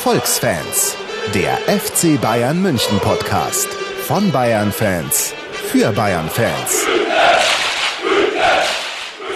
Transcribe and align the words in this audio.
Erfolgsfans, 0.00 0.96
der 1.34 1.58
FC 1.58 2.18
Bayern 2.18 2.62
München 2.62 2.98
Podcast 3.00 3.68
von 4.06 4.32
Bayern 4.32 4.72
Fans 4.72 5.34
für 5.52 5.92
Bayern 5.92 6.26
Fans. 6.30 6.86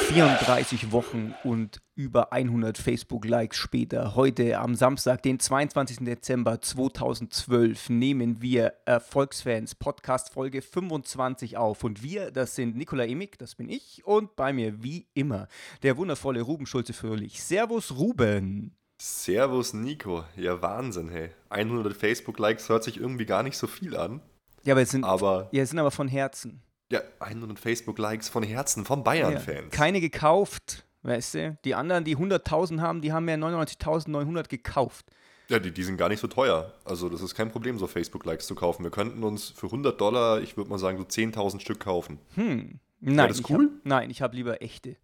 34 0.09 0.91
Wochen 0.91 1.35
und 1.45 1.83
über 1.97 2.33
100 2.33 2.79
Facebook-Likes 2.79 3.59
später, 3.59 4.15
heute 4.15 4.59
am 4.59 4.75
Samstag, 4.75 5.23
den 5.23 5.39
22. 5.39 5.99
Dezember 5.99 6.63
2012, 6.63 7.91
nehmen 7.91 8.41
wir 8.41 8.73
Erfolgsfans 8.87 9.75
Podcast 9.75 10.33
Folge 10.33 10.63
25 10.63 11.59
auf. 11.59 11.85
Und 11.85 12.03
wir, 12.03 12.31
das 12.31 12.55
sind 12.55 12.75
Nikola 12.75 13.05
Emig, 13.05 13.37
das 13.39 13.55
bin 13.55 13.69
ich, 13.69 14.03
und 14.07 14.35
bei 14.35 14.55
mir 14.55 14.83
wie 14.83 15.09
immer 15.13 15.47
der 15.83 15.99
wundervolle 15.99 16.41
Ruben 16.41 16.65
Schulze-Fröhlich. 16.65 17.43
Servus, 17.43 17.95
Ruben. 17.99 18.75
Servus, 19.05 19.75
Nico. 19.75 20.25
Ja, 20.35 20.63
Wahnsinn, 20.63 21.11
hey. 21.11 21.29
100 21.51 21.95
Facebook-Likes 21.95 22.71
hört 22.71 22.85
sich 22.85 22.99
irgendwie 22.99 23.27
gar 23.27 23.43
nicht 23.43 23.59
so 23.59 23.67
viel 23.67 23.95
an. 23.97 24.23
Ja, 24.65 24.73
aber 24.73 24.81
es 24.81 24.93
sind, 24.93 25.05
Aber 25.05 25.51
ja, 25.53 25.63
es 25.63 25.69
sind 25.69 25.79
aber 25.79 25.91
von 25.91 26.09
Herzen. 26.09 26.63
ja, 26.91 27.03
100 27.21 27.59
Facebook-Likes 27.59 28.31
von 28.31 28.43
Herzen, 28.43 28.87
von 28.87 29.05
Bayern-Fans. 29.05 29.65
Ja, 29.65 29.69
keine 29.69 30.01
gekauft, 30.01 30.87
weißt 31.03 31.35
du? 31.35 31.59
Die 31.67 31.75
anderen, 31.75 32.05
die 32.05 32.17
100.000 32.17 32.81
haben, 32.81 33.03
die 33.03 33.13
haben 33.13 33.29
ja 33.29 33.35
99.900 33.35 34.49
gekauft. 34.49 35.05
Ja, 35.49 35.59
die, 35.59 35.71
die 35.71 35.85
sind 35.85 35.99
gar 35.99 36.09
nicht 36.09 36.21
so 36.21 36.27
teuer. 36.27 36.73
Also 36.87 37.11
das 37.11 37.21
ist 37.21 37.35
kein 37.35 37.51
Problem, 37.51 37.79
so 37.79 37.87
Facebook-Likes 37.87 38.47
zu 38.47 38.55
kaufen. 38.55 38.85
Wir 38.85 38.91
könnten 38.91 39.23
uns 39.23 39.51
für 39.51 39.67
100 39.67 40.01
Dollar, 40.01 40.41
ich 40.41 40.57
würde 40.57 40.71
mal 40.71 40.79
sagen, 40.79 40.97
so 40.97 41.05
10.000 41.05 41.61
Stück 41.61 41.81
kaufen. 41.81 42.21
Hm. 42.37 42.81
Nein, 43.01 43.29
das 43.29 43.41
ich 43.41 43.51
cool? 43.51 43.71
Hab, 43.71 43.85
nein, 43.85 44.09
ich 44.09 44.23
habe 44.23 44.35
lieber 44.35 44.63
echte. 44.63 44.97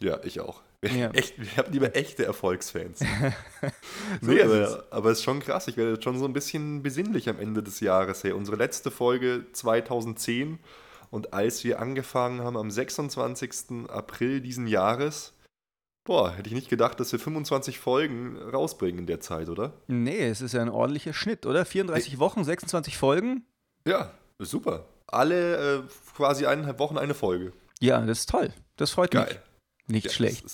Ja, 0.00 0.22
ich 0.22 0.38
auch. 0.40 0.60
Ja. 0.84 1.10
Echt, 1.12 1.38
wir 1.38 1.56
haben 1.56 1.72
lieber 1.72 1.96
echte 1.96 2.24
Erfolgsfans. 2.24 3.00
So 4.20 4.30
nee, 4.30 4.40
aber, 4.40 4.54
es. 4.54 4.92
aber 4.92 5.10
ist 5.10 5.22
schon 5.24 5.40
krass. 5.40 5.68
Ich 5.68 5.76
werde 5.76 5.92
jetzt 5.92 6.04
schon 6.04 6.18
so 6.18 6.24
ein 6.24 6.32
bisschen 6.32 6.82
besinnlich 6.82 7.28
am 7.28 7.38
Ende 7.40 7.62
des 7.62 7.80
Jahres. 7.80 8.22
Hey, 8.24 8.32
unsere 8.32 8.56
letzte 8.56 8.90
Folge 8.90 9.46
2010 9.52 10.58
und 11.10 11.32
als 11.32 11.64
wir 11.64 11.80
angefangen 11.80 12.42
haben 12.42 12.56
am 12.56 12.70
26. 12.70 13.88
April 13.88 14.40
diesen 14.40 14.66
Jahres, 14.66 15.34
boah, 16.04 16.32
hätte 16.32 16.48
ich 16.48 16.54
nicht 16.54 16.68
gedacht, 16.68 17.00
dass 17.00 17.12
wir 17.12 17.18
25 17.18 17.78
Folgen 17.78 18.36
rausbringen 18.36 19.00
in 19.00 19.06
der 19.06 19.20
Zeit, 19.20 19.48
oder? 19.48 19.72
Nee, 19.88 20.26
es 20.26 20.40
ist 20.40 20.52
ja 20.52 20.62
ein 20.62 20.68
ordentlicher 20.68 21.12
Schnitt, 21.12 21.46
oder? 21.46 21.64
34 21.64 22.18
Wochen, 22.18 22.44
26 22.44 22.96
Folgen. 22.96 23.44
Ja, 23.86 24.12
super. 24.38 24.86
Alle 25.06 25.78
äh, 25.78 25.82
quasi 26.16 26.46
eineinhalb 26.46 26.78
Wochen 26.78 26.98
eine 26.98 27.14
Folge. 27.14 27.52
Ja, 27.80 28.00
das 28.00 28.20
ist 28.20 28.30
toll. 28.30 28.52
Das 28.76 28.90
freut 28.90 29.14
mich. 29.14 29.38
Nicht 29.88 30.06
Ja, 30.06 30.12
schlecht. 30.12 30.44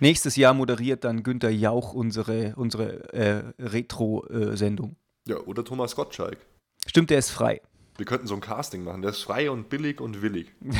Nächstes 0.00 0.36
Jahr 0.36 0.54
moderiert 0.54 1.04
dann 1.04 1.22
Günther 1.22 1.50
Jauch 1.50 1.92
unsere, 1.92 2.54
unsere 2.56 3.12
äh, 3.12 3.52
Retro-Sendung. 3.62 4.96
Ja, 5.28 5.36
oder 5.38 5.64
Thomas 5.64 5.94
Gottschalk. 5.94 6.38
Stimmt, 6.86 7.10
der 7.10 7.18
ist 7.18 7.30
frei. 7.30 7.60
Wir 7.96 8.06
könnten 8.06 8.26
so 8.26 8.34
ein 8.34 8.40
Casting 8.40 8.82
machen. 8.84 9.02
Der 9.02 9.12
ist 9.12 9.22
frei 9.22 9.50
und 9.50 9.68
billig 9.68 10.00
und 10.00 10.22
willig. 10.22 10.52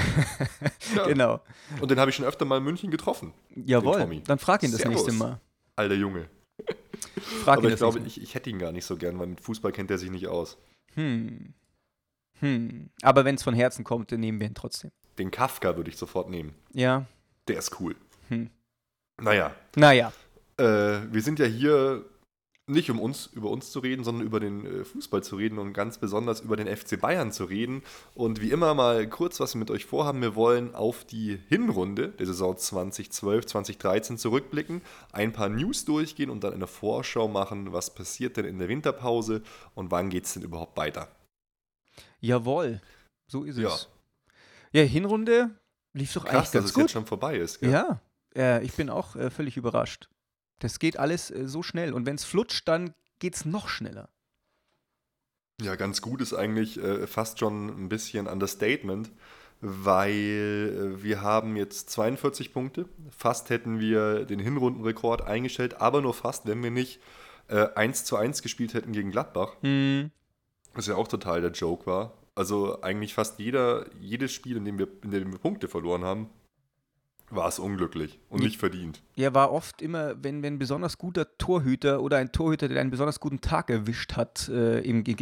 Ja. 0.96 1.06
Genau. 1.06 1.40
Und 1.80 1.90
den 1.90 1.98
habe 1.98 2.10
ich 2.10 2.16
schon 2.16 2.26
öfter 2.26 2.44
mal 2.44 2.58
in 2.58 2.64
München 2.64 2.90
getroffen. 2.90 3.32
Jawohl. 3.54 4.20
Dann 4.26 4.38
frag 4.38 4.62
ihn 4.62 4.72
das 4.72 4.82
Servus. 4.82 5.06
nächste 5.06 5.12
Mal. 5.18 5.40
Alter 5.74 5.94
Junge. 5.94 6.28
Frag 7.44 7.58
Aber 7.58 7.68
ihn 7.68 7.72
ich 7.72 7.76
glaube, 7.78 8.00
ich, 8.04 8.20
ich 8.20 8.34
hätte 8.34 8.50
ihn 8.50 8.58
gar 8.58 8.72
nicht 8.72 8.84
so 8.84 8.96
gern, 8.98 9.18
weil 9.18 9.28
mit 9.28 9.40
Fußball 9.40 9.72
kennt 9.72 9.90
er 9.90 9.96
sich 9.96 10.10
nicht 10.10 10.26
aus. 10.26 10.58
Hm. 10.94 11.54
Hm. 12.40 12.90
Aber 13.00 13.24
wenn 13.24 13.36
es 13.36 13.42
von 13.42 13.54
Herzen 13.54 13.84
kommt, 13.84 14.12
dann 14.12 14.20
nehmen 14.20 14.38
wir 14.38 14.46
ihn 14.48 14.54
trotzdem. 14.54 14.90
Den 15.18 15.30
Kafka 15.30 15.76
würde 15.76 15.88
ich 15.90 15.96
sofort 15.96 16.28
nehmen. 16.28 16.52
Ja. 16.74 17.06
Der 17.48 17.58
ist 17.58 17.80
cool. 17.80 17.96
Hm. 18.28 18.50
Naja, 19.20 19.54
Naja. 19.76 20.12
äh, 20.58 20.64
wir 20.64 21.22
sind 21.22 21.38
ja 21.38 21.46
hier 21.46 22.04
nicht 22.68 22.90
um 22.90 23.00
uns 23.00 23.26
über 23.26 23.50
uns 23.50 23.72
zu 23.72 23.80
reden, 23.80 24.04
sondern 24.04 24.24
über 24.24 24.38
den 24.38 24.64
äh, 24.64 24.84
Fußball 24.84 25.22
zu 25.22 25.36
reden 25.36 25.58
und 25.58 25.72
ganz 25.72 25.98
besonders 25.98 26.40
über 26.40 26.56
den 26.56 26.74
FC 26.74 26.98
Bayern 26.98 27.32
zu 27.32 27.44
reden. 27.44 27.82
Und 28.14 28.40
wie 28.40 28.50
immer 28.52 28.72
mal 28.74 29.06
kurz, 29.08 29.40
was 29.40 29.54
wir 29.54 29.58
mit 29.58 29.70
euch 29.70 29.84
vorhaben. 29.84 30.22
Wir 30.22 30.36
wollen 30.36 30.74
auf 30.74 31.04
die 31.04 31.38
Hinrunde 31.48 32.08
der 32.10 32.26
Saison 32.26 32.56
2012, 32.56 33.46
2013 33.46 34.16
zurückblicken, 34.16 34.80
ein 35.10 35.32
paar 35.32 35.48
News 35.48 35.84
durchgehen 35.84 36.30
und 36.30 36.44
dann 36.44 36.54
eine 36.54 36.68
Vorschau 36.68 37.26
machen, 37.26 37.72
was 37.72 37.92
passiert 37.94 38.36
denn 38.36 38.44
in 38.46 38.58
der 38.58 38.68
Winterpause 38.68 39.42
und 39.74 39.90
wann 39.90 40.08
geht 40.08 40.24
es 40.26 40.34
denn 40.34 40.42
überhaupt 40.44 40.76
weiter. 40.76 41.08
Jawohl. 42.20 42.80
So 43.26 43.42
ist 43.44 43.58
Ja. 43.58 43.68
es. 43.74 43.88
Ja, 44.72 44.82
Hinrunde 44.82 45.50
lief 45.92 46.12
doch 46.14 46.24
Krass, 46.24 46.34
eigentlich 46.34 46.44
dass 46.50 46.52
ganz 46.52 46.66
es 46.66 46.74
gut. 46.74 46.82
jetzt 46.84 46.92
schon 46.92 47.06
vorbei 47.06 47.36
ist. 47.36 47.60
gell? 47.60 47.70
Ja, 47.70 48.00
äh, 48.34 48.64
ich 48.64 48.72
bin 48.74 48.90
auch 48.90 49.16
äh, 49.16 49.30
völlig 49.30 49.56
überrascht. 49.56 50.08
Das 50.58 50.78
geht 50.78 50.98
alles 50.98 51.30
äh, 51.30 51.46
so 51.48 51.62
schnell. 51.62 51.92
Und 51.92 52.06
wenn 52.06 52.14
es 52.16 52.24
flutscht, 52.24 52.66
dann 52.68 52.94
geht 53.18 53.34
es 53.34 53.44
noch 53.44 53.68
schneller. 53.68 54.08
Ja, 55.60 55.76
ganz 55.76 56.02
gut 56.02 56.20
ist 56.20 56.32
eigentlich 56.34 56.78
äh, 56.82 57.06
fast 57.06 57.38
schon 57.38 57.68
ein 57.68 57.88
bisschen 57.88 58.26
Understatement, 58.26 59.10
weil 59.60 60.96
äh, 60.98 61.02
wir 61.02 61.20
haben 61.20 61.56
jetzt 61.56 61.90
42 61.90 62.52
Punkte. 62.52 62.88
Fast 63.16 63.50
hätten 63.50 63.78
wir 63.78 64.24
den 64.24 64.40
Hinrundenrekord 64.40 65.22
eingestellt, 65.22 65.80
aber 65.80 66.00
nur 66.00 66.14
fast, 66.14 66.46
wenn 66.46 66.62
wir 66.62 66.70
nicht 66.70 67.00
äh, 67.48 67.68
1 67.74 68.04
zu 68.04 68.16
1 68.16 68.42
gespielt 68.42 68.74
hätten 68.74 68.92
gegen 68.92 69.10
Gladbach, 69.12 69.54
Hm. 69.60 70.10
was 70.74 70.86
ja 70.86 70.94
auch 70.96 71.06
total 71.08 71.42
der 71.42 71.52
Joke 71.52 71.86
war. 71.86 72.12
Also 72.34 72.80
eigentlich 72.82 73.14
fast 73.14 73.38
jeder, 73.38 73.86
jedes 74.00 74.32
Spiel, 74.32 74.56
in 74.56 74.64
dem 74.64 74.78
wir, 74.78 74.88
in 75.02 75.10
dem 75.10 75.32
wir 75.32 75.38
Punkte 75.38 75.68
verloren 75.68 76.02
haben, 76.04 76.28
war 77.30 77.48
es 77.48 77.58
unglücklich 77.58 78.20
und 78.28 78.42
nicht 78.42 78.58
verdient. 78.58 79.02
Ja, 79.16 79.32
war 79.34 79.52
oft 79.52 79.80
immer, 79.80 80.22
wenn, 80.22 80.42
wenn 80.42 80.54
ein 80.54 80.58
besonders 80.58 80.98
guter 80.98 81.26
Torhüter 81.38 82.02
oder 82.02 82.18
ein 82.18 82.30
Torhüter, 82.32 82.68
der 82.68 82.80
einen 82.80 82.90
besonders 82.90 83.20
guten 83.20 83.40
Tag 83.40 83.70
erwischt 83.70 84.14
hat, 84.14 84.48
äh, 84.48 84.80
im, 84.80 85.04
äh, 85.06 85.12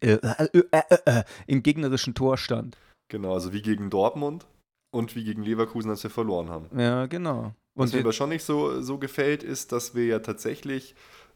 äh, 0.00 0.18
äh, 0.22 0.62
äh, 0.70 0.82
äh, 1.06 1.24
im 1.48 1.62
gegnerischen 1.62 2.14
Tor 2.14 2.36
stand. 2.36 2.76
Genau, 3.08 3.34
also 3.34 3.52
wie 3.52 3.62
gegen 3.62 3.90
Dortmund 3.90 4.46
und 4.92 5.14
wie 5.16 5.24
gegen 5.24 5.42
Leverkusen, 5.42 5.90
als 5.90 6.02
wir 6.04 6.10
verloren 6.10 6.50
haben. 6.50 6.66
Ja, 6.78 7.06
genau. 7.06 7.52
Was 7.74 7.90
Und 7.90 7.92
mir 7.92 7.98
wir- 7.98 8.00
aber 8.06 8.12
schon 8.12 8.28
nicht 8.30 8.44
so, 8.44 8.80
so 8.80 8.98
gefällt, 8.98 9.42
ist, 9.42 9.70
dass 9.72 9.94
wir 9.94 10.06
ja 10.06 10.18
tatsächlich 10.20 10.94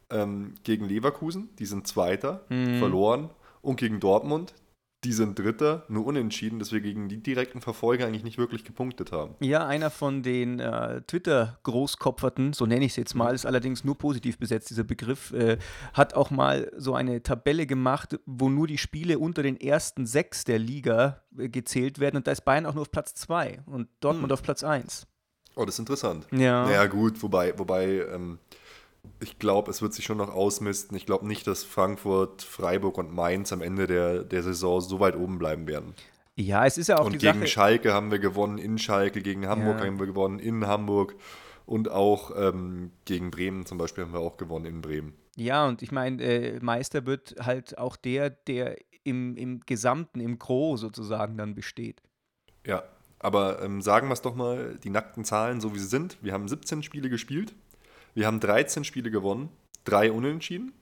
ähm, 0.09 0.55
gegen 0.63 0.85
Leverkusen, 0.89 1.49
die 1.57 1.65
sind 1.65 1.87
Zweiter, 1.87 2.45
Mhm. 2.49 2.79
verloren, 2.79 3.29
und 3.61 3.77
gegen 3.77 3.99
Dortmund, 4.01 4.53
die 5.03 5.13
sind 5.13 5.39
Dritter, 5.39 5.83
nur 5.87 6.05
unentschieden, 6.05 6.59
dass 6.59 6.71
wir 6.71 6.79
gegen 6.79 7.09
die 7.09 7.23
direkten 7.23 7.59
Verfolger 7.59 8.05
eigentlich 8.05 8.23
nicht 8.23 8.37
wirklich 8.37 8.63
gepunktet 8.63 9.11
haben. 9.11 9.35
ja, 9.39 9.65
einer 9.65 9.89
von 9.89 10.21
den 10.21 10.59
äh, 10.59 11.01
Twitter-Großkopferten, 11.01 12.53
so 12.53 12.67
nenne 12.67 12.85
ich 12.85 12.91
es 12.91 12.95
jetzt 12.97 13.15
mal, 13.15 13.33
ist 13.33 13.45
allerdings 13.47 13.83
nur 13.83 13.97
positiv 13.97 14.37
besetzt, 14.37 14.69
dieser 14.69 14.83
Begriff, 14.83 15.31
äh, 15.33 15.57
hat 15.93 16.13
auch 16.13 16.29
mal 16.29 16.71
so 16.77 16.93
eine 16.93 17.23
Tabelle 17.23 17.65
gemacht, 17.65 18.19
wo 18.25 18.49
nur 18.49 18.67
die 18.67 18.77
Spiele 18.77 19.17
unter 19.17 19.41
den 19.41 19.59
ersten 19.59 20.05
sechs 20.05 20.43
der 20.43 20.59
Liga 20.59 21.23
äh, 21.37 21.49
gezählt 21.49 21.99
werden. 21.99 22.17
Und 22.17 22.27
da 22.27 22.31
ist 22.31 22.45
Bayern 22.45 22.67
auch 22.67 22.75
nur 22.75 22.83
auf 22.83 22.91
Platz 22.91 23.15
zwei 23.15 23.59
und 23.65 23.87
Dortmund 24.01 24.31
auf 24.31 24.43
Platz 24.43 24.63
eins. 24.63 25.07
Oh, 25.55 25.65
das 25.65 25.75
ist 25.75 25.79
interessant. 25.79 26.27
Ja. 26.31 26.65
Naja, 26.65 26.85
gut, 26.85 27.21
wobei, 27.23 27.57
wobei 27.57 28.05
ähm, 28.13 28.39
ich 29.19 29.39
glaube, 29.39 29.71
es 29.71 29.81
wird 29.81 29.93
sich 29.93 30.05
schon 30.05 30.17
noch 30.17 30.29
ausmisten. 30.29 30.95
Ich 30.97 31.05
glaube 31.05 31.27
nicht, 31.27 31.45
dass 31.47 31.63
Frankfurt, 31.63 32.41
Freiburg 32.41 32.97
und 32.97 33.13
Mainz 33.13 33.51
am 33.53 33.61
Ende 33.61 33.87
der, 33.87 34.23
der 34.23 34.43
Saison 34.43 34.81
so 34.81 34.99
weit 34.99 35.15
oben 35.15 35.37
bleiben 35.39 35.67
werden. 35.67 35.93
Ja, 36.35 36.65
es 36.65 36.77
ist 36.77 36.87
ja 36.87 36.97
auch 36.99 37.05
Und 37.05 37.13
die 37.13 37.17
gegen 37.19 37.39
Sache. 37.39 37.47
Schalke 37.47 37.93
haben 37.93 38.09
wir 38.11 38.19
gewonnen 38.19 38.57
in 38.57 38.77
Schalke, 38.77 39.21
gegen 39.21 39.47
Hamburg 39.47 39.79
Ja. 39.79 39.85
haben 39.85 39.99
wir 39.99 40.07
gewonnen 40.07 40.39
in 40.39 40.65
Hamburg 40.65 41.15
und 41.65 41.89
auch 41.91 42.31
ähm, 42.35 42.91
gegen 43.05 43.31
Bremen 43.31 43.65
zum 43.65 43.77
Beispiel 43.77 44.03
haben 44.05 44.13
wir 44.13 44.19
auch 44.21 44.37
gewonnen 44.37 44.65
in 44.65 44.81
Bremen. 44.81 45.13
Ja, 45.35 45.67
und 45.67 45.81
ich 45.81 45.91
meine, 45.91 46.21
äh, 46.23 46.59
Meister 46.61 47.05
wird 47.05 47.35
halt 47.39 47.77
auch 47.77 47.95
der, 47.95 48.29
der 48.29 48.77
im, 49.03 49.35
im 49.35 49.59
Gesamten, 49.65 50.19
im 50.19 50.39
Gros 50.39 50.81
sozusagen 50.81 51.37
dann 51.37 51.53
besteht. 51.55 52.01
Ja, 52.65 52.83
aber 53.19 53.61
ähm, 53.61 53.81
sagen 53.81 54.07
wir 54.07 54.13
es 54.13 54.21
doch 54.21 54.35
mal, 54.35 54.77
die 54.83 54.89
nackten 54.89 55.25
Zahlen, 55.25 55.61
so 55.61 55.73
wie 55.75 55.79
sie 55.79 55.85
sind. 55.87 56.17
Wir 56.21 56.33
haben 56.33 56.47
17 56.47 56.81
Spiele 56.83 57.09
gespielt, 57.09 57.53
wir 58.13 58.27
haben 58.27 58.39
13 58.39 58.83
Spiele 58.83 59.11
gewonnen, 59.11 59.49
drei 59.83 60.11
Unentschieden, 60.11 60.73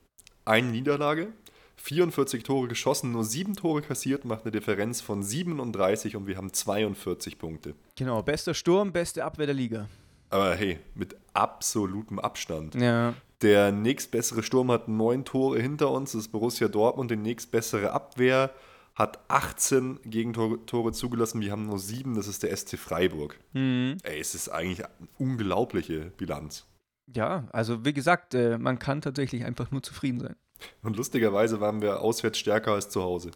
eine 0.44 0.68
Niederlage, 0.68 1.28
44 1.76 2.42
Tore 2.42 2.68
geschossen, 2.68 3.12
nur 3.12 3.24
sieben 3.24 3.56
Tore 3.56 3.82
kassiert, 3.82 4.24
macht 4.24 4.42
eine 4.42 4.52
Differenz 4.52 5.00
von 5.00 5.22
37 5.22 6.16
und 6.16 6.26
wir 6.26 6.36
haben 6.36 6.52
42 6.52 7.38
Punkte. 7.38 7.74
Genau, 7.96 8.22
bester 8.22 8.54
Sturm, 8.54 8.92
beste 8.92 9.24
Abwehr 9.24 9.46
der 9.46 9.54
Liga. 9.54 9.88
Aber 10.28 10.54
hey, 10.54 10.78
mit 10.94 11.16
absolutem 11.32 12.18
Abstand. 12.18 12.74
Ja. 12.74 13.14
Der 13.42 13.72
nächstbessere 13.72 14.42
Sturm 14.42 14.70
hat 14.70 14.88
neun 14.88 15.24
Tore 15.24 15.60
hinter 15.60 15.90
uns, 15.90 16.12
das 16.12 16.22
ist 16.22 16.28
Borussia 16.28 16.68
Dortmund. 16.68 17.10
Die 17.10 17.16
nächstbessere 17.16 17.92
Abwehr 17.92 18.50
hat 18.94 19.18
18 19.28 20.00
Gegentore 20.04 20.92
zugelassen, 20.92 21.40
wir 21.40 21.50
haben 21.50 21.66
nur 21.66 21.78
sieben, 21.78 22.14
das 22.14 22.28
ist 22.28 22.42
der 22.42 22.54
SC 22.54 22.76
Freiburg. 22.76 23.38
Mhm. 23.54 23.96
Ey, 24.02 24.20
es 24.20 24.34
ist 24.34 24.50
eigentlich 24.50 24.84
eine 24.84 25.08
unglaubliche 25.18 26.12
Bilanz. 26.16 26.66
Ja, 27.14 27.48
also 27.52 27.84
wie 27.84 27.92
gesagt, 27.92 28.34
äh, 28.34 28.58
man 28.58 28.78
kann 28.78 29.00
tatsächlich 29.00 29.44
einfach 29.44 29.70
nur 29.70 29.82
zufrieden 29.82 30.20
sein. 30.20 30.36
Und 30.82 30.96
lustigerweise 30.96 31.60
waren 31.60 31.80
wir 31.80 32.00
auswärts 32.00 32.38
stärker 32.38 32.72
als 32.72 32.88
zu 32.90 33.02
Hause. 33.02 33.30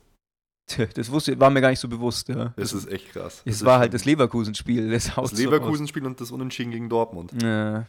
Tja, 0.66 0.86
das 0.86 1.10
wusste, 1.10 1.38
war 1.38 1.50
mir 1.50 1.60
gar 1.60 1.70
nicht 1.70 1.80
so 1.80 1.88
bewusst. 1.88 2.28
Ja. 2.28 2.54
Das 2.56 2.72
ist 2.72 2.90
echt 2.90 3.10
krass. 3.10 3.42
es 3.44 3.64
war 3.64 3.78
halt 3.80 3.92
das 3.92 4.04
Leverkusen-Spiel. 4.04 4.90
Das, 4.90 5.14
das 5.14 5.32
Leverkusen-Spiel 5.32 6.06
und 6.06 6.20
das 6.20 6.30
Unentschieden 6.30 6.70
gegen 6.70 6.88
Dortmund. 6.88 7.32
Ja. 7.42 7.86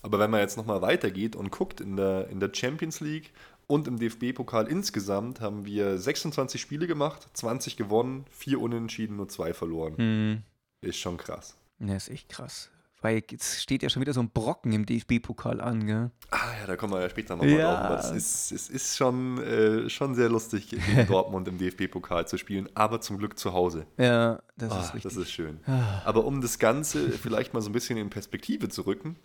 Aber 0.00 0.18
wenn 0.18 0.30
man 0.30 0.40
jetzt 0.40 0.56
nochmal 0.56 0.82
weitergeht 0.82 1.36
und 1.36 1.50
guckt 1.50 1.80
in 1.80 1.96
der, 1.96 2.28
in 2.28 2.40
der 2.40 2.50
Champions 2.52 3.00
League 3.00 3.32
und 3.66 3.88
im 3.88 3.98
DFB-Pokal 3.98 4.68
insgesamt, 4.68 5.40
haben 5.40 5.64
wir 5.64 5.98
26 5.98 6.60
Spiele 6.60 6.86
gemacht, 6.86 7.28
20 7.32 7.76
gewonnen, 7.76 8.24
4 8.30 8.60
unentschieden, 8.60 9.16
nur 9.16 9.28
2 9.28 9.54
verloren. 9.54 9.96
Hm. 9.96 10.42
Ist 10.82 10.98
schon 10.98 11.16
krass. 11.16 11.56
Ja, 11.78 11.96
ist 11.96 12.10
echt 12.10 12.28
krass. 12.28 12.70
Weil 13.04 13.22
jetzt 13.30 13.60
steht 13.60 13.82
ja 13.82 13.90
schon 13.90 14.00
wieder 14.00 14.14
so 14.14 14.20
ein 14.20 14.30
Brocken 14.30 14.72
im 14.72 14.86
DFB-Pokal 14.86 15.60
an, 15.60 15.84
gell? 15.86 16.10
Ah 16.30 16.38
ja, 16.58 16.66
da 16.66 16.74
kommen 16.76 16.94
wir 16.94 17.02
ja 17.02 17.10
später 17.10 17.36
nochmal 17.36 17.52
Ja. 17.52 17.86
drauf. 17.88 17.96
Das 18.00 18.10
ist, 18.12 18.50
es 18.50 18.70
ist 18.70 18.96
schon, 18.96 19.36
äh, 19.42 19.90
schon 19.90 20.14
sehr 20.14 20.30
lustig, 20.30 20.70
gegen 20.70 20.82
Dortmund 21.06 21.46
im 21.46 21.58
DFB-Pokal 21.58 22.26
zu 22.26 22.38
spielen, 22.38 22.66
aber 22.74 23.02
zum 23.02 23.18
Glück 23.18 23.38
zu 23.38 23.52
Hause. 23.52 23.84
Ja, 23.98 24.40
das 24.56 24.72
Ah, 24.72 24.80
ist 24.80 24.94
richtig. 24.94 25.02
das 25.02 25.16
ist 25.22 25.30
schön. 25.32 25.60
Ah. 25.66 26.00
Aber 26.06 26.24
um 26.24 26.40
das 26.40 26.58
Ganze 26.58 27.10
vielleicht 27.10 27.52
mal 27.52 27.60
so 27.60 27.68
ein 27.68 27.74
bisschen 27.74 27.98
in 27.98 28.08
Perspektive 28.08 28.70
zu 28.70 28.82
rücken, 28.86 29.16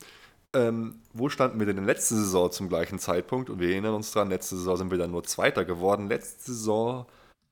ähm, 0.51 0.99
wo 1.13 1.29
standen 1.29 1.57
wir 1.59 1.65
denn 1.65 1.77
in 1.77 1.85
letzter 1.85 2.15
Saison 2.15 2.51
zum 2.51 2.67
gleichen 2.67 2.99
Zeitpunkt? 2.99 3.49
Und 3.49 3.61
wir 3.61 3.69
erinnern 3.69 3.93
uns 3.93 4.11
dran, 4.11 4.27
letzte 4.29 4.57
Saison 4.57 4.75
sind 4.75 4.91
wir 4.91 4.97
dann 4.97 5.11
nur 5.11 5.23
Zweiter 5.23 5.63
geworden. 5.63 6.09
Letzte 6.09 6.51
Saison 6.51 7.05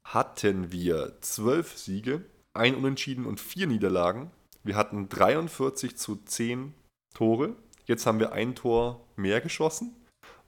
hatten 0.04 0.74
wir 0.74 1.14
zwölf 1.22 1.78
Siege, 1.78 2.22
ein 2.54 2.76
Unentschieden 2.76 3.26
und 3.26 3.40
vier 3.40 3.68
Niederlagen. 3.68 4.30
Wir 4.68 4.76
hatten 4.76 5.08
43 5.08 5.96
zu 5.96 6.18
10 6.18 6.74
Tore. 7.14 7.56
Jetzt 7.86 8.06
haben 8.06 8.20
wir 8.20 8.34
ein 8.34 8.54
Tor 8.54 9.00
mehr 9.16 9.40
geschossen 9.40 9.96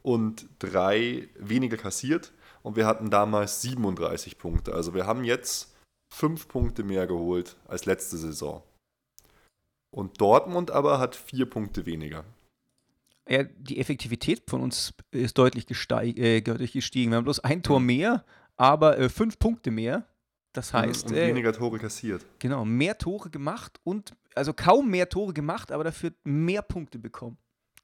und 0.02 0.50
drei 0.60 1.30
weniger 1.38 1.78
kassiert. 1.78 2.34
Und 2.62 2.76
wir 2.76 2.86
hatten 2.86 3.10
damals 3.10 3.62
37 3.62 4.38
Punkte. 4.38 4.74
Also 4.74 4.94
wir 4.94 5.08
haben 5.08 5.24
jetzt 5.24 5.74
fünf 6.14 6.50
Punkte 6.50 6.84
mehr 6.84 7.08
geholt 7.08 7.56
als 7.66 7.86
letzte 7.86 8.18
Saison. 8.18 8.62
Und 9.90 10.20
Dortmund 10.20 10.70
aber 10.70 11.00
hat 11.00 11.16
vier 11.16 11.50
Punkte 11.50 11.86
weniger. 11.86 12.26
Ja, 13.30 13.44
die 13.44 13.80
Effektivität 13.80 14.44
von 14.50 14.60
uns 14.60 14.94
ist 15.12 15.38
deutlich, 15.38 15.66
äh, 15.92 16.42
deutlich 16.42 16.74
gestiegen. 16.74 17.12
Wir 17.12 17.18
haben 17.18 17.24
bloß 17.24 17.40
ein 17.40 17.64
Tor 17.64 17.80
mehr, 17.80 18.26
aber 18.58 19.00
äh, 19.00 19.08
fünf 19.08 19.40
Punkte 19.40 19.72
mehr. 19.72 20.06
Das 20.54 20.74
heißt, 20.74 21.08
und 21.08 21.16
äh, 21.16 21.28
weniger 21.28 21.54
Tore 21.54 21.78
kassiert. 21.78 22.26
genau, 22.40 22.66
mehr 22.66 22.98
Tore 22.98 23.30
gemacht 23.30 23.80
und, 23.84 24.14
also 24.34 24.54
kaum 24.54 24.90
mehr 24.90 25.08
Tore 25.10 25.34
gemacht, 25.34 25.72
aber 25.72 25.84
dafür 25.84 26.12
mehr 26.24 26.62
Punkte 26.62 26.98
bekommen. 26.98 27.38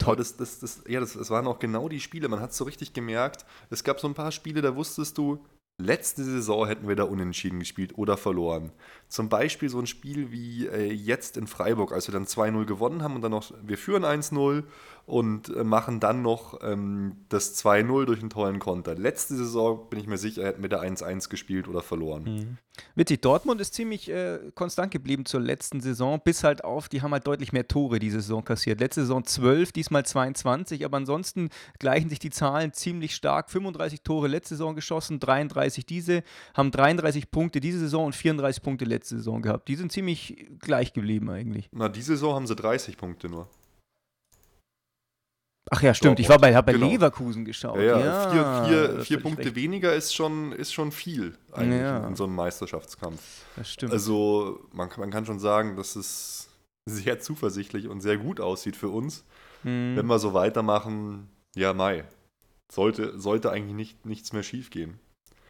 Aber 0.03 0.15
das, 0.15 0.37
das, 0.37 0.59
das, 0.59 0.83
ja, 0.87 0.99
das, 0.99 1.13
das 1.13 1.29
waren 1.29 1.47
auch 1.47 1.59
genau 1.59 1.89
die 1.89 1.99
Spiele. 1.99 2.27
Man 2.27 2.39
hat 2.39 2.51
es 2.51 2.57
so 2.57 2.65
richtig 2.65 2.93
gemerkt. 2.93 3.45
Es 3.69 3.83
gab 3.83 3.99
so 3.99 4.07
ein 4.07 4.13
paar 4.13 4.31
Spiele, 4.31 4.61
da 4.61 4.75
wusstest 4.75 5.17
du, 5.17 5.43
letzte 5.77 6.23
Saison 6.23 6.67
hätten 6.67 6.87
wir 6.87 6.95
da 6.95 7.03
unentschieden 7.03 7.59
gespielt 7.59 7.97
oder 7.97 8.17
verloren. 8.17 8.71
Zum 9.09 9.29
Beispiel 9.29 9.69
so 9.69 9.79
ein 9.79 9.87
Spiel 9.87 10.31
wie 10.31 10.67
äh, 10.67 10.91
jetzt 10.91 11.37
in 11.37 11.47
Freiburg, 11.47 11.91
als 11.91 12.07
wir 12.07 12.13
dann 12.13 12.25
2-0 12.25 12.65
gewonnen 12.65 13.03
haben 13.03 13.15
und 13.15 13.21
dann 13.21 13.31
noch, 13.31 13.51
wir 13.61 13.77
führen 13.77 14.05
1-0 14.05 14.63
und 15.05 15.55
äh, 15.55 15.63
machen 15.63 15.99
dann 15.99 16.21
noch 16.23 16.59
ähm, 16.63 17.17
das 17.29 17.63
2-0 17.63 18.05
durch 18.05 18.21
einen 18.21 18.31
tollen 18.31 18.59
Konter. 18.59 18.95
Letzte 18.95 19.35
Saison, 19.35 19.87
bin 19.89 19.99
ich 19.99 20.07
mir 20.07 20.17
sicher, 20.17 20.43
hätten 20.43 20.63
wir 20.63 20.69
da 20.69 20.81
1-1 20.81 21.29
gespielt 21.29 21.67
oder 21.67 21.81
verloren. 21.81 22.57
Witzig, 22.95 23.21
Dortmund 23.21 23.61
ist 23.61 23.73
ziemlich 23.75 24.09
äh, 24.09 24.39
konstant 24.55 24.91
geblieben 24.91 25.25
zur 25.25 25.41
letzten 25.41 25.79
Saison, 25.79 26.19
bis 26.23 26.43
halt 26.43 26.63
auf, 26.63 26.89
die 26.89 27.01
haben 27.01 27.11
halt 27.11 27.27
deutlich 27.27 27.53
mehr 27.53 27.67
Tore 27.67 27.99
diese 27.99 28.19
Saison 28.19 28.43
kassiert. 28.43 28.79
Letzte 28.79 29.01
Saison 29.01 29.23
12, 29.23 29.71
diesmal 29.71 30.05
22, 30.05 30.83
aber 30.83 30.97
ansonsten 30.97 31.49
gleichen 31.79 32.09
sich 32.09 32.19
die 32.19 32.31
Zahlen 32.31 32.73
ziemlich 32.73 33.15
stark. 33.15 33.51
35 33.51 34.01
Tore 34.01 34.27
letzte 34.27 34.55
Saison 34.55 34.75
geschossen, 34.75 35.19
33 35.19 35.85
diese, 35.85 36.23
haben 36.55 36.71
33 36.71 37.29
Punkte 37.29 37.59
diese 37.59 37.79
Saison 37.79 38.07
und 38.07 38.15
34 38.15 38.63
Punkte 38.63 38.85
letzte 38.85 39.17
Saison 39.17 39.43
gehabt. 39.43 39.67
Die 39.67 39.75
sind 39.75 39.91
ziemlich 39.91 40.47
gleich 40.59 40.93
geblieben 40.93 41.29
eigentlich. 41.29 41.69
Na, 41.71 41.89
diese 41.89 42.13
Saison 42.13 42.33
haben 42.33 42.47
sie 42.47 42.55
30 42.55 42.97
Punkte 42.97 43.29
nur. 43.29 43.47
Ach 45.71 45.81
ja, 45.81 45.93
stimmt, 45.95 46.19
ich 46.19 46.29
war 46.29 46.37
bei, 46.37 46.51
bei 46.61 46.73
Genau. 46.73 46.87
Leverkusen 46.89 47.43
geschaut. 47.43 47.77
Ja, 47.77 47.99
ja, 47.99 47.99
Ja, 48.35 48.65
vier, 48.65 48.89
vier, 48.89 49.01
vier 49.05 49.19
Punkte 49.21 49.45
recht. 49.45 49.55
weniger 49.55 49.93
ist 49.95 50.13
schon, 50.13 50.51
ist 50.51 50.71
schon 50.73 50.91
viel 50.91 51.35
eigentlich 51.51 51.81
Ja. 51.81 52.05
in, 52.07 52.15
so 52.15 52.25
einem 52.25 52.35
Meisterschaftskampf. 52.35 53.19
Das 53.55 53.71
stimmt. 53.71 53.91
Also 53.91 54.59
man, 54.73 54.89
kann- 54.89 54.99
man 55.01 55.09
kann 55.11 55.25
schon 55.25 55.39
sagen, 55.39 55.75
dass 55.75 55.95
es 55.95 56.49
sehr 56.85 57.19
zuversichtlich 57.19 57.87
und 57.87 58.01
sehr 58.01 58.17
gut 58.17 58.39
aussieht 58.39 58.75
für 58.75 58.89
uns. 58.89 59.23
Hm. 59.63 59.93
Wenn 59.95 60.05
wir 60.05 60.19
so 60.19 60.33
weitermachen, 60.35 61.29
ja, 61.55 61.73
Mai. 61.73 62.03
Sollte, 62.71 63.17
sollte 63.19 63.51
eigentlich 63.51 63.75
nicht, 63.75 64.05
nichts 64.05 64.33
mehr 64.33 64.43
schief 64.43 64.69
gehen. 64.69 64.99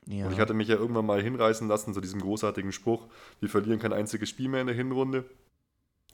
ja. 0.06 0.28
Und 0.28 0.34
ich 0.34 0.40
hatte 0.40 0.54
mich 0.54 0.68
ja 0.70 0.76
irgendwann 0.76 1.06
mal 1.06 1.22
hinreißen 1.22 1.68
lassen 1.68 1.94
zu 1.94 2.00
diesem 2.02 2.22
großartigen 2.22 2.72
Spruch, 2.72 3.08
wir 3.42 3.50
verlieren 3.50 3.80
kein 3.80 3.92
einziges 3.94 4.30
Spiel 4.30 4.48
mehr 4.50 4.62
in 4.62 4.68
der 4.68 4.76
Hinrunde. 4.76 5.26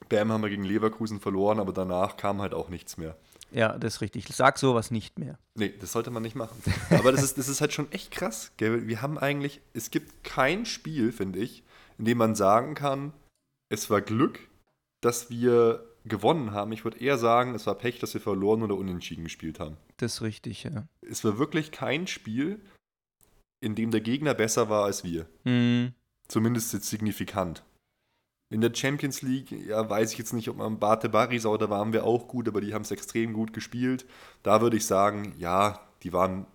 Bam 0.10 0.32
haben 0.32 0.42
wir 0.42 0.50
gegen 0.50 0.64
Leverkusen 0.64 1.20
verloren, 1.20 1.60
aber 1.60 1.72
danach 1.74 2.18
kam 2.18 2.42
halt 2.42 2.54
auch 2.56 2.70
nichts 2.70 2.98
mehr. 2.98 3.16
Ja, 3.52 3.78
das 3.78 3.96
ist 3.96 4.02
richtig. 4.02 4.28
Sag 4.28 4.58
sowas 4.58 4.92
nicht 4.92 5.20
mehr. 5.20 5.38
Nee, 5.56 5.74
das 5.80 5.92
sollte 5.92 6.12
man 6.12 6.24
nicht 6.24 6.36
machen. 6.36 6.62
Aber 6.90 7.12
das 7.12 7.24
ist, 7.24 7.38
das 7.38 7.50
ist 7.50 7.62
halt 7.62 7.74
schon 7.74 7.92
echt 7.92 8.12
krass. 8.12 8.52
Gell? 8.58 8.88
Wir 8.88 9.02
haben 9.02 9.18
eigentlich, 9.18 9.62
es 9.74 9.92
gibt 9.92 10.24
kein 10.24 10.66
Spiel, 10.66 11.12
finde 11.12 11.40
ich, 11.40 11.64
in 11.98 12.06
dem 12.06 12.18
man 12.18 12.36
sagen 12.36 12.76
kann, 12.76 13.14
es 13.70 13.90
war 13.90 14.02
Glück, 14.02 14.40
dass 15.02 15.30
wir 15.30 15.86
gewonnen 16.06 16.52
haben. 16.52 16.72
Ich 16.72 16.84
würde 16.84 17.00
eher 17.00 17.18
sagen, 17.18 17.54
es 17.54 17.68
war 17.68 17.76
Pech, 17.76 18.00
dass 18.00 18.14
wir 18.14 18.22
verloren 18.22 18.64
oder 18.64 18.76
unentschieden 18.76 19.24
gespielt 19.24 19.60
haben. 19.60 19.78
Das 19.98 20.16
ist 20.16 20.22
richtig, 20.22 20.64
ja. 20.64 20.88
Es 21.02 21.24
war 21.24 21.38
wirklich 21.38 21.72
kein 21.72 22.08
Spiel, 22.08 22.60
in 23.62 23.76
dem 23.76 23.92
der 23.92 24.02
Gegner 24.02 24.34
besser 24.34 24.70
war 24.70 24.86
als 24.86 25.04
wir. 25.04 25.28
Hm. 25.44 25.94
Zumindest 26.28 26.74
jetzt 26.74 26.90
signifikant. 26.90 27.64
In 28.52 28.60
der 28.60 28.74
Champions 28.76 29.22
League, 29.22 29.52
ja, 29.52 29.90
weiß 29.90 30.12
ich 30.12 30.18
jetzt 30.18 30.34
nicht, 30.34 30.50
ob 30.50 30.58
man 30.58 30.78
Bate 30.78 31.08
Barisau, 31.08 31.58
da 31.58 31.70
waren 31.70 31.94
wir 31.94 32.04
auch 32.04 32.28
gut, 32.28 32.50
aber 32.50 32.60
die 32.60 32.74
haben 32.74 32.82
es 32.82 32.92
extrem 32.92 33.32
gut 33.32 33.54
gespielt. 33.54 34.06
Da 34.44 34.62
würde 34.62 34.76
ich 34.76 34.86
sagen, 34.86 35.34
ja, 35.38 35.80
die 36.04 36.12
waren 36.12 36.46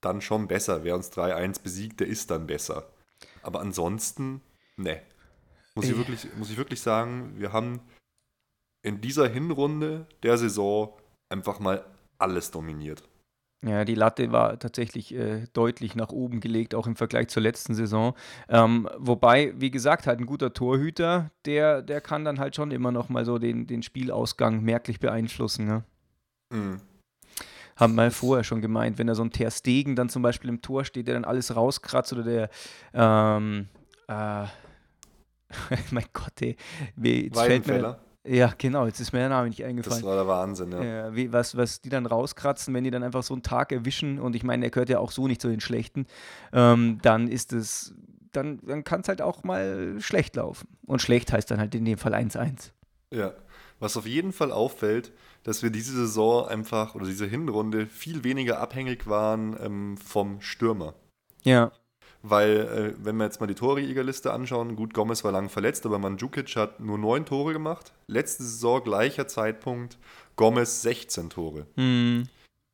dann 0.00 0.22
schon 0.22 0.48
besser. 0.48 0.84
Wer 0.84 0.94
uns 0.94 1.12
3-1 1.12 1.62
besiegt, 1.62 2.00
der 2.00 2.06
ist 2.06 2.30
dann 2.30 2.46
besser. 2.46 2.88
Aber 3.42 3.60
ansonsten, 3.60 4.40
ne. 4.76 5.02
Muss 5.74 5.84
ich, 5.84 5.92
Äh. 5.92 5.98
wirklich, 5.98 6.26
muss 6.36 6.50
ich 6.50 6.56
wirklich 6.56 6.80
sagen, 6.80 7.34
wir 7.36 7.52
haben 7.52 7.80
in 8.82 9.02
dieser 9.02 9.28
Hinrunde 9.28 10.06
der 10.22 10.38
Saison 10.38 10.96
einfach 11.28 11.58
mal 11.60 11.84
alles 12.16 12.50
dominiert. 12.50 13.02
Ja, 13.66 13.86
die 13.86 13.94
Latte 13.94 14.30
war 14.30 14.58
tatsächlich 14.58 15.14
äh, 15.14 15.46
deutlich 15.54 15.94
nach 15.94 16.10
oben 16.10 16.40
gelegt, 16.40 16.74
auch 16.74 16.86
im 16.86 16.96
Vergleich 16.96 17.28
zur 17.28 17.42
letzten 17.42 17.74
Saison. 17.74 18.14
Ähm, 18.48 18.88
wobei, 18.98 19.54
wie 19.56 19.70
gesagt, 19.70 20.06
halt 20.06 20.20
ein 20.20 20.26
guter 20.26 20.52
Torhüter, 20.52 21.30
der, 21.46 21.80
der 21.80 22.02
kann 22.02 22.26
dann 22.26 22.38
halt 22.38 22.54
schon 22.56 22.70
immer 22.72 22.92
noch 22.92 23.08
mal 23.08 23.24
so 23.24 23.38
den, 23.38 23.66
den 23.66 23.82
Spielausgang 23.82 24.60
merklich 24.62 25.00
beeinflussen. 25.00 25.66
Ne? 25.66 25.84
Mhm. 26.52 26.80
Haben 27.76 27.94
wir 27.94 28.10
vorher 28.10 28.44
schon 28.44 28.60
gemeint, 28.60 28.98
wenn 28.98 29.06
da 29.06 29.14
so 29.14 29.24
ein 29.24 29.30
Ter 29.30 29.50
Stegen 29.50 29.96
dann 29.96 30.10
zum 30.10 30.22
Beispiel 30.22 30.50
im 30.50 30.60
Tor 30.60 30.84
steht, 30.84 31.06
der 31.06 31.14
dann 31.14 31.24
alles 31.24 31.56
rauskratzt 31.56 32.12
oder 32.12 32.22
der, 32.22 32.50
ähm, 32.92 33.68
äh, 34.08 34.44
mein 35.90 36.06
Gott, 36.12 36.42
ey, 36.42 36.56
jetzt 37.02 37.40
fällt 37.40 37.66
mir, 37.66 37.98
ja, 38.26 38.52
genau, 38.56 38.86
jetzt 38.86 39.00
ist 39.00 39.12
mir 39.12 39.18
der 39.18 39.28
Name 39.28 39.48
nicht 39.48 39.60
das 39.60 39.66
eingefallen. 39.68 40.04
war 40.04 40.16
der 40.16 40.26
Wahnsinn, 40.26 40.72
ja. 40.72 40.82
Ja, 40.82 41.14
wie, 41.14 41.32
was, 41.32 41.56
was 41.56 41.80
die 41.82 41.90
dann 41.90 42.06
rauskratzen, 42.06 42.72
wenn 42.72 42.84
die 42.84 42.90
dann 42.90 43.02
einfach 43.02 43.22
so 43.22 43.34
einen 43.34 43.42
Tag 43.42 43.70
erwischen, 43.70 44.18
und 44.18 44.34
ich 44.34 44.42
meine, 44.44 44.64
er 44.64 44.70
gehört 44.70 44.88
ja 44.88 44.98
auch 44.98 45.10
so 45.10 45.26
nicht 45.28 45.42
zu 45.42 45.48
den 45.48 45.60
Schlechten, 45.60 46.06
ähm, 46.52 46.98
dann 47.02 47.28
ist 47.28 47.52
es, 47.52 47.94
dann, 48.32 48.60
dann 48.66 48.82
kann 48.82 49.02
es 49.02 49.08
halt 49.08 49.20
auch 49.20 49.44
mal 49.44 49.96
schlecht 50.00 50.36
laufen. 50.36 50.68
Und 50.86 51.02
schlecht 51.02 51.32
heißt 51.32 51.50
dann 51.50 51.60
halt 51.60 51.74
in 51.74 51.84
dem 51.84 51.98
Fall 51.98 52.14
1-1. 52.14 52.70
Ja, 53.10 53.34
was 53.78 53.96
auf 53.96 54.06
jeden 54.06 54.32
Fall 54.32 54.52
auffällt, 54.52 55.12
dass 55.42 55.62
wir 55.62 55.70
diese 55.70 55.92
Saison 55.92 56.48
einfach 56.48 56.94
oder 56.94 57.04
diese 57.04 57.26
Hinrunde 57.26 57.86
viel 57.86 58.24
weniger 58.24 58.58
abhängig 58.58 59.06
waren 59.06 59.56
ähm, 59.60 59.96
vom 59.98 60.40
Stürmer. 60.40 60.94
Ja, 61.42 61.72
Weil, 62.26 62.56
äh, 62.56 63.04
wenn 63.04 63.16
wir 63.18 63.24
jetzt 63.24 63.40
mal 63.40 63.46
die 63.46 63.54
Torjägerliste 63.54 64.32
anschauen, 64.32 64.76
gut, 64.76 64.94
Gomez 64.94 65.24
war 65.24 65.32
lang 65.32 65.50
verletzt, 65.50 65.84
aber 65.84 65.98
Mandzukic 65.98 66.56
hat 66.56 66.80
nur 66.80 66.96
neun 66.96 67.26
Tore 67.26 67.52
gemacht. 67.52 67.92
Letzte 68.06 68.44
Saison, 68.44 68.82
gleicher 68.82 69.28
Zeitpunkt, 69.28 69.98
Gomez 70.36 70.80
16 70.80 71.28
Tore. 71.28 71.66
hm, 71.76 72.26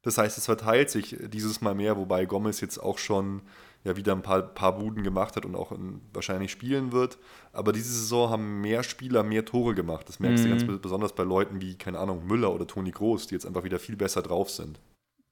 Das 0.03 0.19
heißt, 0.19 0.39
es 0.39 0.45
verteilt 0.45 0.89
sich 0.91 1.17
dieses 1.33 1.61
Mal 1.63 1.75
mehr, 1.75 1.97
wobei 1.97 2.27
Gomez 2.27 2.61
jetzt 2.61 2.79
auch 2.79 2.99
schon 2.99 3.43
ja 3.83 3.97
wieder 3.97 4.13
ein 4.13 4.23
paar, 4.23 4.41
paar 4.43 4.79
Buden 4.79 5.03
gemacht 5.03 5.35
hat 5.35 5.45
und 5.45 5.57
auch 5.57 5.73
in, 5.73 6.01
wahrscheinlich 6.13 6.53
spielen 6.53 6.93
wird. 6.93 7.19
Aber 7.53 7.73
diese 7.73 7.93
Saison 7.93 8.31
haben 8.31 8.61
mehr 8.61 8.85
Spieler 8.85 9.25
mehr 9.25 9.45
Tore 9.45 9.75
gemacht. 9.75 10.09
Das 10.09 10.21
merkst 10.21 10.45
du 10.45 10.49
Mhm. 10.49 10.53
ganz 10.53 10.65
be- 10.65 10.79
besonders 10.79 11.13
bei 11.15 11.25
Leuten 11.25 11.61
wie, 11.61 11.77
keine 11.77 11.99
Ahnung, 11.99 12.25
Müller 12.25 12.55
oder 12.55 12.69
Toni 12.69 12.93
Groß, 12.93 13.27
die 13.27 13.35
jetzt 13.35 13.47
einfach 13.47 13.65
wieder 13.65 13.81
viel 13.81 13.97
besser 13.97 14.23
drauf 14.23 14.49
sind. 14.49 14.79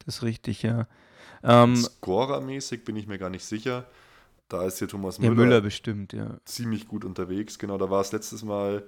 das 0.05 0.17
ist 0.17 0.23
richtig, 0.23 0.63
ja. 0.63 0.87
Ähm, 1.41 1.77
Scorermäßig 1.77 2.83
bin 2.83 2.97
ich 2.97 3.07
mir 3.07 3.17
gar 3.17 3.29
nicht 3.29 3.45
sicher. 3.45 3.85
Da 4.49 4.65
ist 4.65 4.79
hier 4.79 4.87
Thomas 4.87 5.19
Müller, 5.19 5.35
Müller 5.35 5.61
bestimmt, 5.61 6.11
ja. 6.11 6.37
ziemlich 6.45 6.87
gut 6.87 7.05
unterwegs. 7.05 7.59
Genau, 7.59 7.77
da 7.77 7.89
war 7.89 8.01
es 8.01 8.11
letztes 8.11 8.43
Mal 8.43 8.83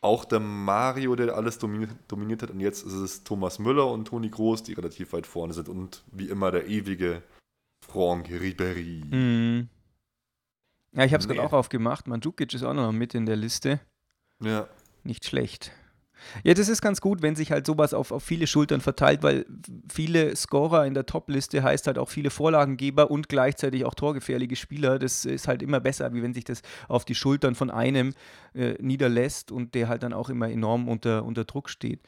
auch 0.00 0.24
der 0.24 0.40
Mario, 0.40 1.14
der 1.14 1.34
alles 1.34 1.58
dominiert, 1.58 1.90
dominiert 2.08 2.42
hat. 2.42 2.50
Und 2.50 2.60
jetzt 2.60 2.84
ist 2.86 2.94
es 2.94 3.22
Thomas 3.24 3.58
Müller 3.58 3.90
und 3.90 4.06
Toni 4.06 4.30
Groß, 4.30 4.62
die 4.62 4.72
relativ 4.72 5.12
weit 5.12 5.26
vorne 5.26 5.52
sind. 5.52 5.68
Und 5.68 6.04
wie 6.10 6.28
immer 6.28 6.50
der 6.50 6.66
ewige 6.68 7.22
Franck 7.86 8.28
Ribéry. 8.28 9.02
Hm. 9.10 9.68
Ja, 10.92 11.04
ich 11.04 11.12
habe 11.12 11.20
es 11.20 11.28
gerade 11.28 11.40
Nee. 11.40 11.46
auch 11.46 11.52
aufgemacht. 11.52 12.06
Mandzukic 12.06 12.54
ist 12.54 12.62
auch 12.62 12.72
noch 12.72 12.92
mit 12.92 13.14
in 13.14 13.26
der 13.26 13.36
Liste. 13.36 13.80
Ja, 14.42 14.68
Nicht 15.04 15.26
schlecht. 15.26 15.72
Ja, 16.44 16.54
das 16.54 16.68
ist 16.68 16.82
ganz 16.82 17.00
gut, 17.00 17.22
wenn 17.22 17.36
sich 17.36 17.52
halt 17.52 17.66
sowas 17.66 17.94
auf, 17.94 18.12
auf 18.12 18.22
viele 18.22 18.46
Schultern 18.46 18.80
verteilt, 18.80 19.22
weil 19.22 19.46
viele 19.88 20.34
Scorer 20.34 20.86
in 20.86 20.94
der 20.94 21.06
Top-Liste 21.06 21.62
heißt 21.62 21.86
halt 21.86 21.98
auch 21.98 22.08
viele 22.08 22.30
Vorlagengeber 22.30 23.10
und 23.10 23.28
gleichzeitig 23.28 23.84
auch 23.84 23.94
torgefährliche 23.94 24.56
Spieler. 24.56 24.98
Das 24.98 25.24
ist 25.24 25.48
halt 25.48 25.62
immer 25.62 25.80
besser, 25.80 26.12
wie 26.14 26.22
wenn 26.22 26.34
sich 26.34 26.44
das 26.44 26.62
auf 26.88 27.04
die 27.04 27.14
Schultern 27.14 27.54
von 27.54 27.70
einem 27.70 28.14
äh, 28.54 28.74
niederlässt 28.80 29.52
und 29.52 29.74
der 29.74 29.88
halt 29.88 30.02
dann 30.02 30.12
auch 30.12 30.28
immer 30.30 30.50
enorm 30.50 30.88
unter, 30.88 31.24
unter 31.24 31.44
Druck 31.44 31.68
steht. 31.70 32.00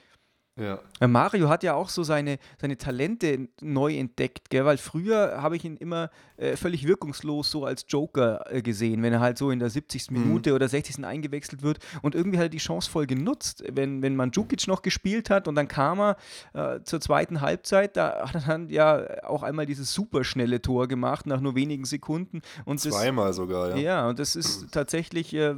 Ja. 0.58 0.80
Äh, 1.00 1.06
Mario 1.06 1.48
hat 1.48 1.62
ja 1.62 1.74
auch 1.74 1.88
so 1.88 2.02
seine, 2.02 2.38
seine 2.60 2.76
Talente 2.76 3.48
neu 3.60 3.96
entdeckt, 3.96 4.50
gell? 4.50 4.64
weil 4.64 4.78
früher 4.78 5.40
habe 5.40 5.56
ich 5.56 5.64
ihn 5.64 5.76
immer 5.76 6.10
äh, 6.36 6.56
völlig 6.56 6.86
wirkungslos 6.86 7.50
so 7.50 7.64
als 7.64 7.84
Joker 7.88 8.44
äh, 8.50 8.62
gesehen, 8.62 9.02
wenn 9.02 9.12
er 9.12 9.20
halt 9.20 9.38
so 9.38 9.50
in 9.50 9.58
der 9.58 9.70
70. 9.70 10.10
Mhm. 10.10 10.20
Minute 10.20 10.54
oder 10.54 10.68
60. 10.68 11.04
eingewechselt 11.04 11.62
wird 11.62 11.78
und 12.02 12.14
irgendwie 12.14 12.38
hat 12.38 12.46
er 12.46 12.48
die 12.48 12.58
Chance 12.58 12.90
voll 12.90 13.06
genutzt, 13.06 13.62
wenn, 13.72 14.02
wenn 14.02 14.16
Mandzukic 14.16 14.66
noch 14.66 14.82
gespielt 14.82 15.30
hat 15.30 15.46
und 15.46 15.54
dann 15.54 15.68
kam 15.68 16.00
er 16.00 16.16
äh, 16.54 16.82
zur 16.82 17.00
zweiten 17.00 17.40
Halbzeit, 17.40 17.96
da 17.96 18.26
hat 18.26 18.34
er 18.34 18.40
dann 18.40 18.68
ja 18.68 19.24
auch 19.24 19.42
einmal 19.42 19.66
dieses 19.66 19.92
superschnelle 19.92 20.60
Tor 20.60 20.88
gemacht 20.88 21.26
nach 21.26 21.40
nur 21.40 21.54
wenigen 21.54 21.84
Sekunden. 21.84 22.42
Und 22.64 22.84
das, 22.84 22.92
Zweimal 22.92 23.32
sogar, 23.32 23.70
ja. 23.70 23.76
ja, 23.76 24.08
und 24.08 24.18
das 24.18 24.34
ist 24.36 24.72
tatsächlich 24.72 25.34
äh, 25.34 25.54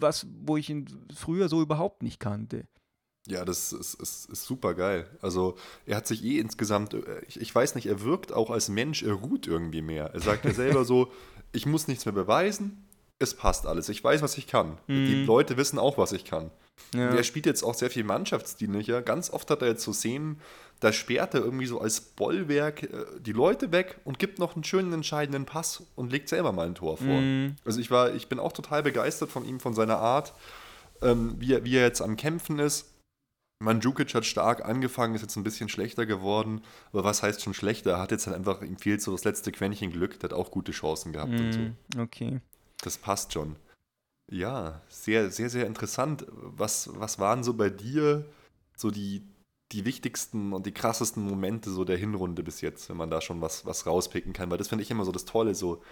was, 0.00 0.26
wo 0.44 0.56
ich 0.56 0.70
ihn 0.70 0.86
früher 1.14 1.48
so 1.48 1.60
überhaupt 1.60 2.02
nicht 2.02 2.20
kannte. 2.20 2.64
Ja, 3.28 3.44
das 3.44 3.72
ist, 3.72 3.94
ist, 3.94 4.30
ist 4.30 4.44
super 4.44 4.74
geil. 4.74 5.06
Also 5.20 5.56
er 5.86 5.96
hat 5.96 6.06
sich 6.06 6.24
eh 6.24 6.38
insgesamt, 6.38 6.94
äh, 6.94 7.20
ich, 7.28 7.40
ich 7.40 7.54
weiß 7.54 7.74
nicht, 7.74 7.86
er 7.86 8.02
wirkt 8.02 8.32
auch 8.32 8.50
als 8.50 8.68
Mensch, 8.68 9.02
er 9.02 9.12
ruht 9.12 9.46
irgendwie 9.46 9.82
mehr. 9.82 10.10
Er 10.14 10.20
sagt 10.20 10.44
ja 10.44 10.54
selber 10.54 10.84
so, 10.84 11.12
ich 11.52 11.66
muss 11.66 11.88
nichts 11.88 12.06
mehr 12.06 12.14
beweisen, 12.14 12.86
es 13.18 13.34
passt 13.34 13.66
alles. 13.66 13.88
Ich 13.88 14.02
weiß, 14.02 14.22
was 14.22 14.38
ich 14.38 14.46
kann. 14.46 14.78
Die 14.86 15.24
Leute 15.24 15.56
wissen 15.56 15.78
auch, 15.78 15.98
was 15.98 16.12
ich 16.12 16.24
kann. 16.24 16.52
Ja. 16.94 17.10
Er 17.10 17.22
spielt 17.24 17.46
jetzt 17.46 17.62
auch 17.62 17.74
sehr 17.74 17.90
viel 17.90 18.04
mannschaftsdienlicher. 18.04 19.02
Ganz 19.02 19.30
oft 19.30 19.50
hat 19.50 19.62
er 19.62 19.68
jetzt 19.68 19.82
so 19.82 19.92
Szenen, 19.92 20.40
da 20.80 20.92
sperrt 20.92 21.34
er 21.34 21.40
irgendwie 21.40 21.66
so 21.66 21.80
als 21.80 22.00
Bollwerk 22.00 22.84
äh, 22.84 22.88
die 23.20 23.32
Leute 23.32 23.72
weg 23.72 23.98
und 24.04 24.18
gibt 24.18 24.38
noch 24.38 24.54
einen 24.54 24.64
schönen 24.64 24.92
entscheidenden 24.92 25.44
Pass 25.44 25.82
und 25.96 26.12
legt 26.12 26.28
selber 26.28 26.52
mal 26.52 26.66
ein 26.66 26.74
Tor 26.74 26.96
vor. 26.96 27.06
Also 27.64 27.80
ich 27.80 27.90
war, 27.90 28.14
ich 28.14 28.28
bin 28.28 28.38
auch 28.38 28.52
total 28.52 28.82
begeistert 28.82 29.30
von 29.30 29.44
ihm, 29.44 29.60
von 29.60 29.74
seiner 29.74 29.98
Art, 29.98 30.34
ähm, 31.02 31.34
wie, 31.38 31.54
er, 31.54 31.64
wie 31.64 31.76
er 31.76 31.82
jetzt 31.82 32.00
am 32.00 32.16
Kämpfen 32.16 32.58
ist. 32.58 32.86
Mandzukic 33.60 34.14
hat 34.14 34.24
stark 34.24 34.64
angefangen, 34.64 35.14
ist 35.14 35.22
jetzt 35.22 35.36
ein 35.36 35.42
bisschen 35.42 35.68
schlechter 35.68 36.06
geworden. 36.06 36.62
Aber 36.92 37.04
was 37.04 37.22
heißt 37.22 37.42
schon 37.42 37.54
schlechter? 37.54 37.92
Er 37.92 38.00
hat 38.00 38.12
jetzt 38.12 38.26
halt 38.26 38.36
einfach, 38.36 38.62
ihm 38.62 38.78
fehlt 38.78 39.02
so 39.02 39.12
das 39.12 39.24
letzte 39.24 39.50
Quäntchen 39.50 39.90
Glück, 39.90 40.20
der 40.20 40.30
hat 40.30 40.36
auch 40.36 40.50
gute 40.50 40.72
Chancen 40.72 41.12
gehabt 41.12 41.32
und 41.32 41.52
so. 41.52 41.60
Mm, 41.60 41.76
Okay. 41.98 42.40
Das 42.82 42.96
passt 42.96 43.32
schon. 43.32 43.56
Ja, 44.30 44.82
sehr, 44.88 45.30
sehr, 45.30 45.50
sehr 45.50 45.66
interessant. 45.66 46.26
Was, 46.28 46.90
was 46.94 47.18
waren 47.18 47.42
so 47.42 47.54
bei 47.54 47.70
dir 47.70 48.24
so 48.76 48.90
die, 48.92 49.26
die 49.72 49.84
wichtigsten 49.84 50.52
und 50.52 50.66
die 50.66 50.72
krassesten 50.72 51.24
Momente 51.24 51.70
so 51.70 51.84
der 51.84 51.96
Hinrunde 51.96 52.44
bis 52.44 52.60
jetzt, 52.60 52.88
wenn 52.88 52.96
man 52.96 53.10
da 53.10 53.20
schon 53.20 53.40
was, 53.40 53.66
was 53.66 53.86
rauspicken 53.86 54.32
kann? 54.32 54.50
Weil 54.50 54.58
das 54.58 54.68
finde 54.68 54.84
ich 54.84 54.90
immer 54.90 55.04
so 55.04 55.10
das 55.10 55.24
Tolle, 55.24 55.56
so 55.56 55.82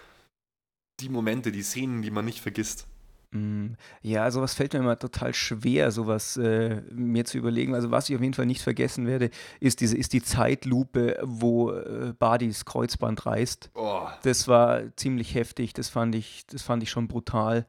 die 1.00 1.08
Momente, 1.08 1.50
die 1.50 1.62
Szenen, 1.62 2.02
die 2.02 2.11
man 2.12 2.25
nicht 2.25 2.40
vergisst. 2.40 2.87
Mm, 3.33 3.75
Ja, 4.02 4.30
sowas 4.30 4.54
fällt 4.54 4.73
mir 4.73 4.78
immer 4.80 4.99
total 4.99 5.35
schwer, 5.35 5.90
sowas 5.90 6.37
äh, 6.37 6.80
mir 6.92 7.25
zu 7.25 7.38
überlegen. 7.38 7.75
Also 7.75 7.90
was 7.90 8.09
ich 8.09 8.14
auf 8.16 8.23
jeden 8.23 8.35
Fall 8.35 8.47
nicht 8.47 8.62
vergessen 8.62 9.06
werde, 9.06 9.30
ist 9.61 9.80
diese 9.80 9.97
ist 9.97 10.12
die 10.12 10.23
Zeitlupe, 10.23 11.18
wo 11.23 11.73
äh, 11.73 12.12
Badis 12.18 12.64
Kreuzband 12.64 13.26
reißt. 13.26 13.71
Oh, 13.75 14.06
Das 14.23 14.47
war 14.49 14.83
ziemlich 14.97 15.35
heftig. 15.35 15.73
Das 15.73 15.88
fand 15.88 16.14
ich, 16.14 16.47
das 16.47 16.62
fand 16.62 16.83
ich 16.83 16.90
schon 16.90 17.09
brutal. 17.09 17.66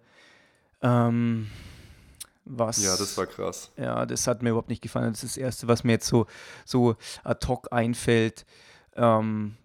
Ähm, 0.82 1.48
was? 2.46 2.82
ja, 2.84 2.96
das 2.96 3.18
war 3.18 3.26
krass. 3.26 3.72
Ja, 3.78 4.06
das 4.06 4.26
hat 4.28 4.42
mir 4.42 4.50
überhaupt 4.52 4.70
nicht 4.70 4.82
gefallen. 4.82 5.12
Das 5.12 5.24
ist 5.24 5.36
das 5.36 5.42
Erste, 5.42 5.68
was 5.68 5.84
mir 5.84 5.94
jetzt 5.94 6.08
so, 6.08 6.28
so 6.66 6.96
ad 7.24 7.46
hoc 7.48 7.68
einfällt. 7.72 8.46
Ähm, 8.96 9.56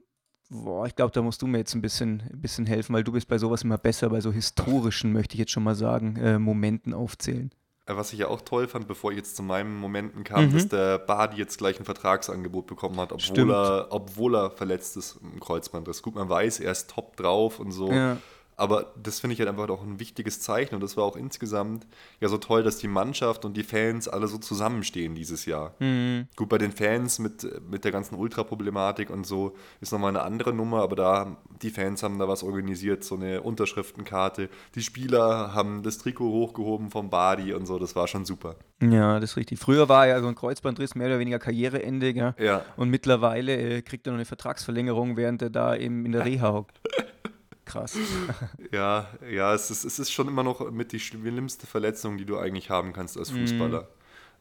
boah, 0.53 0.87
ich 0.87 0.95
glaube, 0.95 1.13
da 1.13 1.23
musst 1.23 1.41
du 1.43 1.47
mir 1.47 1.59
jetzt 1.59 1.75
ein 1.75 1.81
bisschen, 1.83 2.23
ein 2.33 2.41
bisschen 2.41 2.67
helfen, 2.67 2.95
weil 2.95 3.03
du 3.05 3.13
bist 3.13 3.27
bei 3.29 3.39
sowas 3.39 3.63
immer 3.63 3.79
besser, 3.79 4.11
bei 4.11 4.21
so 4.21 4.31
historischen, 4.31 5.13
möchte 5.13 5.35
ich 5.35 5.39
jetzt 5.41 5.51
schon 5.53 5.65
mal 5.65 5.75
sagen, 5.75 6.17
äh, 6.17 6.39
Momenten 6.39 6.95
aufzählen. 6.95 7.51
Äh, 7.87 7.97
Was 7.97 8.13
ich 8.13 8.21
ja 8.21 8.29
auch 8.29 8.43
toll 8.43 8.69
fand, 8.69 8.87
bevor 8.87 9.11
ich 9.11 9.17
jetzt 9.17 9.35
zu 9.35 9.43
meinen 9.43 9.75
Momenten 9.77 10.23
kam, 10.25 10.47
Mhm. 10.47 10.53
dass 10.53 10.69
der 10.69 10.99
Badi 10.99 11.37
jetzt 11.39 11.59
gleich 11.59 11.79
ein 11.81 11.85
Vertragsangebot 11.85 12.67
bekommen 12.67 12.97
hat, 13.01 13.11
obwohl 13.13 13.21
Stimmt. 13.25 13.51
er, 13.53 13.89
obwohl 13.91 14.37
er 14.37 14.51
verletzt 14.51 14.97
ist 14.97 15.19
im 15.23 15.41
Kreuzbandriss. 15.41 16.03
Gut, 16.03 16.15
man 16.15 16.29
weiß, 16.29 16.61
er 16.61 16.71
ist 16.73 16.91
top 16.91 17.17
drauf 17.17 17.59
und 17.59 17.73
so. 17.73 17.91
Ja. 17.91 18.19
Aber 18.63 18.93
das 19.03 19.19
finde 19.19 19.35
ich 19.35 19.41
halt 19.41 19.49
einfach 19.49 19.69
auch 19.71 19.83
ein 19.83 19.99
wichtiges 19.99 20.39
Zeichen 20.39 20.77
und 20.77 20.83
das 20.83 20.97
war 20.97 21.03
auch 21.03 21.17
insgesamt 21.17 21.85
ja 22.21 22.29
so 22.29 22.39
toll, 22.39 22.63
dass 22.63 22.77
die 22.77 22.87
Mannschaft 22.87 23.45
und 23.45 23.57
die 23.57 23.65
Fans 23.65 24.07
alle 24.07 24.29
so 24.29 24.39
zusammenstehen 24.39 25.17
dieses 25.17 25.47
Jahr. 25.47 25.75
Mhm. 25.81 26.29
Gut, 26.37 26.49
bei 26.49 26.59
den 26.59 26.71
Fans 26.71 27.19
mit, 27.19 27.45
mit 27.69 27.83
der 27.85 27.91
ganzen 27.91 28.15
Ultra-Problematik 28.15 29.11
und 29.11 29.27
so 29.27 29.57
ist 29.81 29.91
nochmal 29.91 30.11
eine 30.11 30.23
andere 30.23 30.53
Nummer, 30.53 30.81
aber 30.83 30.95
da, 30.95 31.37
die 31.61 31.71
Fans 31.71 32.05
haben 32.05 32.21
da 32.21 32.29
was 32.29 32.45
organisiert, 32.45 33.03
so 33.03 33.17
eine 33.17 33.43
Unterschriftenkarte. 33.43 34.49
Die 34.77 34.83
Spieler 34.83 35.53
haben 35.53 35.83
das 35.83 35.99
Trikot 35.99 36.31
hochgehoben 36.31 36.93
vom 36.93 37.11
Badi 37.11 37.55
und 37.55 37.67
so, 37.67 37.81
das 37.81 37.97
war 37.97 38.07
schon 38.07 38.25
super. 38.25 38.55
Ja, 38.81 39.19
das 39.19 39.31
ist 39.31 39.37
richtig. 39.39 39.59
Früher 39.59 39.89
war 39.89 40.07
ja 40.07 40.21
so 40.21 40.29
ein 40.29 40.37
Kreuzbandriss 40.37 40.95
mehr 40.95 41.09
oder 41.09 41.19
weniger 41.19 41.41
Karriereende, 41.41 42.15
gell? 42.15 42.35
Ja, 42.39 42.65
Und 42.77 42.91
mittlerweile 42.91 43.57
äh, 43.57 43.83
kriegt 43.83 44.07
er 44.07 44.13
noch 44.13 44.19
eine 44.19 44.25
Vertragsverlängerung, 44.25 45.17
während 45.17 45.43
er 45.43 45.51
da 45.51 45.75
eben 45.75 46.07
in 46.07 46.13
der 46.13 46.25
Reha 46.27 46.53
hockt. 46.53 46.81
Krass. 47.65 47.97
ja, 48.73 49.09
ja, 49.31 49.55
es 49.55 49.71
ist, 49.71 49.85
es 49.85 49.99
ist 49.99 50.11
schon 50.11 50.29
immer 50.29 50.43
noch 50.43 50.71
mit 50.71 50.93
die 50.93 51.01
schlimmste 51.01 51.67
Verletzung, 51.67 52.19
die 52.19 52.25
du 52.25 52.39
eigentlich 52.39 52.71
haben 52.71 52.93
kannst 52.93 53.17
als 53.17 53.31
Fußballer. 53.31 53.89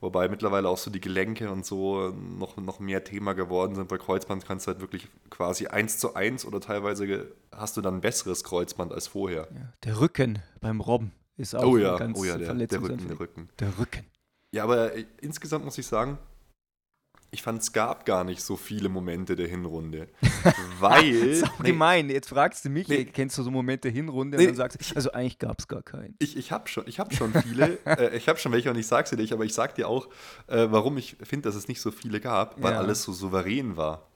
Wobei 0.02 0.28
mittlerweile 0.30 0.68
auch 0.68 0.80
so 0.80 0.90
die 0.90 1.00
Gelenke 1.00 1.52
und 1.52 1.64
so 1.64 2.10
noch, 2.10 2.58
noch 2.58 2.80
mehr 2.80 3.04
Thema 3.04 3.34
geworden 3.34 3.76
sind. 3.76 3.88
Bei 3.88 4.00
Kreuzband 4.00 4.48
kannst 4.48 4.66
du 4.66 4.72
halt 4.72 4.82
wirklich 4.82 5.08
quasi 5.30 5.68
eins 5.68 6.00
zu 6.00 6.16
eins 6.16 6.44
oder 6.44 6.60
teilweise 6.60 7.32
hast 7.52 7.78
du 7.78 7.82
dann 7.82 7.98
ein 7.98 8.02
besseres 8.02 8.44
Kreuzband 8.44 8.92
als 8.92 9.06
vorher. 9.06 9.48
Ja, 9.54 9.74
der 9.84 10.00
Rücken 10.00 10.40
beim 10.60 10.82
Robben 10.82 11.12
ist 11.38 11.54
auch 11.54 11.64
Oh 11.64 11.78
ja, 11.78 11.98
ganz 11.98 12.18
oh 12.18 12.24
ja, 12.24 12.38
der, 12.40 12.56
der 12.56 12.82
Rücken, 12.82 13.08
der 13.08 13.20
Rücken. 13.20 13.50
Der 13.60 13.78
Rücken. 13.78 14.06
Ja, 14.54 14.64
aber 14.64 14.96
äh, 14.96 15.06
insgesamt 15.22 15.66
muss 15.66 15.78
ich 15.78 15.86
sagen, 15.86 16.18
ich 17.34 17.42
fand, 17.42 17.62
es 17.62 17.72
gab 17.72 18.06
gar 18.06 18.24
nicht 18.26 18.42
so 18.44 18.58
viele 18.58 18.90
Momente 18.90 19.36
der 19.38 19.48
Hinrunde. 19.48 20.10
Weil. 20.80 21.36
Sau 21.36 21.48
Nee, 21.62 21.70
gemein. 21.72 22.10
Jetzt 22.10 22.30
fragst 22.30 22.66
du 22.66 22.70
mich, 22.70 22.88
Nee. 22.88 23.06
kennst 23.06 23.38
du 23.38 23.44
so 23.44 23.52
Momente 23.52 23.88
Hinrunde? 23.90 24.38
Nee. 24.38 24.44
Und 24.44 24.50
dann 24.50 24.56
sagst 24.58 24.92
du, 24.92 24.96
also 24.96 25.12
eigentlich 25.14 25.40
gab 25.40 25.60
es 25.60 25.68
gar 25.68 25.82
keinen. 25.82 26.16
Ich, 26.20 26.36
ich 26.38 26.52
habe 26.52 26.68
schon, 26.68 26.86
ich 26.88 27.00
hab 27.00 27.14
schon 27.14 27.34
viele, 27.34 27.80
äh, 27.86 28.16
ich 28.18 28.28
habe 28.28 28.38
schon 28.38 28.52
welche 28.52 28.70
und 28.70 28.78
ich 28.78 28.88
sag's 28.88 29.10
dir 29.12 29.16
nicht, 29.18 29.32
aber 29.34 29.46
ich 29.46 29.54
sag 29.54 29.76
dir 29.76 29.88
auch, 29.88 30.08
äh, 30.48 30.68
warum 30.70 30.98
ich 30.98 31.16
finde, 31.24 31.48
dass 31.48 31.56
es 31.56 31.68
nicht 31.68 31.80
so 31.82 31.92
viele 31.92 32.20
gab, 32.20 32.62
weil 32.62 32.74
Ja. 32.74 32.80
alles 32.80 33.04
so 33.04 33.14
souverän 33.14 33.78
war. 33.78 34.08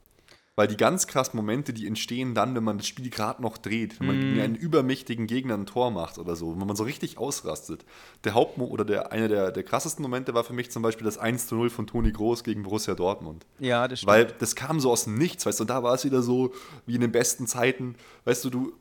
Weil 0.58 0.68
die 0.68 0.78
ganz 0.78 1.06
krassen 1.08 1.36
Momente, 1.36 1.74
die 1.74 1.86
entstehen 1.86 2.34
dann, 2.34 2.56
wenn 2.56 2.64
man 2.64 2.78
das 2.78 2.88
Spiel 2.88 3.10
gerade 3.10 3.42
noch 3.42 3.58
dreht, 3.58 4.00
wenn 4.00 4.08
man 4.08 4.22
gegen 4.22 4.40
einen 4.40 4.56
übermächtigen 4.56 5.28
Gegner 5.28 5.56
ein 5.56 5.66
Tor 5.66 5.92
macht 5.92 6.18
oder 6.18 6.38
so, 6.38 6.58
wenn 6.58 6.66
man 6.66 6.78
so 6.78 6.86
richtig 6.86 7.18
ausrastet. 7.18 7.84
Der 8.24 8.36
Hauptmo 8.36 8.66
oder 8.66 8.86
der, 8.86 9.12
einer 9.12 9.28
der, 9.28 9.52
der 9.52 9.64
krassesten 9.64 10.02
Momente 10.02 10.34
war 10.34 10.46
für 10.46 10.54
mich 10.54 10.72
zum 10.72 10.82
Beispiel 10.82 11.04
das 11.04 11.18
1 11.18 11.48
zu 11.48 11.56
0 11.56 11.70
von 11.70 11.88
Toni 11.88 12.12
Groß 12.12 12.46
gegen 12.46 12.64
Borussia 12.64 12.96
Dortmund. 12.96 13.46
Ja, 13.60 13.90
das 13.90 14.00
stimmt. 14.00 14.14
Weil 14.14 14.26
das 14.26 14.56
kam 14.56 14.80
so 14.80 14.92
aus 14.92 15.04
dem 15.04 15.18
Nichts, 15.18 15.46
weißt 15.46 15.60
du, 15.60 15.66
da 15.66 15.84
war 15.84 15.94
es 15.94 16.06
wieder 16.06 16.22
so 16.22 16.54
wie 16.86 16.96
in 16.96 17.02
den 17.02 17.12
besten 17.12 17.48
Zeiten, 17.48 17.96
weißt 18.24 18.46
du, 18.46 18.50
du, 18.50 18.74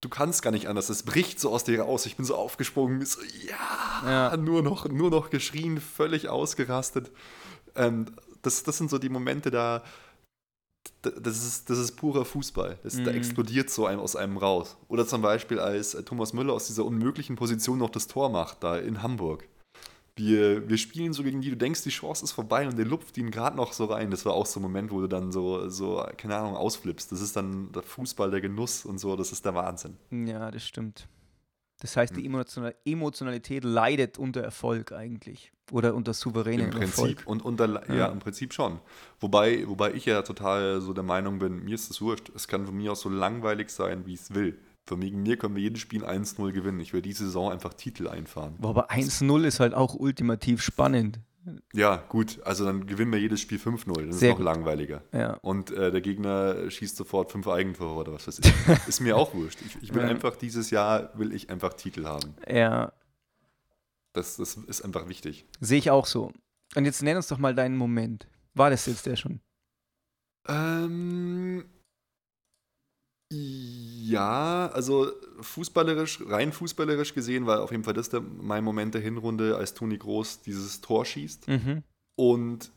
du 0.00 0.08
kannst 0.08 0.42
gar 0.42 0.52
nicht 0.52 0.68
anders, 0.68 0.88
es 0.88 1.02
bricht 1.02 1.38
so 1.38 1.50
aus 1.50 1.64
dir 1.64 1.82
raus. 1.82 2.06
Ich 2.06 2.16
bin 2.16 2.24
so 2.24 2.34
aufgesprungen, 2.34 3.04
so, 3.04 3.20
ja, 3.46 4.30
Ja. 4.30 4.36
Nur, 4.38 4.62
noch, 4.62 4.88
nur 4.88 5.10
noch 5.10 5.28
geschrien, 5.28 5.82
völlig 5.82 6.30
ausgerastet. 6.30 7.10
Ähm, 7.76 8.06
das, 8.40 8.62
das 8.62 8.78
sind 8.78 8.88
so 8.88 8.96
die 8.96 9.10
Momente, 9.10 9.50
da, 9.50 9.82
das 11.02 11.44
ist, 11.44 11.70
das 11.70 11.78
ist 11.78 11.92
purer 11.96 12.24
Fußball. 12.24 12.78
Das, 12.82 12.94
Da 12.96 13.10
Mhm. 13.10 13.16
explodiert 13.16 13.70
so 13.70 13.86
einem 13.86 14.00
aus 14.00 14.16
einem 14.16 14.36
raus. 14.36 14.76
Oder 14.88 15.06
zum 15.06 15.22
Beispiel, 15.22 15.58
als 15.58 15.94
äh, 15.94 16.02
Thomas 16.02 16.32
Müller 16.32 16.52
aus 16.52 16.66
dieser 16.66 16.84
unmöglichen 16.84 17.36
Position 17.36 17.78
noch 17.78 17.90
das 17.90 18.06
Tor 18.06 18.28
macht, 18.30 18.62
da 18.62 18.76
in 18.76 19.02
Hamburg. 19.02 19.48
Wir, 20.16 20.68
wir 20.68 20.76
spielen 20.76 21.12
so 21.14 21.22
gegen 21.22 21.40
die, 21.40 21.48
du 21.50 21.56
denkst, 21.56 21.82
die 21.82 21.88
Chance 21.90 22.24
ist 22.24 22.32
vorbei 22.32 22.66
und 22.68 22.76
der 22.76 22.84
lupft 22.84 23.16
ihn 23.16 23.30
gerade 23.30 23.56
noch 23.56 23.72
so 23.72 23.86
rein. 23.86 24.10
Das 24.10 24.26
war 24.26 24.34
auch 24.34 24.44
so 24.44 24.60
ein 24.60 24.62
Moment, 24.62 24.90
wo 24.90 25.00
du 25.00 25.06
dann 25.06 25.32
so, 25.32 25.68
so, 25.70 26.04
keine 26.18 26.36
Ahnung, 26.36 26.56
ausflippst. 26.56 27.10
Das 27.10 27.22
ist 27.22 27.36
dann 27.36 27.72
der 27.72 27.82
Fußball, 27.82 28.30
der 28.30 28.42
Genuss 28.42 28.84
und 28.84 28.98
so, 28.98 29.16
das 29.16 29.32
ist 29.32 29.44
der 29.46 29.54
Wahnsinn. 29.54 29.96
ja, 30.10 30.50
das 30.50 30.66
stimmt. 30.66 31.08
Das 31.80 31.96
heißt, 31.96 32.14
Hm. 32.14 32.20
die 32.20 32.26
Emotional 32.26 32.74
Emotionalität 32.84 33.64
leidet 33.64 34.18
unter 34.18 34.42
Erfolg 34.42 34.92
eigentlich. 34.92 35.52
Oder 35.72 35.94
unter 35.94 36.12
souveränem 36.14 36.66
Im 36.66 36.70
Prinzip 36.70 36.98
Erfolg. 36.98 37.22
und 37.26 37.44
unter, 37.44 37.88
ja. 37.88 37.94
Ja. 37.94 38.06
im 38.08 38.18
Prinzip 38.18 38.52
schon. 38.52 38.80
Wobei, 39.20 39.66
wobei 39.68 39.92
ich 39.94 40.04
ja 40.04 40.22
total 40.22 40.80
so 40.80 40.92
der 40.92 41.04
Meinung 41.04 41.38
bin, 41.38 41.64
mir 41.64 41.74
ist 41.74 41.90
es 41.90 42.00
wurscht. 42.00 42.30
Es 42.34 42.48
kann 42.48 42.66
von 42.66 42.76
mir 42.76 42.92
aus 42.92 43.00
so 43.02 43.08
langweilig 43.08 43.70
sein, 43.70 44.04
wie 44.06 44.14
es 44.14 44.34
will. 44.34 44.58
Von 44.86 45.00
wegen 45.02 45.22
mir 45.22 45.36
können 45.36 45.54
wir 45.54 45.62
jedes 45.62 45.80
Spiel 45.80 46.04
1-0 46.04 46.50
gewinnen. 46.52 46.80
Ich 46.80 46.92
will 46.92 47.02
diese 47.02 47.24
Saison 47.24 47.52
einfach 47.52 47.74
Titel 47.74 48.08
einfahren. 48.08 48.56
Aber 48.62 48.90
1-0 48.90 49.44
ist 49.44 49.60
halt 49.60 49.74
auch 49.74 49.94
ultimativ 49.94 50.60
spannend. 50.62 51.20
Ja, 51.72 51.96
gut, 51.96 52.38
also 52.44 52.64
dann 52.66 52.86
gewinnen 52.86 53.12
wir 53.12 53.18
jedes 53.18 53.40
Spiel 53.40 53.58
5-0. 53.58 54.06
Das 54.06 54.14
ist 54.16 54.20
Sehr 54.20 54.30
noch 54.30 54.36
gut. 54.36 54.44
langweiliger. 54.44 55.02
Ja. 55.12 55.34
Und 55.42 55.70
äh, 55.70 55.90
der 55.90 56.00
Gegner 56.02 56.70
schießt 56.70 56.96
sofort 56.96 57.32
fünf 57.32 57.48
Eigentore 57.48 57.98
oder 58.00 58.12
was 58.12 58.26
weiß 58.26 58.40
ich. 58.40 58.52
ist 58.88 59.00
mir 59.00 59.16
auch 59.16 59.32
wurscht. 59.34 59.58
Ich, 59.66 59.82
ich 59.82 59.94
will 59.94 60.02
Ja. 60.02 60.08
einfach 60.08 60.36
dieses 60.36 60.70
Jahr, 60.70 61.18
will 61.18 61.32
ich 61.32 61.48
einfach 61.50 61.72
Titel 61.74 62.04
haben. 62.04 62.34
Ja, 62.46 62.92
Das, 64.12 64.36
das 64.36 64.56
ist 64.56 64.82
einfach 64.82 65.08
wichtig. 65.08 65.46
sehe 65.60 65.78
ich 65.78 65.90
auch 65.90 66.06
so. 66.06 66.30
Und 66.76 66.84
jetzt 66.84 67.02
nenn 67.02 67.16
uns 67.16 67.28
doch 67.28 67.38
mal 67.38 67.54
deinen 67.54 67.76
Moment. 67.76 68.26
War 68.54 68.68
das 68.70 68.84
jetzt 68.86 69.06
der 69.06 69.16
schon? 69.16 69.40
Ähm, 70.48 71.64
ja, 74.08 74.70
also 74.72 75.10
fußballerisch, 75.40 76.20
rein 76.26 76.52
fußballerisch 76.52 77.14
gesehen 77.14 77.46
war 77.46 77.62
auf 77.62 77.70
jeden 77.70 77.84
Fall 77.84 77.94
das 77.94 78.08
der, 78.08 78.20
mein 78.20 78.64
Moment 78.64 78.94
der 78.94 79.00
Hinrunde, 79.02 79.56
als 79.56 79.74
Toni 79.74 79.98
Groß 79.98 80.42
dieses 80.42 80.80
Tor 80.80 81.04
schießt. 81.04 81.48
Mhm. 81.48 81.82
Und 82.16 82.72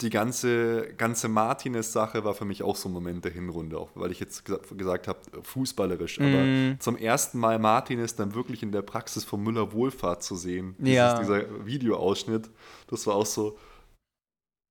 die 0.00 0.10
ganze, 0.10 0.94
ganze 0.96 1.28
Martinez-Sache 1.28 2.24
war 2.24 2.34
für 2.34 2.44
mich 2.44 2.62
auch 2.64 2.74
so 2.74 2.88
ein 2.88 2.92
Moment 2.92 3.24
der 3.24 3.30
Hinrunde, 3.30 3.78
auch 3.78 3.90
weil 3.94 4.10
ich 4.10 4.18
jetzt 4.18 4.44
gesagt, 4.44 4.76
gesagt 4.76 5.06
habe, 5.06 5.20
fußballerisch. 5.44 6.18
Aber 6.18 6.26
Mm. 6.44 6.76
zum 6.80 6.96
ersten 6.96 7.38
Mal 7.38 7.60
Martinez 7.60 8.16
dann 8.16 8.34
wirklich 8.34 8.64
in 8.64 8.72
der 8.72 8.82
Praxis 8.82 9.22
von 9.22 9.40
Müller 9.42 9.72
Wohlfahrt 9.72 10.24
zu 10.24 10.34
sehen, 10.34 10.74
Ja. 10.80 11.18
dieser 11.20 11.66
Videoausschnitt, 11.66 12.50
das 12.88 13.06
war 13.06 13.14
auch 13.14 13.26
so. 13.26 13.56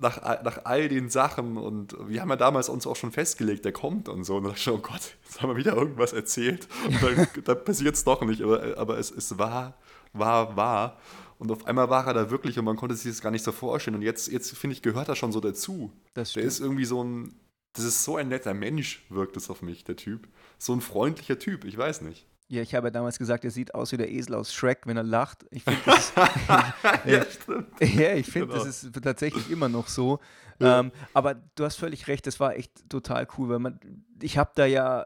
Nach, 0.01 0.22
all- 0.22 0.41
nach 0.43 0.65
all 0.65 0.89
den 0.89 1.10
Sachen 1.10 1.58
und 1.58 1.96
wir 2.10 2.22
haben 2.22 2.29
ja 2.29 2.36
damals 2.36 2.70
uns 2.70 2.88
auch 2.88 2.96
schon 2.96 3.12
festgelegt, 3.12 3.63
der 3.65 3.72
kommt 3.72 4.10
und 4.10 4.24
so. 4.24 4.36
Und 4.38 4.43
dann 4.43 4.51
dachte 4.51 4.58
ich, 4.60 4.63
schon, 4.63 4.74
oh 4.75 4.81
Gott, 4.81 5.15
jetzt 5.24 5.41
haben 5.41 5.50
wir 5.50 5.55
wieder 5.58 5.75
irgendwas 5.75 6.12
erzählt. 6.13 6.67
Und 6.88 7.01
dann, 7.03 7.27
dann 7.46 7.63
passiert 7.63 7.96
es 7.96 8.03
doch 8.03 8.22
nicht, 8.24 8.41
aber, 8.41 8.77
aber 8.77 8.98
es, 8.98 9.12
es 9.12 9.38
war, 9.38 9.75
war, 10.13 10.55
war. 10.58 10.98
Und 11.38 11.51
auf 11.51 11.65
einmal 11.65 11.89
war 11.89 12.05
er 12.08 12.13
da 12.13 12.29
wirklich 12.31 12.58
und 12.60 12.65
man 12.65 12.75
konnte 12.77 12.96
sich 12.96 13.12
das 13.12 13.22
gar 13.22 13.31
nicht 13.31 13.43
so 13.43 13.51
vorstellen. 13.51 13.96
Und 13.96 14.01
jetzt, 14.03 14.27
jetzt 14.31 14.58
finde 14.58 14.75
ich, 14.75 14.81
gehört 14.81 15.08
er 15.10 15.15
schon 15.15 15.31
so 15.31 15.39
dazu. 15.39 15.91
Das 16.13 16.34
Der 16.34 16.43
ist 16.43 16.60
irgendwie 16.60 16.86
so 16.86 17.03
ein, 17.03 17.34
das 17.74 17.86
ist 17.86 18.03
so 18.03 18.15
ein 18.17 18.27
netter 18.27 18.53
Mensch, 18.53 19.05
wirkt 19.10 19.38
es 19.38 19.50
auf 19.50 19.62
mich, 19.62 19.84
der 19.84 19.96
Typ. 19.96 20.27
So 20.58 20.74
ein 20.74 20.81
freundlicher 20.81 21.39
Typ, 21.39 21.63
ich 21.65 21.77
weiß 21.77 22.01
nicht. 22.01 22.25
Ja, 22.51 22.62
ich 22.62 22.75
habe 22.75 22.88
ja 22.88 22.91
damals 22.91 23.17
gesagt, 23.17 23.46
er 23.46 23.51
sieht 23.51 23.74
aus 23.74 23.93
wie 23.93 23.98
der 23.98 24.12
Esel 24.12 24.36
aus 24.36 24.53
Shrek, 24.53 24.79
wenn 24.86 24.98
er 24.98 25.03
lacht. 25.03 25.46
Ich 25.51 25.63
finde, 25.63 25.79
das, 25.86 26.10
ist- 26.10 26.13
ja, 27.05 27.25
stimmt. 27.25 27.67
ja, 27.79 28.13
ich 28.15 28.27
finde, 28.27 28.48
Genau. 28.50 28.63
das 28.65 28.84
ist 28.84 29.01
tatsächlich 29.01 29.50
immer 29.50 29.70
noch 29.70 29.88
so. 29.88 30.20
Ja. 30.60 30.81
Ähm, 30.81 30.91
aber 31.13 31.36
du 31.55 31.63
hast 31.63 31.77
völlig 31.77 32.08
recht, 32.10 32.27
das 32.27 32.41
war 32.41 32.55
echt 32.58 32.89
total 32.89 33.25
cool, 33.38 33.48
weil 33.50 33.60
man, 33.60 33.79
ich 34.22 34.38
habe 34.38 34.51
da 34.55 34.65
ja, 34.65 35.05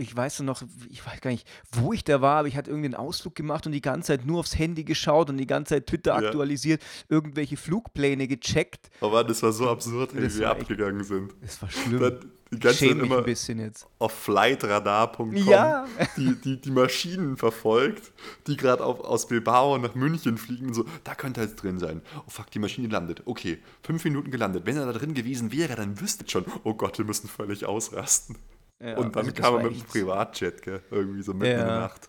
ich 0.00 0.14
weiß 0.14 0.38
noch, 0.42 0.62
ich 0.88 1.04
weiß 1.04 1.20
gar 1.20 1.30
nicht, 1.32 1.48
wo 1.72 1.92
ich 1.92 2.04
da 2.04 2.20
war, 2.20 2.38
aber 2.38 2.48
ich 2.48 2.56
hatte 2.56 2.70
irgendwie 2.70 2.86
einen 2.86 2.94
Ausflug 2.94 3.34
gemacht 3.34 3.66
und 3.66 3.72
die 3.72 3.80
ganze 3.80 4.06
Zeit 4.16 4.24
nur 4.24 4.38
aufs 4.38 4.56
Handy 4.56 4.84
geschaut 4.84 5.28
und 5.28 5.36
die 5.38 5.46
ganze 5.48 5.74
Zeit 5.74 5.86
Twitter 5.88 6.12
Ja. 6.12 6.28
aktualisiert, 6.28 6.80
irgendwelche 7.08 7.56
Flugpläne 7.56 8.28
gecheckt. 8.28 8.88
Aber 9.00 9.24
das 9.24 9.42
war 9.42 9.50
so 9.52 9.68
absurd, 9.68 10.14
wie 10.14 10.20
wir 10.20 10.24
echt- 10.26 10.44
abgegangen 10.44 11.02
sind. 11.02 11.34
Das 11.42 11.60
war 11.60 11.68
schlimm. 11.70 12.00
Dann 12.00 12.32
die 12.50 12.58
ganze 12.58 12.78
Schäme 12.78 13.00
Zeit 13.00 13.06
immer 13.06 13.18
ein 13.18 13.24
bisschen 13.24 13.58
jetzt. 13.58 13.86
auf 13.98 14.12
flightradar.com 14.12 15.34
Ja. 15.36 15.86
die, 16.16 16.34
die, 16.40 16.60
die 16.60 16.70
Maschinen 16.70 17.36
verfolgt, 17.36 18.12
die 18.46 18.56
gerade 18.56 18.84
aus 18.84 19.26
Bilbao 19.28 19.76
nach 19.78 19.94
München 19.94 20.38
fliegen 20.38 20.68
und 20.68 20.74
so, 20.74 20.84
da 21.04 21.14
könnte 21.14 21.40
er 21.40 21.46
jetzt 21.46 21.62
drin 21.62 21.78
sein. 21.78 22.02
Oh 22.26 22.28
fuck, 22.30 22.50
die 22.50 22.58
Maschine 22.58 22.88
landet. 22.88 23.22
Okay, 23.26 23.58
fünf 23.82 24.04
Minuten 24.04 24.30
gelandet. 24.30 24.66
Wenn 24.66 24.76
er 24.76 24.86
da 24.86 24.92
drin 24.92 25.14
gewesen 25.14 25.52
wäre, 25.52 25.74
dann 25.76 26.00
wüsstet 26.00 26.30
schon, 26.30 26.44
oh 26.64 26.74
Gott, 26.74 26.98
wir 26.98 27.04
müssen 27.04 27.28
völlig 27.28 27.66
ausrasten. 27.66 28.38
Ja, 28.80 28.96
und 28.96 29.16
dann 29.16 29.26
also 29.26 29.32
kam 29.42 29.54
er 29.56 29.62
mit 29.64 29.74
dem 29.74 29.82
Privatjet, 29.86 30.62
gell? 30.62 30.82
irgendwie 30.90 31.22
so 31.22 31.32
mitten 31.34 31.50
in 31.52 31.58
der 31.58 31.66
Ja. 31.66 31.80
Nacht. 31.80 32.08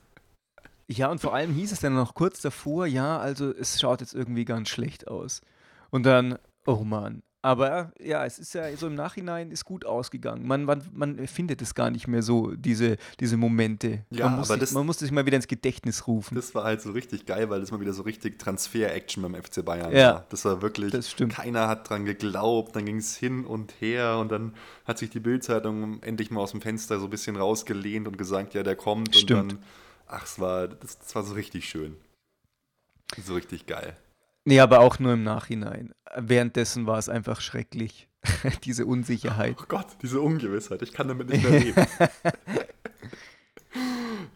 Ja, 0.87 1.11
und 1.11 1.19
vor 1.21 1.33
allem 1.35 1.53
hieß 1.53 1.71
es 1.71 1.81
dann 1.81 1.93
noch 1.93 2.15
kurz 2.15 2.41
davor, 2.41 2.87
ja, 2.87 3.19
also 3.19 3.51
es 3.51 3.79
schaut 3.79 4.01
jetzt 4.01 4.15
irgendwie 4.15 4.45
ganz 4.45 4.69
schlecht 4.69 5.07
aus. 5.07 5.41
Und 5.91 6.03
dann, 6.03 6.37
oh 6.65 6.83
Mann. 6.83 7.21
Aber 7.41 7.93
ja, 8.01 8.25
es 8.25 8.37
ist 8.37 8.53
ja 8.53 8.75
so 8.75 8.87
im 8.87 8.95
Nachhinein 8.95 9.49
ist 9.51 9.63
gut 9.63 9.85
ausgegangen. 9.85 10.45
Man, 10.45 10.65
man, 10.65 10.83
man 10.91 11.25
findet 11.25 11.61
es 11.61 11.73
gar 11.73 11.89
nicht 11.89 12.05
mehr 12.05 12.21
so, 12.21 12.51
diese, 12.53 12.97
diese 13.21 13.37
Momente. 13.37 14.03
Ja, 14.09 14.27
man, 14.27 14.39
muss 14.39 14.49
aber 14.49 14.55
sich, 14.55 14.69
das- 14.69 14.71
man 14.73 14.85
muss 14.85 14.99
sich 14.99 15.09
mal 15.11 15.25
wieder 15.25 15.37
ins 15.37 15.47
Gedächtnis 15.47 16.05
rufen. 16.05 16.35
Das 16.35 16.53
war 16.53 16.65
halt 16.65 16.81
so 16.81 16.91
richtig 16.91 17.25
geil, 17.25 17.49
weil 17.49 17.61
das 17.61 17.71
mal 17.71 17.79
wieder 17.79 17.93
so 17.93 18.01
richtig 18.03 18.39
Transfer-Action 18.39 19.23
beim 19.23 19.35
FC 19.41 19.63
Bayern 19.63 19.93
Ja. 19.95 20.13
war. 20.15 20.25
Das 20.29 20.43
war 20.43 20.61
wirklich, 20.61 20.91
Das 20.91 21.09
stimmt. 21.09 21.33
keiner 21.33 21.69
hat 21.69 21.89
dran 21.89 22.03
geglaubt, 22.03 22.75
dann 22.75 22.83
ging 22.85 22.97
es 22.97 23.15
hin 23.15 23.45
und 23.45 23.73
her 23.79 24.17
und 24.19 24.33
dann 24.33 24.53
hat 24.83 24.97
sich 24.97 25.09
die 25.09 25.21
Bildzeitung 25.21 26.03
endlich 26.03 26.31
mal 26.31 26.41
aus 26.41 26.51
dem 26.51 26.59
Fenster 26.59 26.99
so 26.99 27.05
ein 27.05 27.09
bisschen 27.09 27.37
rausgelehnt 27.37 28.05
und 28.05 28.17
gesagt, 28.17 28.53
ja, 28.53 28.63
der 28.63 28.75
kommt 28.75 29.15
Stimmt. 29.15 29.41
und 29.41 29.51
dann, 29.53 29.63
ach, 30.07 30.25
es 30.25 30.39
war, 30.39 30.67
das, 30.67 30.99
das 30.99 31.15
war 31.15 31.23
so 31.23 31.35
richtig 31.35 31.69
schön. 31.69 31.95
So 33.23 33.35
richtig 33.35 33.65
geil. 33.65 33.95
Nee, 34.45 34.59
aber 34.59 34.79
auch 34.79 34.99
nur 34.99 35.13
im 35.13 35.23
Nachhinein. 35.23 35.93
Währenddessen 36.15 36.87
war 36.87 36.97
es 36.97 37.09
einfach 37.09 37.41
schrecklich. 37.41 38.07
diese 38.63 38.85
Unsicherheit. 38.85 39.55
Oh 39.61 39.65
Gott, 39.67 39.87
diese 40.01 40.19
Ungewissheit, 40.19 40.81
ich 40.81 40.91
kann 40.91 41.07
damit 41.07 41.29
nicht 41.29 41.43
mehr 41.43 41.59
leben. 41.59 41.85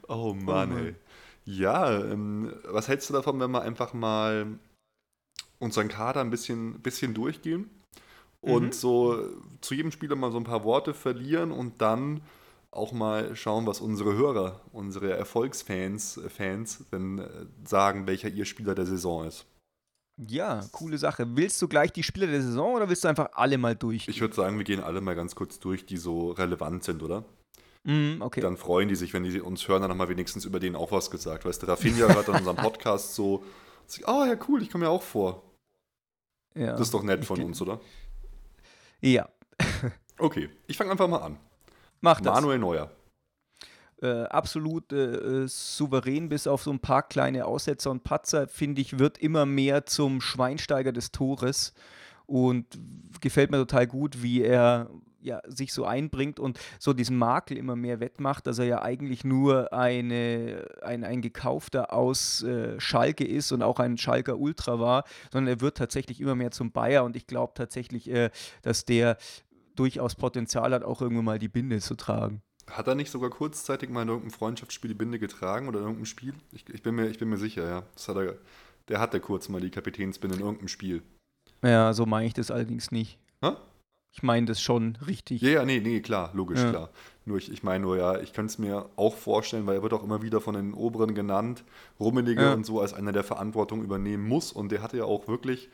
oh 0.08 0.34
Mann, 0.34 0.70
Mann. 0.70 0.86
ey. 0.86 0.96
Ja, 1.46 2.00
ähm, 2.00 2.54
was 2.70 2.88
hältst 2.88 3.10
du 3.10 3.14
davon, 3.14 3.40
wenn 3.40 3.52
wir 3.52 3.62
einfach 3.62 3.94
mal 3.94 4.58
unseren 5.60 5.90
Kader 5.90 6.22
ein 6.22 6.30
bisschen, 6.30 6.80
bisschen 6.82 7.14
durchgehen 7.14 7.70
und 8.40 8.68
Mhm. 8.68 8.72
so 8.72 9.30
zu 9.62 9.74
jedem 9.74 9.92
Spieler 9.92 10.16
mal 10.16 10.32
so 10.32 10.38
ein 10.38 10.44
paar 10.46 10.64
Worte 10.64 10.94
verlieren 10.94 11.52
und 11.52 11.82
dann 11.82 12.22
auch 12.72 12.92
mal 12.94 13.36
schauen, 13.36 13.68
was 13.68 13.82
unsere 13.82 14.14
Hörer, 14.14 14.62
unsere 14.72 15.12
Erfolgsfans 15.16 16.18
äh, 16.18 16.30
Fans 16.30 16.86
denn 16.92 17.20
äh, 17.20 17.30
sagen, 17.66 18.08
welcher 18.08 18.30
ihr 18.30 18.46
Spieler 18.46 18.74
der 18.76 18.86
Saison 18.86 19.26
ist. 19.28 19.46
Ja, 20.18 20.64
coole 20.72 20.98
Sache. 20.98 21.26
Willst 21.36 21.62
du 21.62 21.68
gleich 21.68 21.92
die 21.92 22.04
Spieler 22.04 22.28
der 22.28 22.42
Saison 22.42 22.76
oder 22.76 22.88
willst 22.88 23.04
du 23.04 23.08
einfach 23.08 23.30
alle 23.34 23.58
mal 23.58 23.76
durch? 23.76 24.08
Ich 24.08 24.22
würde 24.22 24.36
sagen, 24.36 24.58
wir 24.58 24.64
gehen 24.64 24.82
alle 24.84 25.02
mal 25.02 25.16
ganz 25.16 25.36
kurz 25.36 25.60
durch, 25.60 25.86
die 25.86 25.98
so 25.98 26.32
relevant 26.32 26.84
sind, 26.84 27.02
oder? 27.02 27.26
Mm, 27.84 28.22
okay. 28.22 28.40
Dann 28.40 28.56
freuen 28.58 28.88
die 28.90 28.96
sich, 28.96 29.14
wenn 29.14 29.24
die 29.24 29.42
uns 29.42 29.68
hören, 29.68 29.82
dann 29.82 29.92
haben 29.92 29.98
wir 29.98 30.10
wenigstens 30.10 30.46
über 30.46 30.60
den 30.60 30.76
auch 30.76 30.92
was 30.92 31.10
gesagt. 31.10 31.46
Weißt 31.46 31.64
du, 31.64 31.68
Rafinha 31.68 32.08
hört 32.14 32.30
an 32.30 32.36
unserem 32.38 32.58
Podcast 32.64 33.16
so, 33.16 33.44
oh 34.06 34.24
ja, 34.26 34.38
cool, 34.48 34.62
ich 34.62 34.70
komme 34.72 34.86
ja 34.86 34.92
auch 34.92 35.02
vor. 35.04 35.44
ja. 36.56 36.74
Das 36.74 36.82
ist 36.82 36.94
doch 36.94 37.04
nett 37.04 37.26
von 37.26 37.42
uns, 37.42 37.62
oder? 37.62 37.82
Ja, 39.02 39.28
Okay, 40.20 40.50
ich 40.68 40.78
fange 40.78 40.92
einfach 40.92 41.08
mal 41.08 41.18
an. 41.22 41.38
mach 42.02 42.22
das. 42.22 42.34
Manuel 42.36 42.60
Neuer. 42.60 42.92
Äh, 44.04 44.24
absolut 44.24 44.92
äh, 44.92 45.44
äh, 45.44 45.48
souverän, 45.48 46.28
bis 46.28 46.46
auf 46.46 46.64
so 46.64 46.72
ein 46.72 46.80
paar 46.80 47.04
kleine 47.04 47.46
Aussetzer 47.46 47.90
und 47.90 48.04
Patzer, 48.04 48.48
finde 48.48 48.82
ich, 48.82 49.00
wird 49.00 49.18
immer 49.18 49.46
mehr 49.46 49.86
zum 49.86 50.20
Schweinsteiger 50.20 50.92
des 50.92 51.12
Tores 51.12 51.74
und 52.26 52.66
gefällt 53.22 53.50
mir 53.50 53.58
total 53.58 53.88
gut, 53.88 54.22
wie 54.22 54.42
er 54.42 54.90
ja, 55.22 55.42
sich 55.48 55.72
so 55.72 55.86
einbringt 55.86 56.38
und 56.38 56.60
so 56.80 56.92
diesen 56.92 57.18
Makel 57.18 57.58
immer 57.58 57.78
mehr 57.78 58.02
wettmacht, 58.02 58.46
dass 58.46 58.60
er 58.60 58.66
ja 58.66 58.82
eigentlich 58.82 59.24
nur 59.24 59.72
eine, 59.72 60.68
ein, 60.82 61.06
ein 61.06 61.22
Gekaufter 61.22 61.94
aus 61.94 62.44
äh, 62.44 62.78
Schalke 62.82 63.26
ist 63.26 63.54
und 63.54 63.64
auch 63.64 63.80
ein 63.80 63.98
Schalker 63.98 64.38
Ultra 64.38 64.82
war, 64.82 65.06
sondern 65.32 65.56
er 65.56 65.62
wird 65.62 65.78
tatsächlich 65.78 66.20
immer 66.20 66.36
mehr 66.36 66.52
zum 66.52 66.74
Bayer 66.74 67.06
und 67.06 67.16
ich 67.16 67.26
glaube 67.26 67.54
tatsächlich, 67.56 68.10
äh, 68.10 68.32
dass 68.64 68.84
der 68.84 69.16
durchaus 69.76 70.16
Potenzial 70.16 70.74
hat, 70.74 70.84
auch 70.84 71.02
irgendwann 71.02 71.26
mal 71.26 71.40
die 71.40 71.48
Binde 71.48 71.80
zu 71.80 71.96
tragen. 71.96 72.42
Hat 72.70 72.88
er 72.88 72.96
nicht 72.96 73.12
sogar 73.12 73.30
kurzzeitig 73.30 73.90
mal 73.90 74.04
in 74.04 74.08
irgendeinem 74.08 74.32
Freundschaftsspiel 74.32 74.90
die 74.90 74.96
Binde 74.96 75.20
getragen 75.20 75.68
oder 75.68 75.80
in 75.80 75.84
irgendeinem 75.86 76.06
Spiel? 76.06 76.34
Ich, 76.52 76.68
ich, 76.70 76.82
bin, 76.82 76.96
mir, 76.96 77.08
ich 77.08 77.20
bin 77.20 77.30
mir 77.30 77.38
sicher, 77.38 77.68
ja. 77.68 77.84
Das 77.94 78.08
hat 78.08 78.16
er, 78.18 78.36
der 78.88 79.00
hatte 79.00 79.20
kurz 79.20 79.50
mal 79.50 79.62
die 79.62 79.70
Kapitänsbinde 79.70 80.36
in 80.38 80.42
irgendeinem 80.42 80.68
Spiel. 80.70 81.02
Ja, 81.62 81.94
so 81.94 82.06
meine 82.06 82.28
ich 82.28 82.34
das 82.34 82.52
allerdings 82.52 82.92
nicht. 82.92 83.18
Hä? 83.44 83.52
Ich 84.16 84.22
meine 84.22 84.46
das 84.46 84.62
schon 84.62 84.98
richtig. 85.08 85.42
Ja, 85.42 85.50
ja, 85.50 85.66
nee, 85.66 85.80
nee, 85.80 86.00
klar, 86.00 86.30
logisch, 86.34 86.60
Ja. 86.60 86.70
klar. 86.70 86.90
Nur 87.26 87.38
ich, 87.38 87.52
ich 87.52 87.64
meine 87.64 87.84
nur, 87.84 87.98
ja, 87.98 88.20
ich 88.20 88.34
könnte 88.34 88.52
es 88.52 88.60
mir 88.60 88.88
auch 88.96 89.16
vorstellen, 89.16 89.66
weil 89.66 89.78
er 89.78 89.82
wird 89.84 89.94
auch 89.94 90.04
immer 90.04 90.22
wieder 90.22 90.40
von 90.40 90.54
den 90.56 90.74
Oberen 90.74 91.16
genannt, 91.16 91.64
Rummenigge 92.00 92.44
Ja. 92.44 92.54
und 92.54 92.66
so 92.66 92.80
als 92.80 92.94
einer, 92.94 93.12
der 93.12 93.24
Verantwortung 93.24 93.84
übernehmen 93.84 94.28
muss. 94.28 94.52
Und 94.52 94.72
der 94.72 94.82
hatte 94.84 94.98
ja 94.98 95.06
auch 95.06 95.28
wirklich 95.28 95.70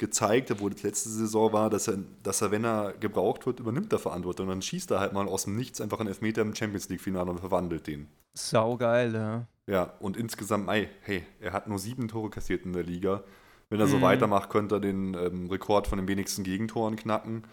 gezeigt, 0.00 0.50
obwohl 0.50 0.70
das 0.70 0.82
letzte 0.82 1.10
Saison 1.10 1.52
war, 1.52 1.70
dass 1.70 1.86
er, 1.86 1.98
dass 2.24 2.42
er, 2.42 2.50
wenn 2.50 2.64
er 2.64 2.94
gebraucht 2.98 3.46
wird, 3.46 3.60
übernimmt 3.60 3.92
er 3.92 4.00
Verantwortung. 4.00 4.46
Und 4.46 4.54
dann 4.54 4.62
schießt 4.62 4.90
er 4.90 4.98
halt 4.98 5.12
mal 5.12 5.28
aus 5.28 5.44
dem 5.44 5.54
Nichts 5.54 5.80
einfach 5.80 6.00
einen 6.00 6.08
Elfmeter 6.08 6.42
im 6.42 6.54
Champions 6.54 6.88
League-Finale 6.88 7.30
und 7.30 7.38
verwandelt 7.38 7.86
den. 7.86 8.08
Saugeil, 8.34 9.14
ja. 9.14 9.46
Ja, 9.68 9.94
und 10.00 10.16
insgesamt, 10.16 10.68
ey, 10.68 10.88
hey, 11.02 11.24
er 11.38 11.52
hat 11.52 11.68
nur 11.68 11.78
sieben 11.78 12.08
Tore 12.08 12.30
kassiert 12.30 12.64
in 12.64 12.72
der 12.72 12.82
Liga. 12.82 13.22
Wenn 13.68 13.78
er 13.78 13.86
so 13.86 13.98
Mhm. 13.98 14.02
weitermacht, 14.02 14.50
könnte 14.50 14.76
er 14.76 14.80
den 14.80 15.14
ähm, 15.14 15.48
Rekord 15.48 15.86
von 15.86 15.98
den 15.98 16.08
wenigsten 16.08 16.42
Gegentoren 16.42 16.96
knacken. 16.96 17.44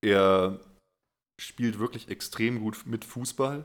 Er 0.00 0.60
spielt 1.38 1.78
wirklich 1.78 2.08
extrem 2.08 2.60
gut 2.60 2.84
mit 2.86 3.04
Fußball. 3.04 3.64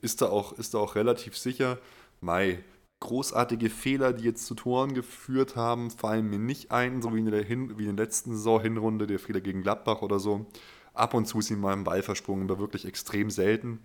Ist 0.00 0.20
da 0.22 0.26
auch, 0.30 0.52
ist 0.54 0.74
da 0.74 0.78
auch 0.78 0.94
relativ 0.96 1.36
sicher. 1.36 1.78
Mai, 2.20 2.64
großartige 3.04 3.70
Fehler, 3.70 4.12
die 4.12 4.24
jetzt 4.24 4.46
zu 4.46 4.54
Toren 4.54 4.94
geführt 4.94 5.54
haben, 5.56 5.90
fallen 5.90 6.28
mir 6.28 6.38
nicht 6.40 6.72
ein, 6.72 7.00
so 7.02 7.14
wie 7.14 7.20
in 7.20 7.30
der, 7.30 7.44
Hin 7.44 7.78
wie 7.78 7.86
in 7.86 7.96
der 7.96 8.04
letzten 8.04 8.32
Saison 8.32 8.60
Hinrunde, 8.60 9.06
der 9.06 9.18
Fehler 9.20 9.40
gegen 9.40 9.62
Gladbach 9.62 10.02
oder 10.02 10.18
so. 10.18 10.46
Ab 10.92 11.14
und 11.14 11.26
zu 11.26 11.38
ist 11.38 11.50
ihm 11.50 11.60
mal 11.60 11.72
ein 11.72 11.84
Ball 11.84 12.02
versprungen, 12.02 12.50
aber 12.50 12.58
wirklich 12.58 12.84
extrem 12.84 13.30
selten. 13.30 13.78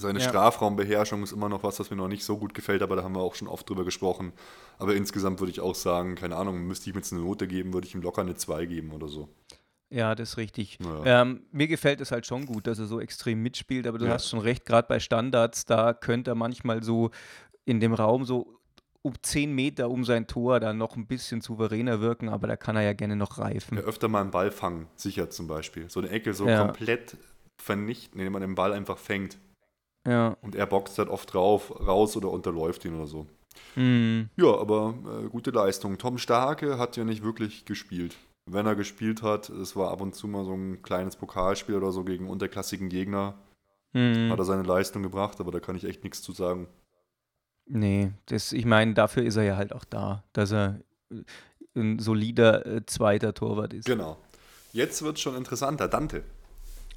Seine 0.00 0.18
Ja. 0.20 0.28
Strafraumbeherrschung 0.28 1.22
ist 1.22 1.32
immer 1.32 1.48
noch 1.48 1.62
was, 1.62 1.80
was 1.80 1.90
mir 1.90 1.96
noch 1.96 2.08
nicht 2.08 2.24
so 2.24 2.36
gut 2.36 2.52
gefällt, 2.52 2.82
aber 2.82 2.96
da 2.96 3.02
haben 3.02 3.14
wir 3.14 3.22
auch 3.22 3.34
schon 3.34 3.48
oft 3.48 3.68
drüber 3.68 3.84
gesprochen. 3.84 4.32
Aber 4.78 4.94
insgesamt 4.94 5.40
würde 5.40 5.50
ich 5.52 5.60
auch 5.60 5.74
sagen, 5.74 6.14
keine 6.16 6.36
Ahnung, 6.36 6.66
müsste 6.66 6.90
ich 6.90 6.94
mir 6.94 7.00
jetzt 7.00 7.12
eine 7.12 7.22
Note 7.22 7.48
geben, 7.48 7.72
würde 7.72 7.86
ich 7.86 7.94
ihm 7.94 8.02
locker 8.02 8.20
eine 8.20 8.34
2 8.34 8.66
geben 8.66 8.92
oder 8.92 9.08
so. 9.08 9.28
Ja, 9.88 10.16
das 10.16 10.30
ist 10.30 10.36
richtig. 10.36 10.78
Naja. 10.80 11.22
Ähm, 11.22 11.46
mir 11.52 11.68
gefällt 11.68 12.00
es 12.00 12.10
halt 12.10 12.26
schon 12.26 12.44
gut, 12.44 12.66
dass 12.66 12.80
er 12.80 12.86
so 12.86 13.00
extrem 13.00 13.40
mitspielt, 13.42 13.86
aber 13.86 13.98
du 13.98 14.06
Ja. 14.06 14.14
hast 14.14 14.28
schon 14.28 14.40
recht, 14.40 14.66
gerade 14.66 14.88
bei 14.88 14.98
Standards, 14.98 15.64
da 15.64 15.94
könnte 15.94 16.32
er 16.32 16.34
manchmal 16.34 16.82
so 16.82 17.10
in 17.66 17.80
dem 17.80 17.92
Raum 17.92 18.24
so 18.24 18.58
um 19.02 19.12
10 19.22 19.52
Meter 19.54 19.90
um 19.90 20.04
sein 20.04 20.26
Tor 20.26 20.58
dann 20.58 20.78
noch 20.78 20.96
ein 20.96 21.06
bisschen 21.06 21.40
souveräner 21.40 22.00
wirken, 22.00 22.28
aber 22.28 22.46
da 22.48 22.56
kann 22.56 22.74
er 22.76 22.82
ja 22.82 22.92
gerne 22.94 23.14
noch 23.14 23.38
reifen. 23.38 23.76
Ja, 23.76 23.84
öfter 23.84 24.08
mal 24.08 24.22
einen 24.22 24.30
Ball 24.30 24.50
fangen, 24.50 24.88
sicher 24.96 25.28
zum 25.30 25.46
Beispiel. 25.46 25.88
So 25.90 26.00
eine 26.00 26.08
Ecke 26.08 26.32
so 26.34 26.48
Ja. 26.48 26.64
komplett 26.64 27.16
vernichten, 27.62 28.18
indem 28.18 28.32
man 28.32 28.42
den 28.42 28.54
Ball 28.54 28.72
einfach 28.72 28.98
fängt. 28.98 29.38
Ja. 30.06 30.36
Und 30.40 30.54
er 30.54 30.66
boxt 30.66 30.98
halt 30.98 31.08
oft 31.08 31.34
drauf, 31.34 31.72
raus 31.86 32.16
oder 32.16 32.30
unterläuft 32.30 32.84
ihn 32.84 32.94
oder 32.96 33.06
so. 33.06 33.26
Mhm. 33.76 34.28
Ja, 34.36 34.56
aber 34.58 34.94
äh, 35.24 35.28
gute 35.28 35.50
Leistung. 35.50 35.98
Tom 35.98 36.18
Starke 36.18 36.78
hat 36.78 36.96
ja 36.96 37.04
nicht 37.04 37.22
wirklich 37.22 37.64
gespielt. 37.64 38.16
Wenn 38.48 38.66
er 38.66 38.76
gespielt 38.76 39.22
hat, 39.22 39.48
es 39.50 39.74
war 39.76 39.90
ab 39.90 40.00
und 40.00 40.14
zu 40.14 40.28
mal 40.28 40.44
so 40.44 40.52
ein 40.52 40.82
kleines 40.82 41.16
Pokalspiel 41.16 41.74
oder 41.76 41.90
so 41.92 42.04
gegen 42.04 42.28
unterklassigen 42.28 42.88
Gegner, 42.88 43.34
Mhm. 43.92 44.30
hat 44.30 44.38
er 44.38 44.44
seine 44.44 44.62
Leistung 44.64 45.02
gebracht, 45.02 45.40
aber 45.40 45.50
da 45.52 45.58
kann 45.60 45.74
ich 45.76 45.84
echt 45.84 46.04
nichts 46.04 46.22
zu 46.22 46.32
sagen. 46.32 46.68
Nee, 47.66 48.12
das, 48.26 48.52
ich 48.52 48.64
meine, 48.64 48.94
dafür 48.94 49.24
ist 49.24 49.36
er 49.36 49.42
ja 49.42 49.56
halt 49.56 49.72
auch 49.72 49.84
da, 49.84 50.22
dass 50.32 50.52
er 50.52 50.80
äh, 51.10 51.22
ein 51.74 51.98
solider 51.98 52.64
äh, 52.66 52.86
zweiter 52.86 53.34
Torwart 53.34 53.74
ist. 53.74 53.86
Genau. 53.86 54.16
Jetzt 54.72 55.02
wird 55.02 55.16
es 55.16 55.22
schon 55.22 55.36
interessanter. 55.36 55.88
Dante. 55.88 56.22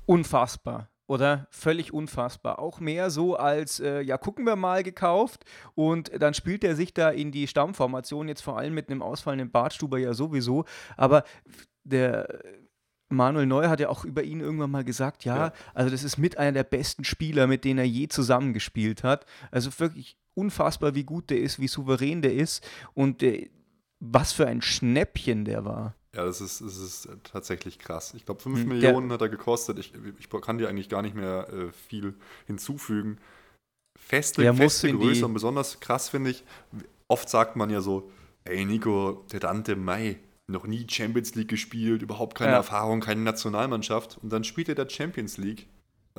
Unfassbar, 0.06 0.90
oder? 1.08 1.48
Völlig 1.52 1.94
unfassbar. 1.94 2.60
Auch 2.60 2.80
mehr 2.80 3.10
so 3.10 3.36
als, 3.36 3.80
äh, 3.80 4.02
ja, 4.02 4.18
gucken 4.18 4.46
wir 4.46 4.56
mal 4.56 4.84
gekauft. 4.84 5.46
Und 5.76 6.12
dann 6.22 6.34
spielt 6.34 6.64
er 6.64 6.76
sich 6.76 6.94
da 6.94 7.10
in 7.10 7.32
die 7.32 7.48
Stammformation, 7.48 8.28
jetzt 8.28 8.42
vor 8.42 8.58
allem 8.58 8.74
mit 8.74 8.90
einem 8.90 9.02
ausfallenden 9.02 9.52
Bartstuber 9.52 9.98
ja 9.98 10.14
sowieso. 10.14 10.66
Aber 10.98 11.24
der 11.84 12.40
Manuel 13.10 13.48
Neuer 13.48 13.70
hat 13.70 13.80
ja 13.80 13.90
auch 13.90 14.06
über 14.06 14.24
ihn 14.24 14.40
irgendwann 14.40 14.72
mal 14.72 14.84
gesagt, 14.84 15.26
ja, 15.26 15.36
Ja. 15.48 15.54
also 15.74 15.90
das 15.90 16.04
ist 16.04 16.18
mit 16.18 16.38
einer 16.38 16.52
der 16.52 16.64
besten 16.64 17.04
Spieler, 17.04 17.48
mit 17.48 17.66
denen 17.66 17.80
er 17.80 17.88
je 17.88 18.08
zusammengespielt 18.08 19.04
hat. 19.04 19.26
Also 19.52 19.72
wirklich 19.80 20.18
unfassbar, 20.40 20.96
wie 20.96 21.04
gut 21.04 21.30
der 21.30 21.40
ist, 21.40 21.60
wie 21.60 21.68
souverän 21.68 22.22
der 22.22 22.34
ist 22.34 22.68
und 22.94 23.24
äh, 23.24 23.50
was 24.00 24.34
für 24.34 24.48
ein 24.48 24.62
Schnäppchen 24.62 25.46
der 25.46 25.66
war. 25.66 25.96
Ja, 26.16 26.26
das 26.26 26.42
ist, 26.42 26.62
das 26.62 26.78
ist 26.78 27.06
äh, 27.06 27.18
tatsächlich 27.24 27.78
krass. 27.78 28.14
Ich 28.16 28.26
glaube, 28.26 28.42
5 28.42 28.64
Hm, 28.64 28.68
Millionen 28.68 29.12
hat 29.12 29.22
er 29.22 29.30
gekostet. 29.30 29.78
Ich, 29.78 29.94
ich 30.18 30.30
kann 30.42 30.58
dir 30.58 30.68
eigentlich 30.68 30.90
gar 30.90 31.02
nicht 31.04 31.16
mehr 31.16 31.48
äh, 31.50 31.72
viel 31.72 32.16
hinzufügen. 32.48 33.20
Feste, 33.98 34.42
Der 34.42 34.54
feste 34.54 34.92
Größe 34.92 35.26
und 35.26 35.34
besonders 35.34 35.80
krass 35.80 36.10
finde 36.10 36.32
ich, 36.32 36.44
oft 37.08 37.30
sagt 37.30 37.56
man 37.56 37.70
ja 37.70 37.82
so, 37.82 38.12
ey 38.46 38.66
Nico, 38.66 39.26
der 39.32 39.40
Dante 39.42 39.76
Mai, 39.76 40.20
noch 40.48 40.66
nie 40.66 40.88
Champions 40.90 41.36
League 41.36 41.50
gespielt, 41.50 42.02
überhaupt 42.02 42.36
keine 42.38 42.54
Ja. 42.54 42.58
Erfahrung, 42.58 43.02
keine 43.02 43.22
Nationalmannschaft 43.22 44.18
und 44.24 44.32
dann 44.32 44.44
spielt 44.44 44.70
er 44.70 44.76
der 44.76 44.90
Champions 44.90 45.38
League. 45.38 45.68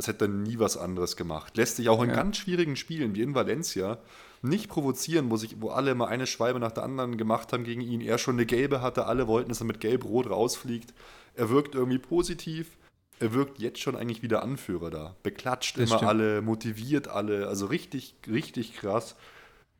Als 0.01 0.09
hätte 0.09 0.25
er 0.25 0.29
nie 0.29 0.59
was 0.59 0.79
anderes 0.79 1.15
gemacht. 1.15 1.59
Lässt 1.59 1.77
sich 1.77 1.91
auch 1.91 2.03
in 2.03 2.09
Ja. 2.09 2.17
ganz 2.17 2.39
schwierigen 2.39 2.75
Spielen 2.75 3.15
wie 3.15 3.21
in 3.21 3.35
Valencia 3.35 3.99
nicht 4.41 4.71
provozieren, 4.71 5.31
wo, 5.31 5.37
sich, 5.37 5.61
wo 5.61 5.69
alle 5.69 5.95
mal 5.95 6.07
eine 6.07 6.27
Schwalbe 6.27 6.59
nach 6.59 6.73
der 6.73 6.85
anderen 6.85 7.19
gemacht 7.19 7.53
haben 7.53 7.65
gegen 7.65 7.83
ihn. 7.83 8.01
Er 8.01 8.17
schon 8.17 8.37
eine 8.37 8.47
gelbe 8.47 8.81
hatte, 8.81 9.05
alle 9.05 9.29
wollten, 9.29 9.51
dass 9.51 9.61
er 9.61 9.67
mit 9.67 9.79
gelb-rot 9.81 10.31
rausfliegt. 10.31 10.95
Er 11.35 11.51
wirkt 11.51 11.75
irgendwie 11.75 11.99
positiv. 11.99 12.79
Er 13.19 13.35
wirkt 13.35 13.59
jetzt 13.59 13.81
schon 13.81 13.95
eigentlich 13.95 14.23
wieder 14.23 14.43
Anführer 14.43 14.89
da. 14.89 15.17
Beklatscht 15.23 15.77
Das 15.77 15.91
immer 15.91 15.99
stimmt. 15.99 16.09
alle, 16.09 16.41
motiviert 16.41 17.09
alle. 17.09 17.47
Also 17.49 17.67
richtig, 17.67 18.15
richtig 18.27 18.73
krass. 18.77 19.17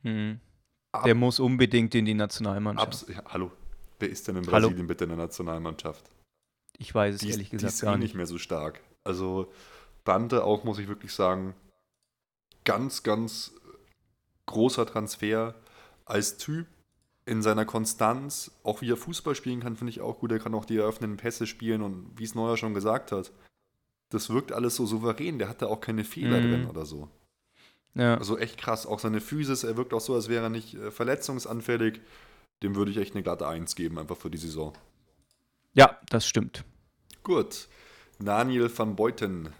Mhm. 0.03 0.39
Ab- 0.91 1.05
Der 1.05 1.15
muss 1.15 1.39
unbedingt 1.39 1.95
in 1.95 2.05
die 2.05 2.13
Nationalmannschaft. 2.13 3.09
Ja, 3.09 3.23
hallo. 3.29 3.51
Wer 3.99 4.09
ist 4.09 4.27
denn 4.27 4.35
in 4.35 4.45
Hallo. 4.45 4.67
Brasilien 4.67 4.85
bitte 4.85 5.05
in 5.05 5.09
der 5.09 5.17
Nationalmannschaft? 5.17 6.03
Ich 6.77 6.93
weiß 6.93 7.15
es 7.15 7.21
Die, 7.21 7.29
ehrlich 7.31 7.49
die 7.49 7.55
gesagt 7.57 7.73
ist 7.73 7.81
eh 7.81 7.85
gar 7.87 7.93
nicht 7.97 8.03
nicht. 8.09 8.15
mehr 8.15 8.27
so 8.27 8.37
stark. 8.37 8.81
Also 9.03 9.51
Dante 10.03 10.43
auch, 10.43 10.63
muss 10.63 10.79
ich 10.79 10.87
wirklich 10.87 11.13
sagen, 11.13 11.53
ganz, 12.63 13.03
ganz 13.03 13.53
großer 14.45 14.85
Transfer 14.85 15.55
als 16.05 16.37
Typ 16.37 16.67
in 17.25 17.41
seiner 17.41 17.65
Konstanz, 17.65 18.51
auch 18.63 18.81
wie 18.81 18.91
er 18.91 18.97
Fußball 18.97 19.35
spielen 19.35 19.61
kann, 19.61 19.75
finde 19.77 19.91
ich 19.91 20.01
auch 20.01 20.19
gut. 20.19 20.31
Er 20.31 20.39
kann 20.39 20.55
auch 20.55 20.65
die 20.65 20.77
eröffnenden 20.77 21.17
Pässe 21.17 21.45
spielen 21.47 21.81
und 21.81 22.11
wie 22.17 22.23
es 22.23 22.35
Neuer 22.35 22.57
schon 22.57 22.73
gesagt 22.73 23.11
hat, 23.11 23.31
das 24.09 24.29
wirkt 24.29 24.51
alles 24.51 24.75
so 24.75 24.85
souverän. 24.85 25.39
Der 25.39 25.47
hat 25.47 25.61
da 25.61 25.67
auch 25.67 25.79
keine 25.79 26.03
Fehler 26.03 26.39
Mhm. 26.41 26.49
drin 26.51 26.65
oder 26.67 26.85
so. 26.85 27.07
Ja. 27.93 28.17
Also 28.17 28.37
echt 28.37 28.57
krass. 28.57 28.85
Auch 28.85 28.99
seine 28.99 29.21
Physis, 29.21 29.63
er 29.63 29.77
wirkt 29.77 29.93
auch 29.93 30.01
so, 30.01 30.15
als 30.15 30.27
wäre 30.29 30.43
er 30.45 30.49
nicht 30.49 30.73
äh, 30.73 30.91
verletzungsanfällig. 30.91 32.01
Dem 32.63 32.75
würde 32.75 32.91
ich 32.91 32.97
echt 32.97 33.13
eine 33.15 33.23
glatte 33.23 33.47
Eins 33.47 33.75
geben, 33.75 33.97
einfach 33.99 34.17
für 34.17 34.29
die 34.31 34.37
Saison. 34.37 34.73
ja, 35.73 35.97
das 36.09 36.27
stimmt. 36.27 36.63
Gut. 37.23 37.67
Daniel 38.19 38.69
van 38.75 38.95
Beuten. 38.95 39.53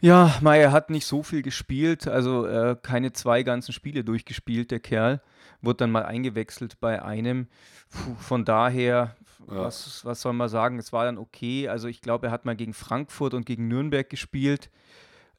Ja, 0.00 0.36
Meier 0.42 0.72
hat 0.72 0.90
nicht 0.90 1.06
so 1.06 1.22
viel 1.22 1.42
gespielt, 1.42 2.06
also 2.06 2.46
äh, 2.46 2.76
keine 2.80 3.12
zwei 3.12 3.42
ganzen 3.42 3.72
Spiele 3.72 4.04
durchgespielt, 4.04 4.70
der 4.70 4.80
Kerl. 4.80 5.22
Wurde 5.62 5.78
dann 5.78 5.90
mal 5.90 6.04
eingewechselt 6.04 6.78
bei 6.80 7.02
einem. 7.02 7.48
Puh, 7.90 8.14
von 8.16 8.44
daher, 8.44 9.16
Ja. 9.48 9.56
was, 9.64 10.04
was 10.04 10.20
soll 10.20 10.34
man 10.34 10.48
sagen, 10.50 10.78
es 10.78 10.92
war 10.92 11.06
dann 11.06 11.16
okay. 11.18 11.68
Also 11.68 11.88
ich 11.88 12.02
glaube, 12.02 12.26
er 12.26 12.32
hat 12.32 12.44
mal 12.44 12.56
gegen 12.56 12.74
Frankfurt 12.74 13.32
und 13.32 13.46
gegen 13.46 13.68
Nürnberg 13.68 14.08
gespielt. 14.10 14.70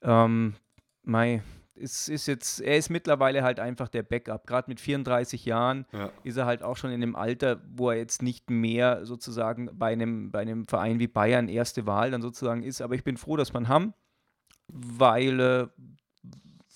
Ähm, 0.02 0.56
Mei, 1.04 1.44
es 1.76 2.10
ist 2.10 2.26
jetzt, 2.28 2.60
er 2.60 2.78
ist 2.78 2.90
mittlerweile 2.90 3.44
halt 3.44 3.60
einfach 3.60 3.88
der 3.90 4.02
Backup. 4.04 4.48
Gerade 4.48 4.70
mit 4.72 4.82
34 4.82 5.46
Jahren 5.46 5.86
Ja. 5.94 6.10
ist 6.24 6.36
er 6.38 6.46
halt 6.48 6.64
auch 6.64 6.78
schon 6.78 6.90
in 6.90 7.04
einem 7.04 7.16
Alter, 7.16 7.62
wo 7.76 7.92
er 7.92 7.98
jetzt 7.98 8.24
nicht 8.24 8.50
mehr 8.50 9.06
sozusagen 9.06 9.70
bei 9.74 9.92
einem, 9.94 10.32
bei 10.32 10.40
einem 10.40 10.68
Verein 10.68 11.00
wie 11.00 11.08
Bayern 11.08 11.48
erste 11.48 11.86
Wahl 11.86 12.10
dann 12.10 12.24
sozusagen 12.24 12.64
ist. 12.64 12.82
Aber 12.82 12.96
ich 12.96 13.04
bin 13.04 13.18
froh, 13.18 13.38
dass 13.38 13.54
man 13.54 13.68
haben, 13.68 13.94
weil, 14.68 15.40
äh, 15.40 15.68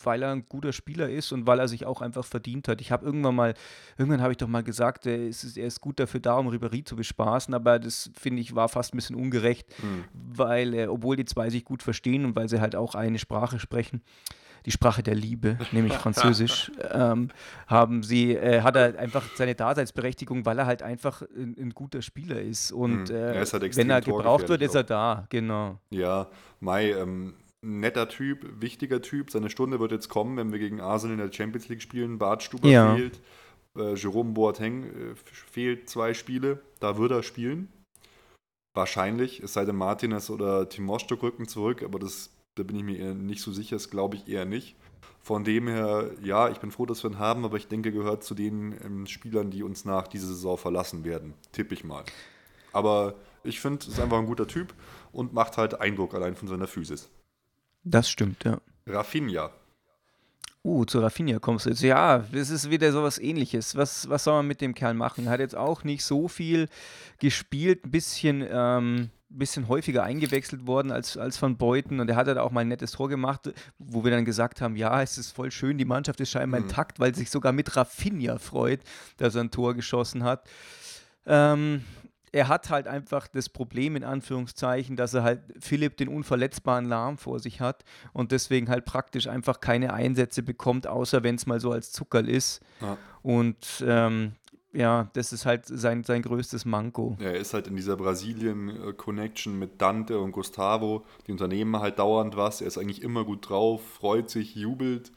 weil 0.04 0.23
er 0.23 0.32
ein 0.32 0.45
guter 0.49 0.73
Spieler 0.73 1.10
ist 1.10 1.32
und 1.32 1.45
weil 1.45 1.60
er 1.60 1.67
sich 1.67 1.86
auch 1.86 2.01
einfach 2.01 2.25
verdient 2.25 2.67
hat. 2.67 2.82
Ich 2.82 2.91
habe 2.91 3.06
irgendwann 3.06 3.36
mal, 3.36 3.54
irgendwann 3.99 4.21
habe 4.21 4.32
ich 4.34 4.38
doch 4.38 4.47
mal 4.47 4.63
gesagt, 4.63 5.06
er 5.06 5.27
ist, 5.27 5.56
er 5.58 5.67
ist 5.67 5.80
gut 5.80 5.99
dafür 5.99 6.19
da, 6.19 6.38
um 6.38 6.47
Ribéry 6.49 6.84
zu 6.84 6.95
bespaßen, 6.95 7.54
aber 7.54 7.77
das 7.77 8.10
finde 8.17 8.41
ich 8.41 8.56
war 8.56 8.67
fast 8.67 8.93
ein 8.93 8.97
bisschen 8.97 9.15
ungerecht, 9.15 9.67
Hm. 9.80 10.06
weil, 10.13 10.73
äh, 10.73 10.88
obwohl 10.88 11.17
die 11.17 11.25
zwei 11.25 11.49
sich 11.51 11.63
gut 11.65 11.84
verstehen 11.84 12.25
und 12.25 12.36
weil 12.36 12.49
sie 12.49 12.60
halt 12.62 12.75
auch 12.75 12.95
eine 12.95 13.19
Sprache 13.19 13.60
sprechen, 13.60 14.01
die 14.65 14.71
Sprache 14.71 15.04
der 15.04 15.15
Liebe, 15.15 15.58
nämlich 15.71 15.93
Französisch, 15.97 16.71
ähm, 16.91 17.30
haben 17.67 18.01
sie, 18.01 18.36
äh, 18.36 18.62
hat 18.62 18.75
er 18.75 18.97
einfach 18.97 19.27
seine 19.36 19.54
Daseinsberechtigung, 19.54 20.45
weil 20.45 20.58
er 20.58 20.65
halt 20.65 20.82
einfach 20.82 21.21
ein, 21.36 21.56
ein 21.60 21.69
guter 21.75 22.01
Spieler 22.01 22.41
ist. 22.41 22.71
Und 22.71 23.10
Mhm. 23.10 23.15
äh, 23.15 23.34
Er 23.36 23.41
ist 23.43 23.54
halt 23.54 23.63
extrem 23.63 23.84
wenn 23.84 23.89
er 23.91 24.01
gebraucht 24.01 24.49
wird, 24.49 24.62
ist 24.63 24.73
er 24.75 24.84
da, 24.84 25.25
genau. 25.30 25.80
Ja, 25.91 26.27
Mai, 26.60 26.91
ähm, 26.91 27.34
netter 27.62 28.10
Typ, 28.10 28.45
wichtiger 28.62 29.02
Typ. 29.02 29.32
Seine 29.32 29.50
Stunde 29.50 29.80
wird 29.80 29.91
jetzt 29.91 30.10
kommen, 30.10 30.38
wenn 30.38 30.52
wir 30.52 30.60
gegen 30.60 30.82
Arsenal 30.82 31.19
in 31.19 31.26
der 31.26 31.34
Champions 31.34 31.69
League 31.69 31.82
spielen. 31.82 32.17
Bart 32.17 32.43
Stuber 32.43 32.67
Ja. 32.67 32.95
fehlt. 32.95 33.19
Äh, 33.78 33.93
Jerome 33.95 34.32
Boateng 34.34 34.84
äh, 34.84 35.15
fehlt 35.15 35.89
zwei 35.89 36.13
Spiele. 36.13 36.60
Da 36.80 36.97
wird 36.97 37.12
er 37.12 37.24
spielen. 37.24 37.71
Wahrscheinlich, 38.74 39.41
es 39.41 39.54
sei 39.54 39.65
denn 39.65 39.76
Martinez 39.76 40.30
oder 40.30 40.67
Timoschuk 40.69 41.21
rücken 41.24 41.47
zurück, 41.47 41.84
aber 41.84 42.00
das, 42.00 42.30
da 42.56 42.63
bin 42.63 42.78
ich 42.78 42.84
mir 42.84 42.97
eher 42.97 43.13
nicht 43.13 43.41
so 43.41 43.52
sicher, 43.52 43.76
das 43.76 43.89
glaube 43.89 44.15
ich 44.15 44.28
eher 44.30 44.45
nicht. 44.45 44.76
Von 45.21 45.43
dem 45.43 45.67
her, 45.67 46.10
ja, 46.24 46.50
ich 46.50 46.60
bin 46.60 46.71
froh, 46.71 46.86
dass 46.86 47.04
wir 47.04 47.12
ihn 47.12 47.19
haben, 47.19 47.43
aber 47.45 47.58
ich 47.58 47.67
denke, 47.67 47.89
er 47.89 47.93
gehört 47.93 48.24
zu 48.24 48.34
den 48.34 48.74
ähm, 48.84 49.06
Spielern, 49.08 49.52
die 49.52 49.62
uns 49.62 49.86
nach 49.86 50.08
dieser 50.08 50.28
Saison 50.28 50.58
verlassen 50.58 51.04
werden. 51.04 51.34
Tippe 51.52 51.74
ich 51.76 51.84
mal. 51.84 52.04
Aber 52.71 53.15
ich 53.43 53.60
finde, 53.60 53.86
ist 53.86 54.00
einfach 54.00 54.17
ein 54.17 54.26
guter 54.26 54.47
Typ 54.47 54.74
und 55.12 55.34
macht 55.34 55.58
halt 55.58 55.80
Eindruck 55.80 56.13
allein 56.13 56.36
von 56.36 56.47
seiner 56.47 56.67
Physis. 56.67 57.10
Das 57.84 58.10
stimmt, 58.10 58.44
ja. 58.44 58.60
Rafinha. 58.88 59.50
Uh, 60.63 60.86
zu 60.86 61.00
Rafinha 61.00 61.39
kommst 61.39 61.65
du 61.65 61.72
jetzt. 61.72 61.82
Ja, 61.82 62.20
das 62.32 62.52
ist 62.52 62.70
wieder 62.70 62.91
sowas 62.91 63.17
ähnliches. 63.17 63.76
Was, 63.76 64.08
was 64.10 64.24
soll 64.26 64.36
man 64.36 64.48
mit 64.48 64.62
dem 64.62 64.76
Kerl 64.76 64.94
machen? 64.94 65.28
Hat 65.28 65.39
jetzt 65.39 65.56
auch 65.56 65.84
nicht 65.84 66.04
so 66.04 66.28
viel 66.28 66.67
gespielt, 67.17 67.84
ein 67.84 67.89
bisschen, 67.91 68.46
ähm, 68.48 69.10
bisschen 69.30 69.67
häufiger 69.67 70.04
eingewechselt 70.04 70.67
worden 70.67 70.91
als, 70.91 71.17
als 71.17 71.41
Van 71.41 71.58
Beuten 71.58 72.00
und 72.00 72.10
er 72.10 72.15
hat 72.15 72.28
halt 72.28 72.38
auch 72.38 72.52
mal 72.52 72.62
ein 72.62 72.67
nettes 72.67 72.91
Tor 72.91 73.10
gemacht, 73.10 73.52
wo 73.80 74.04
wir 74.04 74.12
dann 74.12 74.26
gesagt 74.26 74.62
haben, 74.62 74.76
ja, 74.76 75.02
es 75.02 75.17
ist 75.17 75.32
voll 75.32 75.50
schön, 75.52 75.78
die 75.80 75.86
Mannschaft 75.86 76.20
ist 76.20 76.30
scheinbar 76.30 76.60
Mhm. 76.60 76.67
intakt, 76.67 77.00
weil 77.00 77.15
sich 77.15 77.32
sogar 77.32 77.54
mit 77.54 77.76
Rafinha 77.76 78.38
freut, 78.38 78.82
dass 79.17 79.34
er 79.36 79.41
ein 79.41 79.50
Tor 79.52 79.74
geschossen 79.74 80.24
hat. 80.24 80.48
Ähm, 81.26 81.84
er 82.32 82.48
hat 82.48 82.70
halt 82.70 82.88
einfach 82.88 83.28
das 83.28 83.50
Problem 83.50 83.96
in 83.96 84.04
Anführungszeichen, 84.04 84.96
dass 84.96 85.13
er 85.13 85.24
halt 85.24 85.41
Philipp 85.60 85.98
den 85.98 86.08
unverletzbaren 86.08 86.86
Lahm 86.86 87.17
vor 87.17 87.39
sich 87.39 87.60
hat 87.60 87.84
und 88.13 88.32
deswegen 88.32 88.70
halt 88.70 88.86
praktisch 88.86 89.28
einfach 89.28 89.60
keine 89.60 89.94
Einsätze 89.94 90.41
bekommt, 90.41 90.88
außer 90.88 91.24
wenn 91.24 91.36
es 91.36 91.46
mal 91.46 91.60
so 91.60 91.72
als 91.72 91.91
Zuckerl 91.91 92.30
ist. 92.30 92.62
Ja. 92.80 92.98
Und 93.22 93.84
ähm, 93.86 94.34
ja, 94.74 95.10
das 95.13 95.34
ist 95.34 95.46
halt 95.46 95.65
sein, 95.65 96.06
sein 96.06 96.22
größtes 96.22 96.63
Manko. 96.63 97.17
Er 97.20 97.36
ist 97.36 97.54
halt 97.54 97.67
in 97.67 97.76
dieser 97.76 97.98
Brasilien-Connection 97.98 99.60
mit 99.60 99.82
Dante 99.82 100.17
und 100.17 100.32
Gustavo. 100.32 101.06
Die 101.28 101.34
unternehmen 101.34 101.78
halt 101.80 102.00
dauernd 102.00 102.38
was. 102.38 102.62
Er 102.62 102.67
ist 102.67 102.78
eigentlich 102.78 103.02
immer 103.02 103.26
gut 103.26 103.50
drauf, 103.50 103.82
freut 103.86 104.30
sich, 104.30 104.56
jubelt. 104.56 105.12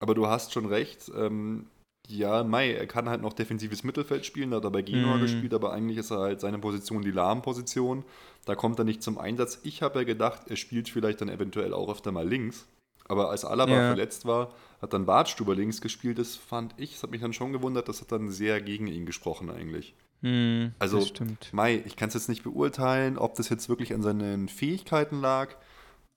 Aber 0.00 0.14
du 0.14 0.26
hast 0.26 0.52
schon 0.52 0.66
recht. 0.66 1.10
Ähm, 1.16 1.66
ja, 2.08 2.44
Mai, 2.44 2.72
er 2.72 2.86
kann 2.86 3.08
halt 3.08 3.22
noch 3.22 3.32
defensives 3.32 3.82
Mittelfeld 3.84 4.26
spielen, 4.26 4.50
da 4.50 4.58
hat 4.58 4.64
er 4.64 4.70
bei 4.70 4.82
Genua 4.82 5.16
Mhm. 5.16 5.20
gespielt, 5.22 5.54
aber 5.54 5.72
eigentlich 5.72 5.98
ist 5.98 6.10
er 6.10 6.18
halt 6.18 6.40
seine 6.40 6.58
Position 6.58 7.02
die 7.02 7.10
Lahm-Position. 7.10 8.04
Da 8.44 8.54
kommt 8.54 8.78
er 8.78 8.84
nicht 8.84 9.02
zum 9.02 9.16
Einsatz. 9.18 9.60
Ich 9.62 9.82
habe 9.82 10.00
ja 10.00 10.04
gedacht, 10.04 10.42
er 10.48 10.56
spielt 10.56 10.88
vielleicht 10.88 11.20
dann 11.20 11.28
eventuell 11.30 11.72
auch 11.72 11.90
öfter 11.90 12.12
mal 12.12 12.28
links. 12.28 12.66
Aber 13.06 13.30
als 13.30 13.44
Alaba 13.44 13.72
Ja. 13.72 13.86
verletzt 13.86 14.24
war, 14.26 14.52
hat 14.80 14.92
dann 14.92 15.06
Bartstuber 15.06 15.54
links 15.54 15.80
gespielt. 15.80 16.18
Das 16.18 16.36
fand 16.36 16.74
ich, 16.78 16.92
das 16.92 17.02
hat 17.02 17.10
mich 17.10 17.20
dann 17.20 17.32
schon 17.34 17.52
gewundert, 17.52 17.88
das 17.88 18.00
hat 18.00 18.12
dann 18.12 18.30
sehr 18.30 18.60
gegen 18.62 18.86
ihn 18.86 19.04
gesprochen 19.06 19.50
eigentlich. 19.50 19.94
Hm, 20.22 20.72
Also. 20.78 21.06
Mai, 21.52 21.82
ich 21.84 21.96
kann 21.96 22.08
es 22.08 22.14
jetzt 22.14 22.28
nicht 22.30 22.42
beurteilen, 22.44 23.18
ob 23.18 23.34
das 23.34 23.50
jetzt 23.50 23.68
wirklich 23.68 23.92
an 23.92 24.00
seinen 24.02 24.48
Fähigkeiten 24.48 25.20
lag, 25.20 25.54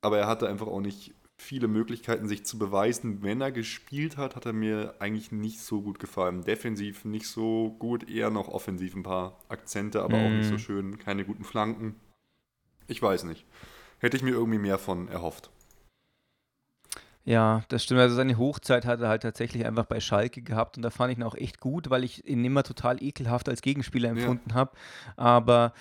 aber 0.01 0.17
er 0.17 0.27
hatte 0.27 0.47
einfach 0.47 0.67
auch 0.67 0.79
nicht 0.79 1.13
viele 1.39 1.67
Möglichkeiten, 1.67 2.27
sich 2.27 2.45
zu 2.45 2.57
beweisen. 2.57 3.21
Wenn 3.21 3.41
er 3.41 3.51
gespielt 3.51 4.17
hat, 4.17 4.35
hat 4.35 4.45
er 4.45 4.53
mir 4.53 4.95
eigentlich 4.99 5.31
nicht 5.31 5.59
so 5.61 5.81
gut 5.81 5.99
gefallen. 5.99 6.43
Defensiv 6.43 7.05
nicht 7.05 7.27
so 7.27 7.75
gut, 7.79 8.09
eher 8.09 8.29
noch 8.31 8.47
offensiv 8.47 8.95
ein 8.95 9.03
paar 9.03 9.39
Akzente, 9.47 10.01
aber 10.01 10.19
auch 10.19 10.33
nicht 10.33 10.47
so 10.47 10.55
Mhm. 10.55 10.59
schön. 10.59 10.99
Keine 10.99 11.25
guten 11.25 11.43
Flanken. 11.43 11.95
Ich 12.87 13.01
weiß 13.01 13.25
nicht. 13.25 13.45
Hätte 13.99 14.17
ich 14.17 14.23
mir 14.23 14.31
irgendwie 14.31 14.59
mehr 14.59 14.77
von 14.77 15.07
erhofft. 15.09 15.49
Ja, 17.23 17.63
das 17.67 17.83
stimmt. 17.83 17.99
Also 17.99 18.15
seine 18.15 18.37
Hochzeit 18.37 18.85
hat 18.85 19.01
er 19.01 19.09
halt 19.09 19.23
tatsächlich 19.23 19.65
einfach 19.65 19.85
bei 19.85 19.99
Schalke 19.99 20.41
gehabt 20.41 20.77
und 20.77 20.83
da 20.83 20.89
fand 20.89 21.11
ich 21.11 21.17
ihn 21.17 21.23
auch 21.23 21.35
echt 21.35 21.59
gut, 21.59 21.89
weil 21.89 22.05
ich 22.05 22.25
ihn 22.25 22.45
immer 22.45 22.63
total 22.63 23.03
ekelhaft 23.03 23.49
als 23.49 23.61
Gegenspieler 23.61 24.09
empfunden 24.09 24.53
habe. 24.53 24.71
Aber 25.17 25.73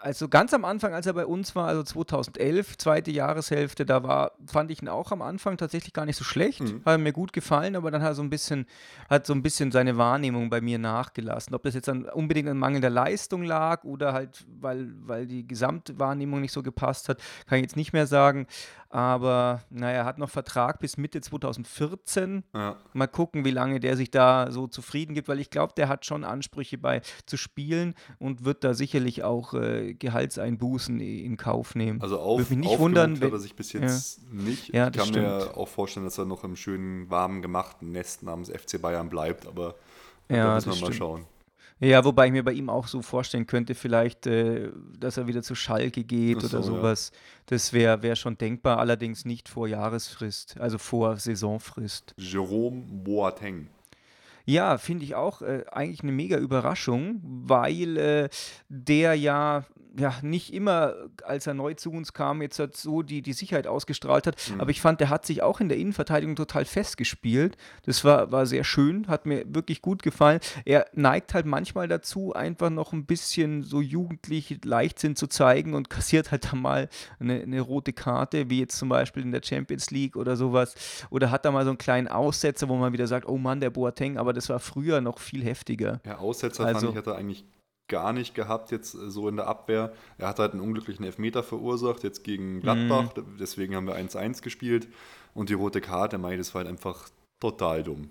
also 0.00 0.28
ganz 0.28 0.54
am 0.54 0.64
Anfang, 0.64 0.94
als 0.94 1.06
er 1.06 1.12
bei 1.12 1.26
uns 1.26 1.54
war, 1.56 1.68
also 1.68 1.82
2011, 1.82 2.78
zweite 2.78 3.10
Jahreshälfte, 3.10 3.84
da 3.84 4.02
war, 4.02 4.32
fand 4.46 4.70
ich 4.70 4.82
ihn 4.82 4.88
auch 4.88 5.12
am 5.12 5.22
Anfang 5.22 5.56
tatsächlich 5.56 5.92
gar 5.92 6.06
nicht 6.06 6.16
so 6.16 6.24
schlecht. 6.24 6.60
Mhm. 6.60 6.82
Hat 6.84 7.00
mir 7.00 7.12
gut 7.12 7.32
gefallen, 7.32 7.76
aber 7.76 7.90
dann 7.90 8.02
hat 8.02 8.14
so 8.14 8.22
ein 8.22 8.30
bisschen, 8.30 8.66
hat 9.08 9.26
so 9.26 9.32
ein 9.32 9.42
bisschen 9.42 9.72
seine 9.72 9.96
Wahrnehmung 9.96 10.50
bei 10.50 10.60
mir 10.60 10.78
nachgelassen. 10.78 11.54
Ob 11.54 11.62
das 11.62 11.74
jetzt 11.74 11.88
an, 11.88 12.04
unbedingt 12.04 12.48
an 12.48 12.58
mangelnder 12.58 12.90
Leistung 12.90 13.42
lag 13.42 13.84
oder 13.84 14.12
halt, 14.12 14.44
weil, 14.60 14.92
weil 15.04 15.26
die 15.26 15.46
Gesamtwahrnehmung 15.46 16.40
nicht 16.40 16.52
so 16.52 16.62
gepasst 16.62 17.08
hat, 17.08 17.20
kann 17.46 17.58
ich 17.58 17.62
jetzt 17.62 17.76
nicht 17.76 17.92
mehr 17.92 18.06
sagen. 18.06 18.46
Aber 18.90 19.62
naja, 19.68 19.98
er 19.98 20.04
hat 20.06 20.18
noch 20.18 20.30
Vertrag 20.30 20.78
bis 20.80 20.96
Mitte 20.96 21.20
2014. 21.20 22.42
Ja. 22.54 22.76
Mal 22.94 23.06
gucken, 23.06 23.44
wie 23.44 23.50
lange 23.50 23.80
der 23.80 23.96
sich 23.96 24.10
da 24.10 24.50
so 24.50 24.66
zufrieden 24.66 25.14
gibt, 25.14 25.28
weil 25.28 25.40
ich 25.40 25.50
glaube, 25.50 25.74
der 25.76 25.88
hat 25.88 26.06
schon 26.06 26.24
Ansprüche 26.24 26.78
bei 26.78 27.02
zu 27.26 27.36
spielen 27.36 27.94
und 28.18 28.44
wird 28.46 28.64
da 28.64 28.72
sicherlich 28.72 29.24
auch 29.24 29.52
äh, 29.52 29.92
Gehaltseinbußen 29.94 31.00
in 31.00 31.36
Kauf 31.36 31.74
nehmen. 31.74 32.00
Also 32.00 32.18
auf, 32.18 32.38
Würde 32.40 32.56
mich 32.56 32.68
nicht 32.70 32.78
wundern, 32.78 33.20
wenn- 33.20 33.32
er 33.32 33.38
sich 33.38 33.54
bis 33.54 33.72
jetzt 33.74 34.22
nicht. 34.32 34.74
Ja, 34.74 34.88
ich 34.88 34.94
kann 34.94 35.10
mir 35.10 35.40
stimmt. 35.40 35.56
auch 35.56 35.68
vorstellen, 35.68 36.04
dass 36.06 36.16
er 36.18 36.24
noch 36.24 36.44
im 36.44 36.56
schönen, 36.56 37.10
warmen, 37.10 37.42
gemachten 37.42 37.92
Nest 37.92 38.22
namens 38.22 38.48
FC 38.48 38.80
Bayern 38.80 39.10
bleibt, 39.10 39.46
aber 39.46 39.74
da 40.28 40.36
Ja, 40.36 40.54
müssen 40.54 40.66
wir 40.66 40.70
mal 40.72 40.76
stimmt. 40.86 40.94
schauen. 40.96 41.26
Ja, 41.80 42.04
wobei 42.04 42.26
ich 42.26 42.32
mir 42.32 42.44
bei 42.44 42.52
ihm 42.52 42.70
auch 42.70 42.88
so 42.88 43.02
vorstellen 43.02 43.46
könnte, 43.46 43.74
vielleicht, 43.74 44.26
äh, 44.26 44.70
dass 44.98 45.16
er 45.16 45.28
wieder 45.28 45.42
zu 45.42 45.54
Schalke 45.54 46.02
geht 46.02 46.40
so, 46.40 46.48
oder 46.48 46.58
ja. 46.58 46.62
sowas. 46.62 47.12
Das 47.46 47.72
wäre 47.72 48.02
wär 48.02 48.16
schon 48.16 48.36
denkbar, 48.36 48.78
allerdings 48.78 49.24
nicht 49.24 49.48
vor 49.48 49.68
Jahresfrist, 49.68 50.58
also 50.58 50.78
vor 50.78 51.16
Saisonfrist. 51.16 52.14
Jerome 52.18 52.82
Boateng. 52.82 53.68
Ja, 54.44 54.78
finde 54.78 55.04
ich 55.04 55.14
auch 55.14 55.42
äh, 55.42 55.64
eigentlich 55.70 56.02
eine 56.02 56.12
mega 56.12 56.38
Überraschung, 56.38 57.20
weil 57.22 57.96
äh, 57.98 58.28
der 58.68 59.14
ja, 59.14 59.64
ja 59.96 60.14
nicht 60.22 60.52
immer, 60.52 60.94
als 61.24 61.46
er 61.46 61.54
neu 61.54 61.74
zu 61.74 61.90
uns 61.92 62.12
kam, 62.12 62.42
jetzt 62.42 62.58
halt 62.58 62.76
so 62.76 63.02
die, 63.02 63.22
die 63.22 63.32
Sicherheit 63.32 63.66
ausgestrahlt 63.66 64.26
hat. 64.26 64.36
Mhm. 64.52 64.60
Aber 64.60 64.70
ich 64.70 64.80
fand, 64.80 65.00
der 65.00 65.08
hat 65.08 65.26
sich 65.26 65.42
auch 65.42 65.60
in 65.60 65.68
der 65.68 65.78
Innenverteidigung 65.78 66.36
total 66.36 66.64
festgespielt. 66.64 67.56
Das 67.84 68.04
war, 68.04 68.32
war 68.32 68.46
sehr 68.46 68.64
schön, 68.64 69.08
hat 69.08 69.26
mir 69.26 69.44
wirklich 69.46 69.82
gut 69.82 70.02
gefallen. 70.02 70.40
Er 70.64 70.86
neigt 70.94 71.34
halt 71.34 71.46
manchmal 71.46 71.88
dazu, 71.88 72.32
einfach 72.32 72.70
noch 72.70 72.92
ein 72.92 73.06
bisschen 73.06 73.62
so 73.62 73.80
jugendlich 73.80 74.58
Leichtsinn 74.64 75.16
zu 75.16 75.26
zeigen 75.26 75.74
und 75.74 75.90
kassiert 75.90 76.30
halt 76.30 76.52
dann 76.52 76.60
mal 76.60 76.88
eine, 77.18 77.40
eine 77.40 77.60
rote 77.60 77.92
Karte, 77.92 78.50
wie 78.50 78.60
jetzt 78.60 78.76
zum 78.78 78.88
Beispiel 78.88 79.22
in 79.22 79.32
der 79.32 79.42
Champions 79.42 79.90
League 79.90 80.16
oder 80.16 80.36
sowas. 80.36 80.74
Oder 81.10 81.30
hat 81.30 81.44
da 81.44 81.50
mal 81.50 81.64
so 81.64 81.70
einen 81.70 81.78
kleinen 81.78 82.08
Aussetzer, 82.08 82.68
wo 82.68 82.76
man 82.76 82.92
wieder 82.92 83.06
sagt, 83.06 83.28
oh 83.28 83.38
Mann, 83.38 83.60
der 83.60 83.70
Boateng, 83.70 84.18
aber 84.18 84.32
das 84.32 84.48
war 84.48 84.58
früher 84.58 85.00
noch 85.00 85.18
viel 85.18 85.44
heftiger. 85.44 86.00
Ja, 86.04 86.18
Aussetzer 86.18 86.64
Also- 86.64 86.80
fand 86.80 86.92
ich, 86.92 86.98
hat 86.98 87.06
er 87.06 87.16
eigentlich 87.16 87.44
gar 87.88 88.12
nicht 88.12 88.34
gehabt 88.34 88.70
jetzt 88.70 88.94
äh, 88.94 89.10
so 89.10 89.28
in 89.28 89.36
der 89.36 89.46
Abwehr. 89.46 89.92
Er 90.18 90.28
hat 90.28 90.38
halt 90.38 90.52
einen 90.52 90.60
unglücklichen 90.60 91.04
Elfmeter 91.04 91.42
verursacht, 91.42 92.04
jetzt 92.04 92.22
gegen 92.24 92.60
Gladbach. 92.60 93.14
Mhm. 93.16 93.36
Deswegen 93.40 93.74
haben 93.74 93.86
wir 93.86 93.96
1-1 93.96 94.42
gespielt. 94.42 94.88
Und 95.34 95.48
die 95.50 95.54
rote 95.54 95.80
Karte, 95.80 96.18
Mai, 96.18 96.36
das 96.36 96.54
war 96.54 96.60
halt 96.60 96.68
einfach 96.70 97.08
total 97.40 97.82
dumm. 97.82 98.10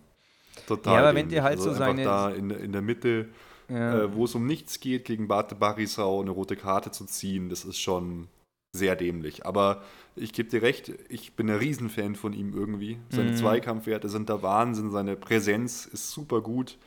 Total 0.68 0.94
Ja, 0.94 1.00
aber 1.02 1.16
wenn 1.16 1.30
dir 1.30 1.44
halt 1.44 1.60
so 1.60 1.70
einfach 1.70 1.86
seine- 1.86 2.04
da 2.04 2.30
in, 2.30 2.50
in 2.50 2.72
der 2.72 2.82
Mitte, 2.82 3.28
Ja. 3.70 4.04
äh, 4.04 4.16
wo 4.16 4.26
es 4.26 4.34
um 4.34 4.46
nichts 4.48 4.80
geht, 4.80 5.06
gegen 5.06 5.28
Bate 5.28 5.56
Barisau 5.56 6.22
eine 6.22 6.32
rote 6.32 6.56
Karte 6.56 6.92
zu 6.92 7.06
ziehen, 7.06 7.50
das 7.50 7.66
ist 7.66 7.80
schon 7.80 8.28
sehr 8.76 8.96
dämlich. 8.96 9.46
Aber 9.46 9.84
ich 10.16 10.34
gebe 10.34 10.50
dir 10.50 10.62
recht, 10.62 10.92
ich 11.10 11.36
bin 11.36 11.50
ein 11.50 11.58
Riesenfan 11.58 12.16
von 12.16 12.34
ihm 12.34 12.54
irgendwie. 12.56 12.98
Seine 13.10 13.32
Mhm. 13.32 13.36
Zweikampfwerte 13.36 14.08
sind 14.10 14.30
der 14.30 14.42
Wahnsinn, 14.42 14.90
seine 14.92 15.16
Präsenz 15.16 15.86
ist 15.86 16.12
super 16.12 16.42
gut. 16.42 16.78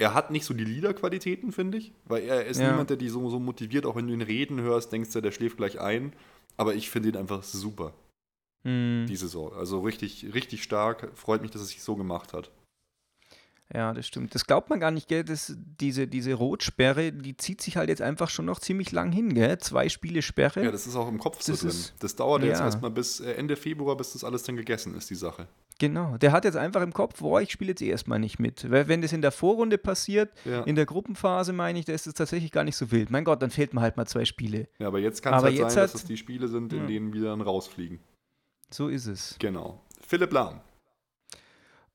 Er 0.00 0.14
hat 0.14 0.30
nicht 0.30 0.44
so 0.44 0.54
die 0.54 0.64
Leader-Qualitäten, 0.64 1.50
finde 1.50 1.78
ich, 1.78 1.92
weil 2.04 2.22
er 2.22 2.46
ist 2.46 2.60
Ja. 2.60 2.70
niemand, 2.70 2.90
der 2.90 2.96
die 2.96 3.08
so, 3.08 3.28
so 3.30 3.40
motiviert, 3.40 3.84
auch 3.84 3.96
wenn 3.96 4.06
du 4.06 4.14
ihn 4.14 4.22
reden 4.22 4.60
hörst, 4.60 4.92
denkst 4.92 5.12
du, 5.12 5.20
der 5.20 5.32
schläft 5.32 5.56
gleich 5.56 5.80
ein. 5.80 6.12
Aber 6.56 6.74
ich 6.74 6.88
finde 6.90 7.08
ihn 7.10 7.16
einfach 7.16 7.42
super, 7.42 7.92
Hm. 8.64 9.06
die 9.08 9.16
Saison. 9.16 9.52
Also 9.54 9.80
richtig, 9.80 10.32
richtig 10.34 10.62
stark. 10.62 11.10
Freut 11.14 11.42
mich, 11.42 11.50
dass 11.50 11.62
er 11.62 11.66
sich 11.66 11.82
so 11.82 11.96
gemacht 11.96 12.32
hat. 12.32 12.50
Ja, 13.74 13.92
das 13.92 14.06
stimmt. 14.06 14.34
Das 14.34 14.46
glaubt 14.46 14.70
man 14.70 14.80
gar 14.80 14.90
nicht, 14.90 15.08
gell? 15.08 15.24
Das, 15.24 15.54
diese, 15.58 16.06
diese 16.08 16.32
Rotsperre, 16.32 17.12
die 17.12 17.36
zieht 17.36 17.60
sich 17.60 17.76
halt 17.76 17.90
jetzt 17.90 18.00
einfach 18.00 18.30
schon 18.30 18.46
noch 18.46 18.60
ziemlich 18.60 18.92
lang 18.92 19.12
hin, 19.12 19.34
gell? 19.34 19.58
Zwei 19.58 19.88
Spiele 19.90 20.22
Sperre. 20.22 20.64
Ja, 20.64 20.70
das 20.70 20.86
ist 20.86 20.96
auch 20.96 21.08
im 21.08 21.18
Kopf 21.18 21.42
so 21.42 21.52
Das 21.52 21.60
drin. 21.60 21.68
ist- 21.70 21.94
Das 21.98 22.16
dauert 22.16 22.44
jetzt 22.44 22.60
ja. 22.60 22.64
erstmal 22.64 22.90
bis 22.90 23.20
äh, 23.20 23.32
Ende 23.32 23.56
Februar, 23.56 23.96
bis 23.96 24.14
das 24.14 24.24
alles 24.24 24.42
dann 24.44 24.56
gegessen 24.56 24.94
ist, 24.94 25.10
die 25.10 25.16
Sache. 25.16 25.48
Genau. 25.78 26.16
Der 26.18 26.32
hat 26.32 26.44
jetzt 26.44 26.56
einfach 26.56 26.82
im 26.82 26.92
Kopf, 26.92 27.20
boah, 27.20 27.40
ich 27.40 27.52
spiele 27.52 27.70
jetzt 27.70 27.82
eh 27.82 27.88
erstmal 27.88 28.18
nicht 28.18 28.38
mit. 28.40 28.68
Weil 28.70 28.88
wenn 28.88 29.00
das 29.00 29.12
in 29.12 29.22
der 29.22 29.30
Vorrunde 29.30 29.78
passiert, 29.78 30.30
Ja. 30.44 30.62
in 30.64 30.74
der 30.74 30.86
Gruppenphase 30.86 31.52
meine 31.52 31.78
ich, 31.78 31.84
da 31.84 31.92
ist 31.92 32.06
es 32.08 32.14
tatsächlich 32.14 32.50
gar 32.50 32.64
nicht 32.64 32.76
so 32.76 32.90
wild. 32.90 33.10
Mein 33.10 33.22
Gott, 33.24 33.40
dann 33.42 33.50
fehlt 33.50 33.74
mir 33.74 33.80
halt 33.80 33.96
mal 33.96 34.06
zwei 34.06 34.24
Spiele. 34.24 34.66
Ja, 34.78 34.88
aber 34.88 34.98
jetzt 34.98 35.22
kann 35.22 35.34
es 35.34 35.42
halt 35.44 35.56
sein, 35.56 35.64
dass 35.66 35.76
hat- 35.76 35.94
es 35.94 36.04
die 36.04 36.16
Spiele 36.16 36.48
sind, 36.48 36.72
in 36.72 36.80
Ja. 36.80 36.86
denen 36.86 37.12
wir 37.12 37.22
dann 37.22 37.40
rausfliegen. 37.40 38.00
So 38.70 38.88
ist 38.88 39.06
es. 39.06 39.36
Genau. 39.38 39.80
Philipp 40.00 40.32
Lahm. 40.32 40.60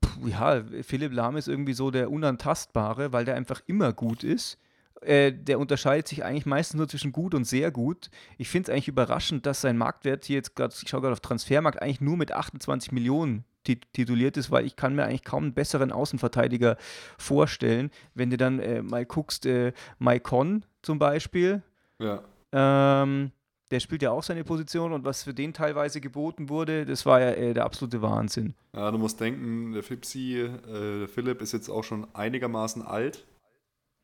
Puh, 0.01 0.27
ja, 0.27 0.63
Philipp 0.81 1.13
Lahm 1.13 1.37
ist 1.37 1.47
irgendwie 1.47 1.73
so 1.73 1.91
der 1.91 2.11
Unantastbare, 2.11 3.13
weil 3.13 3.25
der 3.25 3.35
einfach 3.35 3.61
immer 3.67 3.93
gut 3.93 4.23
ist. 4.23 4.57
Äh, 5.01 5.33
der 5.33 5.59
unterscheidet 5.59 6.07
sich 6.07 6.23
eigentlich 6.23 6.45
meistens 6.45 6.77
nur 6.77 6.87
zwischen 6.87 7.11
gut 7.11 7.33
und 7.35 7.43
sehr 7.45 7.71
gut. 7.71 8.09
Ich 8.37 8.47
finde 8.49 8.67
es 8.69 8.73
eigentlich 8.73 8.87
überraschend, 8.87 9.45
dass 9.45 9.59
sein 9.61 9.77
Marktwert 9.77 10.23
hier 10.25 10.37
jetzt 10.37 10.55
gerade, 10.55 10.73
ich 10.81 10.87
schaue 10.89 11.01
gerade 11.01 11.13
auf 11.13 11.19
Transfermarkt, 11.19 11.81
eigentlich 11.81 11.99
nur 12.01 12.15
mit 12.15 12.31
28 12.31 12.91
Millionen 12.93 13.43
tituliert 13.63 14.37
ist, 14.37 14.51
weil 14.51 14.65
ich 14.65 14.75
kann 14.75 14.95
mir 14.95 15.05
eigentlich 15.05 15.23
kaum 15.23 15.43
einen 15.43 15.53
besseren 15.53 15.91
Außenverteidiger 15.91 16.77
vorstellen. 17.17 17.91
Wenn 18.13 18.29
du 18.29 18.37
dann 18.37 18.59
äh, 18.59 18.81
mal 18.81 19.05
guckst, 19.05 19.45
äh, 19.45 19.73
Maikon 19.99 20.65
zum 20.81 20.99
Beispiel, 20.99 21.61
Ja. 21.99 22.23
ähm, 22.51 23.31
der 23.71 23.79
spielt 23.79 24.03
ja 24.03 24.11
auch 24.11 24.21
seine 24.23 24.43
Position 24.43 24.93
und 24.93 25.03
was 25.05 25.23
für 25.23 25.33
den 25.33 25.53
teilweise 25.53 25.99
geboten 26.01 26.49
wurde, 26.49 26.85
das 26.85 27.05
war 27.05 27.19
ja 27.21 27.31
äh, 27.31 27.53
der 27.53 27.65
absolute 27.65 28.01
Wahnsinn. 28.01 28.53
ja, 28.75 28.91
du 28.91 28.97
musst 28.99 29.19
denken, 29.19 29.71
der 29.73 29.81
Fipsi, 29.83 30.41
äh, 30.41 30.99
der 30.99 31.07
Philipp 31.07 31.41
ist 31.41 31.53
jetzt 31.53 31.69
auch 31.69 31.83
schon 31.83 32.05
einigermaßen 32.13 32.81
alt. 32.83 33.25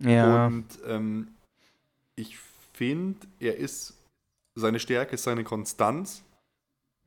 Ja, 0.02 0.48
Und 0.48 0.66
ähm, 0.88 1.28
ich 2.16 2.38
finde, 2.74 3.20
er 3.40 3.58
ist, 3.58 3.94
seine 4.56 4.80
Stärke 4.80 5.16
ist 5.16 5.24
seine 5.24 5.44
Konstanz, 5.44 6.24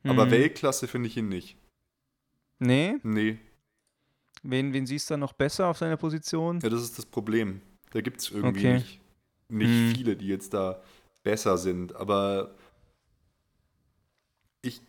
aber 0.03 0.27
Mhm. 0.27 0.31
Weltklasse 0.31 0.87
finde 0.87 1.07
ich 1.07 1.17
ihn 1.17 1.29
nicht. 1.29 1.57
Nee, 2.65 2.95
Nee, 3.03 3.37
wen, 4.43 4.73
wen 4.73 4.85
siehst 4.85 5.09
du 5.09 5.13
da 5.15 5.17
noch 5.17 5.33
besser 5.33 5.67
auf 5.67 5.77
seiner 5.77 5.97
Position? 5.97 6.59
ja, 6.61 6.69
das 6.69 6.81
ist 6.83 6.97
das 6.97 7.05
Problem. 7.05 7.61
Da 7.91 8.01
gibt 8.01 8.21
es 8.21 8.31
irgendwie 8.31 8.61
Okay. 8.61 8.73
nicht, 8.75 8.99
nicht 9.49 9.71
Hm. 9.71 9.93
viele, 9.95 10.15
die 10.15 10.27
jetzt 10.27 10.53
da 10.53 10.81
besser 11.23 11.57
sind. 11.57 11.95
Aber 11.95 12.55
ich 14.61 14.81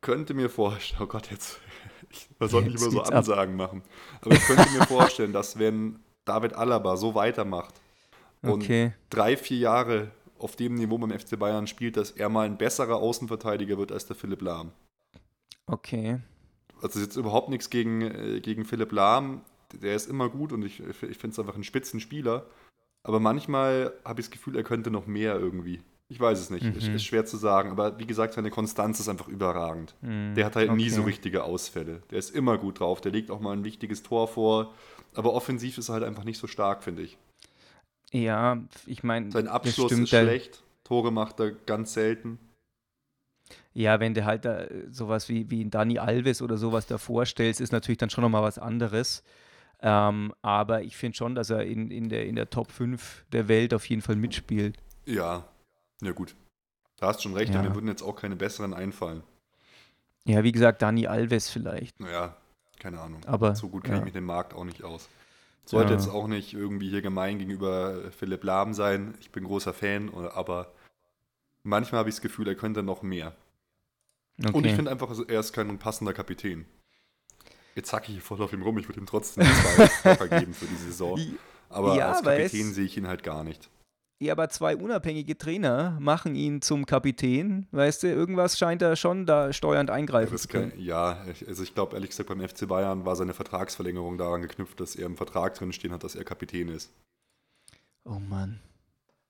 könnte 0.00 0.34
mir 0.34 0.48
vorstellen, 0.48 1.02
oh 1.02 1.06
Gott, 1.06 1.30
jetzt, 1.30 1.60
ich, 2.10 2.28
man 2.38 2.48
soll 2.48 2.62
nicht 2.62 2.72
Jetzt 2.74 2.82
immer 2.82 2.90
so 2.90 2.98
geht's 2.98 3.10
ab. 3.10 3.16
Ansagen 3.18 3.56
machen. 3.56 3.82
Aber 4.20 4.34
ich 4.34 4.44
könnte 4.44 4.68
mir 4.70 4.82
vorstellen, 4.82 5.32
dass 5.32 5.58
wenn 5.58 5.98
David 6.24 6.52
Alaba 6.54 6.96
so 6.96 7.14
weitermacht 7.14 7.74
und 8.42 8.62
Okay. 8.64 8.92
drei, 9.10 9.36
vier 9.36 9.58
Jahre 9.58 10.10
auf 10.38 10.56
dem 10.56 10.74
Niveau 10.74 10.98
beim 10.98 11.10
FC 11.18 11.38
Bayern 11.38 11.66
spielt, 11.66 11.96
dass 11.96 12.10
er 12.12 12.28
mal 12.28 12.46
ein 12.46 12.58
besserer 12.58 12.96
Außenverteidiger 12.96 13.78
wird 13.78 13.92
als 13.92 14.06
der 14.06 14.16
Philipp 14.16 14.42
Lahm. 14.42 14.72
Okay. 15.66 16.18
Also 16.82 16.98
ist 17.00 17.06
jetzt 17.06 17.16
überhaupt 17.16 17.48
nichts 17.48 17.70
gegen, 17.70 18.02
äh, 18.02 18.40
gegen 18.40 18.64
Philipp 18.64 18.92
Lahm. 18.92 19.42
Der 19.80 19.94
ist 19.94 20.08
immer 20.10 20.28
gut 20.28 20.52
und 20.52 20.62
ich, 20.64 20.80
ich 20.80 20.96
finde 20.96 21.28
es 21.28 21.38
einfach 21.38 21.56
ein 21.56 21.64
Spitzenspieler. 21.64 22.46
Aber 23.04 23.20
manchmal 23.20 23.92
habe 24.04 24.20
ich 24.20 24.26
das 24.26 24.30
Gefühl, 24.30 24.56
er 24.56 24.62
könnte 24.62 24.90
noch 24.90 25.06
mehr 25.06 25.34
irgendwie. 25.38 25.80
Ich 26.08 26.20
weiß 26.20 26.38
es 26.38 26.50
nicht. 26.50 26.64
Ist, 26.64 26.88
Mhm. 26.88 26.94
ist 26.96 27.04
schwer 27.04 27.24
zu 27.24 27.38
sagen. 27.38 27.70
Aber 27.70 27.98
wie 27.98 28.06
gesagt, 28.06 28.34
seine 28.34 28.50
Konstanz 28.50 29.00
ist 29.00 29.08
einfach 29.08 29.28
überragend. 29.28 29.94
Hm, 30.02 30.34
Der 30.34 30.44
hat 30.44 30.56
halt 30.56 30.70
nie 30.72 30.90
so 30.90 31.00
okay. 31.00 31.10
richtige 31.10 31.44
Ausfälle. 31.44 32.02
Der 32.10 32.18
ist 32.18 32.34
immer 32.34 32.58
gut 32.58 32.80
drauf. 32.80 33.00
Der 33.00 33.12
legt 33.12 33.30
auch 33.30 33.40
mal 33.40 33.52
ein 33.56 33.64
wichtiges 33.64 34.02
Tor 34.02 34.28
vor. 34.28 34.74
Aber 35.14 35.32
offensiv 35.32 35.78
ist 35.78 35.88
er 35.88 35.94
halt 35.94 36.04
einfach 36.04 36.24
nicht 36.24 36.38
so 36.38 36.46
stark, 36.46 36.82
finde 36.84 37.02
ich. 37.02 37.16
Ja, 38.12 38.58
ich 38.86 39.02
meine, 39.02 39.30
Sein 39.32 39.48
Abschluss 39.48 39.90
ist 39.90 40.08
schlecht. 40.10 40.62
Tore 40.84 41.10
macht 41.10 41.40
er 41.40 41.52
ganz 41.52 41.94
selten. 41.94 42.38
Ja, 43.74 44.00
wenn 44.00 44.14
du 44.14 44.24
halt 44.24 44.44
da 44.44 44.66
sowas 44.90 45.28
wie, 45.28 45.50
wie 45.50 45.64
Dani 45.68 45.98
Alves 45.98 46.42
oder 46.42 46.56
sowas 46.58 46.86
da 46.86 46.98
vorstellst, 46.98 47.60
ist 47.60 47.72
natürlich 47.72 47.98
dann 47.98 48.10
schon 48.10 48.22
nochmal 48.22 48.42
was 48.42 48.58
anderes. 48.58 49.22
Ähm, 49.80 50.32
aber 50.42 50.82
ich 50.82 50.96
finde 50.96 51.16
schon, 51.16 51.34
dass 51.34 51.50
er 51.50 51.64
in, 51.64 51.90
in, 51.90 52.08
der, 52.08 52.26
in 52.26 52.36
der 52.36 52.50
Top 52.50 52.70
5 52.70 53.24
der 53.32 53.48
Welt 53.48 53.74
auf 53.74 53.88
jeden 53.88 54.02
Fall 54.02 54.16
mitspielt. 54.16 54.78
Ja, 55.06 55.44
ja 56.02 56.12
gut. 56.12 56.36
Da 56.98 57.08
hast 57.08 57.22
schon 57.22 57.34
recht, 57.34 57.52
Ja. 57.52 57.62
mir 57.62 57.74
würden 57.74 57.88
jetzt 57.88 58.02
auch 58.02 58.14
keine 58.14 58.36
besseren 58.36 58.74
einfallen. 58.74 59.22
Ja, 60.24 60.44
wie 60.44 60.52
gesagt, 60.52 60.82
Dani 60.82 61.08
Alves 61.08 61.50
vielleicht. 61.50 61.98
Naja, 61.98 62.36
keine 62.78 63.00
Ahnung. 63.00 63.22
Aber, 63.26 63.56
so 63.56 63.68
gut 63.68 63.82
kenne 63.82 63.96
ja. 63.96 64.00
ich 64.02 64.06
mit 64.06 64.14
dem 64.14 64.24
Markt 64.24 64.54
auch 64.54 64.64
nicht 64.64 64.84
aus. 64.84 65.08
Sollte 65.64 65.94
Ja. 65.94 65.98
jetzt 65.98 66.08
auch 66.08 66.28
nicht 66.28 66.54
irgendwie 66.54 66.88
hier 66.90 67.02
gemein 67.02 67.38
gegenüber 67.38 68.10
Philipp 68.12 68.44
Lahm 68.44 68.74
sein. 68.74 69.14
Ich 69.20 69.32
bin 69.32 69.44
großer 69.44 69.72
Fan, 69.72 70.12
aber 70.14 70.72
manchmal 71.62 72.00
habe 72.00 72.08
ich 72.08 72.16
das 72.16 72.22
Gefühl, 72.22 72.48
er 72.48 72.54
könnte 72.54 72.82
noch 72.82 73.02
mehr. 73.02 73.34
Okay. 74.40 74.52
Und 74.52 74.66
ich 74.66 74.74
finde 74.74 74.90
einfach, 74.90 75.10
er 75.28 75.40
ist 75.40 75.52
kein 75.52 75.78
passender 75.78 76.12
Kapitän. 76.12 76.64
Jetzt 77.74 77.88
zacke 77.90 78.06
ich 78.08 78.14
hier 78.14 78.22
voll 78.22 78.42
auf 78.42 78.52
ihm 78.52 78.62
rum, 78.62 78.78
ich 78.78 78.88
würde 78.88 79.00
ihm 79.00 79.06
trotzdem 79.06 79.44
zwei 80.02 80.16
vergeben 80.16 80.52
für 80.54 80.66
die 80.66 80.76
Saison. 80.76 81.18
Aber 81.68 81.96
Ja, 81.96 82.12
als 82.12 82.22
Kapitän 82.22 82.72
sehe 82.72 82.84
ich 82.84 82.96
ihn 82.96 83.08
halt 83.08 83.22
gar 83.22 83.44
nicht. 83.44 83.70
Ja, 84.20 84.32
aber 84.32 84.48
zwei 84.50 84.76
unabhängige 84.76 85.36
Trainer 85.36 85.98
machen 85.98 86.36
ihn 86.36 86.62
zum 86.62 86.86
Kapitän. 86.86 87.66
Weißt 87.72 88.04
du, 88.04 88.06
irgendwas 88.06 88.56
scheint 88.56 88.80
er 88.80 88.94
schon 88.94 89.26
da 89.26 89.52
steuernd 89.52 89.90
eingreifen 89.90 90.38
zu 90.38 90.46
können. 90.46 90.72
ja, 90.76 91.24
also 91.46 91.62
ich 91.64 91.74
glaube 91.74 91.96
ehrlich 91.96 92.10
gesagt, 92.10 92.28
beim 92.28 92.40
FC 92.40 92.68
Bayern 92.68 93.04
war 93.04 93.16
seine 93.16 93.34
Vertragsverlängerung 93.34 94.18
daran 94.18 94.42
geknüpft, 94.42 94.78
dass 94.78 94.94
er 94.94 95.06
im 95.06 95.16
Vertrag 95.16 95.54
drin 95.54 95.72
stehen 95.72 95.92
hat, 95.92 96.04
dass 96.04 96.14
er 96.14 96.22
Kapitän 96.22 96.68
ist. 96.68 96.92
Oh 98.04 98.20
Mann. 98.20 98.60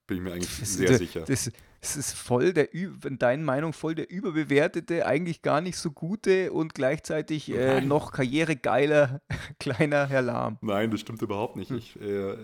Bin 0.06 0.18
ich 0.18 0.22
mir 0.22 0.32
eigentlich 0.32 0.58
Das, 0.60 0.74
sehr 0.74 0.88
das, 0.88 0.98
sicher. 0.98 1.24
Das, 1.26 1.50
das 1.82 1.96
ist 1.96 2.12
voll 2.12 2.52
der, 2.52 2.72
in 2.72 3.18
deinen 3.18 3.44
Meinung, 3.44 3.72
voll 3.72 3.96
der 3.96 4.08
überbewertete, 4.08 5.04
eigentlich 5.04 5.42
gar 5.42 5.60
nicht 5.60 5.76
so 5.76 5.90
gute 5.90 6.52
und 6.52 6.74
gleichzeitig 6.74 7.50
äh, 7.50 7.80
noch 7.80 8.12
karrieregeiler 8.12 9.20
kleiner 9.58 10.06
Herr 10.06 10.22
Lahm. 10.22 10.58
Nein, 10.60 10.92
das 10.92 11.00
stimmt 11.00 11.20
überhaupt 11.22 11.56
nicht. 11.56 11.70
Hm. 11.70 11.78
Ich 11.78 12.00
äh, 12.00 12.36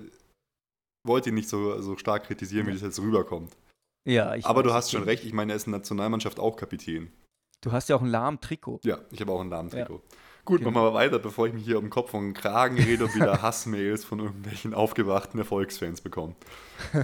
wollte 1.06 1.28
ihn 1.28 1.36
nicht 1.36 1.48
so, 1.48 1.80
so 1.80 1.96
stark 1.96 2.24
kritisieren, 2.24 2.66
wie 2.66 2.72
das 2.72 2.82
jetzt 2.82 3.00
rüberkommt. 3.00 3.56
Ja, 4.04 4.34
ich 4.34 4.44
Aber 4.44 4.64
du 4.64 4.72
hast 4.72 4.90
schon 4.90 5.04
recht, 5.04 5.24
ich 5.24 5.32
meine, 5.32 5.52
er 5.52 5.56
ist 5.56 5.66
in 5.66 5.72
der 5.72 5.80
Nationalmannschaft 5.80 6.40
auch 6.40 6.56
Kapitän. 6.56 7.12
Du 7.60 7.70
hast 7.70 7.88
ja 7.88 7.96
auch 7.96 8.02
ein 8.02 8.08
Lahm-Trikot. 8.08 8.80
Ja, 8.82 8.98
ich 9.12 9.20
habe 9.20 9.30
auch 9.30 9.40
ein 9.40 9.48
Namentrikot. 9.48 10.02
Gut, 10.48 10.62
machen 10.62 10.74
wir 10.74 10.80
Genau. 10.80 10.92
mal 10.92 10.94
weiter, 10.94 11.18
bevor 11.18 11.46
ich 11.46 11.52
mich 11.52 11.64
hier 11.64 11.78
um 11.78 11.90
Kopf 11.90 12.14
und 12.14 12.32
Kragen 12.32 12.76
rede 12.78 13.04
und 13.04 13.14
wieder 13.14 13.42
Hassmails 13.42 14.04
von 14.04 14.18
irgendwelchen 14.20 14.72
aufgewachten 14.72 15.38
Erfolgsfans 15.38 16.00
bekomme. 16.00 16.34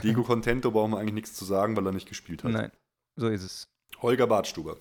Diego 0.03 0.23
Contento 0.25 0.71
brauchen 0.71 0.93
wir 0.93 0.99
eigentlich 0.99 1.15
nichts 1.15 1.35
zu 1.35 1.45
sagen, 1.45 1.77
weil 1.77 1.85
er 1.87 1.93
nicht 1.93 2.09
gespielt 2.09 2.43
hat. 2.43 2.53
Nein, 2.53 2.71
so 3.17 3.29
ist 3.29 3.43
es. 3.43 3.69
Holger 4.01 4.27
Badstuber. 4.27 4.77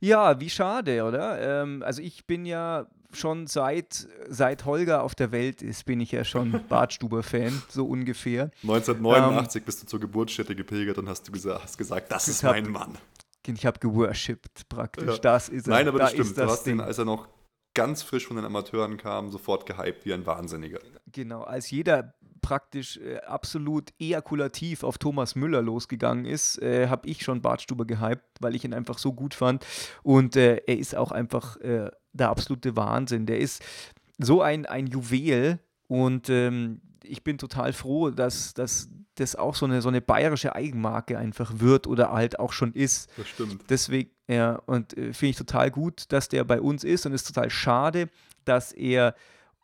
Ja, 0.00 0.38
wie 0.40 0.50
schade, 0.50 1.04
oder? 1.04 1.62
Ähm, 1.62 1.82
also 1.82 2.02
ich 2.02 2.26
bin 2.26 2.44
ja 2.44 2.86
schon 3.12 3.46
seit, 3.46 4.08
seit 4.28 4.64
Holger 4.66 5.02
auf 5.02 5.14
der 5.14 5.32
Welt 5.32 5.62
ist, 5.62 5.86
bin 5.86 6.00
ich 6.00 6.12
ja 6.12 6.24
schon 6.24 6.60
Bartstuber-Fan, 6.68 7.62
so 7.68 7.86
ungefähr. 7.86 8.50
1989 8.62 9.64
bist 9.64 9.82
du 9.82 9.86
zur 9.86 10.00
Geburtsstätte 10.00 10.54
gepilgert 10.54 10.98
und 10.98 11.08
hast, 11.08 11.26
du 11.28 11.32
gesa 11.32 11.60
hast 11.62 11.78
gesagt, 11.78 12.10
das 12.12 12.28
ist 12.28 12.42
hab- 12.44 12.52
mein 12.52 12.70
Mann. 12.70 12.98
Ich 13.48 13.64
habe 13.64 13.78
geworshipped 13.78 14.68
praktisch. 14.68 15.06
Ja. 15.06 15.18
Das 15.18 15.48
ist. 15.48 15.68
Nein, 15.68 15.86
aber 15.86 15.98
da 15.98 16.04
das 16.06 16.14
stimmt. 16.14 16.26
Ist 16.30 16.36
du 16.36 16.40
das 16.42 16.50
hast 16.50 16.66
ihn, 16.66 16.78
Ding. 16.78 16.80
als 16.80 16.98
er 16.98 17.04
noch 17.04 17.28
ganz 17.76 18.02
frisch 18.02 18.26
von 18.26 18.36
den 18.36 18.44
Amateuren 18.44 18.96
kam, 18.96 19.30
sofort 19.30 19.66
gehypt 19.66 20.04
wie 20.04 20.14
ein 20.14 20.26
Wahnsinniger. 20.26 20.80
Genau, 21.12 21.42
als 21.42 21.70
jeder 21.70 22.14
praktisch 22.40 22.96
äh, 22.96 23.18
absolut 23.18 23.92
ejakulativ 23.98 24.82
auf 24.82 24.98
Thomas 24.98 25.34
Müller 25.34 25.62
losgegangen 25.62 26.24
ist, 26.24 26.60
äh, 26.62 26.88
habe 26.88 27.08
ich 27.08 27.22
schon 27.22 27.42
Bartstuber 27.42 27.84
gehypt, 27.84 28.24
weil 28.40 28.54
ich 28.54 28.64
ihn 28.64 28.72
einfach 28.72 28.98
so 28.98 29.12
gut 29.12 29.34
fand. 29.34 29.64
Und 30.02 30.36
äh, 30.36 30.62
er 30.66 30.78
ist 30.78 30.96
auch 30.96 31.12
einfach 31.12 31.56
äh, 31.58 31.90
der 32.12 32.30
absolute 32.30 32.76
Wahnsinn. 32.76 33.26
Der 33.26 33.38
ist 33.38 33.62
so 34.18 34.42
ein, 34.42 34.64
ein 34.64 34.86
Juwel 34.86 35.58
und 35.86 36.30
ähm, 36.30 36.80
ich 37.04 37.22
bin 37.22 37.36
total 37.36 37.72
froh, 37.72 38.10
dass, 38.10 38.54
dass 38.54 38.88
das 39.16 39.36
auch 39.36 39.54
so 39.54 39.66
eine, 39.66 39.82
so 39.82 39.88
eine 39.88 40.00
bayerische 40.00 40.54
Eigenmarke 40.54 41.18
einfach 41.18 41.54
wird 41.56 41.86
oder 41.86 42.12
halt 42.12 42.38
auch 42.38 42.52
schon 42.52 42.72
ist. 42.72 43.10
Das 43.16 43.28
stimmt. 43.28 43.64
Deswegen, 43.68 44.10
ja, 44.28 44.56
und 44.66 44.96
äh, 44.96 45.12
finde 45.12 45.30
ich 45.30 45.36
total 45.36 45.70
gut, 45.70 46.04
dass 46.12 46.28
der 46.28 46.44
bei 46.44 46.60
uns 46.60 46.84
ist 46.84 47.06
und 47.06 47.12
es 47.12 47.22
ist 47.22 47.34
total 47.34 47.50
schade, 47.50 48.08
dass 48.44 48.72
er 48.72 49.14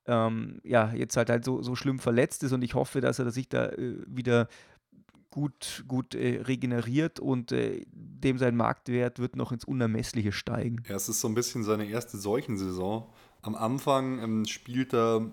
ähm, 0.07 0.61
ja 0.65 0.93
jetzt 0.95 1.17
halt 1.17 1.31
halt 1.31 1.45
so, 1.45 1.63
so 1.63 1.77
schlimm 1.77 1.99
verletzt 1.99 2.43
ist 2.43 2.53
und 2.53 2.63
ich 2.63 2.75
hoffe, 2.75 3.01
dass 3.01 3.19
er 3.19 3.31
sich 3.31 3.49
da 3.49 3.67
äh, 3.67 3.97
wieder 4.07 4.49
gut, 5.31 5.85
gut 5.89 6.15
äh, 6.15 6.43
regeneriert 6.43 7.19
und 7.19 7.53
äh, 7.53 7.85
dem 7.91 8.39
sein 8.39 8.55
Marktwert 8.57 9.19
wird 9.19 9.35
noch 9.35 9.51
ins 9.51 9.65
Unermessliche 9.65 10.31
steigen. 10.31 10.83
Ja, 10.89 10.97
es 10.97 11.09
ist 11.09 11.21
so 11.21 11.29
ein 11.29 11.35
bisschen 11.35 11.65
seine 11.65 11.87
erste 11.87 12.19
Seuchensaison. 12.19 13.07
Am 13.41 13.55
Anfang 13.57 14.21
ähm, 14.23 14.45
spielt 14.45 14.93
er 14.93 15.31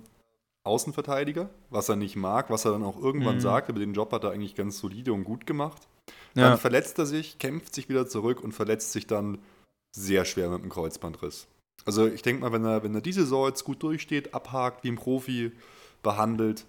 Außenverteidiger, 0.63 1.49
was 1.69 1.89
er 1.89 1.95
nicht 1.95 2.15
mag, 2.15 2.49
was 2.49 2.65
er 2.65 2.71
dann 2.71 2.83
auch 2.83 3.01
irgendwann 3.01 3.35
Mhm. 3.37 3.41
sagt, 3.41 3.69
aber 3.69 3.79
den 3.79 3.93
Job 3.93 4.11
hat 4.11 4.23
er 4.23 4.31
eigentlich 4.31 4.55
ganz 4.55 4.79
solide 4.79 5.13
und 5.13 5.23
gut 5.23 5.45
gemacht. 5.45 5.87
Dann 6.35 6.43
Ja, 6.51 6.57
verletzt 6.57 6.99
er 6.99 7.05
sich, 7.05 7.39
kämpft 7.39 7.73
sich 7.73 7.89
wieder 7.89 8.07
zurück 8.07 8.41
und 8.43 8.51
verletzt 8.51 8.91
sich 8.91 9.07
dann 9.07 9.39
sehr 9.95 10.25
schwer 10.25 10.49
mit 10.49 10.61
dem 10.61 10.69
Kreuzbandriss. 10.69 11.47
Also 11.85 12.07
ich 12.07 12.21
denke 12.21 12.41
mal, 12.41 12.51
wenn 12.51 12.65
er, 12.65 12.83
wenn 12.83 12.93
er 12.93 13.01
diese 13.01 13.21
Saison 13.21 13.47
jetzt 13.47 13.63
gut 13.63 13.81
durchsteht, 13.81 14.33
abhakt, 14.33 14.83
wie 14.83 14.89
ein 14.91 14.97
Profi 14.97 15.51
behandelt, 16.03 16.65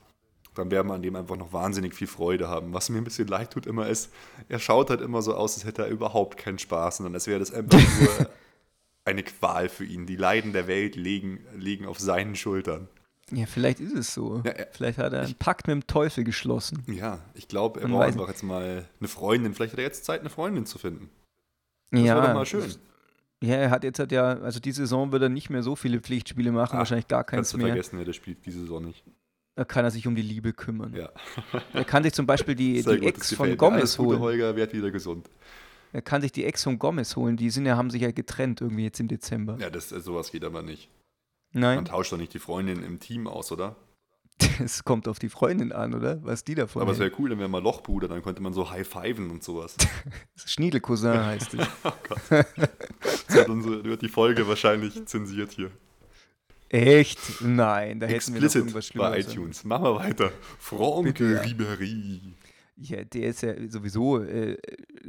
dann 0.54 0.70
werden 0.70 0.88
wir 0.88 0.94
an 0.94 1.02
dem 1.02 1.16
einfach 1.16 1.36
noch 1.36 1.52
wahnsinnig 1.52 1.94
viel 1.94 2.06
Freude 2.06 2.48
haben. 2.48 2.72
Was 2.72 2.88
mir 2.90 2.98
ein 2.98 3.04
bisschen 3.04 3.28
leid 3.28 3.52
tut 3.52 3.66
immer 3.66 3.88
ist, 3.88 4.10
er 4.48 4.58
schaut 4.58 4.90
halt 4.90 5.00
immer 5.00 5.22
so 5.22 5.34
aus, 5.34 5.54
als 5.54 5.64
hätte 5.64 5.82
er 5.82 5.88
überhaupt 5.88 6.38
keinen 6.38 6.58
Spaß, 6.58 6.98
sondern 6.98 7.14
als 7.14 7.26
wäre 7.26 7.38
das 7.38 7.52
einfach 7.52 7.78
nur 8.00 8.30
eine 9.04 9.22
Qual 9.22 9.68
für 9.68 9.84
ihn. 9.84 10.06
Die 10.06 10.16
Leiden 10.16 10.52
der 10.52 10.66
Welt 10.66 10.96
liegen, 10.96 11.40
liegen 11.56 11.86
auf 11.86 11.98
seinen 11.98 12.36
Schultern. 12.36 12.88
Ja, 13.32 13.46
vielleicht 13.46 13.80
ist 13.80 13.94
es 13.94 14.12
so. 14.14 14.42
Ja, 14.44 14.52
er- 14.52 14.68
vielleicht 14.72 14.98
hat 14.98 15.12
er 15.12 15.22
einen 15.22 15.34
Pakt 15.34 15.66
mit 15.66 15.74
dem 15.74 15.86
Teufel 15.86 16.24
geschlossen. 16.24 16.82
Ja, 16.86 17.20
ich 17.34 17.48
glaube, 17.48 17.80
er 17.80 17.88
Man 17.88 17.98
braucht 17.98 18.08
einfach 18.08 18.28
jetzt 18.28 18.42
mal 18.42 18.86
eine 18.98 19.08
Freundin. 19.08 19.54
Vielleicht 19.54 19.72
hat 19.72 19.78
er 19.78 19.84
jetzt 19.84 20.04
Zeit, 20.04 20.20
eine 20.20 20.30
Freundin 20.30 20.66
zu 20.66 20.78
finden. 20.78 21.08
Das 21.90 22.02
wäre 22.02 22.18
ja, 22.18 22.26
doch 22.26 22.34
mal 22.34 22.46
schön. 22.46 22.64
Ja, 23.42 23.54
er 23.56 23.70
hat 23.70 23.84
jetzt 23.84 23.98
halt 23.98 24.12
ja, 24.12 24.34
also 24.38 24.60
die 24.60 24.72
Saison 24.72 25.12
wird 25.12 25.22
er 25.22 25.28
nicht 25.30 25.48
mehr 25.50 25.62
so 25.62 25.74
viele 25.74 26.00
Pflichtspiele 26.00 26.52
machen, 26.52 26.76
Ah, 26.76 26.80
wahrscheinlich 26.80 27.08
gar 27.08 27.24
keins 27.24 27.38
Kannst 27.38 27.52
du 27.54 27.58
mehr. 27.58 27.68
vergessen, 27.68 27.98
ja, 27.98 28.04
der 28.04 28.12
spielt 28.12 28.44
diese 28.44 28.60
Saison 28.60 28.84
nicht. 28.84 29.02
Da 29.56 29.64
kann 29.64 29.84
er 29.84 29.90
sich 29.90 30.06
um 30.06 30.14
die 30.14 30.22
Liebe 30.22 30.52
kümmern. 30.52 30.94
Ja. 30.94 31.10
Er 31.72 31.84
kann 31.84 32.02
sich 32.02 32.12
zum 32.12 32.26
Beispiel 32.26 32.54
die, 32.54 32.80
Sehr 32.82 32.94
die 32.94 33.00
gut, 33.00 33.08
Ex 33.08 33.34
von 33.34 33.56
Gomez 33.56 33.96
Gute, 33.96 34.08
holen. 34.10 34.20
Holger, 34.20 34.56
werd 34.56 34.72
wieder 34.74 34.90
gesund. 34.90 35.28
Er 35.92 36.02
kann 36.02 36.22
sich 36.22 36.30
die 36.32 36.44
Ex 36.44 36.62
von 36.62 36.78
Gomez 36.78 37.16
holen. 37.16 37.36
Die 37.36 37.50
sind 37.50 37.66
ja, 37.66 37.76
haben 37.76 37.90
sich 37.90 38.02
ja 38.02 38.10
getrennt 38.12 38.60
irgendwie 38.60 38.84
jetzt 38.84 39.00
im 39.00 39.08
Dezember. 39.08 39.56
Ja, 39.58 39.70
das, 39.70 39.90
äh, 39.90 40.00
sowas 40.00 40.30
geht 40.30 40.44
aber 40.44 40.62
nicht. 40.62 40.88
Nein, 41.52 41.76
Man 41.76 41.84
tauscht 41.84 42.12
doch 42.12 42.16
nicht 42.16 42.34
die 42.34 42.38
Freundin 42.38 42.82
im 42.82 43.00
Team 43.00 43.26
aus, 43.26 43.50
oder? 43.50 43.76
es 44.64 44.84
kommt 44.84 45.08
auf 45.08 45.18
die 45.18 45.28
Freundin 45.28 45.72
an, 45.72 45.94
oder? 45.94 46.22
Was 46.24 46.44
die 46.44 46.54
davon 46.54 46.82
Aber 46.82 46.92
es 46.92 46.98
wäre 46.98 47.12
cool, 47.18 47.30
dann 47.30 47.38
wäre 47.38 47.48
mal 47.48 47.62
Lochbruder, 47.62 48.08
dann 48.08 48.22
könnte 48.22 48.42
man 48.42 48.52
so 48.52 48.70
High-Fiven 48.70 49.30
und 49.30 49.42
sowas. 49.42 49.76
Schniedelcousin 50.36 51.24
heißt 51.24 51.54
es. 51.54 51.68
oh 51.84 51.92
Gott. 52.08 52.20
Das 52.30 53.36
wird, 53.36 53.48
unsere, 53.48 53.84
wird 53.84 54.02
die 54.02 54.08
Folge 54.08 54.46
wahrscheinlich 54.48 55.04
zensiert 55.06 55.52
hier. 55.52 55.70
Echt? 56.68 57.18
Nein, 57.40 57.98
da 57.98 58.06
hätten 58.06 58.32
wir 58.32 58.40
noch 58.42 58.54
irgendwas 58.54 58.86
Explicit 58.86 59.02
bei 59.02 59.22
Schlimmeres. 59.22 59.32
iTunes. 59.32 59.64
Machen 59.64 59.84
wir 59.84 59.96
weiter. 59.96 60.32
Franck 60.58 61.04
Bitte. 61.04 61.42
Ribéry. 61.42 62.20
Ja, 62.76 63.04
der 63.04 63.28
ist 63.28 63.42
ja 63.42 63.54
sowieso, 63.68 64.22
äh, 64.22 64.56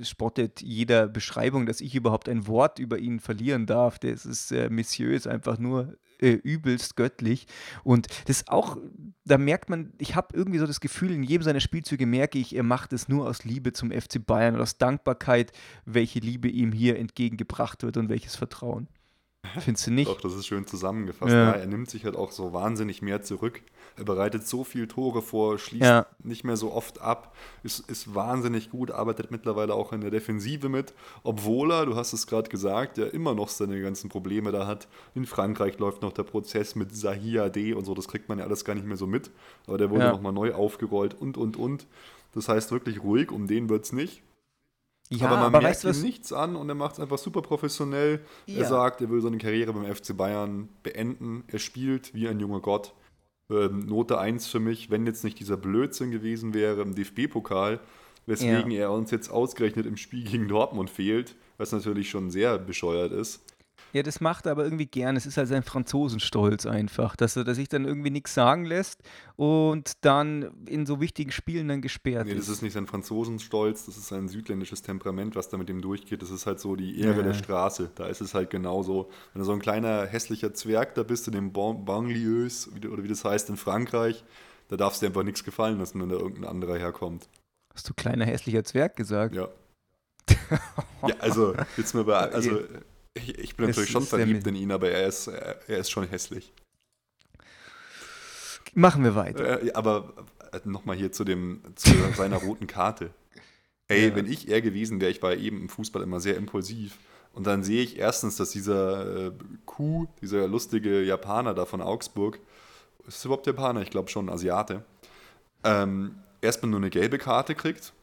spottet 0.01 0.61
jeder 0.61 1.07
Beschreibung, 1.07 1.65
dass 1.67 1.79
ich 1.79 1.95
überhaupt 1.95 2.27
ein 2.27 2.47
Wort 2.47 2.79
über 2.79 2.97
ihn 2.97 3.19
verlieren 3.19 3.65
darf. 3.65 3.99
Das 3.99 4.25
ist, 4.25 4.51
äh, 4.51 4.69
Monsieur 4.69 5.11
ist 5.11 5.27
einfach 5.27 5.57
nur 5.59 5.95
äh, 6.21 6.31
übelst 6.33 6.95
göttlich. 6.95 7.47
Und 7.83 8.07
das 8.25 8.47
auch, 8.47 8.77
da 9.25 9.37
merkt 9.37 9.69
man, 9.69 9.93
ich 9.97 10.15
habe 10.15 10.35
irgendwie 10.35 10.59
so 10.59 10.67
das 10.67 10.79
Gefühl, 10.79 11.11
in 11.11 11.23
jedem 11.23 11.43
seiner 11.43 11.59
Spielzüge 11.59 12.05
merke 12.05 12.39
ich, 12.39 12.55
er 12.55 12.63
macht 12.63 12.93
es 12.93 13.09
nur 13.09 13.27
aus 13.27 13.43
Liebe 13.43 13.73
zum 13.73 13.91
FC 13.91 14.25
Bayern 14.25 14.55
und 14.55 14.61
aus 14.61 14.77
Dankbarkeit, 14.77 15.51
welche 15.85 16.19
Liebe 16.19 16.47
ihm 16.47 16.71
hier 16.71 16.97
entgegengebracht 16.97 17.83
wird 17.83 17.97
und 17.97 18.09
welches 18.09 18.35
Vertrauen. 18.35 18.87
Findest 19.59 19.87
du 19.87 19.91
nicht? 19.91 20.07
Doch, 20.07 20.21
das 20.21 20.35
ist 20.35 20.47
schön 20.47 20.65
zusammengefasst. 20.67 21.31
Ja. 21.33 21.51
Ja. 21.51 21.51
er 21.53 21.67
nimmt 21.67 21.89
sich 21.89 22.05
halt 22.05 22.15
auch 22.15 22.31
so 22.31 22.53
wahnsinnig 22.53 23.01
mehr 23.01 23.21
zurück. 23.21 23.61
Er 23.97 24.03
bereitet 24.05 24.47
so 24.47 24.63
viel 24.63 24.87
Tore 24.87 25.21
vor, 25.21 25.57
schließt 25.59 25.83
Ja. 25.83 26.05
nicht 26.23 26.43
mehr 26.43 26.57
so 26.57 26.71
oft 26.71 27.01
ab, 27.01 27.35
ist, 27.63 27.79
ist 27.89 28.15
wahnsinnig 28.15 28.69
gut, 28.69 28.89
arbeitet 28.91 29.31
mittlerweile 29.31 29.73
auch 29.73 29.91
in 29.93 30.01
der 30.01 30.11
Defensive 30.11 30.69
mit, 30.69 30.93
obwohl 31.23 31.71
er, 31.71 31.85
du 31.85 31.95
hast 31.95 32.13
es 32.13 32.25
gerade 32.27 32.49
gesagt, 32.49 32.97
ja 32.97 33.05
immer 33.05 33.35
noch 33.35 33.49
seine 33.49 33.81
ganzen 33.81 34.09
Probleme 34.09 34.51
da 34.51 34.65
hat. 34.67 34.87
In 35.13 35.25
Frankreich 35.25 35.77
läuft 35.79 36.01
noch 36.01 36.13
der 36.13 36.23
Prozess 36.23 36.75
mit 36.75 36.95
Zahia 36.95 37.49
D 37.49 37.73
und 37.73 37.85
so, 37.85 37.93
das 37.93 38.07
kriegt 38.07 38.29
man 38.29 38.39
ja 38.39 38.45
alles 38.45 38.65
gar 38.65 38.75
nicht 38.75 38.87
mehr 38.87 38.97
so 38.97 39.07
mit. 39.07 39.29
Aber 39.67 39.77
der 39.77 39.89
wurde 39.89 40.05
Ja. 40.05 40.11
nochmal 40.11 40.33
neu 40.33 40.53
aufgerollt 40.53 41.13
und, 41.13 41.37
und, 41.37 41.57
und. 41.57 41.85
Das 42.33 42.47
heißt 42.47 42.71
wirklich 42.71 43.03
ruhig, 43.03 43.31
um 43.31 43.45
den 43.47 43.69
wird 43.69 43.83
es 43.85 43.91
nicht. 43.91 44.23
Ja, 45.09 45.27
aber 45.27 45.35
man 45.35 45.45
aber 45.47 45.59
merkt 45.61 45.65
weißt 45.75 45.83
du 45.83 45.89
ihm 45.89 46.01
nichts 46.05 46.31
an 46.31 46.55
und 46.55 46.69
er 46.69 46.75
macht 46.75 46.93
es 46.93 46.99
einfach 47.01 47.17
super 47.17 47.41
professionell. 47.41 48.21
Ja. 48.45 48.59
Er 48.59 48.65
sagt, 48.65 49.01
er 49.01 49.09
will 49.09 49.19
seine 49.19 49.37
Karriere 49.39 49.73
beim 49.73 49.93
FC 49.93 50.15
Bayern 50.15 50.69
beenden. 50.83 51.43
Er 51.47 51.59
spielt 51.59 52.13
wie 52.13 52.29
ein 52.29 52.39
junger 52.39 52.61
Gott. 52.61 52.93
Ähm, 53.51 53.85
Note 53.85 54.17
1 54.17 54.47
für 54.47 54.59
mich, 54.59 54.89
wenn 54.89 55.05
jetzt 55.05 55.23
nicht 55.23 55.39
dieser 55.39 55.57
Blödsinn 55.57 56.11
gewesen 56.11 56.53
wäre 56.53 56.81
im 56.81 56.95
DFB-Pokal, 56.95 57.79
weswegen 58.25 58.71
ja. 58.71 58.81
er 58.81 58.91
uns 58.91 59.11
jetzt 59.11 59.29
ausgerechnet 59.29 59.85
im 59.85 59.97
Spiel 59.97 60.23
gegen 60.23 60.47
Dortmund 60.47 60.89
fehlt, 60.89 61.35
was 61.57 61.71
natürlich 61.71 62.09
schon 62.09 62.31
sehr 62.31 62.57
bescheuert 62.57 63.11
ist. 63.11 63.43
Ja, 63.93 64.03
das 64.03 64.21
macht 64.21 64.45
er 64.45 64.53
aber 64.53 64.63
irgendwie 64.63 64.85
gern. 64.85 65.15
Es 65.15 65.25
ist 65.25 65.37
halt 65.37 65.47
sein 65.47 65.63
Franzosenstolz 65.63 66.65
einfach, 66.65 67.15
dass 67.15 67.35
er 67.35 67.43
dass 67.43 67.57
sich 67.57 67.69
dann 67.69 67.85
irgendwie 67.85 68.09
nichts 68.09 68.33
sagen 68.33 68.65
lässt 68.65 69.01
und 69.35 69.93
dann 70.01 70.51
in 70.65 70.85
so 70.85 71.01
wichtigen 71.01 71.31
Spielen 71.31 71.67
dann 71.67 71.81
gesperrt 71.81 72.25
nee, 72.25 72.31
ist. 72.31 72.35
Nee, 72.35 72.39
das 72.39 72.49
ist 72.49 72.61
nicht 72.61 72.73
sein 72.73 72.87
Franzosenstolz, 72.87 73.85
das 73.85 73.97
ist 73.97 74.07
sein 74.07 74.27
südländisches 74.27 74.81
Temperament, 74.81 75.35
was 75.35 75.49
da 75.49 75.57
mit 75.57 75.69
ihm 75.69 75.81
durchgeht. 75.81 76.21
Das 76.21 76.31
ist 76.31 76.45
halt 76.45 76.59
so 76.59 76.75
die 76.75 76.99
Ehre 76.99 77.17
ja. 77.17 77.23
der 77.23 77.33
Straße. 77.33 77.91
Da 77.95 78.07
ist 78.07 78.21
es 78.21 78.33
halt 78.33 78.49
genauso. 78.49 79.09
Wenn 79.33 79.39
du 79.39 79.45
so 79.45 79.53
ein 79.53 79.59
kleiner 79.59 80.05
hässlicher 80.05 80.53
Zwerg 80.53 80.95
da 80.95 81.03
bist 81.03 81.27
in 81.27 81.33
den 81.33 81.51
Banlieues 81.51 82.69
oder 82.69 83.03
wie 83.03 83.07
das 83.07 83.25
heißt 83.25 83.49
in 83.49 83.57
Frankreich, 83.57 84.23
da 84.69 84.77
darfst 84.77 85.01
du 85.01 85.05
dir 85.05 85.09
einfach 85.09 85.23
nichts 85.23 85.43
gefallen 85.43 85.79
lassen, 85.79 85.99
wenn 86.01 86.09
da 86.09 86.15
irgendein 86.15 86.45
anderer 86.45 86.77
herkommt. 86.77 87.27
Hast 87.73 87.89
du 87.89 87.93
kleiner 87.93 88.25
hässlicher 88.25 88.63
Zwerg 88.63 88.95
gesagt? 88.95 89.35
Ja. 89.35 89.49
ja, 91.07 91.15
also 91.19 91.55
jetzt 91.77 91.93
mal 91.93 92.03
bei, 92.03 92.15
also 92.15 92.59
ich, 93.13 93.37
ich 93.37 93.55
bin 93.55 93.67
natürlich 93.67 93.89
schon 93.89 94.05
verliebt 94.05 94.45
in 94.47 94.55
ihn, 94.55 94.71
aber 94.71 94.89
er 94.89 95.07
ist, 95.07 95.27
er, 95.27 95.59
er 95.67 95.77
ist 95.77 95.89
schon 95.89 96.07
hässlich. 96.07 96.53
Machen 98.73 99.03
wir 99.03 99.15
weiter. 99.15 99.63
Äh, 99.63 99.73
aber 99.73 100.13
äh, 100.51 100.59
nochmal 100.63 100.95
hier 100.95 101.11
zu, 101.11 101.23
dem, 101.23 101.61
zu 101.75 101.91
seiner 102.15 102.37
roten 102.37 102.67
Karte. 102.67 103.11
Ey, 103.87 104.09
ja. 104.09 104.15
wenn 104.15 104.31
ich 104.31 104.49
er 104.49 104.61
gewesen 104.61 105.01
wäre, 105.01 105.11
ich 105.11 105.21
war 105.21 105.35
eben 105.35 105.61
im 105.61 105.69
Fußball 105.69 106.01
immer 106.01 106.19
sehr 106.21 106.37
impulsiv. 106.37 106.97
Und 107.33 107.47
dann 107.47 107.63
sehe 107.63 107.83
ich 107.83 107.97
erstens, 107.97 108.37
dass 108.37 108.51
dieser 108.51 109.27
äh, 109.27 109.31
Kuh, 109.65 110.07
dieser 110.21 110.47
lustige 110.47 111.01
Japaner 111.01 111.53
da 111.53 111.65
von 111.65 111.81
Augsburg, 111.81 112.39
ist 113.07 113.17
es 113.17 113.25
überhaupt 113.25 113.47
Japaner? 113.47 113.81
Ich 113.81 113.89
glaube 113.89 114.09
schon, 114.09 114.29
Asiate, 114.29 114.83
ähm, 115.63 116.15
erstmal 116.41 116.69
nur 116.69 116.79
eine 116.79 116.89
gelbe 116.89 117.17
Karte 117.17 117.55
kriegt. 117.55 117.93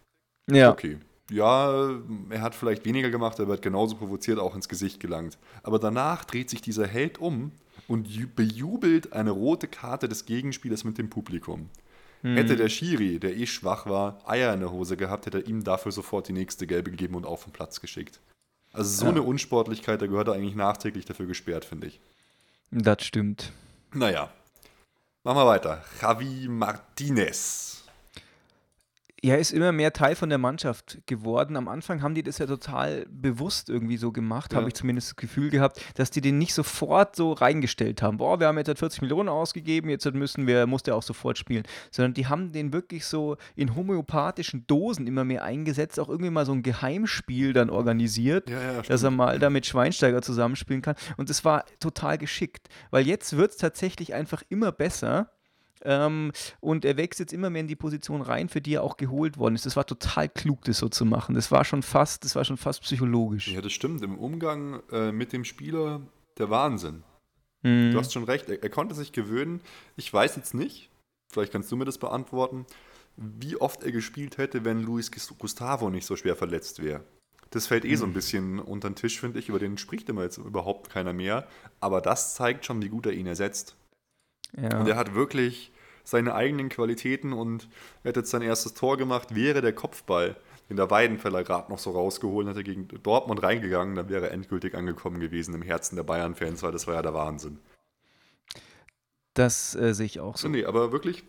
Ja. 0.50 0.70
Okay 0.70 0.98
ja, 1.30 1.90
er 2.30 2.40
hat 2.40 2.54
vielleicht 2.54 2.84
weniger 2.84 3.10
gemacht, 3.10 3.38
er 3.38 3.48
wird 3.48 3.62
genauso 3.62 3.96
provoziert 3.96 4.38
auch 4.38 4.54
ins 4.54 4.68
Gesicht 4.68 5.00
gelangt. 5.00 5.38
Aber 5.62 5.78
danach 5.78 6.24
dreht 6.24 6.48
sich 6.48 6.62
dieser 6.62 6.86
Held 6.86 7.18
um 7.18 7.52
und 7.86 8.34
bejubelt 8.34 9.12
eine 9.12 9.30
rote 9.30 9.68
Karte 9.68 10.08
des 10.08 10.24
Gegenspielers 10.24 10.84
mit 10.84 10.98
dem 10.98 11.10
Publikum. 11.10 11.68
Mhm. 12.22 12.36
Hätte 12.36 12.56
der 12.56 12.68
Schiri, 12.68 13.18
der 13.18 13.36
eh 13.36 13.46
schwach 13.46 13.86
war, 13.86 14.18
Eier 14.26 14.52
in 14.54 14.60
der 14.60 14.72
Hose 14.72 14.96
gehabt, 14.96 15.26
hätte 15.26 15.38
er 15.38 15.46
ihm 15.46 15.64
dafür 15.64 15.92
sofort 15.92 16.28
die 16.28 16.32
nächste 16.32 16.66
Gelbe 16.66 16.90
gegeben 16.90 17.14
und 17.14 17.26
auch 17.26 17.38
vom 17.38 17.52
Platz 17.52 17.80
geschickt. 17.80 18.20
Also 18.72 18.90
so 18.90 19.04
ja. 19.04 19.10
eine 19.12 19.22
Unsportlichkeit, 19.22 20.02
da 20.02 20.06
gehört 20.06 20.28
er 20.28 20.34
eigentlich 20.34 20.54
nachträglich 20.54 21.04
dafür 21.04 21.26
gesperrt, 21.26 21.64
finde 21.64 21.88
ich. 21.88 22.00
Das 22.70 23.04
stimmt. 23.04 23.52
Naja, 23.94 24.30
machen 25.24 25.38
wir 25.38 25.46
weiter. 25.46 25.82
Javi 26.02 26.48
Martinez 26.48 27.77
er 29.22 29.38
ist 29.38 29.52
immer 29.52 29.72
mehr 29.72 29.92
Teil 29.92 30.14
von 30.14 30.28
der 30.28 30.38
Mannschaft 30.38 30.98
geworden. 31.06 31.56
Am 31.56 31.66
Anfang 31.68 32.02
haben 32.02 32.14
die 32.14 32.22
das 32.22 32.38
ja 32.38 32.46
total 32.46 33.06
bewusst 33.10 33.68
irgendwie 33.68 33.96
so 33.96 34.12
gemacht, 34.12 34.52
ja. 34.52 34.58
habe 34.58 34.68
ich 34.68 34.74
zumindest 34.74 35.10
das 35.10 35.16
Gefühl 35.16 35.50
gehabt, 35.50 35.80
dass 35.96 36.10
die 36.10 36.20
den 36.20 36.38
nicht 36.38 36.54
sofort 36.54 37.16
so 37.16 37.32
reingestellt 37.32 38.00
haben. 38.00 38.18
Boah, 38.18 38.38
wir 38.38 38.46
haben 38.46 38.58
jetzt 38.58 38.78
40 38.78 39.02
Millionen 39.02 39.28
ausgegeben, 39.28 39.90
jetzt 39.90 40.12
müssen 40.12 40.46
wir, 40.46 40.66
muss 40.66 40.84
der 40.84 40.94
auch 40.94 41.02
sofort 41.02 41.36
spielen. 41.36 41.64
Sondern 41.90 42.14
die 42.14 42.26
haben 42.26 42.52
den 42.52 42.72
wirklich 42.72 43.06
so 43.06 43.36
in 43.56 43.74
homöopathischen 43.74 44.66
Dosen 44.66 45.06
immer 45.06 45.24
mehr 45.24 45.42
eingesetzt, 45.42 45.98
auch 45.98 46.08
irgendwie 46.08 46.30
mal 46.30 46.46
so 46.46 46.52
ein 46.52 46.62
Geheimspiel 46.62 47.52
dann 47.52 47.70
organisiert, 47.70 48.48
ja, 48.48 48.60
ja, 48.60 48.82
dass 48.82 49.02
er 49.02 49.10
mal 49.10 49.38
da 49.38 49.50
mit 49.50 49.66
Schweinsteiger 49.66 50.22
zusammenspielen 50.22 50.82
kann. 50.82 50.94
Und 51.16 51.28
das 51.28 51.44
war 51.44 51.64
total 51.80 52.18
geschickt, 52.18 52.68
weil 52.90 53.06
jetzt 53.06 53.36
wird 53.36 53.50
es 53.50 53.56
tatsächlich 53.56 54.14
einfach 54.14 54.42
immer 54.48 54.70
besser 54.70 55.30
ähm, 55.84 56.32
und 56.60 56.84
er 56.84 56.96
wächst 56.96 57.20
jetzt 57.20 57.32
immer 57.32 57.50
mehr 57.50 57.60
in 57.60 57.68
die 57.68 57.76
Position 57.76 58.22
rein, 58.22 58.48
für 58.48 58.60
die 58.60 58.74
er 58.74 58.82
auch 58.82 58.96
geholt 58.96 59.38
worden 59.38 59.54
ist. 59.54 59.66
Das 59.66 59.76
war 59.76 59.86
total 59.86 60.28
klug, 60.28 60.64
das 60.64 60.78
so 60.78 60.88
zu 60.88 61.04
machen. 61.04 61.34
Das 61.34 61.50
war 61.50 61.64
schon 61.64 61.82
fast, 61.82 62.24
das 62.24 62.34
war 62.36 62.44
schon 62.44 62.56
fast 62.56 62.82
psychologisch. 62.82 63.48
Ja, 63.48 63.60
das 63.60 63.72
stimmt. 63.72 64.02
Im 64.02 64.18
Umgang 64.18 64.82
äh, 64.90 65.12
mit 65.12 65.32
dem 65.32 65.44
Spieler 65.44 66.02
der 66.38 66.50
Wahnsinn. 66.50 67.02
Mhm. 67.62 67.92
Du 67.92 67.98
hast 67.98 68.12
schon 68.12 68.24
recht. 68.24 68.48
Er, 68.48 68.62
er 68.62 68.70
konnte 68.70 68.94
sich 68.94 69.12
gewöhnen. 69.12 69.60
Ich 69.96 70.12
weiß 70.12 70.36
jetzt 70.36 70.54
nicht, 70.54 70.90
vielleicht 71.30 71.52
kannst 71.52 71.70
du 71.70 71.76
mir 71.76 71.84
das 71.84 71.98
beantworten, 71.98 72.66
wie 73.16 73.56
oft 73.56 73.82
er 73.82 73.92
gespielt 73.92 74.38
hätte, 74.38 74.64
wenn 74.64 74.80
Luis 74.80 75.10
Gustavo 75.10 75.90
nicht 75.90 76.06
so 76.06 76.16
schwer 76.16 76.36
verletzt 76.36 76.82
wäre. 76.82 77.02
Das 77.50 77.66
fällt 77.66 77.84
eh 77.84 77.94
so 77.94 78.04
ein 78.04 78.10
mhm. 78.10 78.14
bisschen 78.14 78.58
unter 78.58 78.90
den 78.90 78.96
Tisch, 78.96 79.18
finde 79.18 79.38
ich. 79.38 79.48
Über 79.48 79.58
den 79.58 79.78
spricht 79.78 80.08
immer 80.08 80.22
jetzt 80.22 80.38
überhaupt 80.38 80.90
keiner 80.90 81.12
mehr. 81.12 81.46
Aber 81.80 82.00
das 82.00 82.34
zeigt 82.34 82.64
schon, 82.66 82.82
wie 82.82 82.90
gut 82.90 83.06
er 83.06 83.12
ihn 83.12 83.26
ersetzt. 83.26 83.76
Ja. 84.56 84.80
Und 84.80 84.88
er 84.88 84.96
hat 84.96 85.14
wirklich 85.14 85.72
seine 86.04 86.34
eigenen 86.34 86.68
Qualitäten 86.68 87.32
und 87.32 87.68
er 88.02 88.10
hat 88.10 88.16
jetzt 88.16 88.30
sein 88.30 88.42
erstes 88.42 88.74
Tor 88.74 88.96
gemacht, 88.96 89.34
wäre 89.34 89.60
der 89.60 89.74
Kopfball, 89.74 90.36
den 90.70 90.76
der 90.76 90.90
Weidenfeller 90.90 91.44
gerade 91.44 91.70
noch 91.70 91.78
so 91.78 91.90
rausgeholt 91.90 92.48
hätte, 92.48 92.64
gegen 92.64 92.88
Dortmund 93.02 93.42
reingegangen, 93.42 93.94
dann 93.94 94.08
wäre 94.08 94.28
er 94.28 94.32
endgültig 94.32 94.74
angekommen 94.74 95.20
gewesen 95.20 95.54
im 95.54 95.62
Herzen 95.62 95.96
der 95.96 96.02
Bayern-Fans, 96.02 96.62
weil 96.62 96.72
das 96.72 96.86
war 96.86 96.94
ja 96.94 97.02
der 97.02 97.14
Wahnsinn. 97.14 97.58
Das 99.34 99.74
äh, 99.74 99.94
sehe 99.94 100.06
ich 100.06 100.20
auch 100.20 100.36
so. 100.36 100.48
Nee, 100.48 100.64
aber 100.64 100.92
wirklich 100.92 101.24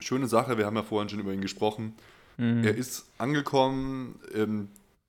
schöne 0.00 0.26
Sache, 0.26 0.58
wir 0.58 0.66
haben 0.66 0.76
ja 0.76 0.82
vorhin 0.82 1.08
schon 1.08 1.20
über 1.20 1.32
ihn 1.32 1.40
gesprochen. 1.40 1.94
Mhm. 2.36 2.64
Er 2.64 2.74
ist 2.74 3.06
angekommen, 3.18 4.18
ähm, 4.34 4.68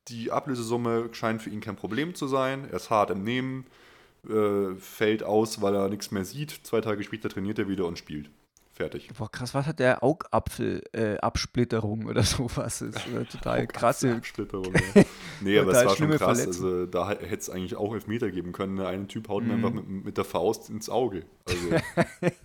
die 0.10 0.32
Ablösesumme 0.32 1.10
scheint 1.14 1.42
für 1.42 1.50
ihn 1.50 1.62
kein 1.62 1.76
Problem 1.76 2.14
zu 2.14 2.28
sein, 2.28 2.66
er 2.70 2.76
ist 2.76 2.90
hart 2.90 3.10
im 3.10 3.24
Nehmen 3.24 3.66
äh, 4.30 4.76
fällt 4.76 5.24
aus, 5.24 5.62
weil 5.62 5.76
er 5.76 5.90
nichts 5.90 6.12
mehr 6.12 6.26
sieht. 6.26 6.52
Zwei 6.64 6.82
Tage 6.82 7.04
später 7.04 7.30
trainiert 7.30 7.60
er 7.60 7.68
wieder 7.68 7.86
und 7.86 7.98
spielt. 7.98 8.30
Fertig. 8.76 9.10
Boah, 9.18 9.32
krass, 9.32 9.54
was 9.54 9.66
hat 9.68 9.80
der 9.80 10.04
Augapfel-Absplitterung 10.04 12.02
äh, 12.02 12.10
oder 12.10 12.24
sowas? 12.28 12.80
Das 12.80 12.82
ist 12.82 13.08
äh, 13.08 13.24
total 13.24 13.68
krasse. 13.68 14.16
Absplitterung, 14.18 14.74
ja. 14.74 15.04
Nee, 15.42 15.58
aber 15.60 15.72
es 15.72 15.86
war 15.86 15.96
schon 15.96 16.12
krass. 16.12 16.46
Also, 16.46 16.86
da 16.86 17.10
hätte 17.10 17.36
es 17.36 17.50
eigentlich 17.50 17.78
auch 17.78 17.94
Elfmeter 17.94 18.30
geben 18.32 18.52
können. 18.52 18.76
Der 18.76 18.90
eine 18.90 19.08
Typ 19.08 19.30
haut 19.30 19.44
mm. 19.44 19.48
mir 19.48 19.54
einfach 19.54 19.72
mit, 19.72 19.88
mit, 19.88 20.18
der 20.18 20.26
Faust 20.26 20.70
ins 20.70 20.90
Auge. 20.90 21.24
Also, 21.46 21.70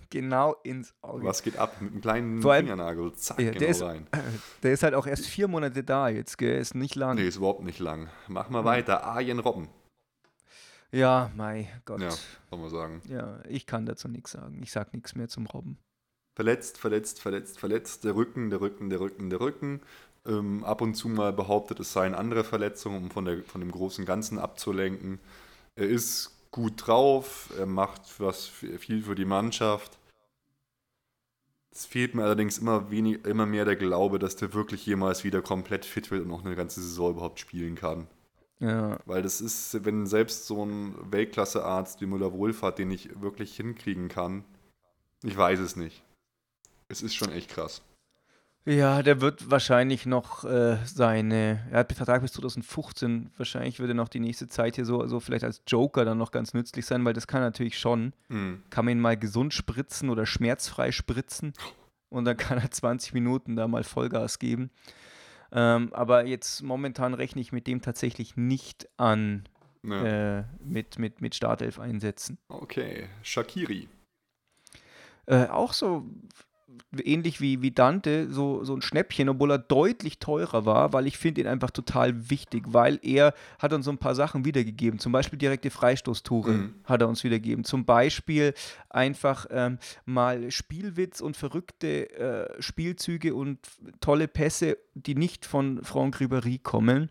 genau 0.09 0.55
ins 0.63 0.93
Auge. 1.01 1.25
Was 1.25 1.43
geht 1.43 1.57
ab? 1.57 1.81
Mit 1.81 1.91
einem 1.91 2.01
kleinen 2.01 2.45
allem, 2.45 2.67
Fingernagel. 2.67 3.11
Zack, 3.15 3.37
ja, 3.41 3.51
genau 3.51 3.65
ist, 3.67 3.81
rein. 3.81 4.07
Der 4.63 4.71
ist 4.71 4.83
halt 4.83 4.93
auch 4.93 5.07
erst 5.07 5.25
vier 5.25 5.49
Monate 5.49 5.83
da 5.83 6.07
jetzt, 6.07 6.37
gell? 6.37 6.59
Ist 6.61 6.75
nicht 6.75 6.95
lang. 6.95 7.17
Nee, 7.17 7.27
ist 7.27 7.35
überhaupt 7.35 7.65
nicht 7.65 7.79
lang. 7.79 8.09
Mach 8.29 8.49
mal 8.49 8.61
mhm. 8.61 8.67
weiter. 8.67 9.03
Arjen 9.03 9.39
Robben. 9.39 9.67
Ja, 10.91 11.31
mein 11.35 11.67
Gott. 11.85 12.01
Ja, 12.01 12.09
kann 12.49 12.59
man 12.59 12.69
sagen. 12.69 13.01
Ja, 13.07 13.39
ich 13.47 13.65
kann 13.65 13.85
dazu 13.85 14.07
nichts 14.07 14.31
sagen. 14.31 14.61
Ich 14.61 14.71
sag 14.71 14.93
nichts 14.93 15.15
mehr 15.15 15.29
zum 15.29 15.45
Robben. 15.47 15.77
Verletzt, 16.35 16.77
verletzt, 16.77 17.21
verletzt, 17.21 17.59
verletzt. 17.59 18.03
Der 18.03 18.15
Rücken, 18.15 18.49
der 18.49 18.61
Rücken, 18.61 18.89
der 18.89 18.99
Rücken, 18.99 19.29
der 19.29 19.39
Rücken. 19.39 19.81
Ähm, 20.25 20.63
ab 20.63 20.81
und 20.81 20.95
zu 20.95 21.07
mal 21.09 21.33
behauptet, 21.33 21.79
es 21.79 21.93
seien 21.93 22.13
andere 22.13 22.43
Verletzungen, 22.43 23.03
um 23.03 23.11
von, 23.11 23.25
der, 23.25 23.43
von 23.43 23.61
dem 23.61 23.71
großen 23.71 24.05
Ganzen 24.05 24.37
abzulenken. 24.37 25.19
Er 25.75 25.87
ist 25.87 26.31
gut 26.51 26.85
drauf, 26.85 27.51
er 27.57 27.65
macht 27.65 28.19
was 28.19 28.45
viel 28.45 29.03
für 29.03 29.15
die 29.15 29.25
Mannschaft. 29.25 29.97
Es 31.71 31.85
fehlt 31.85 32.13
mir 32.13 32.23
allerdings 32.23 32.57
immer, 32.57 32.91
wenig, 32.91 33.25
immer 33.25 33.45
mehr 33.45 33.63
der 33.63 33.77
Glaube, 33.77 34.19
dass 34.19 34.35
der 34.35 34.53
wirklich 34.53 34.85
jemals 34.85 35.23
wieder 35.23 35.41
komplett 35.41 35.85
fit 35.85 36.11
wird 36.11 36.23
und 36.23 36.27
noch 36.27 36.45
eine 36.45 36.55
ganze 36.55 36.81
Saison 36.81 37.11
überhaupt 37.11 37.39
spielen 37.39 37.75
kann. 37.75 38.07
Ja. 38.61 38.99
Weil 39.05 39.23
das 39.23 39.41
ist, 39.41 39.83
wenn 39.83 40.05
selbst 40.05 40.45
so 40.45 40.63
ein 40.63 40.95
Weltklassearzt 41.11 41.99
wie 41.99 42.05
Müller-Wohlfahrt 42.05 42.77
den 42.77 42.91
ich 42.91 43.19
wirklich 43.19 43.55
hinkriegen 43.55 44.07
kann, 44.07 44.45
ich 45.23 45.35
weiß 45.35 45.59
es 45.59 45.75
nicht. 45.75 46.03
Es 46.87 47.01
ist 47.01 47.15
schon 47.15 47.31
echt 47.31 47.49
krass. 47.49 47.81
Ja, 48.65 49.01
der 49.01 49.21
wird 49.21 49.49
wahrscheinlich 49.49 50.05
noch 50.05 50.43
äh, 50.43 50.77
seine, 50.85 51.67
er 51.71 51.79
hat 51.79 51.93
Vertrag 51.93 52.21
bis 52.21 52.33
2015, 52.33 53.31
wahrscheinlich 53.35 53.79
würde 53.79 53.95
noch 53.95 54.07
die 54.07 54.19
nächste 54.19 54.47
Zeit 54.47 54.75
hier 54.75 54.85
so, 54.85 55.07
so 55.07 55.19
vielleicht 55.19 55.43
als 55.43 55.63
Joker 55.65 56.05
dann 56.05 56.19
noch 56.19 56.29
ganz 56.29 56.53
nützlich 56.53 56.85
sein, 56.85 57.03
weil 57.03 57.13
das 57.13 57.25
kann 57.25 57.41
natürlich 57.41 57.79
schon, 57.79 58.13
mhm. 58.29 58.61
kann 58.69 58.85
man 58.85 58.91
ihn 58.97 59.01
mal 59.01 59.17
gesund 59.17 59.55
spritzen 59.55 60.11
oder 60.11 60.27
schmerzfrei 60.27 60.91
spritzen 60.91 61.53
und 62.09 62.25
dann 62.25 62.37
kann 62.37 62.59
er 62.59 62.69
20 62.69 63.15
Minuten 63.15 63.55
da 63.55 63.67
mal 63.67 63.83
Vollgas 63.83 64.37
geben. 64.37 64.69
Ähm, 65.51 65.93
aber 65.93 66.25
jetzt 66.25 66.61
momentan 66.63 67.13
rechne 67.13 67.41
ich 67.41 67.51
mit 67.51 67.67
dem 67.67 67.81
tatsächlich 67.81 68.37
nicht 68.37 68.87
an, 68.97 69.47
ja. 69.83 70.39
äh, 70.39 70.43
mit, 70.63 70.97
mit, 70.99 71.21
mit 71.21 71.35
Startelf 71.35 71.79
einsetzen. 71.79 72.37
Okay, 72.47 73.09
Shakiri. 73.21 73.89
Äh, 75.25 75.47
auch 75.47 75.73
so 75.73 76.05
ähnlich 77.03 77.39
wie, 77.39 77.61
wie 77.61 77.71
Dante, 77.71 78.29
so, 78.31 78.63
so 78.63 78.75
ein 78.75 78.81
Schnäppchen, 78.81 79.29
obwohl 79.29 79.51
er 79.51 79.57
deutlich 79.57 80.19
teurer 80.19 80.65
war, 80.65 80.93
weil 80.93 81.07
ich 81.07 81.17
finde 81.17 81.41
ihn 81.41 81.47
einfach 81.47 81.71
total 81.71 82.29
wichtig, 82.29 82.63
weil 82.67 82.99
er 83.01 83.33
hat 83.59 83.73
uns 83.73 83.85
so 83.85 83.91
ein 83.91 83.97
paar 83.97 84.15
Sachen 84.15 84.45
wiedergegeben. 84.45 84.99
Zum 84.99 85.11
Beispiel 85.11 85.39
direkte 85.39 85.69
Freistoßtore 85.69 86.51
mhm. 86.51 86.75
hat 86.83 87.01
er 87.01 87.07
uns 87.07 87.23
wiedergegeben. 87.23 87.63
Zum 87.63 87.85
Beispiel 87.85 88.53
einfach 88.89 89.45
ähm, 89.49 89.79
mal 90.05 90.51
Spielwitz 90.51 91.21
und 91.21 91.37
verrückte 91.37 92.09
äh, 92.11 92.61
Spielzüge 92.61 93.35
und 93.35 93.59
tolle 94.01 94.27
Pässe, 94.27 94.77
die 94.93 95.15
nicht 95.15 95.45
von 95.45 95.83
Franck 95.83 96.17
Ribéry 96.17 96.61
kommen. 96.61 97.09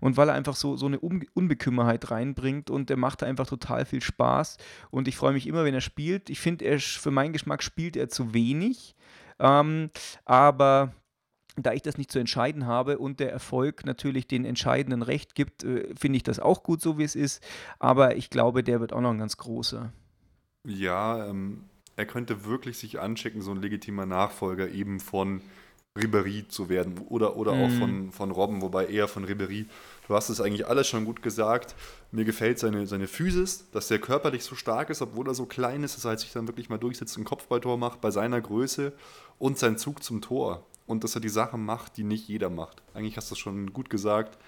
Und 0.00 0.16
weil 0.16 0.28
er 0.28 0.34
einfach 0.34 0.56
so, 0.56 0.76
so 0.76 0.86
eine 0.86 1.02
Un 1.02 1.24
Unbekümmerheit 1.34 2.10
reinbringt 2.10 2.70
und 2.70 2.90
der 2.90 2.96
macht 2.96 3.22
einfach 3.22 3.46
total 3.46 3.84
viel 3.86 4.02
Spaß. 4.02 4.56
Und 4.90 5.08
ich 5.08 5.16
freue 5.16 5.32
mich 5.32 5.46
immer, 5.46 5.64
wenn 5.64 5.74
er 5.74 5.80
spielt. 5.80 6.30
Ich 6.30 6.40
finde, 6.40 6.64
er 6.64 6.78
für 6.78 7.10
meinen 7.10 7.32
Geschmack 7.32 7.62
spielt 7.62 7.96
er 7.96 8.08
zu 8.08 8.34
wenig. 8.34 8.94
Ähm, 9.38 9.90
aber 10.24 10.94
da 11.56 11.72
ich 11.72 11.82
das 11.82 11.98
nicht 11.98 12.10
zu 12.10 12.18
entscheiden 12.18 12.66
habe 12.66 12.98
und 12.98 13.20
der 13.20 13.30
Erfolg 13.30 13.84
natürlich 13.84 14.26
den 14.26 14.44
entscheidenden 14.44 15.02
Recht 15.02 15.34
gibt, 15.34 15.64
äh, 15.64 15.94
finde 15.98 16.16
ich 16.16 16.22
das 16.22 16.40
auch 16.40 16.62
gut, 16.62 16.80
so 16.80 16.98
wie 16.98 17.04
es 17.04 17.14
ist. 17.14 17.42
Aber 17.78 18.16
ich 18.16 18.30
glaube, 18.30 18.62
der 18.62 18.80
wird 18.80 18.92
auch 18.92 19.00
noch 19.00 19.10
ein 19.10 19.18
ganz 19.18 19.36
großer. 19.36 19.92
Ja, 20.66 21.26
ähm, 21.26 21.64
er 21.96 22.06
könnte 22.06 22.44
wirklich 22.44 22.78
sich 22.78 23.00
anschicken, 23.00 23.42
so 23.42 23.50
ein 23.50 23.60
legitimer 23.60 24.06
Nachfolger 24.06 24.70
eben 24.70 25.00
von 25.00 25.42
Ribery 25.96 26.48
zu 26.48 26.68
werden 26.68 26.98
oder, 27.08 27.36
oder 27.36 27.52
auch 27.52 27.70
von, 27.70 28.06
Mhm. 28.06 28.12
von 28.12 28.30
Robben, 28.30 28.62
wobei 28.62 28.86
eher 28.86 29.08
von 29.08 29.24
Ribery. 29.24 29.66
Du 30.08 30.14
hast 30.14 30.30
es 30.30 30.40
eigentlich 30.40 30.66
alles 30.66 30.88
schon 30.88 31.04
gut 31.04 31.22
gesagt. 31.22 31.74
Mir 32.10 32.24
gefällt 32.24 32.58
seine, 32.58 32.86
seine 32.86 33.06
Physis, 33.06 33.70
dass 33.72 33.88
der 33.88 33.98
körperlich 33.98 34.42
so 34.44 34.54
stark 34.54 34.88
ist, 34.90 35.02
obwohl 35.02 35.28
er 35.28 35.34
so 35.34 35.44
klein 35.44 35.84
ist, 35.84 35.96
dass 35.96 36.04
er 36.06 36.10
halt 36.10 36.20
sich 36.20 36.32
dann 36.32 36.48
wirklich 36.48 36.70
mal 36.70 36.78
durchsetzt 36.78 37.16
und 37.16 37.22
ein 37.22 37.26
Kopfballtor 37.26 37.76
macht 37.76 38.00
bei 38.00 38.10
seiner 38.10 38.40
Größe 38.40 38.92
und 39.38 39.58
sein 39.58 39.76
Zug 39.76 40.02
zum 40.02 40.22
Tor. 40.22 40.64
Und 40.86 41.04
dass 41.04 41.14
er 41.14 41.20
die 41.20 41.28
Sachen 41.28 41.64
macht, 41.64 41.96
die 41.96 42.04
nicht 42.04 42.26
jeder 42.26 42.50
macht. 42.50 42.82
Eigentlich 42.94 43.16
hast 43.16 43.30
du 43.30 43.34
es 43.34 43.38
schon 43.38 43.72
gut 43.72 43.90
gesagt. 43.90 44.38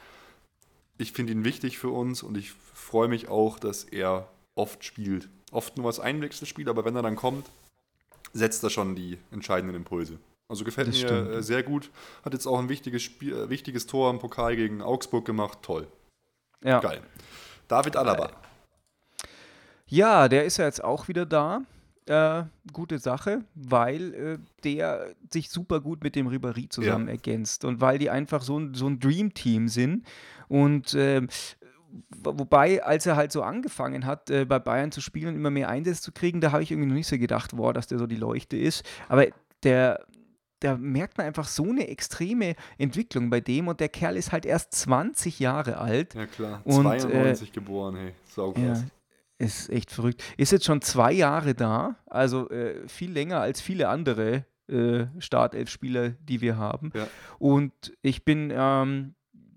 Ich 0.96 1.12
finde 1.12 1.32
ihn 1.32 1.44
wichtig 1.44 1.78
für 1.78 1.90
uns 1.90 2.22
und 2.22 2.36
ich 2.38 2.52
freue 2.72 3.08
mich 3.08 3.28
auch, 3.28 3.58
dass 3.58 3.84
er 3.84 4.28
oft 4.54 4.84
spielt. 4.84 5.28
Oft 5.52 5.76
nur 5.76 5.86
als 5.86 6.00
Einwechselspiel, 6.00 6.68
aber 6.68 6.84
wenn 6.84 6.96
er 6.96 7.02
dann 7.02 7.16
kommt, 7.16 7.46
setzt 8.32 8.62
er 8.64 8.70
schon 8.70 8.96
die 8.96 9.18
entscheidenden 9.30 9.76
Impulse. 9.76 10.18
Also 10.48 10.64
gefällt 10.64 10.88
Das 10.88 11.00
mir 11.00 11.08
stimmt. 11.08 11.30
äh, 11.30 11.42
sehr 11.42 11.62
gut. 11.62 11.90
Hat 12.24 12.32
jetzt 12.34 12.46
auch 12.46 12.58
ein 12.58 12.68
wichtiges, 12.68 13.02
Spiel, 13.02 13.32
äh, 13.32 13.48
wichtiges 13.50 13.86
Tor 13.86 14.10
im 14.10 14.18
Pokal 14.18 14.56
gegen 14.56 14.82
Augsburg 14.82 15.24
gemacht. 15.24 15.58
Toll. 15.62 15.86
Ja. 16.62 16.80
Geil. 16.80 17.00
David 17.68 17.96
Alaba. 17.96 18.30
Ja, 19.86 20.28
der 20.28 20.44
ist 20.44 20.56
ja 20.56 20.64
jetzt 20.66 20.82
auch 20.82 21.08
wieder 21.08 21.26
da. 21.26 21.62
Äh, 22.06 22.44
gute 22.72 22.98
Sache, 22.98 23.44
weil 23.54 24.14
äh, 24.14 24.38
der 24.62 25.14
sich 25.32 25.48
super 25.48 25.80
gut 25.80 26.04
mit 26.04 26.14
dem 26.16 26.28
Ribéry 26.28 26.68
zusammen 26.68 27.06
Ja. 27.06 27.12
ergänzt 27.12 27.64
und 27.64 27.80
weil 27.80 27.96
die 27.98 28.10
einfach 28.10 28.42
so 28.42 28.58
ein, 28.58 28.74
so 28.74 28.86
ein 28.86 28.98
Dream-Team 29.00 29.68
sind. 29.68 30.06
Und 30.48 30.94
wo- 32.10 32.38
wobei, 32.40 32.84
als 32.84 33.06
er 33.06 33.16
halt 33.16 33.32
so 33.32 33.42
angefangen 33.42 34.04
hat, 34.04 34.28
äh, 34.28 34.44
bei 34.44 34.58
Bayern 34.58 34.92
zu 34.92 35.00
spielen 35.00 35.28
und 35.28 35.34
immer 35.36 35.50
mehr 35.50 35.70
Einsätze 35.70 36.02
zu 36.02 36.12
kriegen, 36.12 36.42
da 36.42 36.52
habe 36.52 36.62
ich 36.62 36.70
irgendwie 36.70 36.88
noch 36.88 36.94
nicht 36.94 37.06
so 37.08 37.16
gedacht, 37.16 37.56
boah, 37.56 37.72
dass 37.72 37.86
der 37.86 37.98
so 37.98 38.06
die 38.06 38.16
Leuchte 38.16 38.58
ist. 38.58 38.84
Aber 39.08 39.26
der, 39.62 40.04
da 40.64 40.76
merkt 40.76 41.18
man 41.18 41.26
einfach 41.26 41.46
so 41.46 41.64
eine 41.64 41.88
extreme 41.88 42.54
Entwicklung 42.78 43.28
bei 43.28 43.40
dem 43.40 43.68
und 43.68 43.80
der 43.80 43.90
Kerl 43.90 44.16
ist 44.16 44.32
halt 44.32 44.46
erst 44.46 44.72
20 44.72 45.38
Jahre 45.38 45.76
alt. 45.76 46.14
Ja 46.14 46.26
klar. 46.26 46.62
Und, 46.64 46.86
äh, 46.86 46.98
92 46.98 47.52
geboren, 47.52 47.96
hey. 47.96 48.12
Saukrass. 48.24 48.80
Ja, 48.80 48.84
ist 49.38 49.68
echt 49.68 49.90
verrückt. 49.90 50.22
Ist 50.38 50.52
jetzt 50.52 50.64
schon 50.64 50.80
zwei 50.80 51.12
Jahre 51.12 51.54
da, 51.54 51.96
also 52.06 52.48
äh, 52.50 52.88
viel 52.88 53.12
länger 53.12 53.40
als 53.40 53.60
viele 53.60 53.88
andere 53.88 54.46
äh, 54.68 55.06
Startelf-Spieler, 55.18 56.10
die 56.10 56.40
wir 56.40 56.56
haben. 56.56 56.90
Ja. 56.94 57.06
Und 57.38 57.72
ich 58.00 58.24
bin 58.24 58.50
ähm, 58.54 59.14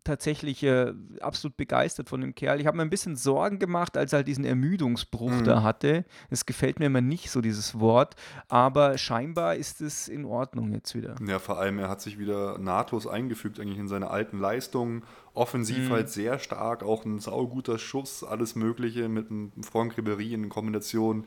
tatsächlich 0.08 0.64
äh, 0.64 0.93
absolut 1.22 1.55
begeistert 1.58 2.10
von 2.10 2.22
dem 2.22 2.34
Kerl. 2.34 2.60
Ich 2.60 2.66
habe 2.68 2.76
mir 2.78 2.84
ein 2.84 2.89
bisschen 2.89 3.16
Sorgen 3.16 3.60
gemacht, 3.60 3.95
als 3.97 4.14
er 4.14 4.18
halt 4.18 4.28
diesen 4.28 4.45
Ermüdungsbruch 4.45 5.30
Mhm. 5.32 5.43
da 5.43 5.62
hatte. 5.64 6.05
Es 6.30 6.45
gefällt 6.45 6.80
mir 6.80 6.86
immer 6.88 7.01
nicht 7.01 7.30
so, 7.30 7.41
dieses 7.41 7.80
Wort. 7.80 8.16
Aber 8.47 8.97
scheinbar 8.97 9.55
ist 9.55 9.82
es 9.82 10.08
in 10.08 10.26
Ordnung 10.26 10.72
jetzt 10.74 10.95
wieder. 10.95 11.16
Ja, 11.28 11.39
vor 11.39 11.60
allem, 11.60 11.78
er 11.80 11.89
hat 11.89 12.01
sich 12.01 12.18
wieder 12.18 12.58
nahtlos 12.58 13.05
eingefügt 13.08 13.60
eigentlich 13.60 13.78
in 13.80 13.88
seine 13.88 14.10
alten 14.10 14.39
Leistungen. 14.39 15.03
Offensiv 15.34 15.89
Mhm. 15.89 15.93
halt 15.93 16.10
sehr 16.10 16.39
stark, 16.39 16.82
auch 16.84 17.05
ein 17.05 17.20
sauguter 17.20 17.78
Schuss, 17.78 18.24
alles 18.24 18.55
Mögliche 18.55 19.08
mit 19.10 19.30
einem 19.30 19.51
Franck 19.62 19.95
Ribéry 19.97 20.34
in 20.34 20.49
Kombination. 20.49 21.26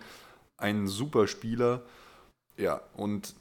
Ein 0.57 0.87
super 0.89 1.27
Spieler. 1.29 1.83
Ja, 2.57 2.81
und 2.95 3.35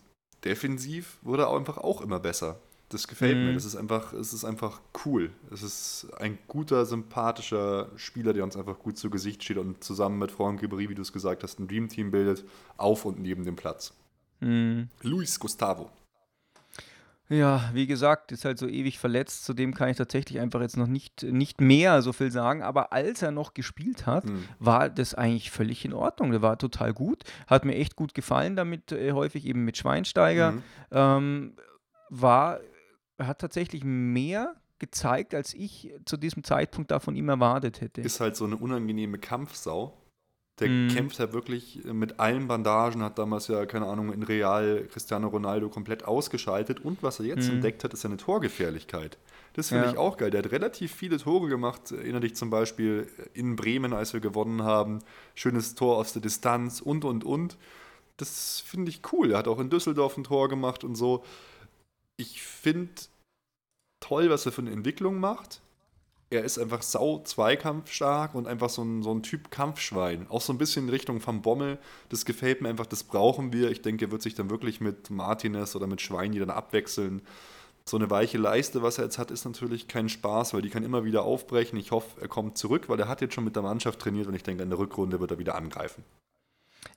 defensiv 0.46 1.18
wurde 1.22 1.44
er 1.44 1.54
einfach 1.56 1.78
auch 1.78 2.02
immer 2.02 2.20
besser. 2.20 2.60
Das 2.90 3.08
gefällt 3.08 3.38
mir. 3.38 3.52
Mhm. 3.52 3.54
Das 3.54 3.66
ist 3.66 3.76
einfach, 3.76 4.14
es 4.14 4.34
ist 4.34 4.44
einfach 4.46 4.82
cool. 5.06 5.30
Es 5.52 5.62
ist 5.62 6.08
ein 6.18 6.40
guter, 6.48 6.86
sympathischer 6.88 7.90
Spieler, 7.96 8.34
der 8.34 8.44
uns 8.44 8.58
einfach 8.58 8.80
gut 8.80 8.98
zu 8.98 9.10
Gesicht 9.12 9.44
steht 9.44 9.58
und 9.58 9.84
zusammen 9.84 10.18
mit 10.18 10.32
Franck 10.32 10.62
Ribéry, 10.64 10.90
wie 10.90 10.96
du 10.96 11.04
es 11.04 11.14
gesagt 11.14 11.44
hast, 11.44 11.60
ein 11.60 11.68
Dreamteam 11.68 12.10
bildet, 12.10 12.44
auf 12.78 13.06
und 13.06 13.20
neben 13.20 13.46
dem 13.46 13.56
Platz. 13.56 13.94
Mhm. 14.40 14.90
Luis 15.04 15.40
Gustavo. 15.40 15.90
Ja, 17.32 17.70
wie 17.74 17.86
gesagt, 17.86 18.32
ist 18.32 18.44
halt 18.44 18.58
so 18.58 18.68
ewig 18.68 18.98
verletzt. 18.98 19.46
Zudem 19.46 19.76
kann 19.76 19.90
ich 19.90 19.98
tatsächlich 19.98 20.40
einfach 20.40 20.62
jetzt 20.62 20.78
noch 20.78 20.88
nicht, 20.88 21.22
nicht 21.22 21.62
mehr 21.62 22.02
so 22.02 22.12
viel 22.12 22.32
sagen. 22.32 22.64
Aber 22.64 22.92
als 22.92 23.22
er 23.22 23.30
noch 23.30 23.54
gespielt 23.54 24.08
hat, 24.08 24.24
Hm. 24.24 24.46
war 24.58 24.90
das 24.90 25.14
eigentlich 25.14 25.52
völlig 25.52 25.86
in 25.86 25.94
Ordnung. 25.94 26.32
Der 26.32 26.42
war 26.42 26.58
total 26.58 26.92
gut. 26.92 27.24
Hat 27.46 27.66
mir 27.66 27.76
echt 27.76 27.96
gut 27.96 28.16
gefallen 28.16 28.56
damit, 28.56 28.92
äh, 28.92 29.12
häufig 29.12 29.46
eben 29.46 29.64
mit 29.64 29.78
Schweinsteiger. 29.78 30.54
Mhm. 30.54 30.64
Ähm, 30.90 31.54
war, 32.10 32.62
hat 33.20 33.40
tatsächlich 33.40 33.84
mehr 33.84 34.56
gezeigt, 34.80 35.36
als 35.36 35.54
ich 35.54 35.92
zu 36.06 36.16
diesem 36.18 36.44
Zeitpunkt 36.44 36.90
da 36.92 37.00
von 37.00 37.16
ihm 37.16 37.28
erwartet 37.30 37.82
hätte. 37.82 38.02
ist 38.02 38.20
halt 38.20 38.36
so 38.36 38.46
eine 38.46 38.56
unangenehme 38.56 39.18
Kampfsau. 39.18 39.94
Der 40.60 40.68
Mhm. 40.70 40.90
kämpft 40.90 41.20
halt 41.20 41.32
wirklich 41.34 41.82
mit 41.86 42.20
allen 42.20 42.48
Bandagen, 42.48 43.02
hat 43.02 43.18
damals 43.18 43.48
ja, 43.48 43.66
keine 43.66 43.86
Ahnung, 43.86 44.12
in 44.12 44.24
Real 44.24 44.86
Cristiano 44.92 45.28
Ronaldo 45.30 45.70
komplett 45.70 46.04
ausgeschaltet. 46.06 46.82
Und 46.84 47.02
was 47.02 47.20
er 47.20 47.26
jetzt 47.28 47.48
Mhm. 47.48 47.56
entdeckt 47.56 47.84
hat, 47.84 47.94
ist 47.94 48.02
seine 48.02 48.18
Torgefährlichkeit. 48.18 49.18
Das 49.54 49.70
finde 49.70 49.86
Ja. 49.86 49.92
ich 49.92 49.98
auch 49.98 50.18
geil. 50.18 50.32
Der 50.32 50.44
hat 50.44 50.52
relativ 50.52 50.94
viele 50.94 51.18
Tore 51.18 51.48
gemacht. 51.50 51.92
Erinnere 51.92 52.22
dich 52.22 52.36
zum 52.36 52.50
Beispiel 52.50 53.08
in 53.34 53.56
Bremen, 53.56 53.94
als 53.94 54.14
wir 54.14 54.20
gewonnen 54.20 54.64
haben. 54.64 55.00
Schönes 55.34 55.76
Tor 55.76 55.98
aus 55.98 56.12
der 56.14 56.22
Distanz 56.22 56.82
und, 56.82 57.04
und, 57.06 57.24
und. 57.24 57.58
Das 58.18 58.60
finde 58.60 58.90
ich 58.92 59.02
cool. 59.14 59.32
Er 59.32 59.38
hat 59.40 59.48
auch 59.48 59.60
in 59.60 59.70
Düsseldorf 59.70 60.18
ein 60.18 60.26
Tor 60.26 60.50
gemacht 60.50 60.84
und 60.84 60.96
so. 60.96 61.24
Ich 62.20 62.42
finde 62.42 62.92
toll, 64.02 64.30
was 64.30 64.46
er 64.46 64.52
für 64.52 64.62
eine 64.62 64.72
Entwicklung 64.72 65.20
macht 65.20 65.62
er 66.32 66.44
ist 66.44 66.60
einfach 66.60 66.84
sau 66.84 67.20
zweikampfstark 67.20 68.36
und 68.36 68.48
einfach 68.48 68.70
so 68.70 68.84
ein, 68.84 69.02
so 69.02 69.12
ein 69.12 69.24
Typ 69.24 69.50
Kampfschwein. 69.50 70.28
Auch 70.30 70.42
so 70.42 70.54
ein 70.54 70.60
bisschen 70.60 70.86
in 70.86 70.90
Richtung 70.90 71.26
Van 71.26 71.42
Bommel. 71.42 71.80
Das 72.10 72.26
gefällt 72.26 72.62
mir 72.62 72.70
einfach, 72.70 72.86
das 72.86 73.04
brauchen 73.04 73.52
wir. 73.52 73.72
Ich 73.72 73.82
denke, 73.82 74.06
er 74.06 74.12
wird 74.12 74.22
sich 74.22 74.36
dann 74.36 74.50
wirklich 74.50 74.80
mit 74.80 75.10
Martinez 75.10 75.76
oder 75.76 75.88
mit 75.88 76.02
Schweini 76.02 76.38
dann 76.38 76.52
abwechseln. 76.52 77.24
So 77.86 77.98
eine 77.98 78.12
weiche 78.12 78.38
Leiste, 78.38 78.84
was 78.84 79.00
er 79.00 79.06
jetzt 79.06 79.18
hat, 79.18 79.32
ist 79.32 79.46
natürlich 79.46 79.88
kein 79.88 80.10
Spaß, 80.10 80.54
weil 80.54 80.62
die 80.62 80.70
kann 80.70 80.84
immer 80.84 81.04
wieder 81.04 81.24
aufbrechen. 81.24 81.80
Ich 81.80 81.90
hoffe, 81.90 82.22
er 82.22 82.28
kommt 82.28 82.60
zurück, 82.60 82.90
weil 82.90 83.00
er 83.00 83.08
hat 83.08 83.22
jetzt 83.22 83.34
schon 83.34 83.46
mit 83.46 83.56
der 83.56 83.64
Mannschaft 83.64 84.00
trainiert 84.00 84.28
und 84.28 84.36
ich 84.36 84.44
denke, 84.44 84.62
in 84.62 84.70
der 84.70 84.78
Rückrunde 84.78 85.20
wird 85.20 85.32
er 85.32 85.40
wieder 85.40 85.56
angreifen. 85.56 86.04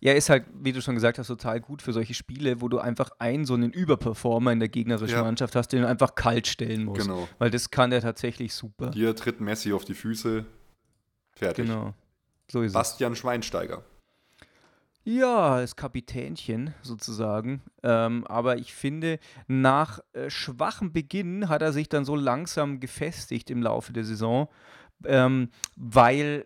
Ja, 0.05 0.13
ist 0.15 0.31
halt, 0.31 0.47
wie 0.53 0.73
du 0.73 0.83
schon 0.83 0.97
gesagt 0.97 1.21
hast, 1.21 1.29
total 1.29 1.61
gut 1.61 1.81
für 1.81 1.93
solche 1.93 2.13
Spiele, 2.13 2.61
wo 2.61 2.69
du 2.69 2.81
einfach 2.81 3.11
einen 3.21 3.45
so 3.45 3.55
einen 3.55 3.71
Überperformer 3.73 4.51
in 4.51 4.59
der 4.59 4.69
gegnerischen 4.69 5.17
Ja. 5.17 5.23
Mannschaft 5.23 5.55
hast, 5.55 5.69
den 5.69 5.83
du 5.83 5.89
einfach 5.89 6.17
kalt 6.17 6.49
stellen 6.49 6.87
musst. 6.87 7.03
Genau. 7.03 7.29
Weil 7.39 7.51
das 7.51 7.71
kann 7.71 7.91
der 7.91 8.01
tatsächlich 8.01 8.53
super. 8.53 8.91
Hier 8.93 9.15
tritt 9.15 9.41
Messi 9.41 9.73
auf 9.73 9.85
die 9.85 9.95
Füße. 9.95 10.45
Fertig. 11.31 11.67
Genau. 11.67 11.95
So 12.51 12.63
ist 12.63 12.71
es. 12.71 12.73
Bastian 12.73 13.15
Schweinsteiger. 13.15 13.85
Ja, 15.05 15.61
das 15.61 15.77
Kapitänchen 15.77 16.75
sozusagen. 16.83 17.63
Ähm, 17.85 18.27
aber 18.27 18.57
ich 18.59 18.75
finde, 18.75 19.21
nach 19.47 20.01
äh, 20.15 20.31
schwachem 20.31 20.93
Beginn 20.93 21.49
hat 21.49 21.63
er 21.63 21.73
sich 21.73 21.89
dann 21.89 22.05
so 22.05 22.17
langsam 22.17 22.81
gefestigt 22.81 23.51
im 23.51 23.63
Laufe 23.63 23.93
der 23.93 24.05
Saison, 24.05 24.49
ähm, 25.05 25.51
weil 25.77 26.45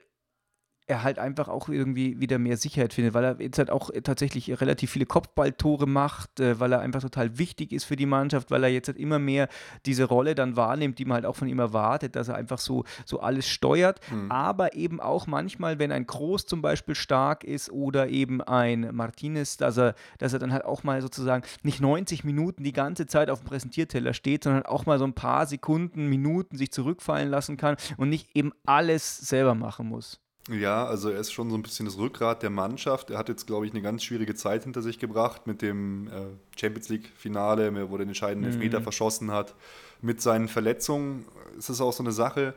er 0.88 1.02
halt 1.02 1.18
einfach 1.18 1.48
auch 1.48 1.68
irgendwie 1.68 2.20
wieder 2.20 2.38
mehr 2.38 2.56
Sicherheit 2.56 2.92
findet, 2.94 3.12
weil 3.12 3.24
er 3.24 3.40
jetzt 3.40 3.58
halt 3.58 3.70
auch 3.70 3.90
tatsächlich 4.04 4.60
relativ 4.60 4.90
viele 4.92 5.06
Kopfballtore 5.06 5.86
macht, 5.86 6.38
äh, 6.38 6.60
weil 6.60 6.72
er 6.72 6.80
einfach 6.80 7.00
total 7.00 7.38
wichtig 7.38 7.72
ist 7.72 7.84
für 7.84 7.96
die 7.96 8.06
Mannschaft, 8.06 8.50
weil 8.50 8.62
er 8.62 8.70
jetzt 8.70 8.86
halt 8.88 8.98
immer 8.98 9.18
mehr 9.18 9.48
diese 9.84 10.04
Rolle 10.04 10.34
dann 10.36 10.56
wahrnimmt, 10.56 10.98
die 10.98 11.04
man 11.04 11.16
halt 11.16 11.26
auch 11.26 11.34
von 11.36 11.48
ihm 11.48 11.58
erwartet, 11.58 12.14
dass 12.14 12.28
er 12.28 12.36
einfach 12.36 12.58
so, 12.58 12.84
so 13.04 13.20
alles 13.20 13.48
steuert, 13.48 14.00
Mhm. 14.10 14.30
aber 14.30 14.74
eben 14.74 15.00
auch 15.00 15.26
manchmal, 15.26 15.78
wenn 15.78 15.90
ein 15.90 16.06
Groß 16.06 16.46
zum 16.46 16.62
Beispiel 16.62 16.94
stark 16.94 17.42
ist 17.42 17.70
oder 17.72 18.08
eben 18.08 18.40
ein 18.40 18.90
Martinez, 18.94 19.56
dass 19.56 19.76
er, 19.78 19.94
dass 20.18 20.32
er 20.34 20.38
dann 20.38 20.52
halt 20.52 20.64
auch 20.64 20.84
mal 20.84 21.02
sozusagen 21.02 21.44
nicht 21.62 21.80
90 21.80 22.22
Minuten 22.22 22.62
die 22.62 22.72
ganze 22.72 23.06
Zeit 23.06 23.28
auf 23.30 23.40
dem 23.40 23.48
Präsentierteller 23.48 24.14
steht, 24.14 24.44
sondern 24.44 24.64
auch 24.66 24.86
mal 24.86 24.98
so 24.98 25.04
ein 25.04 25.14
paar 25.14 25.46
Sekunden, 25.46 26.06
Minuten 26.06 26.56
sich 26.56 26.70
zurückfallen 26.70 27.28
lassen 27.28 27.56
kann 27.56 27.76
und 27.96 28.08
nicht 28.08 28.28
eben 28.36 28.52
alles 28.64 29.16
selber 29.18 29.54
machen 29.56 29.88
muss. 29.88 30.20
Ja, 30.48 30.86
also 30.86 31.10
er 31.10 31.18
ist 31.18 31.32
schon 31.32 31.50
so 31.50 31.56
ein 31.56 31.62
bisschen 31.62 31.86
das 31.86 31.98
Rückgrat 31.98 32.42
der 32.42 32.50
Mannschaft. 32.50 33.10
Er 33.10 33.18
hat 33.18 33.28
jetzt, 33.28 33.46
glaube 33.46 33.66
ich, 33.66 33.72
eine 33.72 33.82
ganz 33.82 34.04
schwierige 34.04 34.34
Zeit 34.36 34.62
hinter 34.62 34.80
sich 34.80 34.98
gebracht 34.98 35.46
mit 35.46 35.60
dem 35.60 36.06
äh, 36.06 36.58
Champions 36.58 36.88
League-Finale, 36.88 37.90
wo 37.90 37.94
er 37.96 37.98
den 37.98 38.08
entscheidenden 38.08 38.52
Elfmeter 38.52 38.80
verschossen 38.80 39.32
hat. 39.32 39.54
Mit 40.02 40.20
seinen 40.20 40.46
Verletzungen 40.46 41.24
ist 41.58 41.68
es 41.68 41.80
auch 41.80 41.92
so 41.92 42.02
eine 42.02 42.12
Sache. 42.12 42.54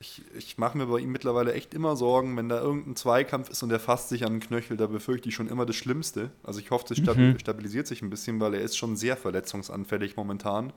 Ich, 0.00 0.22
ich 0.36 0.58
mache 0.58 0.78
mir 0.78 0.86
bei 0.86 0.98
ihm 0.98 1.12
mittlerweile 1.12 1.52
echt 1.52 1.74
immer 1.74 1.96
Sorgen, 1.96 2.36
wenn 2.36 2.48
da 2.48 2.60
irgendein 2.60 2.96
Zweikampf 2.96 3.50
ist 3.50 3.62
und 3.62 3.70
er 3.70 3.80
fasst 3.80 4.08
sich 4.08 4.24
an 4.24 4.34
den 4.34 4.40
Knöchel, 4.40 4.76
da 4.76 4.86
befürchte 4.86 5.28
ich 5.28 5.34
schon 5.34 5.48
immer 5.48 5.66
das 5.66 5.76
Schlimmste. 5.76 6.30
Also 6.42 6.60
ich 6.60 6.70
hoffe, 6.70 6.86
das 6.88 6.98
stabil, 6.98 7.38
stabilisiert 7.38 7.86
sich 7.86 8.02
ein 8.02 8.10
bisschen, 8.10 8.40
weil 8.40 8.54
er 8.54 8.60
ist 8.60 8.76
schon 8.76 8.96
sehr 8.96 9.16
verletzungsanfällig 9.16 10.16
momentan. 10.16 10.72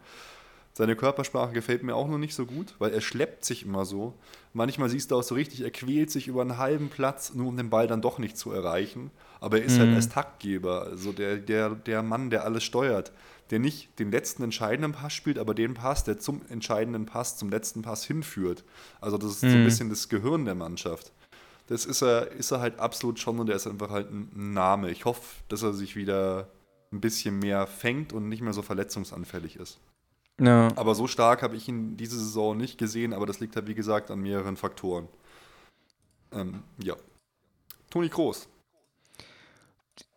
Seine 0.74 0.96
Körpersprache 0.96 1.52
gefällt 1.52 1.84
mir 1.84 1.96
auch 1.96 2.08
noch 2.08 2.18
nicht 2.18 2.34
so 2.34 2.46
gut, 2.46 2.76
weil 2.80 2.94
er 2.94 3.02
schleppt 3.02 3.44
sich 3.44 3.66
immer 3.66 3.84
so. 3.86 4.14
Manchmal 4.54 4.90
siehst 4.90 5.12
du 5.12 5.18
auch 5.18 5.24
so 5.24 5.36
richtig, 5.36 5.62
er 5.62 5.72
quält 5.72 6.10
sich 6.12 6.28
über 6.28 6.42
einen 6.42 6.58
halben 6.58 6.90
Platz, 6.90 7.34
nur 7.34 7.48
um 7.48 7.58
den 7.58 7.70
Ball 7.70 7.88
dann 7.88 8.02
doch 8.02 8.20
nicht 8.20 8.38
zu 8.38 8.52
erreichen. 8.52 9.12
Aber 9.42 9.60
er 9.60 9.66
ist 9.66 9.80
halt 9.80 9.90
mhm. 9.90 9.94
halt 9.94 9.96
als 9.98 10.10
Taktgeber, 10.10 10.84
also 10.84 11.12
der, 11.12 11.38
der, 11.38 11.72
der 11.72 12.04
Mann, 12.04 12.30
der 12.30 12.46
alles 12.46 12.64
steuert, 12.64 13.12
der 13.50 13.60
nicht 13.60 14.00
den 14.00 14.12
letzten 14.12 14.44
entscheidenden 14.44 14.94
Pass 14.94 15.14
spielt, 15.14 15.40
aber 15.40 15.54
den 15.54 15.74
Pass, 15.74 16.06
der 16.06 16.20
zum 16.20 16.42
entscheidenden 16.48 17.06
Pass, 17.06 17.38
zum 17.38 17.50
letzten 17.50 17.82
Pass 17.82 18.06
hinführt. 18.06 18.64
Also 19.02 19.18
das 19.18 19.32
ist 19.32 19.44
mhm. 19.44 19.50
so 19.50 19.56
ein 19.56 19.62
mhm. 19.62 19.66
bisschen 19.66 19.90
das 19.90 20.08
Gehirn 20.08 20.46
der 20.46 20.56
Mannschaft. 20.56 21.12
Das 21.68 21.86
ist 21.86 22.02
er, 22.02 22.32
ist 22.32 22.52
er 22.52 22.62
halt 22.62 22.80
absolut 22.80 23.20
schon 23.20 23.40
und 23.40 23.48
der 23.48 23.58
ist 23.58 23.68
einfach 23.68 23.90
halt 23.90 24.10
ein 24.10 24.54
Name. 24.54 24.90
Ich 24.90 25.06
hoffe, 25.06 25.22
dass 25.50 25.64
er 25.64 25.74
sich 25.74 25.96
wieder 25.96 26.50
ein 26.94 27.02
bisschen 27.02 27.40
mehr 27.40 27.68
fängt 27.68 28.14
und 28.14 28.30
nicht 28.30 28.42
mehr 28.42 28.54
so 28.54 28.62
verletzungsanfällig 28.62 29.58
ist. 29.58 29.80
Ja. 30.42 30.70
Aber 30.76 30.96
so 30.96 31.06
stark 31.06 31.44
habe 31.44 31.56
ich 31.56 31.68
ihn 31.68 31.98
diese 31.98 32.18
Saison 32.18 32.58
nicht 32.58 32.80
gesehen, 32.80 33.14
aber 33.14 33.28
das 33.28 33.40
liegt 33.40 33.56
halt, 33.56 33.68
wie 33.68 33.76
gesagt, 33.76 34.10
an 34.10 34.22
mehreren 34.22 34.58
Faktoren. 34.58 35.08
Ähm, 36.32 36.64
ja. 36.82 36.96
Toni 37.92 38.10
Kroos. 38.10 38.50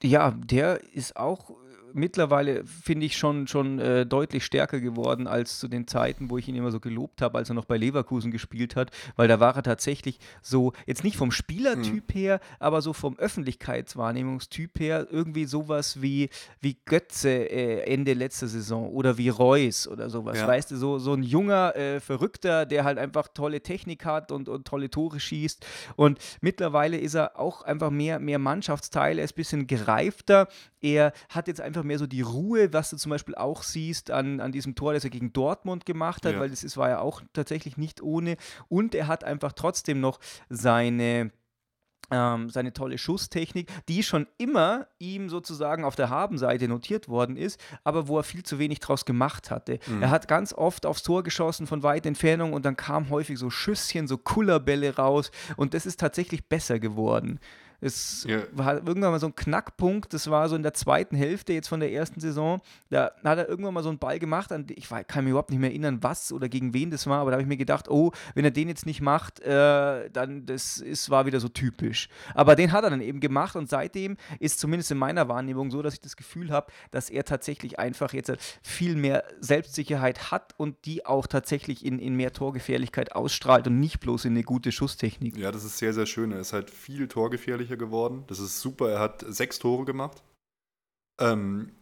Ja, 0.02 0.30
der 0.30 0.82
ist 0.94 1.16
auch 1.16 1.50
mittlerweile, 1.94 2.64
finde 2.64 3.06
ich, 3.06 3.16
schon, 3.16 3.46
schon 3.46 3.78
äh, 3.78 4.04
deutlich 4.04 4.44
stärker 4.44 4.80
geworden 4.80 5.26
als 5.26 5.58
zu 5.58 5.68
den 5.68 5.86
Zeiten, 5.86 6.28
wo 6.28 6.38
ich 6.38 6.48
ihn 6.48 6.56
immer 6.56 6.70
so 6.70 6.80
gelobt 6.80 7.22
habe, 7.22 7.38
als 7.38 7.48
er 7.48 7.54
noch 7.54 7.64
bei 7.64 7.76
Leverkusen 7.76 8.30
gespielt 8.30 8.76
hat, 8.76 8.90
weil 9.16 9.28
da 9.28 9.40
war 9.40 9.56
er 9.56 9.62
tatsächlich 9.62 10.18
so, 10.42 10.72
jetzt 10.86 11.04
nicht 11.04 11.16
vom 11.16 11.30
Spielertyp 11.30 12.08
mhm. 12.08 12.18
her, 12.18 12.40
aber 12.58 12.82
so 12.82 12.92
vom 12.92 13.16
Öffentlichkeitswahrnehmungstyp 13.18 14.80
her, 14.80 15.06
irgendwie 15.10 15.44
sowas 15.44 16.02
wie, 16.02 16.30
wie 16.60 16.76
Götze 16.84 17.30
äh, 17.30 17.80
Ende 17.92 18.14
letzter 18.14 18.48
Saison 18.48 18.88
oder 18.90 19.16
wie 19.16 19.28
Reus 19.28 19.86
oder 19.86 20.10
sowas. 20.10 20.38
Ja. 20.38 20.48
Weißt 20.48 20.72
du, 20.72 20.76
so, 20.76 20.98
so 20.98 21.14
ein 21.14 21.22
junger 21.22 21.76
äh, 21.76 22.00
Verrückter, 22.00 22.66
der 22.66 22.84
halt 22.84 22.98
einfach 22.98 23.28
tolle 23.28 23.60
Technik 23.60 24.04
hat 24.04 24.32
und, 24.32 24.48
und 24.48 24.66
tolle 24.66 24.90
Tore 24.90 25.20
schießt. 25.20 25.64
Und 25.96 26.18
mittlerweile 26.40 26.98
ist 26.98 27.14
er 27.14 27.38
auch 27.38 27.62
einfach 27.62 27.90
mehr, 27.90 28.18
mehr 28.18 28.38
Mannschaftsteil, 28.38 29.18
er 29.18 29.24
ist 29.24 29.34
ein 29.34 29.36
bisschen 29.36 29.66
gereifter. 29.66 30.48
Er 30.80 31.12
hat 31.30 31.48
jetzt 31.48 31.62
einfach 31.62 31.83
mehr 31.84 31.98
so 31.98 32.06
die 32.06 32.22
Ruhe, 32.22 32.72
was 32.72 32.90
du 32.90 32.96
zum 32.96 33.10
Beispiel 33.10 33.34
auch 33.34 33.62
siehst 33.62 34.10
an, 34.10 34.40
an 34.40 34.52
diesem 34.52 34.74
Tor, 34.74 34.94
das 34.94 35.04
er 35.04 35.10
gegen 35.10 35.32
Dortmund 35.32 35.86
gemacht 35.86 36.24
hat, 36.24 36.34
ja. 36.34 36.40
weil 36.40 36.50
das 36.50 36.64
ist, 36.64 36.76
war 36.76 36.88
ja 36.88 37.00
auch 37.00 37.22
tatsächlich 37.32 37.76
nicht 37.76 38.02
ohne. 38.02 38.36
Und 38.68 38.94
er 38.94 39.06
hat 39.06 39.24
einfach 39.24 39.52
trotzdem 39.52 40.00
noch 40.00 40.20
seine 40.48 41.30
ähm, 42.10 42.50
seine 42.50 42.72
tolle 42.72 42.98
Schusstechnik, 42.98 43.70
die 43.88 44.02
schon 44.02 44.26
immer 44.38 44.86
ihm 44.98 45.28
sozusagen 45.28 45.84
auf 45.84 45.96
der 45.96 46.10
Habenseite 46.10 46.68
notiert 46.68 47.08
worden 47.08 47.36
ist, 47.36 47.60
aber 47.82 48.08
wo 48.08 48.18
er 48.18 48.24
viel 48.24 48.42
zu 48.42 48.58
wenig 48.58 48.80
draus 48.80 49.04
gemacht 49.04 49.50
hatte. 49.50 49.78
Mhm. 49.86 50.02
Er 50.02 50.10
hat 50.10 50.28
ganz 50.28 50.52
oft 50.52 50.86
aufs 50.86 51.02
Tor 51.02 51.22
geschossen 51.22 51.66
von 51.66 51.82
weiter 51.82 52.08
Entfernung 52.08 52.52
und 52.52 52.64
dann 52.64 52.76
kamen 52.76 53.10
häufig 53.10 53.38
so 53.38 53.50
Schüsschen, 53.50 54.06
so 54.06 54.18
Kullerbälle 54.18 54.96
raus 54.96 55.30
und 55.56 55.74
das 55.74 55.86
ist 55.86 56.00
tatsächlich 56.00 56.48
besser 56.48 56.78
geworden. 56.78 57.40
Es 57.84 58.24
ja. 58.26 58.42
war 58.52 58.76
irgendwann 58.76 59.12
mal 59.12 59.20
so 59.20 59.26
ein 59.26 59.34
Knackpunkt, 59.34 60.14
das 60.14 60.30
war 60.30 60.48
so 60.48 60.56
in 60.56 60.62
der 60.62 60.72
zweiten 60.72 61.16
Hälfte 61.16 61.52
jetzt 61.52 61.68
von 61.68 61.80
der 61.80 61.92
ersten 61.92 62.18
Saison. 62.18 62.62
Da 62.88 63.12
hat 63.22 63.38
er 63.38 63.48
irgendwann 63.48 63.74
mal 63.74 63.82
so 63.82 63.90
einen 63.90 63.98
Ball 63.98 64.18
gemacht, 64.18 64.52
an, 64.52 64.66
ich 64.70 64.88
kann 64.88 65.24
mich 65.24 65.30
überhaupt 65.32 65.50
nicht 65.50 65.60
mehr 65.60 65.68
erinnern, 65.68 65.98
was 66.00 66.32
oder 66.32 66.48
gegen 66.48 66.72
wen 66.72 66.90
das 66.90 67.06
war, 67.06 67.20
aber 67.20 67.30
da 67.30 67.34
habe 67.34 67.42
ich 67.42 67.48
mir 67.48 67.58
gedacht, 67.58 67.90
oh, 67.90 68.12
wenn 68.34 68.44
er 68.44 68.50
den 68.50 68.68
jetzt 68.68 68.86
nicht 68.86 69.02
macht, 69.02 69.40
äh, 69.40 70.08
dann 70.10 70.46
das 70.46 70.78
ist, 70.78 71.10
war 71.10 71.26
wieder 71.26 71.40
so 71.40 71.48
typisch. 71.48 72.08
Aber 72.34 72.56
den 72.56 72.72
hat 72.72 72.84
er 72.84 72.90
dann 72.90 73.02
eben 73.02 73.20
gemacht 73.20 73.54
und 73.54 73.68
seitdem 73.68 74.16
ist 74.40 74.60
zumindest 74.60 74.90
in 74.90 74.98
meiner 74.98 75.28
Wahrnehmung 75.28 75.70
so, 75.70 75.82
dass 75.82 75.92
ich 75.92 76.00
das 76.00 76.16
Gefühl 76.16 76.50
habe, 76.50 76.72
dass 76.90 77.10
er 77.10 77.24
tatsächlich 77.24 77.78
einfach 77.78 78.14
jetzt 78.14 78.32
viel 78.62 78.96
mehr 78.96 79.24
Selbstsicherheit 79.40 80.30
hat 80.30 80.54
und 80.56 80.86
die 80.86 81.04
auch 81.04 81.26
tatsächlich 81.26 81.84
in, 81.84 81.98
in 81.98 82.14
mehr 82.14 82.32
Torgefährlichkeit 82.32 83.12
ausstrahlt 83.12 83.66
und 83.66 83.78
nicht 83.78 84.00
bloß 84.00 84.24
in 84.24 84.32
eine 84.32 84.42
gute 84.42 84.72
Schusstechnik. 84.72 85.36
Ja, 85.36 85.52
das 85.52 85.64
ist 85.64 85.76
sehr, 85.78 85.92
sehr 85.92 86.06
schön. 86.06 86.32
Er 86.32 86.40
ist 86.40 86.54
halt 86.54 86.70
viel 86.70 87.08
torgefährlicher 87.08 87.73
Torschütze 87.74 87.76
geworden. 87.76 88.24
Das 88.26 88.38
ist 88.38 88.60
super. 88.60 88.90
Er 88.90 89.00
hat 89.00 89.24
sechs 89.28 89.58
Tore 89.58 89.84
gemacht. 89.84 90.22
Ähm, 91.20 91.72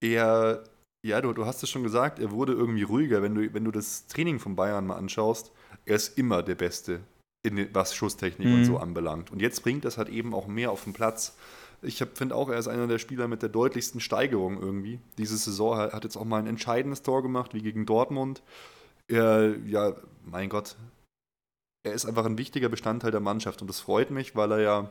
er, 0.00 0.64
ja, 1.04 1.20
du, 1.20 1.32
du 1.32 1.44
hast 1.44 1.62
es 1.62 1.70
schon 1.70 1.82
gesagt, 1.82 2.18
er 2.18 2.30
wurde 2.30 2.52
irgendwie 2.52 2.84
ruhiger. 2.84 3.22
Wenn 3.22 3.34
du, 3.34 3.52
wenn 3.52 3.64
du 3.64 3.70
das 3.70 4.06
Training 4.06 4.38
von 4.38 4.56
Bayern 4.56 4.86
mal 4.86 4.96
anschaust, 4.96 5.52
er 5.84 5.96
ist 5.96 6.18
immer 6.18 6.42
der 6.42 6.54
Beste, 6.54 7.00
in, 7.42 7.68
was 7.74 7.94
Schusstechnik 7.94 8.48
mhm. 8.48 8.54
und 8.54 8.64
so 8.64 8.78
anbelangt. 8.78 9.30
Und 9.30 9.40
jetzt 9.40 9.62
bringt 9.62 9.84
das 9.84 9.98
halt 9.98 10.08
eben 10.08 10.34
auch 10.34 10.46
mehr 10.46 10.70
auf 10.70 10.84
den 10.84 10.92
Platz. 10.92 11.36
Ich 11.80 11.98
finde 12.14 12.34
auch, 12.34 12.48
er 12.48 12.58
ist 12.58 12.68
einer 12.68 12.88
der 12.88 12.98
Spieler 12.98 13.28
mit 13.28 13.42
der 13.42 13.48
deutlichsten 13.48 14.00
Steigerung 14.00 14.60
irgendwie. 14.60 14.98
Diese 15.16 15.36
Saison 15.36 15.76
hat, 15.76 15.92
hat 15.92 16.04
jetzt 16.04 16.16
auch 16.16 16.24
mal 16.24 16.40
ein 16.40 16.48
entscheidendes 16.48 17.02
Tor 17.02 17.22
gemacht, 17.22 17.54
wie 17.54 17.62
gegen 17.62 17.86
Dortmund. 17.86 18.42
Er, 19.06 19.56
ja, 19.64 19.94
mein 20.24 20.48
Gott, 20.48 20.76
er 21.84 21.92
ist 21.92 22.04
einfach 22.04 22.26
ein 22.26 22.36
wichtiger 22.36 22.68
Bestandteil 22.68 23.12
der 23.12 23.20
Mannschaft 23.20 23.62
und 23.62 23.68
das 23.68 23.80
freut 23.80 24.10
mich, 24.10 24.34
weil 24.34 24.52
er 24.52 24.60
ja 24.60 24.90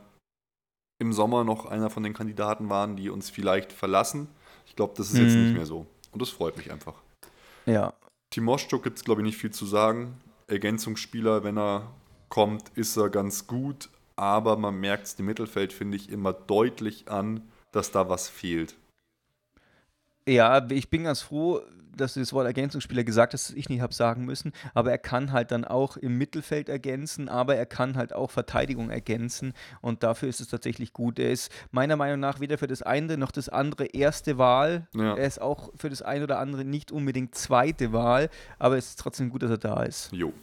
im 1.00 1.14
Sommer 1.14 1.44
noch 1.44 1.66
einer 1.66 1.90
von 1.90 2.04
den 2.04 2.14
Kandidaten 2.14 2.70
waren, 2.70 2.96
die 2.96 3.10
uns 3.10 3.30
vielleicht 3.30 3.72
verlassen. 3.72 4.28
Ich 4.66 4.76
glaube, 4.76 4.94
das 4.98 5.08
ist 5.08 5.16
mhm. 5.16 5.22
jetzt 5.22 5.36
nicht 5.36 5.56
mehr 5.56 5.66
so. 5.66 5.86
Und 6.12 6.22
das 6.22 6.30
freut 6.30 6.58
mich 6.58 6.72
einfach. 6.72 6.96
Ja. 7.66 7.94
Timoschuk 8.32 8.84
gibt 8.84 8.98
es, 8.98 9.04
glaube 9.04 9.22
ich, 9.22 9.26
nicht 9.26 9.38
viel 9.38 9.52
zu 9.52 9.66
sagen. 9.66 10.20
Ergänzungsspieler, 10.48 11.44
wenn 11.44 11.58
er 11.58 11.92
kommt, 12.30 12.70
ist 12.76 12.98
er 12.98 13.10
ganz 13.10 13.48
gut. 13.48 13.90
Aber 14.16 14.58
man 14.58 14.80
merkt 14.80 15.08
es 15.08 15.14
im 15.20 15.26
Mittelfeld, 15.26 15.72
finde 15.72 15.98
ich, 15.98 16.10
immer 16.10 16.34
deutlich 16.34 17.10
an, 17.10 17.42
dass 17.72 17.92
da 17.92 18.10
was 18.10 18.28
fehlt. 18.28 18.76
Ja, 20.28 20.66
ich 20.70 20.90
bin 20.90 21.04
ganz 21.04 21.22
froh, 21.22 21.62
dass 21.98 22.14
du 22.14 22.20
das 22.20 22.34
Wort 22.34 22.46
Ergänzungsspieler 22.46 23.04
gesagt 23.04 23.34
hast, 23.34 23.50
dass 23.50 23.56
ich 23.56 23.70
nicht 23.70 23.82
habe 23.82 23.94
sagen 23.94 24.26
müssen, 24.26 24.52
aber 24.74 24.92
er 24.92 24.98
kann 24.98 25.32
halt 25.32 25.52
dann 25.52 25.66
auch 25.66 25.98
im 25.98 26.18
Mittelfeld 26.18 26.70
ergänzen, 26.70 27.30
aber 27.30 27.56
er 27.56 27.66
kann 27.66 27.98
halt 27.98 28.14
auch 28.14 28.32
Verteidigung 28.32 28.90
ergänzen 28.90 29.54
und 29.82 30.04
dafür 30.04 30.30
ist 30.30 30.40
es 30.40 30.48
tatsächlich 30.48 30.94
gut. 30.94 31.20
Er 31.20 31.32
ist 31.32 31.52
meiner 31.72 31.96
Meinung 31.96 32.20
nach 32.20 32.40
weder 32.40 32.58
für 32.58 32.68
das 32.68 32.82
eine 32.82 33.18
noch 33.18 33.32
das 33.32 33.50
andere 33.50 33.86
erste 33.86 34.38
Wahl. 34.38 34.88
Ja. 34.94 35.16
Er 35.16 35.28
ist 35.28 35.42
auch 35.42 35.72
für 35.76 35.90
das 35.90 36.02
eine 36.02 36.24
oder 36.24 36.40
andere 36.40 36.66
nicht 36.66 36.92
unbedingt 36.92 37.36
zweite 37.36 37.94
Wahl, 37.94 38.30
aber 38.60 38.78
es 38.78 38.90
ist 38.90 39.00
trotzdem 39.00 39.30
gut, 39.30 39.44
dass 39.44 39.52
er 39.52 39.58
da 39.58 39.84
ist. 39.84 40.12
Jo. 40.12 40.34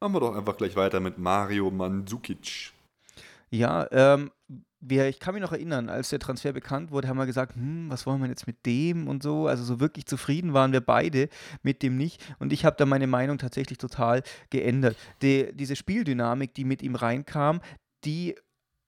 Machen 0.00 0.14
wir 0.14 0.20
doch 0.20 0.36
einfach 0.36 0.56
gleich 0.56 0.76
weiter 0.76 1.00
mit 1.00 1.18
Mario 1.18 1.70
Mandzukic. 1.70 2.72
Ja, 3.50 3.86
ähm, 3.90 4.30
wir, 4.80 5.08
ich 5.08 5.20
kann 5.20 5.34
mich 5.34 5.42
noch 5.42 5.52
erinnern, 5.52 5.88
als 5.88 6.10
der 6.10 6.18
Transfer 6.18 6.52
bekannt 6.52 6.90
wurde, 6.90 7.08
haben 7.08 7.16
wir 7.16 7.26
gesagt, 7.26 7.56
hm, 7.56 7.90
was 7.90 8.06
wollen 8.06 8.20
wir 8.20 8.28
jetzt 8.28 8.46
mit 8.46 8.64
dem 8.66 9.08
und 9.08 9.22
so. 9.22 9.46
Also 9.46 9.64
so 9.64 9.80
wirklich 9.80 10.06
zufrieden 10.06 10.52
waren 10.52 10.72
wir 10.72 10.80
beide 10.80 11.28
mit 11.62 11.82
dem 11.82 11.96
nicht. 11.96 12.22
Und 12.38 12.52
ich 12.52 12.64
habe 12.64 12.76
da 12.76 12.86
meine 12.86 13.06
Meinung 13.06 13.38
tatsächlich 13.38 13.78
total 13.78 14.22
geändert. 14.50 14.96
Die, 15.22 15.50
diese 15.54 15.76
Spieldynamik, 15.76 16.54
die 16.54 16.64
mit 16.64 16.82
ihm 16.82 16.94
reinkam, 16.94 17.60
die 18.04 18.36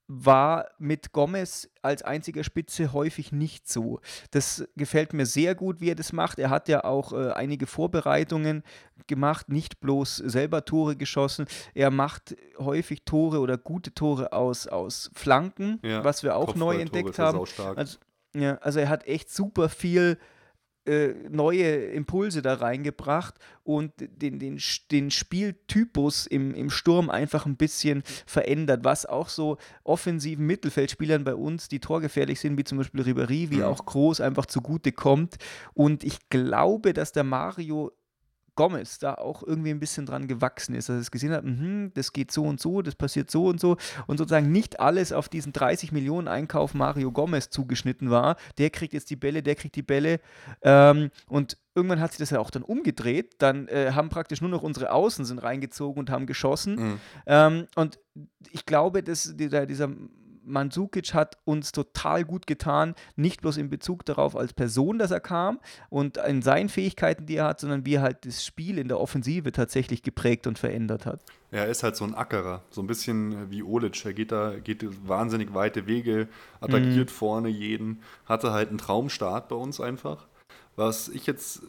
war 0.08 0.70
mit 0.78 1.12
Gomez 1.12 1.68
als 1.82 2.02
einziger 2.02 2.42
Spitze 2.42 2.94
häufig 2.94 3.30
nicht 3.30 3.68
so. 3.68 4.00
Das 4.30 4.66
gefällt 4.74 5.12
mir 5.12 5.26
sehr 5.26 5.54
gut, 5.54 5.82
wie 5.82 5.90
er 5.90 5.94
das 5.94 6.14
macht. 6.14 6.38
Er 6.38 6.48
hat 6.48 6.68
ja 6.68 6.84
auch 6.84 7.12
äh, 7.12 7.32
einige 7.32 7.66
Vorbereitungen 7.66 8.64
gemacht, 9.06 9.50
nicht 9.50 9.80
bloß 9.80 10.16
selber 10.16 10.64
Tore 10.64 10.96
geschossen. 10.96 11.46
Er 11.74 11.90
macht 11.90 12.36
häufig 12.58 13.02
Tore 13.04 13.40
oder 13.40 13.58
gute 13.58 13.92
Tore 13.92 14.32
aus, 14.32 14.66
aus 14.66 15.10
Flanken, 15.14 15.78
ja, 15.82 16.02
was 16.02 16.22
wir 16.22 16.36
auch 16.36 16.54
neu 16.54 16.78
entdeckt 16.80 17.18
haben. 17.18 17.38
Also, 17.76 17.98
ja, 18.34 18.56
also 18.56 18.80
er 18.80 18.88
hat 18.88 19.06
echt 19.06 19.30
super 19.30 19.68
viel 19.68 20.18
äh, 20.86 21.14
neue 21.30 21.66
Impulse 21.66 22.42
da 22.42 22.54
reingebracht 22.54 23.34
und 23.62 23.92
den, 23.98 24.38
den, 24.38 24.58
den 24.90 25.10
Spieltypus 25.10 26.26
im, 26.26 26.54
im 26.54 26.70
Sturm 26.70 27.10
einfach 27.10 27.46
ein 27.46 27.56
bisschen 27.56 28.02
verändert, 28.26 28.84
was 28.84 29.06
auch 29.06 29.28
so 29.28 29.58
offensiven 29.84 30.46
Mittelfeldspielern 30.46 31.24
bei 31.24 31.34
uns, 31.34 31.68
die 31.68 31.80
torgefährlich 31.80 32.40
sind, 32.40 32.56
wie 32.56 32.64
zum 32.64 32.78
Beispiel 32.78 33.02
Ribéry, 33.02 33.50
wie 33.50 33.62
auch 33.62 33.84
Groß, 33.84 34.20
einfach 34.20 34.46
zugute 34.46 34.92
kommt. 34.92 35.36
Und 35.74 36.04
ich 36.04 36.28
glaube, 36.30 36.94
dass 36.94 37.12
der 37.12 37.24
Mario 37.24 37.92
Gomez 38.58 38.98
da 38.98 39.14
auch 39.14 39.44
irgendwie 39.44 39.70
ein 39.70 39.78
bisschen 39.78 40.04
dran 40.04 40.26
gewachsen 40.26 40.74
ist, 40.74 40.88
dass 40.88 40.96
er 40.96 41.00
es 41.00 41.12
gesehen 41.12 41.32
hat, 41.32 41.44
mh, 41.44 41.92
das 41.94 42.12
geht 42.12 42.32
so 42.32 42.42
und 42.42 42.60
so, 42.60 42.82
das 42.82 42.96
passiert 42.96 43.30
so 43.30 43.46
und 43.46 43.60
so 43.60 43.76
und 44.08 44.18
sozusagen 44.18 44.50
nicht 44.50 44.80
alles 44.80 45.12
auf 45.12 45.28
diesen 45.28 45.52
30 45.52 45.92
Millionen 45.92 46.26
Einkauf 46.26 46.74
Mario 46.74 47.12
Gomez 47.12 47.50
zugeschnitten 47.50 48.10
war. 48.10 48.36
Der 48.58 48.70
kriegt 48.70 48.94
jetzt 48.94 49.10
die 49.10 49.16
Bälle, 49.16 49.44
der 49.44 49.54
kriegt 49.54 49.76
die 49.76 49.82
Bälle 49.82 50.18
ähm, 50.62 51.10
und 51.28 51.56
irgendwann 51.76 52.00
hat 52.00 52.10
sich 52.10 52.18
das 52.18 52.30
ja 52.30 52.40
auch 52.40 52.50
dann 52.50 52.64
umgedreht. 52.64 53.36
Dann 53.38 53.68
äh, 53.68 53.92
haben 53.92 54.08
praktisch 54.08 54.40
nur 54.40 54.50
noch 54.50 54.62
unsere 54.62 54.90
Außen 54.90 55.24
sind 55.24 55.38
reingezogen 55.38 56.00
und 56.00 56.10
haben 56.10 56.26
geschossen. 56.26 56.74
Mhm. 56.74 57.00
Ähm, 57.26 57.66
und 57.76 58.00
ich 58.50 58.66
glaube, 58.66 59.04
dass 59.04 59.36
dieser, 59.36 59.66
dieser 59.66 59.88
Mandzukic 60.48 61.14
hat 61.14 61.38
uns 61.44 61.72
total 61.72 62.24
gut 62.24 62.46
getan, 62.46 62.94
nicht 63.16 63.42
bloß 63.42 63.56
in 63.56 63.70
Bezug 63.70 64.04
darauf 64.04 64.36
als 64.36 64.52
Person, 64.52 64.98
dass 64.98 65.10
er 65.10 65.20
kam 65.20 65.60
und 65.90 66.16
in 66.16 66.42
seinen 66.42 66.68
Fähigkeiten, 66.68 67.26
die 67.26 67.36
er 67.36 67.46
hat, 67.46 67.60
sondern 67.60 67.86
wie 67.86 67.94
er 67.94 68.02
halt 68.02 68.26
das 68.26 68.44
Spiel 68.44 68.78
in 68.78 68.88
der 68.88 69.00
Offensive 69.00 69.52
tatsächlich 69.52 70.02
geprägt 70.02 70.46
und 70.46 70.58
verändert 70.58 71.06
hat. 71.06 71.20
Ja, 71.50 71.60
er 71.60 71.68
ist 71.68 71.82
halt 71.82 71.96
so 71.96 72.04
ein 72.04 72.14
Ackerer, 72.14 72.62
so 72.70 72.82
ein 72.82 72.86
bisschen 72.86 73.50
wie 73.50 73.62
Olic. 73.62 74.04
Er 74.04 74.12
geht 74.12 74.32
da 74.32 74.58
geht 74.58 74.84
wahnsinnig 75.08 75.54
weite 75.54 75.86
Wege, 75.86 76.28
attackiert 76.60 77.08
mhm. 77.08 77.14
vorne 77.14 77.48
jeden, 77.48 78.02
hatte 78.26 78.52
halt 78.52 78.68
einen 78.68 78.78
Traumstart 78.78 79.48
bei 79.48 79.56
uns 79.56 79.80
einfach. 79.80 80.26
Was 80.78 81.08
ich 81.08 81.26
jetzt 81.26 81.62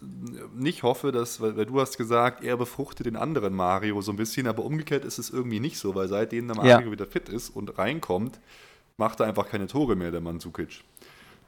nicht 0.54 0.84
hoffe, 0.84 1.12
dass, 1.12 1.42
weil, 1.42 1.58
weil, 1.58 1.66
du 1.66 1.82
hast 1.82 1.98
gesagt, 1.98 2.44
er 2.44 2.58
befruchtet 2.58 3.08
den 3.08 3.16
anderen 3.16 3.56
Mario 3.56 4.02
so 4.02 4.12
ein 4.12 4.18
bisschen, 4.18 4.46
aber 4.46 4.64
umgekehrt 4.64 5.04
ist 5.04 5.18
es 5.18 5.32
irgendwie 5.32 5.60
nicht 5.60 5.80
so, 5.80 5.96
weil 5.96 6.08
seitdem 6.08 6.46
der 6.46 6.58
Mario 6.58 6.86
ja. 6.86 6.92
wieder 6.92 7.08
fit 7.08 7.28
ist 7.28 7.50
und 7.50 7.80
reinkommt, 7.80 8.40
macht 9.00 9.22
er 9.22 9.26
einfach 9.26 9.48
keine 9.48 9.66
Tore 9.66 9.96
mehr, 9.96 10.12
der 10.12 10.22
Mandzukic. 10.22 10.84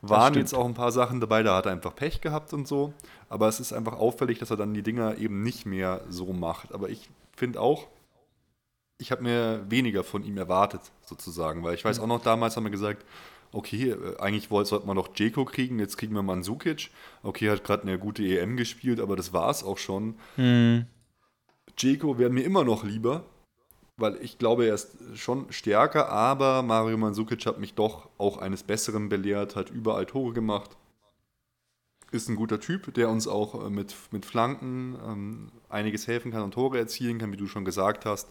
Waren 0.02 0.34
jetzt 0.34 0.56
auch 0.56 0.66
ein 0.66 0.74
paar 0.74 0.92
Sachen 0.92 1.20
dabei, 1.20 1.44
da 1.44 1.56
hat 1.56 1.68
er 1.68 1.74
einfach 1.74 1.94
Pech 1.96 2.22
gehabt 2.22 2.54
und 2.54 2.68
so. 2.68 2.94
Aber 3.30 3.48
es 3.48 3.60
ist 3.60 3.72
einfach 3.72 3.94
auffällig, 3.94 4.40
dass 4.40 4.50
er 4.50 4.58
dann 4.58 4.74
die 4.74 4.82
Dinger 4.82 5.18
eben 5.20 5.44
nicht 5.44 5.68
mehr 5.68 6.02
so 6.10 6.34
macht. 6.34 6.74
Aber 6.74 6.90
ich 6.90 7.10
finde 7.36 7.62
auch, 7.62 7.88
ich 8.98 9.12
habe 9.12 9.22
mir 9.22 9.64
weniger 9.70 10.04
von 10.04 10.24
ihm 10.24 10.38
erwartet, 10.38 10.82
sozusagen. 11.06 11.64
Weil 11.64 11.76
ich 11.76 11.86
weiß 11.86 12.00
auch 12.00 12.08
noch, 12.08 12.24
damals 12.24 12.56
haben 12.56 12.64
wir 12.64 12.72
gesagt, 12.72 13.06
okay, 13.52 13.92
äh, 13.92 14.18
eigentlich 14.20 14.48
sollte 14.50 14.88
man 14.88 14.96
doch 14.96 15.10
Jeko 15.16 15.46
kriegen, 15.46 15.78
jetzt 15.78 15.98
kriegen 15.98 16.16
wir 16.16 16.24
Mandzukic. 16.24 16.90
Okay, 17.22 17.50
hat 17.52 17.64
gerade 17.64 17.84
eine 17.84 18.00
gute 18.00 18.24
EM 18.24 18.58
gespielt, 18.58 19.00
aber 19.00 19.16
das 19.16 19.34
war 19.34 19.52
es 19.52 19.64
auch 19.64 19.78
schon. 19.78 20.16
Hm. 20.36 20.86
Jeko 21.78 22.18
wäre 22.18 22.32
mir 22.32 22.44
immer 22.44 22.64
noch 22.64 22.84
lieber, 22.84 23.26
weil 24.02 24.18
ich 24.22 24.38
glaube, 24.38 24.66
er 24.66 24.76
ist 24.76 24.98
schon 25.16 25.52
stärker, 25.52 26.10
aber 26.10 26.64
Mario 26.64 26.98
Mandzukic 26.98 27.46
hat 27.46 27.60
mich 27.60 27.74
doch 27.76 28.10
auch 28.18 28.38
eines 28.38 28.64
Besseren 28.64 29.10
belehrt, 29.10 29.56
hat 29.56 29.70
überall 29.70 30.06
Tore 30.06 30.34
gemacht. 30.34 30.72
Ist 32.12 32.28
ein 32.28 32.36
guter 32.36 32.60
Typ, 32.60 32.94
der 32.94 33.10
uns 33.10 33.28
auch 33.28 33.66
äh, 33.66 33.70
mit, 33.70 33.96
mit 34.12 34.26
Flanken 34.26 34.98
ähm, 35.08 35.52
einiges 35.70 36.08
helfen 36.08 36.32
kann 36.32 36.42
und 36.42 36.54
Tore 36.54 36.78
erzielen 36.78 37.20
kann, 37.20 37.32
wie 37.32 37.38
du 37.38 37.48
schon 37.48 37.64
gesagt 37.64 38.06
hast. 38.06 38.30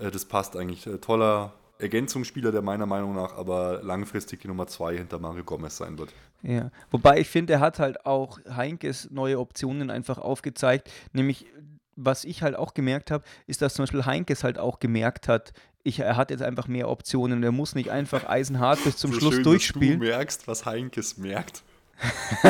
Äh, 0.00 0.10
das 0.10 0.24
passt 0.24 0.56
eigentlich. 0.56 0.86
Äh, 0.86 0.98
toller 0.98 1.52
Ergänzungsspieler, 1.78 2.50
der 2.50 2.62
meiner 2.62 2.86
Meinung 2.86 3.14
nach 3.14 3.36
aber 3.36 3.82
langfristig 3.82 4.40
die 4.40 4.48
Nummer 4.48 4.66
zwei 4.66 4.96
hinter 4.96 5.18
Mario 5.18 5.44
Gomez 5.44 5.76
sein 5.76 5.98
wird. 5.98 6.12
Ja, 6.42 6.70
wobei 6.90 7.18
ich 7.18 7.28
finde, 7.28 7.54
er 7.54 7.60
hat 7.60 7.78
halt 7.78 8.04
auch 8.04 8.38
Heinkes 8.48 9.10
neue 9.10 9.38
Optionen 9.38 9.90
einfach 9.90 10.18
aufgezeigt, 10.18 10.90
nämlich 11.12 11.46
was 11.96 12.24
ich 12.24 12.42
halt 12.42 12.56
auch 12.56 12.74
gemerkt 12.74 13.10
habe, 13.10 13.24
ist, 13.46 13.62
dass 13.62 13.74
zum 13.74 13.84
Beispiel 13.84 14.04
Heinkes 14.06 14.44
halt 14.44 14.58
auch 14.58 14.78
gemerkt 14.80 15.28
hat, 15.28 15.52
ich, 15.82 15.98
er 16.00 16.16
hat 16.16 16.30
jetzt 16.30 16.42
einfach 16.42 16.66
mehr 16.66 16.88
Optionen. 16.88 17.42
Er 17.42 17.52
muss 17.52 17.74
nicht 17.74 17.90
einfach 17.90 18.24
eisenhart 18.28 18.82
bis 18.84 18.96
zum 18.96 19.12
so 19.12 19.20
Schluss 19.20 19.34
schön, 19.34 19.44
durchspielen. 19.44 20.00
Dass 20.00 20.08
du 20.08 20.14
merkst, 20.16 20.48
was 20.48 20.64
Heinkes 20.66 21.16
merkt. 21.18 21.62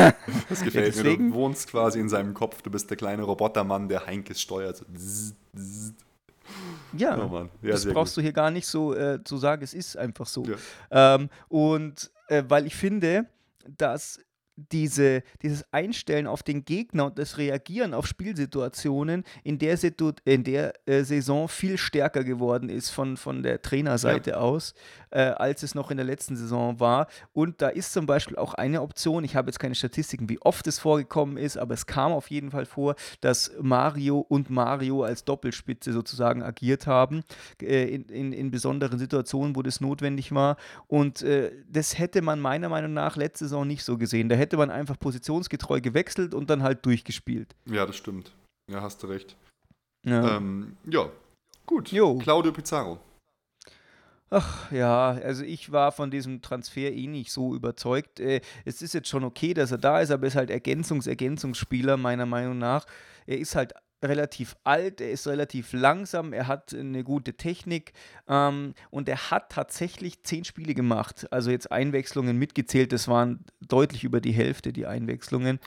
Das 0.49 0.61
gefällt 0.63 0.73
Ja, 0.95 1.03
mir. 1.03 1.09
deswegen- 1.09 1.29
Du 1.31 1.35
wohnst 1.35 1.69
quasi 1.69 1.99
in 1.99 2.09
seinem 2.09 2.33
Kopf. 2.33 2.61
Du 2.61 2.71
bist 2.71 2.89
der 2.89 2.97
kleine 2.97 3.23
Robotermann, 3.23 3.87
der 3.89 4.05
Heinkes 4.05 4.41
steuert. 4.41 4.83
Zzz, 4.95 5.35
zzz. 5.55 5.93
Ja, 6.97 7.17
Oh. 7.17 7.47
Ja, 7.61 7.71
das 7.71 7.85
brauchst 7.85 8.13
gut. 8.15 8.21
du 8.21 8.23
hier 8.23 8.33
gar 8.33 8.51
nicht 8.51 8.67
so 8.67 8.93
äh, 8.95 9.23
zu 9.23 9.37
sagen, 9.37 9.63
es 9.63 9.73
ist 9.73 9.97
einfach 9.97 10.27
so. 10.27 10.45
Ja. 10.45 11.15
Ähm, 11.15 11.29
und 11.49 12.11
äh, 12.27 12.43
weil 12.47 12.65
ich 12.67 12.75
finde, 12.75 13.25
dass 13.77 14.19
diese, 14.57 15.23
dieses 15.41 15.65
Einstellen 15.73 16.27
auf 16.27 16.43
den 16.43 16.65
Gegner 16.65 17.05
und 17.07 17.19
das 17.19 17.37
Reagieren 17.37 17.93
auf 17.93 18.07
Spielsituationen 18.07 19.23
in 19.43 19.59
der, 19.59 19.77
Situ 19.77 20.13
in 20.23 20.43
der 20.43 20.73
äh, 20.87 21.03
Saison 21.03 21.47
viel 21.47 21.77
stärker 21.77 22.23
geworden 22.23 22.69
ist 22.69 22.89
von, 22.89 23.17
von 23.17 23.43
der 23.43 23.61
Trainerseite 23.61 24.39
aus, 24.39 24.73
äh, 25.15 25.33
als 25.37 25.63
es 25.63 25.75
noch 25.75 25.91
in 25.91 25.97
der 25.97 26.05
letzten 26.05 26.35
Saison 26.35 26.79
war. 26.79 27.07
Und 27.31 27.61
da 27.61 27.69
ist 27.69 27.93
zum 27.93 28.05
Beispiel 28.05 28.35
auch 28.35 28.53
eine 28.53 28.81
Option, 28.81 29.23
ich 29.23 29.35
habe 29.35 29.47
jetzt 29.47 29.59
keine 29.59 29.75
Statistiken, 29.75 30.27
wie 30.29 30.41
oft 30.41 30.67
es 30.67 30.77
vorgekommen 30.77 31.37
ist, 31.37 31.57
aber 31.57 31.73
es 31.73 31.85
kam 31.85 32.11
auf 32.11 32.29
jeden 32.29 32.51
Fall 32.51 32.65
vor, 32.65 32.95
dass 33.21 33.51
Mario 33.61 34.19
und 34.19 34.49
Mario 34.49 35.03
als 35.03 35.23
Doppelspitze 35.23 35.93
sozusagen 35.93 36.43
agiert 36.43 36.85
haben, 36.85 37.23
äh, 37.61 37.85
in, 37.85 38.03
in, 38.09 38.33
in 38.33 38.51
besonderen 38.51 38.99
Situationen, 38.99 39.55
wo 39.55 39.61
das 39.61 39.79
notwendig 39.79 40.33
war. 40.33 40.57
Und 40.87 41.21
äh, 41.21 41.51
das 41.69 41.97
hätte 41.97 42.21
man 42.21 42.41
meiner 42.41 42.67
Meinung 42.67 42.93
nach 42.93 43.15
letzte 43.15 43.45
Saison 43.45 43.65
nicht 43.65 43.85
so 43.85 43.97
gesehen. 43.97 44.27
Da 44.27 44.35
hätte 44.35 44.57
man 44.57 44.69
einfach 44.69 44.99
positionsgetreu 44.99 45.79
gewechselt 45.79 46.33
und 46.33 46.49
dann 46.49 46.61
halt 46.61 46.85
durchgespielt. 46.85 47.55
Ja, 47.65 47.85
das 47.85 47.95
stimmt. 47.95 48.33
Ja, 48.69 48.81
hast 48.81 49.01
du 49.01 49.07
recht. 49.07 49.37
Ja. 50.05 50.37
Ähm, 50.37 50.75
ja, 50.85 51.09
gut. 51.65 51.91
Jo. 51.91 52.17
Claudio 52.17 52.51
Pizarro. 52.51 52.99
Ach 54.29 54.71
ja, 54.71 55.11
also 55.11 55.43
ich 55.43 55.71
war 55.71 55.91
von 55.91 56.09
diesem 56.09 56.41
Transfer 56.41 56.91
eh 56.91 57.07
nicht 57.07 57.31
so 57.31 57.53
überzeugt. 57.55 58.19
Äh, 58.19 58.41
es 58.65 58.81
ist 58.81 58.93
jetzt 58.93 59.07
schon 59.07 59.23
okay, 59.23 59.53
dass 59.53 59.71
er 59.71 59.77
da 59.77 59.99
ist, 60.01 60.11
aber 60.11 60.23
er 60.23 60.27
ist 60.27 60.35
halt 60.35 60.49
Ergänzungs-Ergänzungsspieler, 60.49 61.97
meiner 61.97 62.25
Meinung 62.25 62.57
nach. 62.57 62.85
Er 63.27 63.37
ist 63.37 63.55
halt 63.55 63.73
relativ 64.03 64.55
alt, 64.63 65.01
er 65.01 65.11
ist 65.11 65.27
relativ 65.27 65.73
langsam, 65.73 66.33
er 66.33 66.47
hat 66.47 66.73
eine 66.73 67.03
gute 67.03 67.35
Technik 67.35 67.93
ähm, 68.27 68.73
und 68.89 69.09
er 69.09 69.31
hat 69.31 69.51
tatsächlich 69.51 70.23
zehn 70.23 70.43
Spiele 70.43 70.73
gemacht. 70.73 71.27
Also 71.31 71.51
jetzt 71.51 71.71
Einwechslungen 71.71 72.37
mitgezählt, 72.37 72.91
das 72.91 73.07
waren 73.07 73.45
deutlich 73.61 74.03
über 74.03 74.21
die 74.21 74.31
Hälfte, 74.31 74.73
die 74.73 74.85
Einwechslungen. 74.85 75.59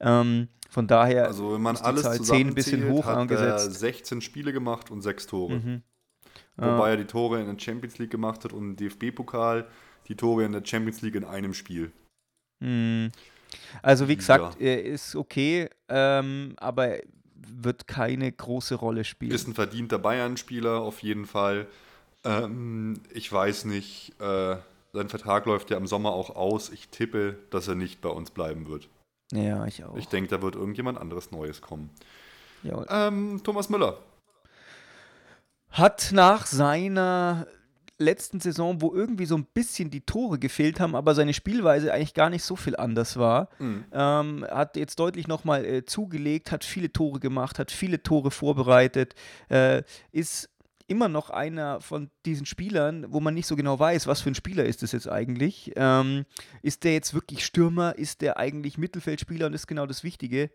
Ähm, 0.00 0.48
von 0.68 0.86
daher 0.86 1.26
Also 1.26 1.54
wenn 1.54 1.62
man 1.62 1.76
die 1.76 1.82
alles 1.82 2.02
Zahl 2.02 2.16
10 2.16 2.18
zusammenzählt, 2.18 2.48
ein 2.50 2.54
bisschen 2.54 2.88
hoch 2.90 3.06
hat 3.06 3.14
er 3.14 3.20
angesetzt. 3.20 3.78
16 3.78 4.20
Spiele 4.20 4.52
gemacht 4.52 4.90
und 4.90 5.02
6 5.02 5.26
Tore. 5.26 5.54
Mhm. 5.54 5.82
Wobei 6.56 6.90
er 6.90 6.96
die 6.96 7.04
Tore 7.04 7.40
in 7.40 7.46
der 7.46 7.58
Champions 7.58 7.98
League 7.98 8.10
gemacht 8.10 8.44
hat 8.44 8.52
und 8.52 8.62
im 8.62 8.76
DFB-Pokal, 8.76 9.66
die 10.08 10.14
Tore 10.16 10.44
in 10.44 10.52
der 10.52 10.64
Champions 10.64 11.02
League 11.02 11.14
in 11.14 11.24
einem 11.24 11.52
Spiel. 11.52 11.92
Hm. 12.62 13.10
Also 13.82 14.08
wie 14.08 14.16
gesagt, 14.16 14.58
Ja. 14.58 14.66
er 14.66 14.82
ist 14.84 15.14
okay, 15.16 15.68
ähm, 15.88 16.54
aber 16.56 16.96
wird 17.34 17.86
keine 17.86 18.32
große 18.32 18.74
Rolle 18.74 19.04
spielen. 19.04 19.32
Ist 19.32 19.46
ein 19.46 19.54
verdienter 19.54 19.98
Bayern-Spieler 19.98 20.80
auf 20.80 21.02
jeden 21.02 21.26
Fall. 21.26 21.66
Ähm, 22.24 23.00
ich 23.12 23.30
weiß 23.30 23.66
nicht, 23.66 24.14
äh, 24.20 24.56
sein 24.92 25.08
Vertrag 25.08 25.44
läuft 25.46 25.70
ja 25.70 25.76
im 25.76 25.86
Sommer 25.86 26.10
auch 26.12 26.34
aus. 26.34 26.70
Ich 26.70 26.88
tippe, 26.88 27.38
dass 27.50 27.68
er 27.68 27.74
nicht 27.74 28.00
bei 28.00 28.08
uns 28.08 28.30
bleiben 28.30 28.66
wird. 28.66 28.88
ja, 29.32 29.66
ich 29.66 29.84
auch. 29.84 29.96
Ich 29.96 30.06
denke, 30.08 30.30
da 30.30 30.40
wird 30.40 30.54
irgendjemand 30.54 30.98
anderes 30.98 31.30
Neues 31.30 31.60
kommen. 31.60 31.90
Ähm, 32.88 33.40
Thomas 33.44 33.68
Müller. 33.68 33.98
Hat 35.76 36.10
nach 36.12 36.46
seiner 36.46 37.46
letzten 37.98 38.40
Saison, 38.40 38.80
wo 38.82 38.92
irgendwie 38.94 39.26
so 39.26 39.36
ein 39.36 39.44
bisschen 39.44 39.90
die 39.90 40.02
Tore 40.02 40.38
gefehlt 40.38 40.80
haben, 40.80 40.94
aber 40.94 41.14
seine 41.14 41.32
Spielweise 41.34 41.92
eigentlich 41.92 42.14
gar 42.14 42.28
nicht 42.30 42.44
so 42.44 42.54
viel 42.56 42.76
anders 42.76 43.16
war, 43.18 43.48
Mhm. 43.58 43.84
ähm, 43.92 44.46
hat 44.50 44.76
jetzt 44.76 44.98
deutlich 44.98 45.28
nochmal 45.28 45.64
äh, 45.64 45.84
zugelegt, 45.84 46.52
hat 46.52 46.64
viele 46.64 46.92
Tore 46.92 47.20
gemacht, 47.20 47.58
hat 47.58 47.70
viele 47.70 48.02
Tore 48.02 48.30
vorbereitet, 48.30 49.14
äh, 49.48 49.82
ist 50.12 50.50
immer 50.88 51.08
noch 51.08 51.30
einer 51.30 51.80
von 51.80 52.10
diesen 52.24 52.46
Spielern, 52.46 53.06
wo 53.08 53.20
man 53.20 53.34
nicht 53.34 53.46
so 53.46 53.56
genau 53.56 53.78
weiß, 53.78 54.06
was 54.06 54.20
für 54.20 54.30
ein 54.30 54.34
Spieler 54.34 54.64
ist 54.64 54.82
das 54.82 54.92
jetzt 54.92 55.08
eigentlich. 55.08 55.72
Ähm, 55.76 56.24
ist 56.62 56.84
der 56.84 56.92
jetzt 56.92 57.12
wirklich 57.14 57.44
Stürmer? 57.44 57.96
Ist 57.98 58.20
der 58.20 58.36
eigentlich 58.38 58.78
Mittelfeldspieler? 58.78 59.46
Und 59.46 59.52
das 59.52 59.62
ist 59.62 59.66
genau 59.66 59.86
das 59.86 60.04
Wichtige, 60.04 60.50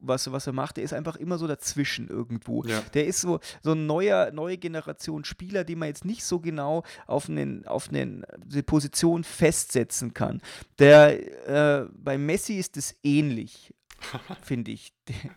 was, 0.00 0.30
was 0.30 0.46
er 0.46 0.52
macht. 0.52 0.76
Der 0.76 0.84
ist 0.84 0.92
einfach 0.92 1.16
immer 1.16 1.38
so 1.38 1.46
dazwischen 1.46 2.08
irgendwo. 2.08 2.62
Ja. 2.64 2.80
Der 2.94 3.06
ist 3.06 3.20
so, 3.20 3.40
so 3.62 3.72
ein 3.72 3.86
neuer, 3.86 4.30
neue 4.32 4.56
Generation 4.58 5.24
Spieler, 5.24 5.64
die 5.64 5.74
man 5.76 5.88
jetzt 5.88 6.04
nicht 6.04 6.24
so 6.24 6.38
genau 6.40 6.84
auf, 7.06 7.28
einen, 7.28 7.66
auf 7.66 7.88
einen, 7.88 8.24
eine 8.24 8.62
Position 8.62 9.24
festsetzen 9.24 10.14
kann. 10.14 10.42
Der, 10.78 11.82
äh, 11.82 11.88
bei 11.92 12.18
Messi 12.18 12.54
ist 12.54 12.76
es 12.76 12.94
ähnlich, 13.02 13.74
finde 14.42 14.70
ich. 14.72 14.92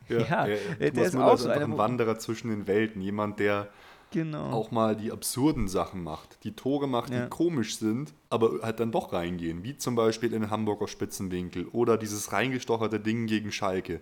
Ja, 0.08 0.46
er- 0.46 0.58
der 0.92 0.94
Thomas 0.94 1.08
ist 1.08 1.16
auch 1.16 1.38
so 1.38 1.50
ein 1.50 1.78
Wanderer 1.78 2.20
zwischen 2.20 2.50
den 2.50 2.68
Welten. 2.68 3.02
Jemand, 3.02 3.40
der 3.40 3.70
Genau. 4.12 4.52
auch 4.52 4.72
mal 4.72 4.96
die 4.96 5.12
absurden 5.12 5.68
Sachen 5.68 6.04
macht. 6.04 6.44
Die 6.44 6.56
Tore 6.56 6.88
macht, 6.88 7.12
Ja. 7.12 7.24
die 7.24 7.30
komisch 7.30 7.78
sind, 7.78 8.14
aber 8.30 8.60
halt 8.62 8.80
dann 8.80 8.92
doch 8.92 9.14
reingehen. 9.14 9.64
Wie 9.64 9.78
zum 9.78 9.96
Beispiel 9.96 10.34
in 10.34 10.50
Hamburger 10.50 10.88
Spitzenwinkel 10.88 11.68
oder 11.68 11.98
dieses 11.98 12.32
reingestocherte 12.32 13.00
Ding 13.00 13.28
gegen 13.28 13.52
Schalke. 13.52 14.02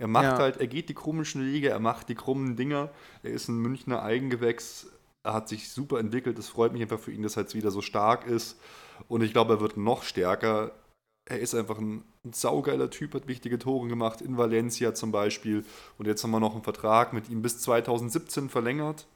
Er 0.00 0.06
macht 0.08 0.24
Ja. 0.24 0.38
halt, 0.38 0.58
er 0.58 0.66
geht 0.68 0.88
die 0.88 0.94
komischen 0.94 1.44
Wege, 1.44 1.70
er 1.70 1.80
macht 1.80 2.08
die 2.08 2.14
krummen 2.14 2.56
Dinger. 2.56 2.90
Er 3.22 3.30
ist 3.32 3.48
ein 3.48 3.58
Münchner 3.58 4.02
Eigengewächs. 4.02 4.86
Er 5.24 5.34
hat 5.34 5.48
sich 5.48 5.70
super 5.70 5.98
entwickelt. 5.98 6.38
Es 6.38 6.48
freut 6.48 6.72
mich 6.72 6.82
einfach 6.82 7.00
für 7.00 7.10
ihn, 7.10 7.22
dass 7.22 7.36
er 7.36 7.42
jetzt 7.42 7.54
wieder 7.54 7.70
so 7.70 7.82
stark 7.82 8.26
ist. 8.26 8.60
Und 9.08 9.22
ich 9.22 9.32
glaube, 9.32 9.54
er 9.54 9.60
wird 9.60 9.76
noch 9.76 10.02
stärker. 10.04 10.72
Er 11.28 11.40
ist 11.40 11.54
einfach 11.54 11.78
ein, 11.78 12.04
ein 12.24 12.32
saugeiler 12.32 12.88
Typ, 12.90 13.12
hat 13.14 13.26
wichtige 13.28 13.58
Tore 13.58 13.88
gemacht, 13.88 14.20
in 14.22 14.38
Valencia 14.38 14.94
zum 14.94 15.10
Beispiel. 15.12 15.64
Und 15.98 16.06
jetzt 16.06 16.22
haben 16.22 16.30
wir 16.30 16.40
noch 16.40 16.54
einen 16.54 16.62
Vertrag 16.62 17.12
mit 17.12 17.28
ihm 17.28 17.42
bis 17.42 17.58
2017 17.60 18.48
verlängert. 18.48 19.06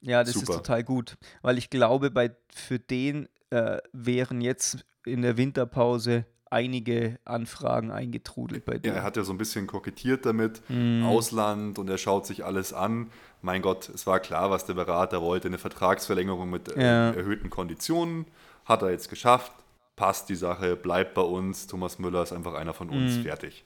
Ja, 0.00 0.24
das 0.24 0.32
Super. 0.34 0.52
ist 0.52 0.56
total 0.58 0.84
gut, 0.84 1.16
weil 1.42 1.58
ich 1.58 1.68
glaube, 1.70 2.10
bei, 2.10 2.34
für 2.54 2.78
den 2.78 3.28
äh, 3.50 3.78
wären 3.92 4.40
jetzt 4.40 4.84
in 5.04 5.22
der 5.22 5.36
Winterpause 5.36 6.24
einige 6.52 7.18
Anfragen 7.24 7.90
eingetrudelt 7.92 8.64
bei 8.64 8.72
Ja, 8.74 8.78
dir. 8.78 8.92
er 8.94 9.02
hat 9.04 9.16
ja 9.16 9.22
so 9.22 9.32
ein 9.32 9.38
bisschen 9.38 9.66
kokettiert 9.66 10.26
damit, 10.26 10.62
Mhm. 10.68 11.04
Ausland 11.04 11.78
und 11.78 11.88
er 11.88 11.98
schaut 11.98 12.26
sich 12.26 12.44
alles 12.44 12.72
an. 12.72 13.10
Mein 13.40 13.62
Gott, 13.62 13.88
es 13.88 14.06
war 14.06 14.20
klar, 14.20 14.50
was 14.50 14.66
der 14.66 14.74
Berater 14.74 15.22
wollte, 15.22 15.48
eine 15.48 15.58
Vertragsverlängerung 15.58 16.50
mit 16.50 16.74
äh, 16.76 16.82
Ja. 16.82 17.10
erhöhten 17.12 17.50
Konditionen. 17.50 18.26
Hat 18.64 18.82
er 18.82 18.90
jetzt 18.90 19.08
geschafft, 19.10 19.52
passt 19.96 20.28
die 20.28 20.34
Sache, 20.34 20.76
bleibt 20.76 21.14
bei 21.14 21.22
uns. 21.22 21.66
Thomas 21.66 21.98
Müller 21.98 22.22
ist 22.22 22.32
einfach 22.32 22.54
einer 22.54 22.74
von 22.74 22.90
uns, 22.90 23.16
Mhm. 23.18 23.22
fertig. 23.22 23.64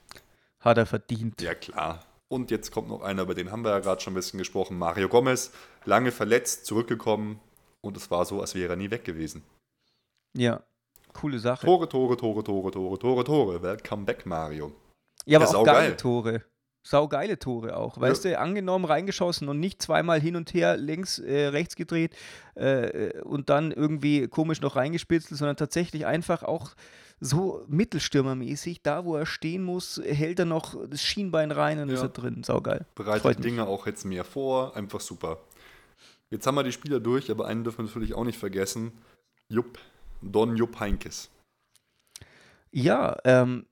Hat 0.60 0.76
er 0.78 0.86
verdient. 0.86 1.40
Ja, 1.40 1.54
klar. 1.54 2.00
Und 2.34 2.50
jetzt 2.50 2.72
kommt 2.72 2.88
noch 2.88 3.02
einer, 3.02 3.22
über 3.22 3.34
den 3.34 3.52
haben 3.52 3.62
wir 3.62 3.70
ja 3.70 3.78
gerade 3.78 4.00
schon 4.00 4.12
ein 4.12 4.16
bisschen 4.16 4.38
gesprochen, 4.38 4.76
Mario 4.76 5.08
Gomez. 5.08 5.52
Lange 5.84 6.10
verletzt, 6.10 6.66
zurückgekommen 6.66 7.38
und 7.80 7.96
es 7.96 8.10
war 8.10 8.24
so, 8.24 8.40
als 8.40 8.56
wäre 8.56 8.72
er 8.72 8.76
nie 8.76 8.90
weg 8.90 9.04
gewesen. 9.04 9.44
Ja, 10.36 10.64
coole 11.12 11.38
Sache. 11.38 11.64
Tore, 11.64 11.88
Tore, 11.88 12.16
Tore, 12.16 12.42
Tore, 12.42 12.72
Tore, 12.72 12.98
Tore, 12.98 13.22
Tore. 13.24 13.62
Welcome 13.62 14.04
back, 14.04 14.26
Mario. 14.26 14.72
ja, 15.26 15.38
aber 15.38 15.48
Ja, 15.48 15.56
auch 15.56 15.64
geile. 15.64 15.96
Tore. 15.96 16.42
saugeile 16.82 17.38
Tore 17.38 17.76
auch. 17.76 18.00
Weißt 18.00 18.24
ja. 18.24 18.32
du, 18.32 18.40
angenommen, 18.40 18.84
reingeschossen 18.84 19.48
und 19.48 19.60
nicht 19.60 19.80
zweimal 19.80 20.20
hin 20.20 20.34
und 20.34 20.52
her 20.52 20.76
links, 20.76 21.20
äh, 21.20 21.46
rechts 21.46 21.76
gedreht 21.76 22.16
äh, 22.56 23.20
und 23.20 23.48
dann 23.48 23.70
irgendwie 23.70 24.26
komisch 24.26 24.60
noch 24.60 24.74
reingespitzelt, 24.74 25.38
sondern 25.38 25.56
tatsächlich 25.56 26.04
einfach 26.04 26.42
auch 26.42 26.74
so 27.24 27.64
mittelstürmermäßig, 27.68 28.82
da 28.82 29.04
wo 29.04 29.16
er 29.16 29.24
stehen 29.24 29.62
muss, 29.62 30.00
hält 30.04 30.38
er 30.38 30.44
noch 30.44 30.76
das 30.88 31.02
Schienbein 31.02 31.50
rein 31.50 31.78
und 31.80 31.88
ja. 31.88 31.94
ist 31.94 32.02
er 32.02 32.08
drin. 32.10 32.44
Saugeil. 32.44 32.86
Bereitet 32.94 33.42
Dinge 33.42 33.66
auch 33.66 33.86
jetzt 33.86 34.04
mehr 34.04 34.24
vor, 34.24 34.76
einfach 34.76 35.00
super. 35.00 35.38
Jetzt 36.30 36.46
haben 36.46 36.54
wir 36.54 36.62
die 36.62 36.72
Spieler 36.72 37.00
durch, 37.00 37.30
aber 37.30 37.46
einen 37.46 37.64
dürfen 37.64 37.78
wir 37.78 37.84
natürlich 37.86 38.14
auch 38.14 38.24
nicht 38.24 38.38
vergessen. 38.38 38.92
Jupp, 39.48 39.78
Don 40.20 40.56
Jupp 40.56 40.78
Heinkes. 40.80 41.30
Ja, 42.70 43.16
ähm, 43.24 43.66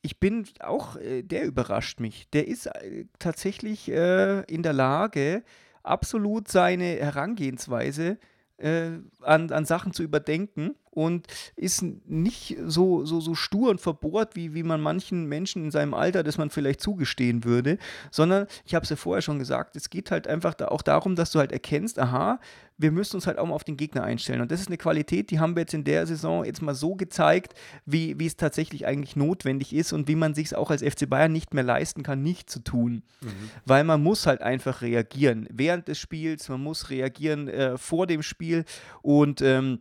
ich 0.00 0.18
bin 0.18 0.46
auch, 0.60 0.96
äh, 0.96 1.22
der 1.22 1.44
überrascht 1.44 2.00
mich. 2.00 2.30
Der 2.30 2.48
ist 2.48 2.66
äh, 2.66 3.04
tatsächlich 3.18 3.90
äh, 3.90 4.40
in 4.42 4.62
der 4.62 4.72
Lage, 4.72 5.42
absolut 5.82 6.48
seine 6.48 6.96
Herangehensweise 6.96 8.18
äh, 8.56 8.92
an, 9.20 9.50
an 9.50 9.64
Sachen 9.66 9.92
zu 9.92 10.02
überdenken 10.02 10.74
und 10.96 11.26
ist 11.56 11.84
nicht 12.06 12.56
so, 12.64 13.04
so, 13.04 13.20
so 13.20 13.34
stur 13.34 13.68
und 13.68 13.82
verbohrt, 13.82 14.34
wie, 14.34 14.54
wie 14.54 14.62
man 14.62 14.80
manchen 14.80 15.26
Menschen 15.26 15.64
in 15.64 15.70
seinem 15.70 15.92
Alter, 15.92 16.22
das 16.22 16.38
man 16.38 16.48
vielleicht 16.48 16.80
zugestehen 16.80 17.44
würde, 17.44 17.76
sondern 18.10 18.46
ich 18.64 18.74
habe 18.74 18.84
es 18.84 18.90
ja 18.90 18.96
vorher 18.96 19.20
schon 19.20 19.38
gesagt, 19.38 19.76
es 19.76 19.90
geht 19.90 20.10
halt 20.10 20.26
einfach 20.26 20.54
da 20.54 20.68
auch 20.68 20.80
darum, 20.80 21.14
dass 21.14 21.32
du 21.32 21.38
halt 21.38 21.52
erkennst, 21.52 21.98
aha, 21.98 22.40
wir 22.78 22.92
müssen 22.92 23.16
uns 23.16 23.26
halt 23.26 23.38
auch 23.38 23.46
mal 23.46 23.54
auf 23.54 23.64
den 23.64 23.76
Gegner 23.76 24.04
einstellen. 24.04 24.40
Und 24.40 24.50
das 24.50 24.60
ist 24.60 24.66
eine 24.68 24.76
Qualität, 24.76 25.30
die 25.30 25.38
haben 25.38 25.54
wir 25.56 25.62
jetzt 25.62 25.74
in 25.74 25.84
der 25.84 26.06
Saison 26.06 26.44
jetzt 26.44 26.62
mal 26.62 26.74
so 26.74 26.94
gezeigt, 26.94 27.54
wie, 27.86 28.18
wie 28.18 28.26
es 28.26 28.36
tatsächlich 28.36 28.86
eigentlich 28.86 29.16
notwendig 29.16 29.74
ist 29.74 29.92
und 29.92 30.08
wie 30.08 30.16
man 30.16 30.34
sich 30.34 30.46
es 30.46 30.54
auch 30.54 30.70
als 30.70 30.82
FC 30.82 31.08
Bayern 31.08 31.32
nicht 31.32 31.54
mehr 31.54 31.64
leisten 31.64 32.02
kann, 32.02 32.22
nicht 32.22 32.50
zu 32.50 32.60
tun. 32.60 33.02
Mhm. 33.20 33.50
Weil 33.64 33.84
man 33.84 34.02
muss 34.02 34.26
halt 34.26 34.42
einfach 34.42 34.82
reagieren 34.82 35.46
während 35.50 35.88
des 35.88 35.98
Spiels, 35.98 36.48
man 36.48 36.62
muss 36.62 36.90
reagieren 36.90 37.48
äh, 37.48 37.78
vor 37.78 38.06
dem 38.06 38.22
Spiel 38.22 38.64
und 39.02 39.40
ähm, 39.40 39.80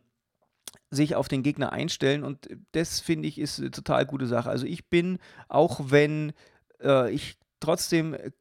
sich 0.91 1.15
auf 1.15 1.27
den 1.27 1.43
Gegner 1.43 1.73
einstellen 1.73 2.23
und 2.23 2.47
das 2.71 2.99
finde 2.99 3.27
ich 3.27 3.39
ist 3.39 3.59
eine 3.59 3.71
total 3.71 4.05
gute 4.05 4.27
Sache. 4.27 4.49
Also 4.49 4.65
ich 4.65 4.89
bin, 4.89 5.19
auch 5.47 5.79
wenn 5.85 6.33
äh, 6.81 7.11
ich 7.11 7.37
trotzdem 7.59 8.13
äh, 8.13 8.31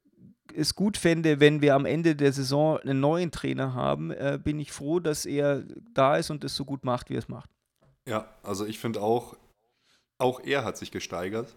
es 0.54 0.74
gut 0.74 0.96
fände, 0.96 1.40
wenn 1.40 1.62
wir 1.62 1.74
am 1.74 1.86
Ende 1.86 2.14
der 2.14 2.32
Saison 2.32 2.78
einen 2.78 3.00
neuen 3.00 3.30
Trainer 3.30 3.74
haben, 3.74 4.10
äh, 4.10 4.38
bin 4.42 4.60
ich 4.60 4.72
froh, 4.72 5.00
dass 5.00 5.24
er 5.24 5.64
da 5.92 6.16
ist 6.16 6.30
und 6.30 6.44
es 6.44 6.54
so 6.54 6.64
gut 6.64 6.84
macht, 6.84 7.10
wie 7.10 7.14
er 7.14 7.20
es 7.20 7.28
macht. 7.28 7.50
Ja, 8.06 8.28
also 8.42 8.66
ich 8.66 8.78
finde 8.78 9.00
auch, 9.00 9.36
auch 10.18 10.40
er 10.40 10.64
hat 10.64 10.76
sich 10.76 10.90
gesteigert. 10.90 11.56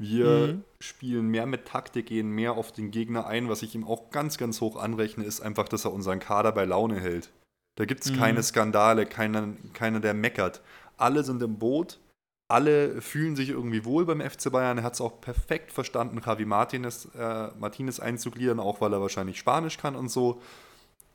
Wir 0.00 0.54
mhm. 0.54 0.64
spielen 0.80 1.28
mehr 1.28 1.46
mit 1.46 1.66
Taktik, 1.66 2.06
gehen 2.06 2.30
mehr 2.30 2.52
auf 2.52 2.70
den 2.70 2.92
Gegner 2.92 3.26
ein. 3.26 3.48
Was 3.48 3.62
ich 3.62 3.74
ihm 3.74 3.84
auch 3.84 4.10
ganz, 4.10 4.38
ganz 4.38 4.60
hoch 4.60 4.76
anrechne, 4.76 5.24
ist 5.24 5.40
einfach, 5.40 5.68
dass 5.68 5.84
er 5.84 5.92
unseren 5.92 6.20
Kader 6.20 6.52
bei 6.52 6.64
Laune 6.64 7.00
hält. 7.00 7.32
Da 7.78 7.84
gibt 7.84 8.04
es 8.04 8.10
mhm. 8.10 8.16
keine 8.16 8.42
Skandale, 8.42 9.06
keiner, 9.06 9.50
keiner, 9.72 10.00
der 10.00 10.12
meckert. 10.12 10.62
Alle 10.96 11.22
sind 11.22 11.40
im 11.44 11.60
Boot, 11.60 12.00
alle 12.48 13.00
fühlen 13.00 13.36
sich 13.36 13.50
irgendwie 13.50 13.84
wohl 13.84 14.04
beim 14.04 14.20
FC 14.20 14.50
Bayern. 14.50 14.78
Er 14.78 14.82
hat 14.84 14.94
es 14.94 15.00
auch 15.00 15.20
perfekt 15.20 15.70
verstanden, 15.70 16.20
Javi 16.26 16.44
Martinez, 16.44 17.08
äh, 17.16 17.50
Martinez 17.56 18.00
einzugliedern, 18.00 18.58
auch 18.58 18.80
weil 18.80 18.92
er 18.92 19.00
wahrscheinlich 19.00 19.38
Spanisch 19.38 19.78
kann 19.78 19.94
und 19.94 20.08
so. 20.08 20.42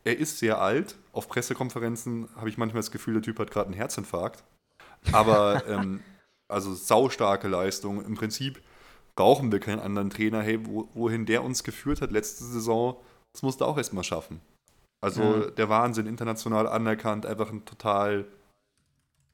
Er 0.05 0.17
ist 0.17 0.39
sehr 0.39 0.61
alt. 0.61 0.95
Auf 1.11 1.27
Pressekonferenzen 1.27 2.29
habe 2.37 2.47
ich 2.47 2.57
manchmal 2.57 2.79
das 2.79 2.91
Gefühl, 2.91 3.15
der 3.15 3.23
Typ 3.23 3.39
hat 3.39 3.51
gerade 3.51 3.65
einen 3.65 3.75
Herzinfarkt. 3.75 4.45
Aber 5.11 5.63
ähm, 5.67 5.99
also 6.47 6.73
saustarke 6.73 7.49
Leistung. 7.49 8.05
Im 8.05 8.15
Prinzip 8.15 8.61
brauchen 9.15 9.51
wir 9.51 9.59
keinen 9.59 9.81
anderen 9.81 10.11
Trainer. 10.11 10.41
Hey, 10.41 10.61
wohin 10.93 11.25
der 11.25 11.43
uns 11.43 11.65
geführt 11.65 11.99
hat 11.99 12.11
letzte 12.11 12.45
Saison, 12.45 12.95
das 13.33 13.41
musste 13.41 13.65
auch 13.65 13.77
erstmal 13.77 14.05
schaffen. 14.05 14.39
Also 15.03 15.21
ja. 15.21 15.51
der 15.51 15.67
Wahnsinn, 15.67 16.07
international 16.07 16.65
anerkannt, 16.65 17.25
einfach 17.25 17.51
ein 17.51 17.65
total, 17.65 18.25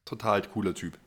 total 0.03 0.41
cooler 0.41 0.73
Typ. 0.73 0.97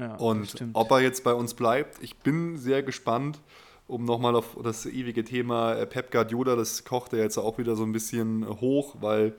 Ja, 0.00 0.16
und 0.16 0.64
ob 0.72 0.90
er 0.90 1.00
jetzt 1.00 1.22
bei 1.22 1.32
uns 1.32 1.54
bleibt, 1.54 2.02
ich 2.02 2.16
bin 2.16 2.58
sehr 2.58 2.82
gespannt, 2.82 3.40
um 3.86 4.04
nochmal 4.04 4.34
auf 4.34 4.56
das 4.64 4.86
ewige 4.86 5.22
Thema 5.22 5.74
äh, 5.74 5.86
Pep 5.86 6.10
Guardiola, 6.10 6.56
das 6.56 6.84
kocht 6.84 7.12
er 7.12 7.20
jetzt 7.20 7.38
auch 7.38 7.56
wieder 7.58 7.76
so 7.76 7.84
ein 7.84 7.92
bisschen 7.92 8.48
hoch, 8.60 8.96
weil 9.00 9.36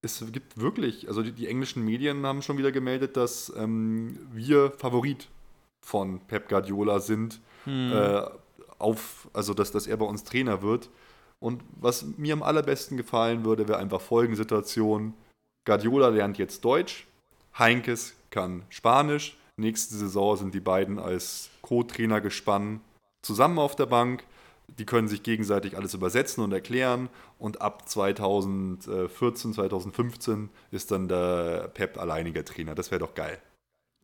es 0.00 0.24
gibt 0.32 0.58
wirklich, 0.58 1.08
also 1.08 1.22
die, 1.22 1.32
die 1.32 1.46
englischen 1.46 1.84
Medien 1.84 2.24
haben 2.24 2.40
schon 2.40 2.56
wieder 2.56 2.72
gemeldet, 2.72 3.18
dass 3.18 3.52
ähm, 3.54 4.18
wir 4.32 4.70
Favorit 4.70 5.28
von 5.84 6.20
Pep 6.20 6.48
Guardiola 6.48 7.00
sind, 7.00 7.40
hm. 7.64 7.92
äh, 7.92 8.22
auf, 8.78 9.28
also 9.34 9.52
dass, 9.52 9.70
dass 9.70 9.86
er 9.86 9.98
bei 9.98 10.06
uns 10.06 10.24
Trainer 10.24 10.62
wird. 10.62 10.88
Und 11.42 11.62
was 11.80 12.04
mir 12.16 12.34
am 12.34 12.42
allerbesten 12.42 12.96
gefallen 12.96 13.44
würde, 13.44 13.66
wäre 13.66 13.78
einfach 13.78 14.00
folgende 14.00 14.36
Situation. 14.36 15.12
Guardiola 15.64 16.08
lernt 16.08 16.38
jetzt 16.38 16.64
Deutsch, 16.64 17.06
Heinkes 17.58 18.14
kann 18.30 18.62
Spanisch. 18.70 19.36
Nächste 19.56 19.96
Saison 19.96 20.36
sind 20.36 20.54
die 20.54 20.60
beiden 20.60 20.98
als 20.98 21.50
Co-Trainer 21.60 22.20
gespannt 22.20 22.80
zusammen 23.22 23.58
auf 23.58 23.76
der 23.76 23.86
Bank. 23.86 24.24
Die 24.78 24.86
können 24.86 25.08
sich 25.08 25.22
gegenseitig 25.22 25.76
alles 25.76 25.94
übersetzen 25.94 26.42
und 26.44 26.52
erklären. 26.52 27.08
Und 27.38 27.60
ab 27.60 27.88
2014, 27.88 29.52
2015 29.52 30.48
ist 30.70 30.92
dann 30.92 31.08
der 31.08 31.70
Pep 31.74 31.98
alleiniger 31.98 32.44
Trainer. 32.44 32.74
Das 32.74 32.90
wäre 32.90 33.00
doch 33.00 33.14
geil. 33.14 33.38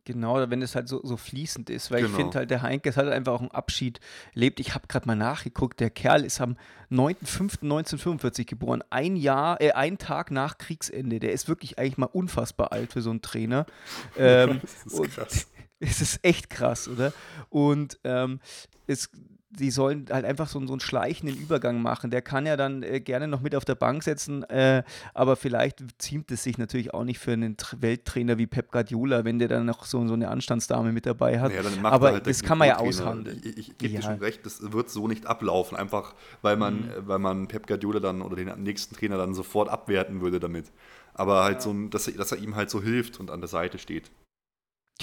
Genau, 0.09 0.49
wenn 0.49 0.63
es 0.63 0.73
halt 0.73 0.87
so, 0.87 1.05
so 1.05 1.17
fließend 1.17 1.69
ist, 1.69 1.91
weil 1.91 2.01
genau. 2.01 2.09
ich 2.09 2.15
finde 2.17 2.39
halt, 2.39 2.49
der 2.49 2.63
Heinke 2.63 2.89
hat 2.89 2.97
halt 2.97 3.09
einfach 3.09 3.33
auch 3.33 3.41
einen 3.41 3.51
Abschied 3.51 3.99
lebt. 4.33 4.59
Ich 4.59 4.73
habe 4.73 4.87
gerade 4.87 5.05
mal 5.05 5.13
nachgeguckt, 5.13 5.79
der 5.79 5.91
Kerl 5.91 6.25
ist 6.25 6.41
am 6.41 6.57
9.5.1945 6.89 8.45
geboren, 8.45 8.83
ein 8.89 9.15
Jahr, 9.15 9.61
äh, 9.61 9.73
ein 9.73 9.99
Tag 9.99 10.31
nach 10.31 10.57
Kriegsende. 10.57 11.19
Der 11.19 11.31
ist 11.31 11.47
wirklich 11.47 11.77
eigentlich 11.77 11.99
mal 11.99 12.07
unfassbar 12.07 12.71
alt 12.71 12.91
für 12.91 13.03
so 13.03 13.11
einen 13.11 13.21
Trainer. 13.21 13.67
Ähm, 14.17 14.61
das 14.63 14.93
ist 14.93 15.15
krass. 15.15 15.47
Es 15.81 16.01
ist 16.01 16.19
echt 16.23 16.49
krass, 16.49 16.87
oder? 16.87 17.13
Und 17.49 17.99
ähm, 18.03 18.39
es 18.87 19.11
die 19.51 19.71
sollen 19.71 20.05
halt 20.11 20.25
einfach 20.25 20.47
so, 20.47 20.65
so 20.67 20.73
einen 20.73 20.79
schleichenden 20.79 21.35
Übergang 21.37 21.81
machen. 21.81 22.11
Der 22.11 22.21
kann 22.21 22.45
ja 22.45 22.55
dann 22.55 22.83
äh, 22.83 22.99
gerne 22.99 23.27
noch 23.27 23.41
mit 23.41 23.55
auf 23.55 23.65
der 23.65 23.75
Bank 23.75 24.03
setzen, 24.03 24.43
äh, 24.43 24.83
aber 25.13 25.35
vielleicht 25.35 25.83
ziemt 25.97 26.31
es 26.31 26.43
sich 26.43 26.57
natürlich 26.57 26.93
auch 26.93 27.03
nicht 27.03 27.19
für 27.19 27.31
einen 27.31 27.57
Tr 27.57 27.81
Welttrainer 27.81 28.37
wie 28.37 28.45
Pep 28.45 28.71
Guardiola, 28.71 29.25
wenn 29.25 29.39
der 29.39 29.47
dann 29.47 29.65
noch 29.65 29.85
so, 29.85 30.05
so 30.07 30.13
eine 30.13 30.27
Anstandsdame 30.27 30.91
mit 30.91 31.05
dabei 31.05 31.39
hat. 31.39 31.51
Ja, 31.53 31.61
aber 31.83 32.13
halt 32.13 32.27
das 32.27 32.43
kann 32.43 32.57
man 32.57 32.67
ja 32.67 32.77
aushandeln. 32.77 33.41
Ich, 33.43 33.57
ich 33.57 33.77
gebe 33.77 33.93
ja. 33.93 33.99
dir 33.99 34.05
schon 34.05 34.19
recht, 34.19 34.45
das 34.45 34.71
wird 34.71 34.89
so 34.89 35.07
nicht 35.07 35.25
ablaufen, 35.25 35.77
einfach 35.77 36.13
weil 36.41 36.55
man, 36.55 36.81
mhm. 36.81 37.07
weil 37.07 37.19
man 37.19 37.47
Pep 37.47 37.65
Guardiola 37.65 37.99
dann 37.99 38.21
oder 38.21 38.35
den 38.35 38.51
nächsten 38.61 38.95
Trainer 38.95 39.17
dann 39.17 39.33
sofort 39.33 39.69
abwerten 39.69 40.21
würde 40.21 40.39
damit. 40.39 40.71
Aber 41.13 41.43
halt 41.43 41.55
ja. 41.55 41.61
so, 41.61 41.73
dass, 41.87 42.05
dass 42.05 42.31
er 42.31 42.37
ihm 42.37 42.55
halt 42.55 42.69
so 42.69 42.81
hilft 42.81 43.19
und 43.19 43.31
an 43.31 43.41
der 43.41 43.47
Seite 43.47 43.79
steht. 43.79 44.11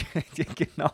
genau, 0.54 0.90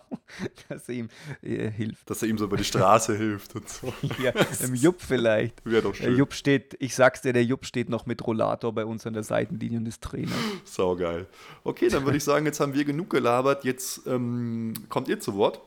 dass 0.69 0.89
er 0.89 0.95
ihm 0.95 1.09
äh, 1.43 1.71
hilft. 1.71 2.09
Dass 2.09 2.23
er 2.23 2.29
ihm 2.29 2.39
so 2.39 2.45
über 2.45 2.57
die 2.57 2.65
Straße 2.65 3.17
hilft 3.17 3.55
und 3.55 3.69
so. 3.69 3.93
ja, 4.23 4.33
im 4.65 4.75
Jupp 4.75 5.01
vielleicht. 5.01 5.65
Wäre 5.65 5.83
doch 5.83 5.95
schön. 5.95 6.07
Der 6.07 6.15
Jupp 6.15 6.35
steht, 6.35 6.77
ich 6.79 6.95
sag's 6.95 7.23
dir, 7.23 7.33
der 7.33 7.45
Jupp 7.45 7.67
steht 7.67 7.89
noch 7.89 8.07
mit 8.07 8.27
Rollator 8.27 8.73
bei 8.73 8.85
uns 8.85 9.07
an 9.07 9.15
der 9.15 9.23
Seitenlinie 9.23 9.79
und 9.79 9.87
ist 9.87 10.03
Trainer. 10.03 10.33
Saugeil. 10.65 11.27
Okay, 11.65 11.89
dann 11.89 12.05
würde 12.05 12.17
ich 12.17 12.25
sagen, 12.25 12.47
jetzt 12.47 12.61
haben 12.61 12.75
wir 12.75 12.85
genug 12.85 13.11
gelabert. 13.11 13.65
Jetzt 13.65 14.07
ähm, 14.07 14.75
kommt 14.89 15.09
ihr 15.09 15.21
zu 15.21 15.35
Wort. 15.35 15.61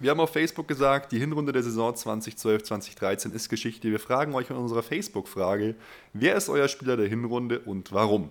Wir 0.00 0.12
haben 0.12 0.20
auf 0.20 0.32
Facebook 0.32 0.68
gesagt, 0.68 1.10
die 1.10 1.18
Hinrunde 1.18 1.50
der 1.50 1.64
Saison 1.64 1.92
2012-2013 1.92 3.32
ist 3.32 3.48
Geschichte. 3.48 3.90
Wir 3.90 3.98
fragen 3.98 4.32
euch 4.34 4.48
in 4.48 4.56
unserer 4.56 4.84
Facebook-Frage, 4.84 5.74
wer 6.12 6.36
ist 6.36 6.48
euer 6.48 6.68
Spieler 6.68 6.96
der 6.96 7.08
Hinrunde 7.08 7.58
und 7.58 7.90
warum? 7.90 8.30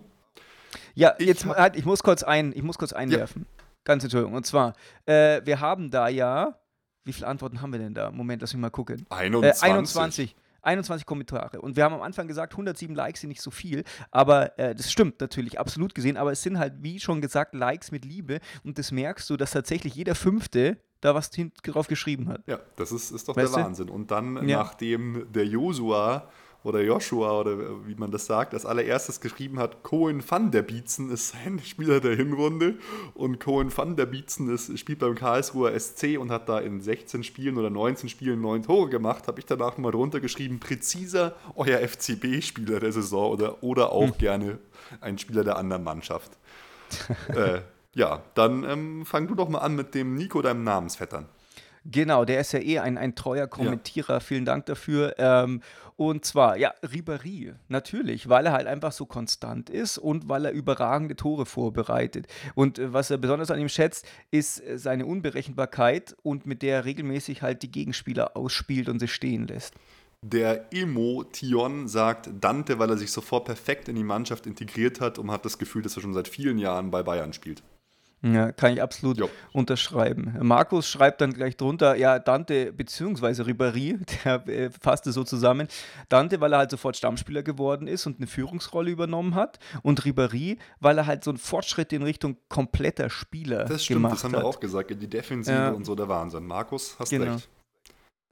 Ja, 0.96 1.16
ich 1.18 1.28
jetzt, 1.28 1.46
halt, 1.46 1.76
ich 1.76 1.84
muss 1.84 2.04
kurz, 2.04 2.24
ein, 2.24 2.54
ich 2.56 2.64
muss 2.64 2.78
kurz 2.78 2.94
einwerfen. 2.94 3.46
Ja. 3.50 3.66
Ganz 3.88 4.04
Entschuldigung. 4.04 4.36
Und 4.36 4.46
zwar, 4.46 4.74
äh, 5.06 5.42
wir 5.46 5.62
haben 5.62 5.90
da 5.90 6.10
ja, 6.10 6.60
wie 7.06 7.14
viele 7.14 7.28
Antworten 7.28 7.62
haben 7.62 7.72
wir 7.72 7.80
denn 7.80 7.94
da? 7.94 8.12
Moment, 8.12 8.42
lass 8.42 8.54
mich 8.54 8.60
mal 8.60 8.70
gucken. 8.70 9.06
21. 9.10 9.64
Äh, 9.64 9.72
21. 9.72 10.36
21 10.62 11.06
Kommentare. 11.06 11.62
Und 11.62 11.78
wir 11.78 11.86
haben 11.86 11.94
am 11.94 12.02
Anfang 12.02 12.28
gesagt, 12.28 12.52
107 12.52 12.94
Likes 12.94 13.22
sind 13.22 13.30
nicht 13.30 13.42
so 13.42 13.50
viel. 13.50 13.86
Aber 14.12 14.60
äh, 14.60 14.76
das 14.76 14.92
stimmt 14.92 15.22
natürlich, 15.22 15.58
absolut 15.58 15.96
gesehen. 15.96 16.18
Aber 16.18 16.34
es 16.34 16.44
sind 16.44 16.60
halt, 16.60 16.74
wie 16.82 17.00
schon 17.00 17.22
gesagt, 17.22 17.56
Likes 17.56 17.92
mit 17.92 18.04
Liebe. 18.04 18.42
Und 18.66 18.78
das 18.78 18.92
merkst 18.92 19.30
du, 19.30 19.38
dass 19.38 19.52
tatsächlich 19.52 19.96
jeder 19.96 20.16
Fünfte 20.16 20.76
da 21.00 21.16
was 21.16 21.32
drauf 21.64 21.88
geschrieben 21.88 22.28
hat. 22.28 22.42
Ja, 22.46 22.60
das 22.76 22.92
ist, 22.92 23.12
ist 23.12 23.30
doch 23.30 23.38
weißt 23.38 23.56
der 23.56 23.64
Wahnsinn. 23.64 23.90
Und 23.90 24.12
dann, 24.12 24.50
ja. 24.50 24.58
nachdem 24.58 25.32
der 25.32 25.46
Josua 25.46 26.28
oder 26.64 26.82
Joshua 26.82 27.39
oder 27.39 27.86
wie 27.86 27.95
man 27.95 28.12
das 28.12 28.26
sagt, 28.26 28.53
als 28.53 28.66
allererstes 28.66 29.22
geschrieben 29.22 29.60
hat, 29.60 29.84
Cohen 29.84 30.24
van 30.28 30.51
der 30.51 30.64
Bietzen 30.64 31.10
ist 31.12 31.30
sein 31.30 31.60
Spieler 31.64 31.99
der 31.99 32.16
Hinrunde 32.16 32.76
und 33.14 33.39
Cohen 33.39 33.76
van 33.76 33.95
der 33.95 34.05
Bietzen 34.05 34.49
ist, 34.49 34.78
spielt 34.78 34.99
beim 34.99 35.16
Karlsruher 35.16 35.78
SC 35.80 36.18
und 36.20 36.32
hat 36.32 36.49
da 36.49 36.60
in 36.60 36.82
16 36.82 37.24
Spielen 37.24 37.58
oder 37.58 37.70
19 37.70 38.10
Spielen 38.10 38.41
9 38.41 38.64
Tore 38.64 38.89
gemacht, 38.89 39.28
habe 39.28 39.39
ich 39.39 39.45
danach 39.45 39.72
nochmal 39.72 39.91
drunter 39.91 40.20
geschrieben, 40.20 40.60
präziser 40.60 41.36
euer 41.55 41.80
FCB-Spieler 41.80 42.80
der 42.80 42.91
Saison 42.91 43.32
oder, 43.32 43.64
oder 43.64 43.91
auch 43.91 44.08
hm. 44.08 44.18
gerne 44.18 44.60
ein 45.01 45.18
Spieler 45.18 45.43
der 45.43 45.58
anderen 45.58 45.84
Mannschaft. 45.84 46.32
äh, 47.30 47.62
ja, 47.93 48.22
dann 48.36 48.64
ähm, 48.64 49.05
fang 49.05 49.28
du 49.28 49.36
doch 49.36 49.49
mal 49.49 49.60
an 49.60 49.76
mit 49.76 49.95
dem 49.95 50.16
Nico, 50.16 50.41
deinem 50.41 50.64
Namensvettern. 50.64 51.28
Genau, 51.90 52.26
der 52.26 52.42
ist 52.42 52.52
ja 52.52 52.60
eh 52.60 52.80
ein, 52.80 52.98
ein 52.98 53.16
treuer 53.16 53.48
Kommentierer. 53.48 54.16
Ja. 54.16 54.20
Vielen 54.20 54.44
Dank 54.44 54.66
dafür. 54.66 55.16
Ähm, 55.18 55.62
und 55.96 56.26
zwar, 56.26 56.58
ja, 56.58 56.74
Ribéry, 56.84 57.56
natürlich, 57.70 58.28
weil 58.28 58.46
er 58.46 58.52
halt 58.52 58.68
einfach 58.68 58.92
so 58.92 59.06
konstant 59.06 59.70
ist 59.70 59.98
und 59.98 60.28
weil 60.28 60.46
er 60.46 60.52
überragende 60.52 61.16
Tore 61.16 61.46
vorbereitet. 61.46 62.28
Und 62.56 62.78
äh, 62.78 62.92
was 62.92 63.10
er 63.10 63.18
besonders 63.18 63.52
an 63.52 63.60
ihm 63.60 63.70
schätzt, 63.70 64.06
ist 64.30 64.60
äh, 64.60 64.78
seine 64.78 65.06
Unberechenbarkeit 65.06 66.16
und 66.24 66.46
mit 66.46 66.62
der 66.62 66.78
er 66.78 66.86
regelmäßig 66.86 67.42
halt 67.42 67.64
die 67.64 67.72
Gegenspieler 67.72 68.36
ausspielt 68.36 68.90
und 68.90 69.00
sie 69.00 69.08
stehen 69.08 69.48
lässt. 69.48 69.74
Der 70.22 70.74
Emotion 70.74 71.88
sagt 71.88 72.30
Dante, 72.42 72.80
weil 72.80 72.90
er 72.90 72.98
sich 72.98 73.12
sofort 73.12 73.46
perfekt 73.46 73.88
in 73.88 73.96
die 73.96 74.04
Mannschaft 74.04 74.46
integriert 74.46 75.00
hat 75.00 75.20
und 75.20 75.32
hat 75.32 75.46
das 75.46 75.58
Gefühl, 75.58 75.84
dass 75.84 75.96
er 75.96 76.02
schon 76.02 76.14
seit 76.14 76.28
vielen 76.28 76.58
Jahren 76.58 76.92
bei 76.92 77.02
Bayern 77.02 77.34
spielt. 77.34 77.64
Ja, 78.24 78.51
kann 78.51 78.74
ich 78.74 78.82
absolut 78.82 79.20
jo. 79.20 79.30
unterschreiben. 79.53 80.36
Markus 80.41 80.89
schreibt 80.89 81.22
dann 81.22 81.34
gleich 81.34 81.55
drunter, 81.55 81.95
ja, 81.95 82.18
Dante 82.18 82.74
bzw. 82.74 83.43
Ribéry, 83.43 83.99
der 84.24 84.47
äh, 84.47 84.70
fasste 84.72 85.11
so 85.11 85.24
zusammen. 85.24 85.68
Dante, 86.09 86.41
weil 86.41 86.51
er 86.53 86.59
halt 86.59 86.72
sofort 86.72 86.97
Stammspieler 86.97 87.43
geworden 87.43 87.88
ist 87.88 88.07
und 88.07 88.18
eine 88.18 88.26
Führungsrolle 88.28 88.89
übernommen 88.89 89.36
hat. 89.36 89.59
Und 89.84 90.01
Ribéry, 90.01 90.57
weil 90.80 90.97
er 90.97 91.05
halt 91.05 91.24
so 91.24 91.32
einen 91.32 91.38
Fortschritt 91.38 91.93
in 91.93 92.01
Richtung 92.01 92.38
kompletter 92.49 93.09
Spieler 93.09 93.65
das 93.65 93.86
stimmt, 93.86 93.97
gemacht 93.97 94.11
hat. 94.13 94.18
Das 94.18 94.24
haben 94.24 94.34
wir 94.34 94.45
auch 94.45 94.59
gesagt, 94.59 94.89
die 94.89 95.07
Defensive 95.07 95.55
ja. 95.55 95.70
und 95.70 95.86
so 95.86 95.93
der 95.93 96.09
Wahnsinn. 96.09 96.45
Markus, 96.47 96.95
hast 96.99 97.09
genau. 97.09 97.34
recht. 97.34 97.49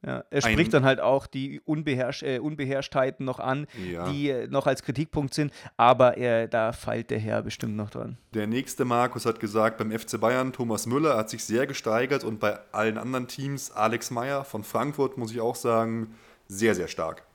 Ja, 0.06 0.24
er 0.30 0.40
spricht 0.40 0.72
dann 0.72 0.84
halt 0.84 1.00
auch 1.00 1.26
die 1.26 1.60
Unbeherrsch 1.64 2.22
äh, 2.22 2.38
Unbeherrschtheiten 2.38 3.26
noch 3.26 3.40
an, 3.40 3.66
ja. 3.84 4.08
die 4.08 4.30
äh, 4.30 4.46
noch 4.46 4.68
als 4.68 4.84
Kritikpunkt 4.84 5.34
sind, 5.34 5.52
aber 5.76 6.16
er, 6.16 6.46
da 6.46 6.70
feilt 6.72 7.10
der 7.10 7.18
Herr 7.18 7.42
bestimmt 7.42 7.74
noch 7.74 7.90
dran. 7.90 8.16
Der 8.32 8.46
nächste 8.46 8.84
Markus 8.84 9.26
hat 9.26 9.40
gesagt, 9.40 9.78
beim 9.78 9.90
FC 9.90 10.20
Bayern 10.20 10.52
Thomas 10.52 10.86
Müller 10.86 11.16
hat 11.16 11.28
sich 11.28 11.44
sehr 11.44 11.66
gesteigert 11.66 12.22
und 12.22 12.38
bei 12.38 12.56
allen 12.70 12.98
anderen 12.98 13.26
Teams 13.26 13.72
Alex 13.72 14.12
Meyer 14.12 14.44
von 14.44 14.62
Frankfurt, 14.62 15.18
muss 15.18 15.32
ich 15.32 15.40
auch 15.40 15.56
sagen, 15.56 16.14
sehr, 16.46 16.76
sehr 16.76 16.86
stark. 16.86 17.26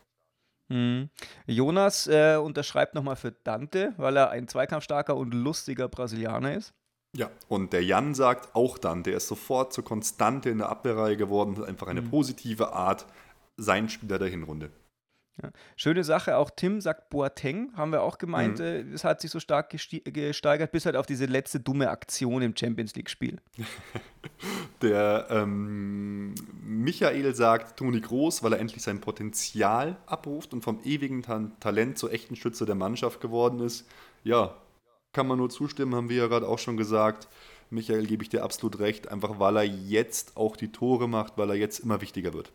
Mhm. 0.70 1.10
Jonas 1.48 2.08
äh, 2.08 2.38
unterschreibt 2.38 2.96
nochmal 2.96 3.18
für 3.18 3.34
Dante, 3.34 3.94
weil 3.98 4.16
er 4.16 4.30
ein 4.30 4.48
zweikampfstarker 4.48 5.18
und 5.18 5.34
lustiger 5.34 5.90
Brasilianer 5.90 6.56
ist. 6.56 6.74
Ja, 7.16 7.30
und 7.50 7.74
der 7.74 7.84
Jan 7.84 8.14
sagt 8.14 8.56
auch 8.56 8.78
dann, 8.78 9.04
der 9.04 9.18
ist 9.18 9.28
sofort 9.28 9.74
zur 9.74 9.84
Konstante 9.84 10.50
in 10.50 10.60
der 10.60 10.70
Abwehrreihe 10.70 11.18
geworden, 11.18 11.64
einfach 11.64 11.88
eine 11.88 12.02
mhm. 12.02 12.10
positive 12.10 12.74
Art, 12.74 13.06
sein 13.58 13.90
Spieler 13.90 14.18
der 14.18 14.30
Hinrunde. 14.30 14.72
Ja. 15.42 15.50
Schöne 15.76 16.04
Sache, 16.04 16.38
auch 16.38 16.50
Tim 16.50 16.82
sagt 16.82 17.10
Boateng, 17.10 17.72
haben 17.76 17.92
wir 17.92 18.02
auch 18.02 18.18
gemeint, 18.18 18.60
mhm. 18.60 18.66
äh, 18.66 18.80
es 18.94 19.04
hat 19.04 19.22
sich 19.22 19.32
so 19.32 19.40
stark 19.40 19.70
gesteigert, 19.70 20.72
bis 20.72 20.86
halt 20.86 20.96
auf 20.96 21.06
diese 21.06 21.26
letzte 21.26 21.60
dumme 21.60 21.90
Aktion 21.90 22.42
im 22.42 22.56
Champions 22.56 22.96
League-Spiel. 22.96 23.40
Der 24.82 25.28
ähm, 25.30 26.34
Michael 26.64 27.34
sagt 27.36 27.78
Toni 27.78 28.02
Groß, 28.02 28.44
weil 28.44 28.54
er 28.54 28.60
endlich 28.60 28.84
sein 28.84 29.02
Potenzial 29.02 29.98
abruft 30.06 30.54
und 30.54 30.64
vom 30.64 30.82
ewigen 30.84 31.24
Talent 31.60 31.98
zur 31.98 32.12
echten 32.12 32.36
Schütze 32.36 32.66
der 32.66 32.76
Mannschaft 32.76 33.22
geworden 33.22 33.60
ist. 33.60 33.88
Ja, 34.24 34.56
kann 35.14 35.28
man 35.28 35.38
nur 35.38 35.50
zustimmen, 35.50 35.96
haben 35.96 36.10
wir 36.10 36.18
ja 36.18 36.28
gerade 36.28 36.48
auch 36.48 36.60
schon 36.60 36.78
gesagt. 36.78 37.28
Michael, 37.70 38.06
gebe 38.06 38.24
ich 38.24 38.30
dir 38.30 38.44
absolut 38.44 38.80
recht, 38.80 39.10
einfach 39.10 39.40
weil 39.40 39.58
er 39.58 39.64
jetzt 39.64 40.36
auch 40.36 40.56
die 40.58 40.72
Tore 40.72 41.08
macht, 41.08 41.38
weil 41.38 41.50
er 41.52 41.56
jetzt 41.56 41.80
immer 41.80 42.02
wichtiger 42.02 42.34
wird. 42.34 42.52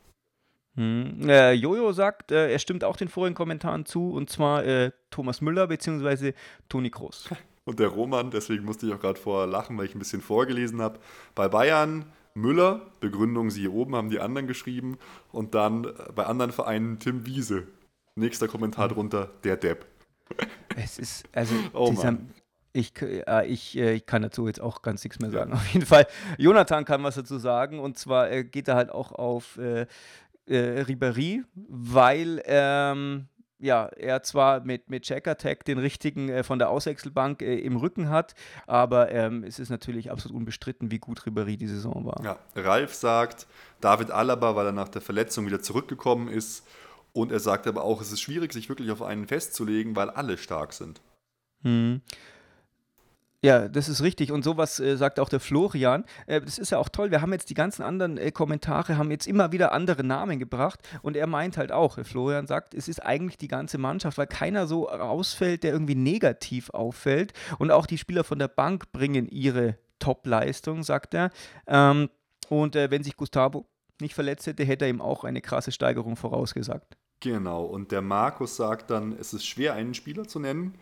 Hm. 0.76 1.26
Äh, 1.26 1.52
Jojo 1.52 1.92
sagt, 1.92 2.32
äh, 2.32 2.52
er 2.52 2.58
stimmt 2.58 2.84
auch 2.84 2.96
den 2.96 3.08
vorigen 3.08 3.34
Kommentaren 3.34 3.86
zu, 3.86 4.10
und 4.10 4.28
zwar 4.28 4.64
äh, 4.64 4.90
Thomas 5.10 5.40
Müller 5.40 5.66
bzw. 5.66 6.32
Toni 6.68 6.90
Kroos. 6.90 7.30
Und 7.64 7.80
der 7.80 7.88
Roman, 7.88 8.30
deswegen 8.30 8.64
musste 8.64 8.86
ich 8.86 8.92
auch 8.92 9.00
gerade 9.00 9.18
vorher 9.18 9.48
lachen, 9.48 9.76
weil 9.76 9.86
ich 9.86 9.94
ein 9.96 9.98
bisschen 9.98 10.20
vorgelesen 10.20 10.80
habe. 10.80 11.00
Bei 11.34 11.48
Bayern 11.48 12.04
Müller, 12.34 12.82
Begründung 13.00 13.50
siehe 13.50 13.72
oben, 13.72 13.96
haben 13.96 14.08
die 14.08 14.20
anderen 14.20 14.46
geschrieben. 14.46 14.98
Und 15.32 15.56
dann 15.56 15.84
äh, 15.84 15.90
bei 16.14 16.26
anderen 16.26 16.52
Vereinen 16.52 17.00
Tim 17.00 17.26
Wiese. 17.26 17.66
Nächster 18.14 18.46
Kommentar 18.46 18.88
drunter, 18.88 19.30
der 19.42 19.56
Depp. 19.56 19.84
Es 20.76 20.98
ist, 20.98 21.24
also 21.32 21.54
oh 21.72 21.90
dieser, 21.90 22.18
ich, 22.76 22.92
äh, 23.00 23.46
ich, 23.46 23.76
äh, 23.76 23.94
ich 23.94 24.06
kann 24.06 24.22
dazu 24.22 24.46
jetzt 24.46 24.60
auch 24.60 24.82
ganz 24.82 25.02
nichts 25.02 25.18
mehr 25.18 25.30
sagen. 25.30 25.50
Ja. 25.50 25.56
Auf 25.56 25.66
jeden 25.68 25.86
Fall, 25.86 26.06
Jonathan 26.38 26.84
kann 26.84 27.02
was 27.02 27.14
dazu 27.14 27.38
sagen. 27.38 27.78
Und 27.80 27.98
zwar 27.98 28.30
äh, 28.30 28.44
geht 28.44 28.68
er 28.68 28.74
halt 28.74 28.90
auch 28.90 29.12
auf 29.12 29.58
äh, 29.58 29.86
äh, 30.46 30.82
Ribéry, 30.82 31.42
weil 31.54 32.42
ähm, 32.44 33.28
ja, 33.58 33.86
er 33.86 34.22
zwar 34.22 34.60
mit, 34.60 34.90
mit 34.90 35.04
Check 35.04 35.26
Attack 35.26 35.64
den 35.64 35.78
richtigen 35.78 36.28
äh, 36.28 36.42
von 36.44 36.58
der 36.58 36.68
Auswechselbank 36.68 37.40
im 37.40 37.76
Rücken 37.76 38.10
hat, 38.10 38.34
aber 38.66 39.10
ähm, 39.10 39.44
es 39.44 39.58
ist 39.58 39.70
natürlich 39.70 40.10
absolut 40.10 40.36
unbestritten, 40.36 40.90
wie 40.90 40.98
gut 40.98 41.20
Ribéry 41.20 41.56
die 41.56 41.66
Saison 41.66 42.04
war. 42.04 42.22
Ja, 42.22 42.38
Ralf 42.54 42.94
sagt, 42.94 43.46
David 43.80 44.10
Alaba, 44.10 44.54
weil 44.54 44.66
er 44.66 44.72
nach 44.72 44.90
der 44.90 45.00
Verletzung 45.00 45.46
wieder 45.46 45.62
zurückgekommen 45.62 46.28
ist. 46.28 46.66
Und 47.14 47.32
er 47.32 47.40
sagt 47.40 47.66
aber 47.66 47.82
auch, 47.82 48.02
es 48.02 48.12
ist 48.12 48.20
schwierig, 48.20 48.52
sich 48.52 48.68
wirklich 48.68 48.90
auf 48.90 49.00
einen 49.00 49.26
festzulegen, 49.26 49.96
weil 49.96 50.10
alle 50.10 50.36
stark 50.36 50.74
sind. 50.74 51.00
Hm. 51.62 52.02
Ja, 53.42 53.68
das 53.68 53.88
ist 53.88 54.02
richtig. 54.02 54.32
Und 54.32 54.42
sowas 54.44 54.80
äh, 54.80 54.96
sagt 54.96 55.20
auch 55.20 55.28
der 55.28 55.40
Florian. 55.40 56.04
Äh, 56.26 56.40
das 56.40 56.58
ist 56.58 56.70
ja 56.70 56.78
auch 56.78 56.88
toll. 56.88 57.10
Wir 57.10 57.20
haben 57.20 57.32
jetzt 57.32 57.50
die 57.50 57.54
ganzen 57.54 57.82
anderen 57.82 58.18
äh, 58.18 58.30
Kommentare, 58.32 58.96
haben 58.96 59.10
jetzt 59.10 59.26
immer 59.26 59.52
wieder 59.52 59.72
andere 59.72 60.04
Namen 60.04 60.38
gebracht. 60.38 60.80
Und 61.02 61.16
er 61.16 61.26
meint 61.26 61.56
halt 61.56 61.70
auch, 61.70 61.98
Florian 62.04 62.46
sagt, 62.46 62.74
es 62.74 62.88
ist 62.88 63.00
eigentlich 63.04 63.36
die 63.36 63.48
ganze 63.48 63.78
Mannschaft, 63.78 64.18
weil 64.18 64.26
keiner 64.26 64.66
so 64.66 64.84
rausfällt, 64.84 65.62
der 65.62 65.72
irgendwie 65.72 65.94
negativ 65.94 66.70
auffällt. 66.70 67.34
Und 67.58 67.70
auch 67.70 67.86
die 67.86 67.98
Spieler 67.98 68.24
von 68.24 68.38
der 68.38 68.48
Bank 68.48 68.90
bringen 68.92 69.28
ihre 69.28 69.78
Top-Leistung, 69.98 70.82
sagt 70.82 71.14
er. 71.14 71.30
Ähm, 71.66 72.08
und 72.48 72.76
äh, 72.76 72.90
wenn 72.90 73.02
sich 73.02 73.16
Gustavo 73.16 73.66
nicht 74.00 74.14
verletzt 74.14 74.46
hätte, 74.46 74.64
hätte 74.64 74.84
er 74.86 74.90
ihm 74.90 75.00
auch 75.00 75.24
eine 75.24 75.40
krasse 75.40 75.72
Steigerung 75.72 76.16
vorausgesagt. 76.16 76.96
Genau. 77.20 77.64
Und 77.64 77.92
der 77.92 78.02
Markus 78.02 78.56
sagt 78.56 78.90
dann, 78.90 79.16
es 79.18 79.32
ist 79.32 79.46
schwer, 79.46 79.74
einen 79.74 79.94
Spieler 79.94 80.28
zu 80.28 80.38
nennen. 80.38 80.74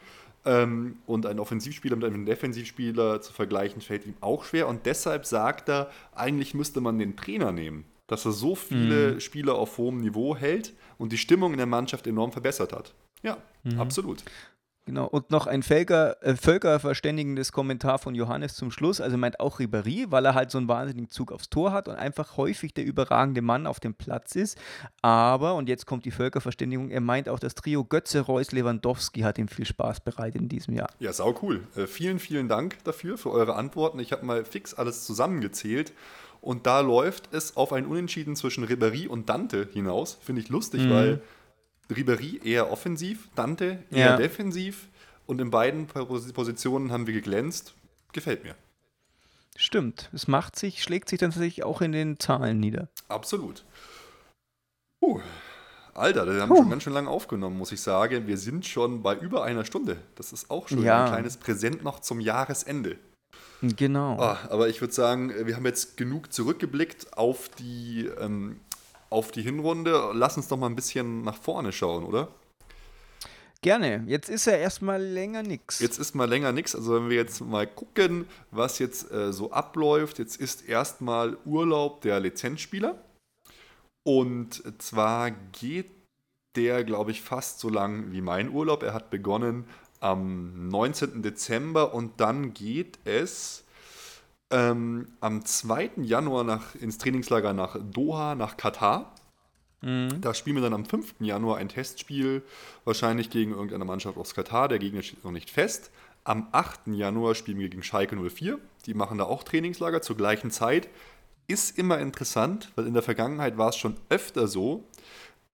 Ähm, 0.47 0.99
und 1.07 1.27
einen 1.27 1.41
Offensivspieler 1.41 1.97
mit 1.97 2.05
einem 2.05 2.27
Defensivspieler 2.27 3.21
zu 3.21 3.33
vergleichen, 3.33 3.81
fällt 3.81 4.07
ihm 4.07 4.15
auch 4.21 4.45
schwer. 4.45 4.69
Und 4.69 4.85
deshalb 4.87 5.25
sagt 5.25 5.69
er, 5.69 5.91
eigentlich 6.15 6.55
müsste 6.55 6.81
man 6.81 6.99
den 6.99 7.17
Trainer 7.17 7.51
nehmen, 7.51 7.85
dass 8.07 8.27
er 8.27 8.33
so 8.33 8.55
viele 8.55 9.15
mhm. 9.15 9.21
Spieler 9.21 9.55
auf 9.55 9.79
hohem 9.79 9.99
Niveau 9.99 10.37
hält 10.37 10.75
und 10.99 11.13
die 11.13 11.19
Stimmung 11.19 11.53
in 11.53 11.59
der 11.59 11.67
Mannschaft 11.67 12.07
enorm 12.07 12.33
verbessert 12.33 12.73
hat. 12.73 12.95
Ja, 13.23 13.39
mhm. 13.63 13.81
absolut. 13.81 14.23
Genau, 14.87 15.07
und 15.07 15.31
noch 15.31 15.47
ein 15.47 15.63
Völker, 15.63 16.23
äh, 16.23 16.37
völkerverständigendes 16.37 17.53
Kommentar 17.53 17.99
von 17.99 18.15
Johannes 18.15 18.55
zum 18.55 18.71
Schluss. 18.71 19.01
Also 19.01 19.17
meint 19.17 19.41
auch 19.41 19.59
Ribéry, 19.59 20.11
weil 20.11 20.27
er 20.27 20.35
halt 20.35 20.51
so 20.51 20.59
einen 20.59 20.69
wahnsinnigen 20.69 21.09
Zug 21.09 21.33
aufs 21.33 21.49
Tor 21.49 21.73
hat 21.73 21.89
und 21.89 21.97
einfach 21.97 22.37
häufig 22.37 22.75
der 22.75 22.85
überragende 22.85 23.41
Mann 23.41 23.67
auf 23.67 23.81
dem 23.81 23.95
Platz 23.95 24.37
ist. 24.37 24.59
Aber, 25.01 25.55
und 25.55 25.71
jetzt 25.71 25.87
kommt 25.87 26.05
die 26.05 26.11
Völkerverständigung, 26.11 26.91
er 26.91 27.01
meint 27.01 27.31
auch, 27.31 27.39
das 27.39 27.55
Trio 27.55 27.85
Götze, 27.85 28.21
Reus, 28.21 28.53
Lewandowski 28.53 29.21
hat 29.23 29.39
ihm 29.39 29.49
viel 29.49 29.65
Spaß 29.65 30.01
bereitet 30.01 30.43
in 30.43 30.49
diesem 30.51 30.75
Jahr. 30.75 30.91
Ja, 30.99 31.15
sau 31.15 31.35
cool. 31.41 31.63
Äh, 31.77 31.87
vielen, 31.87 32.19
vielen 32.19 32.49
Dank 32.49 32.85
dafür, 32.85 33.17
für 33.17 33.31
eure 33.31 33.55
Antworten. 33.55 33.99
Ich 34.01 34.13
habe 34.13 34.27
mal 34.27 34.45
fix 34.45 34.75
alles 34.75 35.05
zusammengezählt. 35.05 35.95
Und 36.43 36.67
da 36.67 36.81
läuft 36.81 37.33
es 37.33 37.57
auf 37.57 37.73
ein 37.73 37.87
Unentschieden 37.87 38.37
zwischen 38.37 38.67
Ribéry 38.67 39.09
und 39.09 39.31
Dante 39.31 39.67
hinaus. 39.73 40.19
Finde 40.21 40.43
ich 40.43 40.51
lustig, 40.51 40.83
mhm. 40.83 40.91
weil 40.91 41.23
Ribery 41.91 42.41
eher 42.45 42.71
offensiv, 42.71 43.29
Dante 43.35 43.83
eher 43.91 44.07
ja. 44.07 44.17
defensiv 44.17 44.89
und 45.27 45.41
in 45.41 45.51
beiden 45.51 45.87
Positionen 45.87 46.93
haben 46.93 47.07
wir 47.07 47.15
geglänzt. 47.15 47.75
Gefällt 48.13 48.45
mir. 48.45 48.55
Stimmt, 49.57 50.11
es 50.13 50.27
macht 50.27 50.57
sich, 50.57 50.83
schlägt 50.83 51.09
sich 51.09 51.19
dann 51.19 51.31
tatsächlich 51.31 51.65
auch 51.65 51.81
in 51.81 51.93
den 51.93 52.19
Zahlen 52.19 52.59
nieder. 52.59 52.89
Absolut. 53.09 53.65
Uh, 55.01 55.21
Alter, 55.95 56.27
wir 56.27 56.43
haben 56.43 56.51
uh. 56.51 56.57
schon 56.57 56.71
ganz 56.71 56.83
schön 56.83 56.93
lange 56.93 57.09
aufgenommen, 57.09 57.57
muss 57.57 57.71
ich 57.71 57.81
sagen. 57.81 58.27
Wir 58.27 58.37
sind 58.37 58.67
schon 58.67 59.03
bei 59.03 59.15
über 59.17 59.45
einer 59.45 59.65
Stunde. 59.65 59.99
Das 60.17 60.33
ist 60.33 60.51
auch 60.51 60.69
schon 60.69 60.83
ja. 60.83 61.05
ein 61.05 61.11
kleines 61.11 61.37
Präsent 61.37 61.85
noch 61.85 62.01
zum 62.01 62.21
Jahresende. 62.21 62.97
Genau. 63.63 64.19
Ah, 64.19 64.39
aber 64.51 64.69
ich 64.69 64.81
würde 64.81 64.93
sagen, 64.93 65.33
wir 65.47 65.57
haben 65.57 65.65
jetzt 65.65 65.97
genug 65.97 66.33
zurückgeblickt 66.33 67.17
auf 67.17 67.49
die 67.49 68.11
ähm, 68.21 68.61
auf 69.15 69.31
die 69.31 69.43
Hinrunde. 69.43 70.11
Lass 70.13 70.37
uns 70.37 70.49
doch 70.49 70.57
mal 70.57 70.67
ein 70.67 70.77
bisschen 70.77 71.23
nach 71.23 71.37
vorne 71.37 71.73
schauen, 71.73 72.05
oder? 72.05 72.29
Gerne. 73.63 74.05
Jetzt 74.07 74.29
ist 74.29 74.45
ja 74.45 74.55
erstmal 74.55 75.03
länger 75.03 75.43
nichts. 75.43 75.79
Jetzt 75.79 75.99
ist 75.99 76.15
mal 76.15 76.29
länger 76.29 76.53
nichts. 76.53 76.75
Also 76.75 76.97
wenn 76.97 77.09
wir 77.09 77.17
jetzt 77.17 77.41
mal 77.41 77.67
gucken, 77.67 78.27
was 78.51 78.79
jetzt 78.79 79.11
äh, 79.11 79.33
so 79.33 79.53
abläuft. 79.53 80.19
Jetzt 80.19 80.37
ist 80.37 80.69
erstmal 80.69 81.39
Urlaub 81.47 82.03
der 82.03 82.21
Lizenzspieler. 82.21 83.03
Und 84.07 84.63
zwar 84.83 85.31
geht 85.31 85.91
der, 86.57 86.85
glaube 86.85 87.13
ich, 87.13 87.23
fast 87.23 87.61
so 87.61 87.71
lang 87.71 88.13
wie 88.13 88.21
mein 88.21 88.51
Urlaub. 88.51 88.83
Er 88.83 88.93
hat 88.93 89.11
begonnen 89.11 89.65
am 90.01 90.69
19. 90.69 91.23
Dezember 91.23 91.95
und 91.95 92.21
dann 92.21 92.53
geht 92.53 92.99
es 93.05 93.65
ähm, 94.55 95.09
am 95.21 95.45
2. 95.45 95.91
Januar 95.97 96.45
nach, 96.45 96.77
ins 96.77 96.99
Trainingslager 96.99 97.53
nach 97.53 97.77
Doha, 97.77 98.37
nach 98.37 98.57
Katar. 98.57 99.13
Mhm. 99.81 100.21
Da 100.21 100.33
spielen 100.33 100.57
wir 100.57 100.63
dann 100.63 100.75
am 100.75 100.85
5. 100.85 101.17
Januar 101.19 101.59
ein 101.59 101.69
Testspiel, 101.69 102.43
wahrscheinlich 102.85 103.31
gegen 103.31 103.51
irgendeine 103.51 103.85
Mannschaft 103.85 104.17
aus 104.17 104.33
Katar. 104.33 104.69
Der 104.69 104.79
Gegner 104.79 105.03
steht 105.03 105.25
noch 105.25 105.33
nicht 105.33 105.51
fest. 105.51 105.91
Am 106.23 106.49
8. 106.53 106.87
Januar 106.87 107.35
spielen 107.35 107.59
wir 107.59 107.69
gegen 107.69 107.83
Schalke 107.83 108.17
04. 108.17 108.59
Die 108.87 108.95
machen 108.95 109.19
da 109.19 109.25
auch 109.25 109.43
Trainingslager 109.43 110.01
zur 110.03 110.17
gleichen 110.17 110.53
Zeit. 110.53 110.89
ist 111.49 111.77
immer 111.77 111.99
interessant, 111.99 112.71
weil 112.77 112.87
in 112.87 112.95
der 112.95 113.03
Vergangenheit 113.03 113.59
war 113.59 113.71
es 113.71 113.77
schon 113.77 113.97
öfter 114.09 114.47
so, 114.47 114.85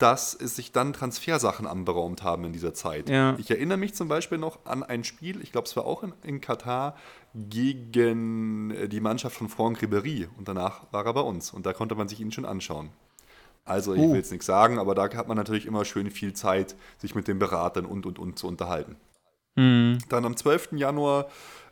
dass 0.01 0.34
es 0.34 0.57
sich 0.57 0.72
dann 0.72 0.92
Transfersachen 0.92 1.66
anberaumt 1.66 2.22
haben 2.22 2.44
in 2.44 2.53
dieser 2.53 2.72
Zeit. 2.74 3.09
Ja. 3.09 3.36
Ich 3.38 3.51
erinnere 3.51 3.78
mich 3.78 3.94
zum 3.94 4.09
Beispiel 4.09 4.38
noch 4.38 4.64
an 4.64 4.82
ein 4.82 5.05
Spiel, 5.05 5.40
ich 5.42 5.53
glaube, 5.53 5.66
es 5.68 5.76
war 5.76 5.84
auch 5.84 6.03
in, 6.03 6.14
in 6.22 6.40
Katar, 6.40 6.96
gegen 7.34 8.70
äh, 8.70 8.88
die 8.88 9.01
Mannschaft 9.01 9.36
von 9.36 9.48
Franck 9.48 9.82
Ribéry. 9.82 10.26
Und 10.38 10.48
danach 10.48 10.82
war 10.90 11.05
er 11.07 11.12
bei 11.12 11.20
uns. 11.20 11.53
Und 11.53 11.66
da 11.66 11.72
konnte 11.72 11.94
man 11.94 12.09
sich 12.09 12.20
ihn 12.20 12.32
schon 12.32 12.44
anschauen. 12.46 12.90
Also, 13.64 13.94
ich 13.94 14.01
Oh. 14.01 14.09
will 14.11 14.16
jetzt 14.16 14.32
nichts 14.32 14.46
sagen, 14.46 14.78
aber 14.78 14.94
da 14.94 15.09
hat 15.14 15.28
man 15.28 15.36
natürlich 15.36 15.66
immer 15.66 15.84
schön 15.84 16.11
viel 16.11 16.32
Zeit, 16.32 16.74
sich 16.98 17.14
mit 17.14 17.28
den 17.28 17.38
Beratern 17.38 17.84
und 17.84 18.07
und 18.07 18.18
und 18.18 18.38
zu 18.38 18.48
unterhalten. 18.48 18.96
Mhm. 19.57 19.98
Dann 20.09 20.24
am 20.24 20.36
12. 20.36 20.70
Januar 20.72 21.26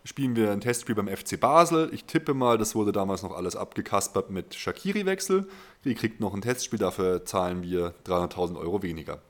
spielen 0.09 0.37
wir 0.37 0.51
ein 0.53 0.63
Testspiel 0.63 0.95
beim 0.95 1.07
FC 1.07 1.39
Basel. 1.39 1.91
Ich 1.93 2.05
tippe 2.05 2.33
mal, 2.33 2.57
das 2.57 2.75
wurde 2.75 2.93
damals 2.93 3.23
noch 3.23 3.37
alles 3.37 3.57
abgekaspert 3.57 4.31
mit 4.31 4.55
Shakiri-Wechsel. 4.55 5.47
Ihr 5.85 5.95
kriegt 5.95 6.19
noch 6.19 6.33
ein 6.33 6.41
Testspiel, 6.41 6.79
dafür 6.79 7.27
zahlen 7.27 7.63
wir 7.63 7.93
300.000 8.07 8.59
Euro 8.59 8.83
weniger. 8.83 9.21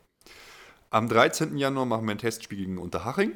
Am 0.91 1.09
13. 1.09 1.59
Januar 1.59 1.85
machen 1.85 2.07
wir 2.07 2.13
ein 2.13 2.19
Testspiel 2.19 2.59
gegen 2.59 2.79
Unterhaching. 2.79 3.33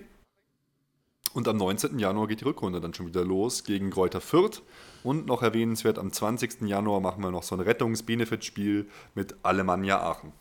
Und 1.35 1.49
am 1.49 1.57
19. 1.57 1.99
Januar 1.99 2.29
geht 2.29 2.43
die 2.43 2.45
Rückrunde 2.45 2.81
dann 2.81 2.95
schon 2.95 3.07
wieder 3.07 3.25
los 3.25 3.65
gegen 3.65 3.91
Kräuter 3.91 4.21
Fürth. 4.21 4.63
Und 5.03 5.27
noch 5.27 5.43
erwähnenswert, 5.43 5.99
am 5.99 6.13
20. 6.13 6.63
Januar 6.63 7.01
machen 7.01 7.25
wir 7.25 7.33
noch 7.33 7.43
so 7.43 7.57
ein 7.57 7.61
Rettungs-Benefit-Spiel 7.61 8.89
mit 9.17 9.35
Alemannia 9.43 10.01
Aachen. 10.01 10.33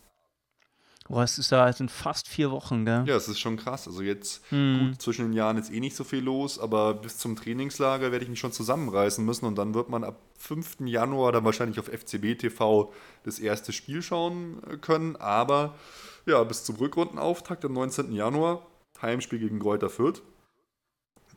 Boah, 1.08 1.24
es 1.24 1.36
ist 1.36 1.50
da, 1.52 1.68
es 1.68 1.78
sind 1.78 1.90
fast 1.90 2.28
vier 2.28 2.50
Wochen, 2.50 2.84
gell? 2.84 3.04
Ja, 3.06 3.16
es 3.16 3.28
ist 3.28 3.38
schon 3.40 3.56
krass. 3.56 3.86
Also 3.86 4.02
jetzt, 4.02 4.42
Hm. 4.50 4.90
gut, 4.90 5.02
zwischen 5.02 5.26
den 5.26 5.32
Jahren 5.32 5.58
ist 5.58 5.70
eh 5.72 5.80
nicht 5.80 5.96
so 5.96 6.04
viel 6.04 6.20
los, 6.22 6.58
aber 6.58 6.94
bis 6.94 7.18
zum 7.18 7.36
Trainingslager 7.36 8.12
werde 8.12 8.24
ich 8.24 8.30
mich 8.30 8.38
schon 8.40 8.52
zusammenreißen 8.52 9.24
müssen 9.24 9.44
und 9.46 9.56
dann 9.56 9.74
wird 9.74 9.88
man 9.90 10.04
ab 10.04 10.20
5. 10.38 10.86
Januar 10.86 11.32
dann 11.32 11.44
wahrscheinlich 11.44 11.78
auf 11.80 11.88
FCB 11.88 12.36
TV 12.38 12.92
das 13.24 13.38
erste 13.38 13.72
Spiel 13.72 14.00
schauen 14.02 14.62
äh, 14.70 14.76
können. 14.78 15.16
Aber 15.16 15.74
ja, 16.24 16.42
bis 16.44 16.64
zum 16.64 16.76
Rückrundenauftakt 16.76 17.64
am 17.64 17.72
19. 17.72 18.12
Januar, 18.12 18.64
Heimspiel 19.02 19.40
gegen 19.40 19.58
Kräuter 19.58 19.90
Fürth. 19.90 20.22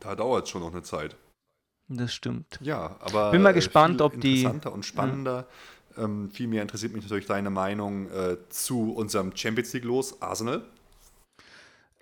Da 0.00 0.14
dauert 0.14 0.44
es 0.44 0.50
schon 0.50 0.62
noch 0.62 0.72
eine 0.72 0.82
Zeit. 0.82 1.16
Das 1.88 2.12
stimmt. 2.12 2.58
Ja, 2.60 2.96
aber 3.00 3.30
Bin 3.30 3.42
mal 3.42 3.50
äh, 3.50 3.54
gespannt, 3.54 4.00
ob 4.00 4.20
die- 4.20 4.38
interessanter 4.42 4.72
und 4.72 4.84
spannender. 4.84 5.46
Ähm, 5.96 6.30
viel 6.30 6.48
mehr 6.48 6.62
interessiert 6.62 6.92
mich 6.92 7.02
natürlich 7.02 7.26
deine 7.26 7.50
Meinung 7.50 8.10
äh, 8.10 8.36
zu 8.48 8.92
unserem 8.92 9.34
Champions 9.36 9.72
League 9.72 9.84
los, 9.84 10.20
Arsenal. 10.20 10.64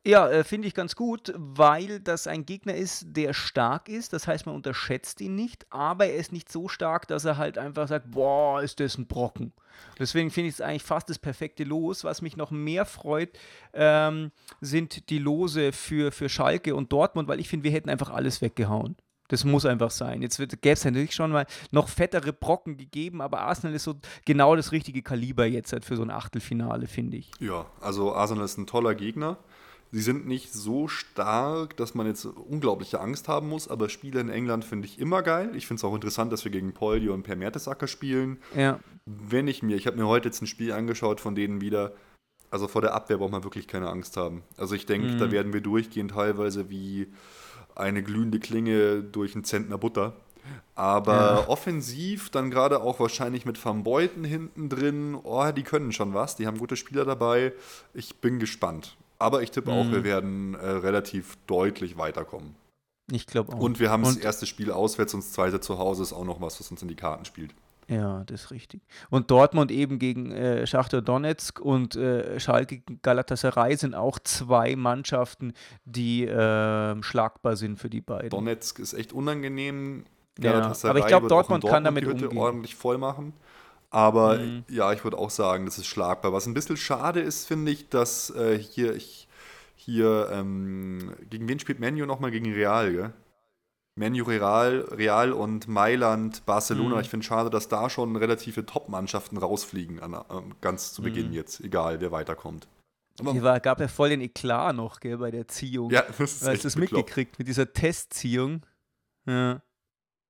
Ja, 0.07 0.28
äh, 0.28 0.45
finde 0.45 0.68
ich 0.68 0.74
ganz 0.74 0.97
gut, 0.97 1.32
weil 1.34 1.99
das 1.99 2.26
ein 2.26 2.45
Gegner 2.45 2.74
ist, 2.74 3.07
der 3.16 3.32
stark 3.32 3.88
ist. 3.88 4.12
Das 4.12 4.28
heißt, 4.28 4.45
man 4.45 4.55
unterschätzt 4.55 5.22
ihn 5.22 5.34
nicht, 5.34 5.64
aber 5.70 6.05
er 6.05 6.16
ist 6.16 6.30
nicht 6.30 6.53
so 6.53 6.68
stark, 6.68 7.09
dass 7.09 7.24
er 7.24 7.38
halt 7.38 7.57
einfach 7.57 7.88
sagt, 7.88 8.11
boah, 8.11 8.61
ist 8.61 8.80
das 8.80 8.99
ein 8.99 9.07
Brocken. 9.07 9.55
Deswegen 9.99 10.30
finde 10.30 10.49
ich 10.49 10.57
es 10.57 10.61
eigentlich 10.61 10.82
fast 10.82 11.09
das 11.09 11.18
perfekte 11.18 11.64
Los. 11.64 12.05
Was 12.05 12.20
mich 12.20 12.36
noch 12.36 12.51
mehr 12.51 12.84
freut, 12.84 13.30
ähm, 13.72 14.30
sind 14.61 15.09
die 15.09 15.18
Lose 15.18 15.72
für, 15.72 16.12
für 16.12 16.28
Schalke 16.28 16.74
und 16.74 16.92
Dortmund, 16.92 17.26
weil 17.26 17.40
ich 17.40 17.49
finde, 17.49 17.64
wir 17.64 17.72
hätten 17.72 17.88
einfach 17.88 18.11
alles 18.11 18.42
weggehauen. 18.42 18.97
Das 19.35 19.45
muss 19.45 19.66
einfach 19.66 19.91
sein. 19.91 20.22
Jetzt 20.22 20.39
gäbe 20.39 20.59
es 20.62 20.85
natürlich 20.85 21.12
schon 21.12 21.32
mal 21.32 21.45
noch 21.72 21.89
fettere 21.89 22.32
Brocken 22.32 22.76
gegeben, 22.76 23.20
aber 23.20 23.41
Arsenal 23.41 23.74
ist 23.74 23.82
so 23.82 23.95
genau 24.24 24.55
das 24.55 24.70
richtige 24.70 25.03
Kaliber 25.03 25.45
jetzt 25.45 25.72
halt 25.72 25.85
für 25.85 25.97
so 25.97 26.03
ein 26.03 26.11
Achtelfinale, 26.11 26.87
finde 26.87 27.16
ich. 27.16 27.32
Ja, 27.41 27.66
also 27.80 28.14
Arsenal 28.14 28.45
ist 28.45 28.59
ein 28.59 28.68
toller 28.68 28.95
Gegner. 28.95 29.39
Sie 29.91 30.03
sind 30.03 30.26
nicht 30.26 30.53
so 30.53 30.87
stark, 30.89 31.76
dass 31.76 31.95
man 31.95 32.07
jetzt 32.07 32.24
unglaubliche 32.24 33.01
Angst 33.01 33.26
haben 33.28 33.49
muss, 33.49 33.66
aber 33.68 33.89
Spiele 33.89 34.20
in 34.20 34.28
England 34.28 34.64
finde 34.64 34.87
ich 34.87 34.99
immer 35.01 35.22
geil. 35.22 35.51
Ich 35.55 35.66
finde 35.66 35.78
es 35.80 35.85
auch 35.85 35.95
interessant, 35.95 36.32
dass 36.32 36.45
wir 36.45 36.53
gegen 36.53 36.72
Poldi 36.72 37.09
und 37.09 37.22
Per 37.24 37.37
Mertesacker 37.37 37.87
spielen. 37.89 38.39
Ja. 38.57 38.78
Wenn 39.07 39.49
ich 39.49 39.62
mir, 39.64 39.76
ich 39.76 39.87
habe 39.89 39.97
mir 39.97 40.07
heute 40.07 40.28
jetzt 40.28 40.43
ein 40.43 40.47
Spiel 40.47 40.72
angeschaut 40.72 41.20
von 41.20 41.35
denen 41.35 41.61
wieder, 41.61 41.93
also 42.51 42.66
vor 42.68 42.82
der 42.82 42.95
Abwehr 42.95 43.18
braucht 43.18 43.32
man 43.32 43.45
wirklich 43.45 43.66
keine 43.68 43.89
Angst 43.89 44.16
haben. 44.16 44.43
Also 44.57 44.74
ich 44.74 44.87
denke, 44.87 45.09
Mhm. 45.09 45.18
da 45.18 45.30
werden 45.30 45.53
wir 45.53 45.61
durchgehen 45.61 46.09
teilweise 46.09 46.70
wie 46.70 47.09
eine 47.77 48.03
glühende 48.03 48.39
Klinge 48.41 49.03
durch 49.03 49.35
einen 49.35 49.45
Zentner 49.45 49.79
Butter. 49.79 50.14
Aber 50.75 51.12
Ja. 51.14 51.49
offensiv 51.49 52.31
dann 52.31 52.51
gerade 52.51 52.83
auch 52.83 53.01
wahrscheinlich 53.01 53.47
mit 53.47 53.62
Van 53.64 53.83
Beuten 53.85 54.25
hinten 54.25 54.68
drin, 54.68 55.16
oh, 55.22 55.51
die 55.53 55.62
können 55.62 55.93
schon 55.93 56.12
was, 56.14 56.37
die 56.37 56.47
haben 56.47 56.59
gute 56.59 56.77
Spieler 56.77 57.05
dabei. 57.05 57.53
Ich 57.95 58.16
bin 58.16 58.39
gespannt. 58.39 58.97
Aber 59.18 59.43
ich 59.43 59.53
tippe 59.53 59.70
auch, 59.72 59.85
Mhm. 59.87 59.93
wir 59.93 60.05
werden 60.05 60.55
äh, 60.55 60.66
relativ 60.68 61.37
deutlich 61.47 61.97
weiterkommen. 61.97 62.57
Ich 63.12 63.27
glaube 63.27 63.53
auch. 63.55 63.61
Und 63.61 63.81
wir 63.81 63.91
haben 63.91 64.03
das 64.03 64.16
erste 64.16 64.47
Spiel 64.47 64.70
auswärts 64.70 65.14
und 65.14 65.22
das 65.22 65.33
zweite 65.33 65.61
zu 65.61 65.79
Hause 65.79 66.03
ist 66.03 66.12
auch 66.12 66.25
noch 66.25 66.41
was, 66.41 66.59
was 66.61 66.70
uns 66.70 66.83
in 66.83 66.89
die 66.89 66.97
Karten 66.97 67.25
spielt. 67.25 67.55
Ja, 67.89 68.24
das 68.24 68.45
ist 68.45 68.51
richtig. 68.51 68.82
Und 69.11 69.30
Dortmund 69.30 69.70
eben 69.70 69.99
gegen 69.99 70.30
äh, 70.30 70.66
Schachtar 70.66 71.03
Donetsk 71.03 71.61
und 71.61 71.97
äh, 71.97 72.41
Schalke 72.41 72.78
gegen 72.78 73.01
Galatasaray 73.03 73.76
sind 73.76 73.95
auch 73.95 74.18
zwei 74.18 74.74
Mannschaften, 74.74 75.53
die 75.85 76.24
ähm, 76.24 77.03
schlagbar 77.03 77.57
sind 77.57 77.78
für 77.78 77.91
die 77.91 78.01
beiden. 78.01 78.30
Donetsk 78.30 78.78
ist 78.78 78.95
echt 78.95 79.12
unangenehm. 79.12 80.05
Ja, 80.39 80.53
Galatasaray 80.53 80.91
aber 80.91 80.99
ich 81.01 81.07
glaub, 81.07 81.22
wird 81.22 81.32
auch 81.32 81.37
in 81.37 81.49
Dortmund 81.61 81.64
kann 81.66 81.85
damit 81.85 82.07
umgehen. 82.07 82.37
ordentlich 82.39 82.74
voll 82.74 82.99
machen. 82.99 83.35
Aber 83.91 84.39
Mhm. 84.39 84.64
ja, 84.68 84.93
ich 84.93 85.05
würde 85.05 85.16
auch 85.18 85.30
sagen, 85.30 85.66
das 85.66 85.78
ist 85.78 85.87
schlagbar. 85.87 86.32
Was 86.32 86.47
ein 86.47 86.55
bisschen 86.55 86.76
schade 86.76 87.20
ist, 87.20 87.47
finde 87.47 87.70
ich, 87.70 87.89
dass 87.91 88.30
äh, 88.30 88.59
hier, 88.59 88.95
ich, 88.97 89.28
hier 89.76 90.30
ähm, 90.32 91.12
gegen 91.30 91.47
wen 91.49 91.61
spielt 91.61 91.78
Menu 91.78 92.05
nochmal? 92.05 92.32
Gegen 92.32 92.53
Real, 92.53 92.91
gell? 92.93 93.12
Menu 93.97 94.24
Real, 94.24 94.80
Real 94.90 95.32
und 95.32 95.68
Mailand, 95.68 96.45
Barcelona. 96.47 96.97
Mhm. 96.97 97.01
Ich 97.03 97.11
finde 97.11 97.24
schade, 97.24 97.49
dass 97.51 97.68
da 97.68 97.88
schon 97.88 98.16
relative 98.16 98.66
Top-Mannschaften 98.66 99.36
rausfliegen, 99.38 100.01
an, 100.01 100.14
ähm, 100.30 100.55
ganz 100.61 100.92
zu 100.92 101.03
Beginn 101.03 101.28
Mhm. 101.28 101.34
jetzt, 101.34 101.61
egal 101.61 102.01
wer 102.01 102.11
weiterkommt. 102.11 102.66
Aber, 103.20 103.30
Hier 103.32 103.45
war, 103.45 103.61
gab 103.61 103.78
ja 103.80 103.86
voll 103.86 104.09
den 104.09 104.20
Eklat 104.20 104.74
noch 104.74 104.99
gell, 104.99 105.18
bei 105.18 105.30
der 105.30 105.47
Ziehung. 105.47 105.90
ja, 105.92 106.03
das 106.03 106.18
ist 106.18 106.47
Hast 106.49 106.59
du 106.59 106.62
das 106.64 106.74
bekloppt. 106.74 106.92
mitgekriegt 107.07 107.38
mit 107.38 107.47
dieser 107.47 107.72
Testziehung? 107.72 108.66
Ja. 109.26 109.62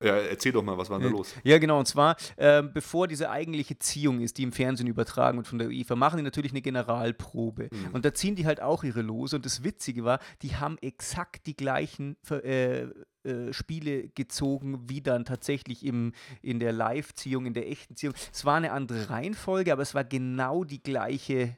Ja, 0.03 0.17
erzähl 0.17 0.51
doch 0.51 0.61
mal, 0.61 0.77
was 0.77 0.89
war 0.89 0.99
denn 0.99 1.07
da 1.09 1.17
los? 1.17 1.33
Ja, 1.43 1.57
genau. 1.57 1.79
Und 1.79 1.87
zwar, 1.87 2.17
ähm, 2.37 2.71
bevor 2.73 3.07
diese 3.07 3.31
eigentliche 3.31 3.79
Ziehung 3.79 4.19
ist, 4.19 4.37
die 4.37 4.43
im 4.43 4.51
Fernsehen 4.51 4.87
übertragen 4.87 5.37
wird 5.37 5.47
von 5.47 5.57
der 5.57 5.69
UEFA, 5.69 5.95
machen 5.95 6.17
die 6.17 6.23
natürlich 6.23 6.51
eine 6.51 6.61
Generalprobe. 6.61 7.69
Mhm. 7.71 7.91
Und 7.93 8.05
da 8.05 8.13
ziehen 8.13 8.35
die 8.35 8.45
halt 8.45 8.61
auch 8.61 8.83
ihre 8.83 9.01
Lose. 9.01 9.37
Und 9.37 9.45
das 9.45 9.63
Witzige 9.63 10.03
war, 10.03 10.19
die 10.43 10.57
haben 10.57 10.77
exakt 10.79 11.47
die 11.47 11.55
gleichen 11.55 12.17
äh, 12.29 12.87
äh, 13.25 13.53
Spiele 13.53 14.09
gezogen, 14.09 14.83
wie 14.87 15.01
dann 15.01 15.25
tatsächlich 15.25 15.85
im, 15.85 16.13
in 16.41 16.59
der 16.59 16.71
Live-Ziehung, 16.71 17.45
in 17.45 17.53
der 17.53 17.69
echten 17.69 17.95
Ziehung. 17.95 18.13
Es 18.31 18.45
war 18.45 18.55
eine 18.55 18.71
andere 18.71 19.09
Reihenfolge, 19.09 19.73
aber 19.73 19.81
es 19.81 19.95
war 19.95 20.03
genau 20.03 20.63
die 20.63 20.81
gleiche. 20.81 21.57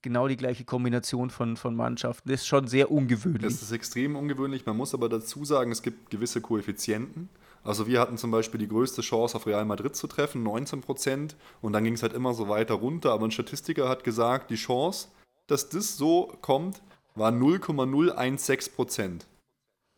Genau 0.00 0.28
die 0.28 0.36
gleiche 0.36 0.64
Kombination 0.64 1.28
von, 1.28 1.56
von 1.56 1.74
Mannschaften. 1.74 2.28
Das 2.28 2.42
ist 2.42 2.46
schon 2.46 2.68
sehr 2.68 2.92
ungewöhnlich. 2.92 3.42
Das 3.42 3.60
ist 3.60 3.72
extrem 3.72 4.14
ungewöhnlich. 4.14 4.64
Man 4.64 4.76
muss 4.76 4.94
aber 4.94 5.08
dazu 5.08 5.44
sagen, 5.44 5.72
es 5.72 5.82
gibt 5.82 6.10
gewisse 6.10 6.40
Koeffizienten. 6.40 7.28
Also 7.64 7.88
wir 7.88 7.98
hatten 7.98 8.16
zum 8.16 8.30
Beispiel 8.30 8.60
die 8.60 8.68
größte 8.68 9.02
Chance 9.02 9.36
auf 9.36 9.48
Real 9.48 9.64
Madrid 9.64 9.96
zu 9.96 10.06
treffen, 10.06 10.44
19 10.44 10.82
Prozent. 10.82 11.36
Und 11.60 11.72
dann 11.72 11.82
ging 11.82 11.94
es 11.94 12.02
halt 12.04 12.12
immer 12.12 12.32
so 12.32 12.48
weiter 12.48 12.74
runter. 12.74 13.12
Aber 13.12 13.26
ein 13.26 13.32
Statistiker 13.32 13.88
hat 13.88 14.04
gesagt, 14.04 14.52
die 14.52 14.56
Chance, 14.56 15.08
dass 15.48 15.68
das 15.68 15.96
so 15.96 16.32
kommt, 16.42 16.80
war 17.16 17.32
0,016 17.32 18.74
Prozent. 18.74 19.26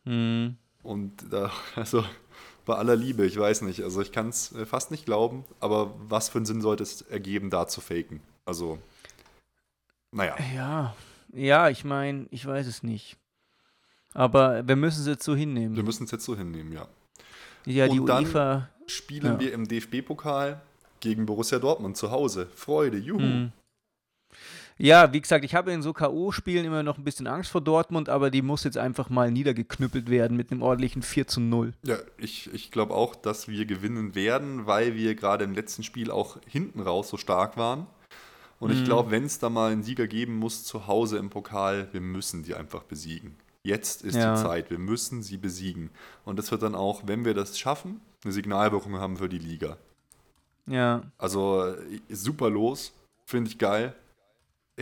Hm. 0.05 0.57
Und 0.83 1.31
da, 1.31 1.51
also 1.75 2.03
bei 2.65 2.75
aller 2.75 2.95
Liebe, 2.95 3.25
ich 3.25 3.37
weiß 3.37 3.61
nicht. 3.63 3.83
Also 3.83 4.01
ich 4.01 4.11
kann 4.11 4.29
es 4.29 4.53
fast 4.65 4.91
nicht 4.91 5.05
glauben. 5.05 5.45
Aber 5.59 5.93
was 6.07 6.29
für 6.29 6.37
einen 6.39 6.45
Sinn 6.45 6.61
sollte 6.61 6.83
es 6.83 7.01
ergeben, 7.03 7.49
da 7.49 7.67
zu 7.67 7.81
faken? 7.81 8.21
Also, 8.45 8.79
naja. 10.11 10.35
Ja, 10.55 10.95
ja, 11.33 11.69
ich 11.69 11.83
meine, 11.85 12.27
ich 12.31 12.45
weiß 12.45 12.67
es 12.67 12.83
nicht. 12.83 13.17
Aber 14.13 14.67
wir 14.67 14.75
müssen 14.75 15.01
es 15.01 15.07
jetzt 15.07 15.23
so 15.23 15.33
Wir 15.33 15.39
hinnehmen. 15.39 15.85
müssen 15.85 16.03
es 16.03 16.11
jetzt 16.11 16.25
so 16.25 16.35
hinnehmen, 16.35 16.73
ja. 16.73 16.87
Ja, 17.65 17.87
die 17.87 17.99
Und 17.99 18.07
dann- 18.07 18.25
UEFA. 18.25 18.69
spielen 18.87 19.33
Ja. 19.33 19.39
wir 19.39 19.53
im 19.53 19.67
DFB-Pokal 19.67 20.61
gegen 20.99 21.25
Borussia 21.25 21.59
Dortmund 21.59 21.95
zu 21.95 22.11
Hause. 22.11 22.47
Freude, 22.55 22.97
juhu. 22.97 23.19
Hm. 23.19 23.51
Ja, 24.81 25.13
wie 25.13 25.21
gesagt, 25.21 25.45
ich 25.45 25.53
habe 25.53 25.71
in 25.71 25.81
so 25.83 25.93
K.O.-Spielen 25.93 26.63
immer 26.63 26.81
noch 26.81 26.97
ein 26.97 27.03
bisschen 27.03 27.27
Angst 27.27 27.51
vor 27.51 27.61
Dortmund, 27.61 28.09
aber 28.09 28.31
die 28.31 28.41
muss 28.41 28.63
jetzt 28.63 28.77
einfach 28.77 29.09
mal 29.09 29.29
niedergeknüppelt 29.29 30.09
werden 30.09 30.35
mit 30.35 30.51
einem 30.51 30.61
ordentlichen 30.63 31.03
4 31.03 31.27
zu 31.27 31.39
0. 31.39 31.73
Ja, 31.83 31.97
ich, 32.17 32.51
ich 32.53 32.71
glaube 32.71 32.93
auch, 32.95 33.15
dass 33.15 33.47
wir 33.47 33.65
gewinnen 33.65 34.15
werden, 34.15 34.65
weil 34.65 34.95
wir 34.95 35.13
gerade 35.15 35.43
im 35.43 35.53
letzten 35.53 35.83
Spiel 35.83 36.09
auch 36.09 36.37
hinten 36.47 36.79
raus 36.79 37.09
so 37.09 37.17
stark 37.17 37.57
waren. 37.57 37.85
Und 38.59 38.71
ich 38.71 38.81
Mhm. 38.81 38.85
glaube, 38.85 39.11
wenn 39.11 39.23
es 39.25 39.37
da 39.39 39.49
mal 39.49 39.71
einen 39.71 39.83
Sieger 39.83 40.07
geben 40.07 40.37
muss 40.37 40.63
zu 40.63 40.87
Hause 40.87 41.17
im 41.17 41.29
Pokal, 41.29 41.87
wir 41.91 42.01
müssen 42.01 42.43
die 42.43 42.55
einfach 42.55 42.83
besiegen. 42.83 43.35
Jetzt 43.63 44.03
ist 44.03 44.15
Ja. 44.15 44.35
die 44.35 44.41
Zeit, 44.41 44.71
wir 44.71 44.79
müssen 44.79 45.21
sie 45.21 45.37
besiegen. 45.37 45.91
Und 46.25 46.37
das 46.39 46.49
wird 46.51 46.63
dann 46.63 46.73
auch, 46.75 47.03
wenn 47.05 47.23
wir 47.25 47.35
das 47.35 47.59
schaffen, 47.59 48.01
eine 48.23 48.33
Signalwirkung 48.33 48.95
haben 48.99 49.17
für 49.17 49.29
die 49.29 49.37
Liga. 49.37 49.77
Ja, 50.67 51.03
Also 51.17 51.73
super 52.09 52.49
los, 52.49 52.93
finde 53.25 53.49
ich 53.51 53.57
geil. 53.57 53.93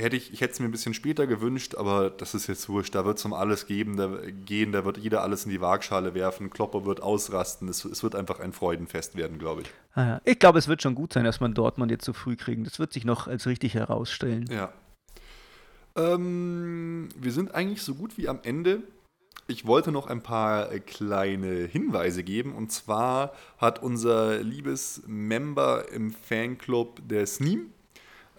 Hätte 0.01 0.15
ich, 0.15 0.33
ich 0.33 0.41
hätte 0.41 0.53
es 0.53 0.59
mir 0.59 0.65
ein 0.65 0.71
bisschen 0.71 0.93
später 0.93 1.27
gewünscht, 1.27 1.75
aber 1.75 2.09
das 2.09 2.33
ist 2.33 2.47
jetzt 2.47 2.69
wurscht. 2.69 2.95
Da 2.95 3.05
wird 3.05 3.17
es 3.17 3.25
um 3.25 3.33
alles 3.33 3.67
geben, 3.67 3.97
da, 3.97 4.09
gehen, 4.45 4.71
da 4.71 4.85
wird 4.85 4.97
jeder 4.97 5.21
alles 5.21 5.45
in 5.45 5.51
die 5.51 5.61
Waagschale 5.61 6.13
werfen, 6.13 6.49
Klopper 6.49 6.85
wird 6.85 7.01
ausrasten. 7.01 7.67
Es, 7.67 7.85
es 7.85 8.03
wird 8.03 8.15
einfach 8.15 8.39
ein 8.39 8.53
Freudenfest 8.53 9.15
werden, 9.15 9.39
glaube 9.39 9.61
ich. 9.61 9.71
Ah, 9.93 10.19
ich 10.25 10.39
glaube, 10.39 10.59
es 10.59 10.67
wird 10.67 10.81
schon 10.81 10.95
gut 10.95 11.13
sein, 11.13 11.23
dass 11.23 11.39
man 11.39 11.53
Dortmund 11.53 11.91
jetzt 11.91 12.05
so 12.05 12.13
früh 12.13 12.35
kriegen. 12.35 12.63
Das 12.63 12.79
wird 12.79 12.93
sich 12.93 13.05
noch 13.05 13.27
als 13.27 13.47
richtig 13.47 13.73
herausstellen. 13.73 14.45
Ja. 14.51 14.73
Ähm, 15.95 17.09
wir 17.15 17.31
sind 17.31 17.53
eigentlich 17.53 17.81
so 17.81 17.95
gut 17.95 18.17
wie 18.17 18.27
am 18.29 18.39
Ende. 18.43 18.83
Ich 19.47 19.65
wollte 19.65 19.91
noch 19.91 20.05
ein 20.05 20.21
paar 20.21 20.67
kleine 20.79 21.65
Hinweise 21.65 22.23
geben. 22.23 22.53
Und 22.53 22.71
zwar 22.71 23.33
hat 23.57 23.81
unser 23.81 24.43
liebes 24.43 25.01
Member 25.07 25.91
im 25.91 26.11
Fanclub 26.11 27.01
der 27.07 27.25
Sneam 27.25 27.71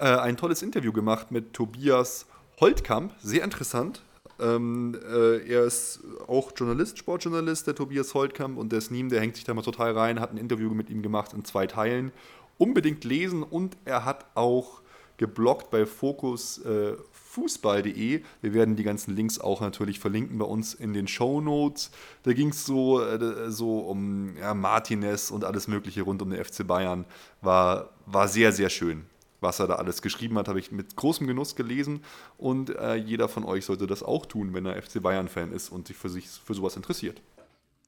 äh, 0.01 0.05
ein 0.05 0.36
tolles 0.36 0.62
Interview 0.62 0.93
gemacht 0.93 1.31
mit 1.31 1.52
Tobias 1.52 2.27
Holtkamp. 2.59 3.12
Sehr 3.22 3.44
interessant. 3.44 4.02
Ähm, 4.40 4.98
äh, 5.06 5.47
er 5.47 5.64
ist 5.64 6.01
auch 6.27 6.52
Journalist, 6.56 6.98
Sportjournalist, 6.98 7.66
der 7.66 7.74
Tobias 7.74 8.14
Holtkamp. 8.14 8.59
Und 8.59 8.72
der 8.72 8.81
Sneam, 8.81 9.10
der 9.10 9.20
hängt 9.20 9.36
sich 9.36 9.44
da 9.44 9.55
mal 9.55 9.62
total 9.62 9.93
rein, 9.93 10.20
hat 10.20 10.32
ein 10.32 10.39
Interview 10.39 10.70
mit 10.70 10.90
ihm 10.90 11.02
gemacht 11.02 11.32
in 11.35 11.44
zwei 11.44 11.66
Teilen. 11.66 12.12
Unbedingt 12.59 13.05
lesen. 13.05 13.43
Und 13.43 13.77
er 13.85 14.05
hat 14.05 14.27
auch 14.35 14.81
geblockt 15.18 15.70
bei 15.70 15.85
Fokus 15.85 16.59
äh, 16.64 16.94
fußball.de. 17.12 18.22
Wir 18.40 18.55
werden 18.55 18.77
die 18.77 18.82
ganzen 18.82 19.14
Links 19.14 19.39
auch 19.39 19.60
natürlich 19.60 20.01
verlinken 20.01 20.39
bei 20.39 20.47
uns 20.47 20.72
in 20.72 20.94
den 20.94 21.09
Show 21.09 21.43
Notes. 21.43 21.90
Da 22.22 22.32
ging 22.32 22.48
es 22.48 22.64
so, 22.64 23.02
äh, 23.02 23.51
so 23.51 23.81
um 23.81 24.35
ja, 24.39 24.55
Martinez 24.55 25.31
und 25.31 25.44
alles 25.44 25.68
Mögliche 25.68 26.02
rund 26.02 26.22
um 26.22 26.31
den 26.31 26.43
FC 26.43 26.66
Bayern. 26.66 27.05
War, 27.43 27.90
war 28.06 28.28
sehr, 28.28 28.52
sehr 28.52 28.70
schön. 28.70 29.10
Was 29.40 29.58
er 29.58 29.66
da 29.66 29.76
alles 29.76 30.02
geschrieben 30.02 30.36
hat, 30.38 30.48
habe 30.48 30.58
ich 30.58 30.70
mit 30.70 30.96
großem 30.96 31.26
Genuss 31.26 31.56
gelesen 31.56 32.04
und 32.36 32.70
äh, 32.76 32.94
jeder 32.96 33.28
von 33.28 33.44
euch 33.44 33.64
sollte 33.64 33.86
das 33.86 34.02
auch 34.02 34.26
tun, 34.26 34.52
wenn 34.52 34.66
er 34.66 34.80
FC 34.82 35.00
Bayern-Fan 35.02 35.52
ist 35.52 35.70
und 35.70 35.88
sich 35.88 35.96
für, 35.96 36.10
sich 36.10 36.28
für 36.28 36.52
sowas 36.54 36.76
interessiert. 36.76 37.20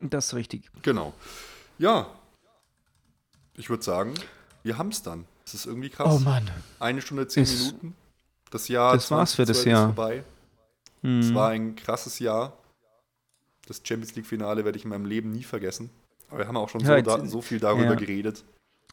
Das 0.01 0.29
ist 0.29 0.35
richtig. 0.35 0.71
Genau. 0.83 1.13
Ja, 1.79 2.07
ich 3.55 3.69
würde 3.71 3.83
sagen, 3.83 4.15
wir 4.63 4.79
haben 4.79 4.89
es 4.89 5.03
dann. 5.03 5.27
Das 5.45 5.55
ist 5.55 5.67
irgendwie 5.67 5.91
krass. 5.91 6.15
Oh 6.15 6.19
Mann. 6.21 6.51
Eine 6.81 7.03
Stunde, 7.03 7.27
zehn 7.29 7.43
Ist- 7.43 7.67
Minuten. 7.67 7.95
Das 8.51 8.69
Jahr 8.69 8.95
Das 8.95 9.11
war's 9.11 9.35
für 9.35 9.45
das 9.45 9.63
2012 9.63 9.67
Jahr. 9.67 9.89
Ist 9.89 9.95
vorbei. 9.95 10.25
Hm. 11.03 11.19
Es 11.21 11.35
war 11.35 11.49
ein 11.51 11.75
krasses 11.77 12.19
Jahr. 12.19 12.53
Das 13.67 13.81
Champions 13.85 14.15
League-Finale 14.15 14.65
werde 14.65 14.77
ich 14.79 14.85
in 14.85 14.91
meinem 14.91 15.05
Leben 15.07 15.33
nie 15.33 15.43
vergessen. 15.43 15.91
Aber 16.29 16.39
wir 16.41 16.49
haben 16.49 16.57
auch 16.57 16.69
schon 16.69 16.81
Ja, 16.83 16.87
so, 16.89 16.95
jetzt- 16.95 17.07
da, 17.07 17.27
so 17.27 17.41
viel 17.43 17.61
darüber 17.61 17.85
ja. 17.91 17.95
geredet. 17.95 18.45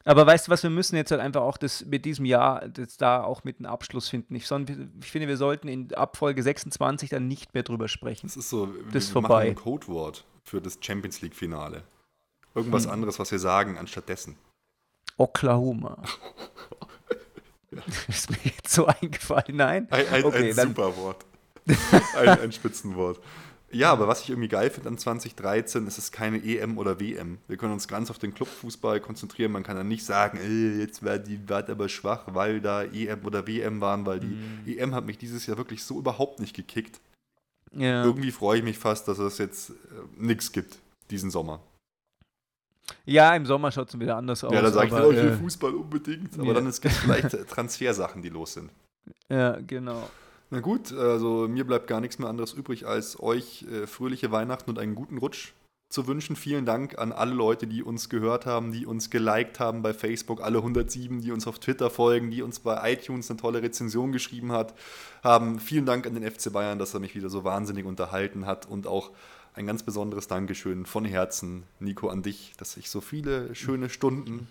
Aber 0.05 0.25
weißt 0.25 0.47
du 0.47 0.51
was, 0.51 0.63
wir 0.63 0.69
müssen 0.69 0.95
jetzt 0.95 1.11
halt 1.11 1.21
einfach 1.21 1.41
auch 1.41 1.57
das 1.57 1.85
mit 1.85 2.05
diesem 2.05 2.25
Jahr 2.25 2.67
das 2.69 2.97
da 2.97 3.21
auch 3.23 3.43
mit 3.43 3.59
einem 3.59 3.65
Abschluss 3.67 4.07
finden. 4.09 4.33
Ich, 4.35 4.43
ich 4.49 5.11
finde, 5.11 5.27
wir 5.27 5.37
sollten 5.37 5.67
in 5.67 5.93
Abfolge 5.93 6.41
26 6.41 7.09
dann 7.09 7.27
nicht 7.27 7.53
mehr 7.53 7.63
drüber 7.63 7.87
sprechen. 7.87 8.27
Das 8.27 8.37
ist 8.37 8.49
so, 8.49 8.73
wir, 8.73 8.83
Das 8.91 9.03
ist 9.05 9.13
wir 9.15 9.21
machen 9.21 9.29
vorbei. 9.31 9.47
ein 9.49 9.55
Codewort 9.55 10.25
für 10.45 10.61
das 10.61 10.77
Champions 10.81 11.21
League-Finale. 11.21 11.83
Irgendwas 12.55 12.85
Hm. 12.85 12.91
anderes, 12.91 13.19
was 13.19 13.31
wir 13.31 13.39
sagen, 13.39 13.77
anstatt 13.77 14.09
dessen. 14.09 14.35
Oklahoma. 15.17 16.01
ist 18.07 18.31
mir 18.31 18.37
jetzt 18.43 18.69
so 18.73 18.85
eingefallen. 18.87 19.55
Nein? 19.57 19.87
Ein, 19.91 20.07
ein, 20.07 20.23
Okay, 20.23 20.49
ein 20.51 20.55
dann- 20.55 20.67
super 20.69 20.95
Wort. 20.97 21.25
ein, 22.15 22.27
ein 22.39 22.51
Spitzenwort. 22.51 23.19
Ja, 23.71 23.91
aber 23.91 24.07
was 24.07 24.21
ich 24.23 24.29
irgendwie 24.29 24.47
geil 24.47 24.69
finde 24.71 24.89
an 24.89 24.97
2013, 24.97 25.85
ist 25.85 25.97
es 25.99 26.11
keine 26.11 26.43
EM 26.43 26.77
oder 26.79 26.99
WM. 26.99 27.37
Wir 27.47 27.57
können 27.57 27.73
uns 27.73 27.87
ganz 27.87 28.09
auf 28.09 28.17
den 28.17 28.33
Clubfußball 28.33 28.99
konzentrieren. 28.99 29.51
Man 29.51 29.61
kann 29.63 29.77
dann 29.77 29.87
nicht 29.87 30.03
sagen, 30.05 30.39
äh, 30.39 30.79
jetzt 30.79 31.03
war 31.05 31.19
die 31.19 31.47
war 31.47 31.67
aber 31.69 31.87
schwach, 31.87 32.23
weil 32.27 32.61
da 32.61 32.83
EM 32.83 33.23
oder 33.25 33.45
WM 33.45 33.79
waren, 33.79 34.05
weil 34.07 34.19
die 34.19 34.27
Mhm. 34.27 34.63
EM 34.65 34.95
hat 34.95 35.05
mich 35.05 35.17
dieses 35.19 35.45
Jahr 35.45 35.57
wirklich 35.57 35.83
so 35.83 35.99
überhaupt 35.99 36.39
nicht 36.39 36.55
gekickt. 36.55 36.99
Ja. 37.71 38.03
Irgendwie 38.03 38.31
freue 38.31 38.57
ich 38.57 38.63
mich 38.63 38.79
fast, 38.79 39.07
dass 39.07 39.19
es 39.19 39.37
jetzt 39.37 39.69
äh, 39.69 39.73
nichts 40.17 40.51
gibt 40.51 40.79
diesen 41.11 41.29
Sommer. 41.29 41.59
ja, 43.05 43.35
im 43.35 43.45
Sommer 43.45 43.71
schaut 43.71 43.89
es 43.89 43.99
wieder 43.99 44.17
anders 44.17 44.43
aus. 44.43 44.51
ja, 44.51 44.61
da 44.63 44.71
sage 44.71 44.87
ich, 44.87 44.93
oh, 44.93 45.11
ich 45.11 45.17
will 45.17 45.29
äh, 45.29 45.35
Fußball 45.35 45.73
unbedingt. 45.75 46.33
Aber 46.35 46.47
ja. 46.47 46.53
dann 46.55 46.65
es 46.67 46.81
gibt 46.81 46.95
vielleicht 46.95 47.33
äh, 47.35 47.45
Transfersachen, 47.45 48.23
die 48.23 48.29
los 48.29 48.53
sind. 48.53 48.71
Ja, 49.29 49.59
genau. 49.61 50.09
Na 50.51 50.61
gut, 50.61 50.91
also 50.91 51.47
mir 51.47 51.65
bleibt 51.65 51.87
gar 51.87 52.01
nichts 52.01 52.17
mehr 52.17 52.27
anderes 52.27 52.53
übrig, 52.53 52.87
als 52.87 53.19
euch 53.19 53.65
äh, 53.71 53.85
fröhliche 53.85 54.31
Weihnachten 54.31 54.69
und 54.69 54.79
einen 54.79 54.95
guten 54.95 55.19
Rutsch 55.19 55.53
zu 55.89 56.07
wünschen. 56.07 56.35
Vielen 56.35 56.65
Dank 56.65 56.97
an 56.97 57.11
alle 57.11 57.33
Leute, 57.33 57.67
die 57.67 57.83
uns 57.83 58.09
gehört 58.09 58.45
haben, 58.47 58.71
die 58.71 58.85
uns 58.85 59.09
geliked 59.11 59.59
haben 59.59 59.81
bei 59.83 59.93
Facebook, 59.93 60.41
alle 60.41 60.59
107, 60.59 61.21
die 61.21 61.31
uns 61.31 61.45
auf 61.45 61.59
Twitter 61.59 61.89
folgen, 61.89 62.31
die 62.31 62.41
uns 62.41 62.59
bei 62.59 62.93
iTunes 62.93 63.29
eine 63.29 63.39
tolle 63.39 63.61
Rezension 63.61 64.11
geschrieben 64.11 64.51
hat, 64.51 64.73
haben. 65.23 65.59
Vielen 65.59 65.85
Dank 65.85 66.07
an 66.07 66.15
den 66.15 66.29
FC 66.29 66.51
Bayern, 66.51 66.79
dass 66.79 66.93
er 66.93 66.99
mich 66.99 67.15
wieder 67.15 67.29
so 67.29 67.43
wahnsinnig 67.43 67.85
unterhalten 67.85 68.45
hat 68.45 68.67
und 68.67 68.87
auch 68.87 69.11
ein 69.53 69.67
ganz 69.67 69.83
besonderes 69.83 70.27
Dankeschön 70.27 70.85
von 70.85 71.05
Herzen, 71.05 71.63
Nico, 71.79 72.07
an 72.07 72.23
dich, 72.23 72.53
dass 72.57 72.77
ich 72.77 72.89
so 72.89 73.01
viele 73.01 73.53
schöne 73.55 73.89
Stunden. 73.89 74.47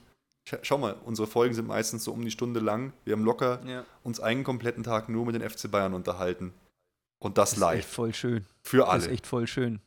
Scha- 0.49 0.59
Schau 0.63 0.79
mal, 0.79 0.97
unsere 1.05 1.27
Folgen 1.29 1.55
sind 1.55 1.67
meistens 1.69 2.05
so 2.05 2.13
um 2.13 2.25
die 2.25 2.31
Stunde 2.31 2.61
lang. 2.61 2.93
Wir 3.05 3.13
haben 3.15 3.25
locker 3.25 3.61
Ja. 3.67 3.85
uns 4.03 4.21
einen 4.21 4.45
kompletten 4.45 4.83
Tag 4.83 5.09
nur 5.09 5.27
mit 5.27 5.35
den 5.35 5.43
FC 5.49 5.69
Bayern 5.71 5.95
unterhalten. 5.95 6.55
Und 7.21 7.37
das, 7.37 7.51
Das 7.51 7.59
ist 7.59 7.65
echt 7.65 7.75
live. 7.75 7.87
voll 7.87 8.15
schön. 8.15 8.47
Für 8.63 8.79
Das 8.79 8.99
ist 8.99 9.05
alle. 9.05 9.13
echt 9.15 9.27
voll 9.27 9.47
schön. 9.47 9.81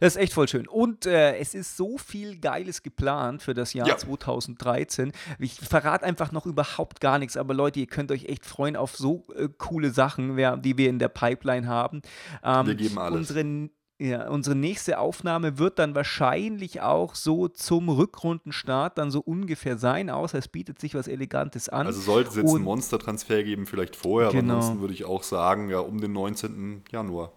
Das 0.00 0.14
ist 0.16 0.22
echt 0.22 0.32
voll 0.32 0.48
schön. 0.48 0.66
Und 0.66 1.06
äh, 1.06 1.36
es 1.36 1.54
ist 1.54 1.76
so 1.76 1.98
viel 1.98 2.38
Geiles 2.38 2.82
geplant 2.82 3.42
für 3.42 3.54
das 3.54 3.72
Jahr 3.72 3.86
Ja. 3.86 3.96
2013. 3.98 5.12
Ich 5.38 5.60
verrate 5.60 6.04
einfach 6.04 6.32
noch 6.32 6.46
überhaupt 6.46 7.00
gar 7.00 7.18
nichts, 7.18 7.36
aber 7.36 7.54
Leute, 7.54 7.80
ihr 7.80 7.86
könnt 7.86 8.10
euch 8.10 8.24
echt 8.24 8.46
freuen 8.46 8.74
auf 8.74 8.96
so 8.96 9.24
äh, 9.36 9.48
coole 9.58 9.90
Sachen, 9.90 10.36
wer, 10.36 10.56
die 10.56 10.76
wir 10.78 10.88
in 10.88 10.98
der 10.98 11.08
Pipeline 11.08 11.68
haben. 11.68 12.02
Ähm, 12.42 12.66
Wir 12.66 12.74
geben 12.74 12.98
alles. 12.98 13.30
Unsere, 13.30 13.68
ja, 13.98 14.28
unsere 14.28 14.54
nächste 14.54 14.98
Aufnahme 14.98 15.58
wird 15.58 15.78
dann 15.78 15.94
wahrscheinlich 15.94 16.82
auch 16.82 17.14
so 17.14 17.48
zum 17.48 17.88
Rückrundenstart 17.88 18.98
dann 18.98 19.10
so 19.10 19.20
ungefähr 19.20 19.78
sein, 19.78 20.10
außer 20.10 20.36
es 20.38 20.48
bietet 20.48 20.78
sich 20.80 20.94
was 20.94 21.08
Elegantes 21.08 21.68
an. 21.70 21.86
Also 21.86 22.00
sollte 22.00 22.28
es 22.30 22.36
jetzt 22.36 22.44
einen 22.46 22.56
Und- 22.56 22.62
Monstertransfer 22.62 23.42
geben, 23.42 23.66
vielleicht 23.66 23.96
vorher, 23.96 24.28
aber 24.28 24.38
Genau. 24.40 24.56
ansonsten 24.56 24.80
würde 24.80 24.94
ich 24.94 25.04
auch 25.04 25.22
sagen, 25.22 25.70
ja, 25.70 25.78
um 25.80 26.00
den 26.00 26.12
19. 26.12 26.84
Januar. 26.90 27.32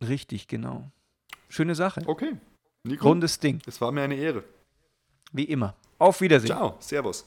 Richtig, 0.00 0.48
genau. 0.48 0.90
Schöne 1.48 1.74
Sache. 1.74 2.02
Okay. 2.06 2.36
Nico, 2.84 3.08
Rundes 3.08 3.38
Ding, 3.38 3.60
es 3.66 3.80
war 3.80 3.92
mir 3.92 4.02
eine 4.02 4.16
Ehre. 4.16 4.44
wie 5.32 5.44
immer. 5.44 5.74
Auf 5.98 6.20
Wiedersehen. 6.20 6.48
Ciao, 6.48 6.76
Servus. 6.80 7.26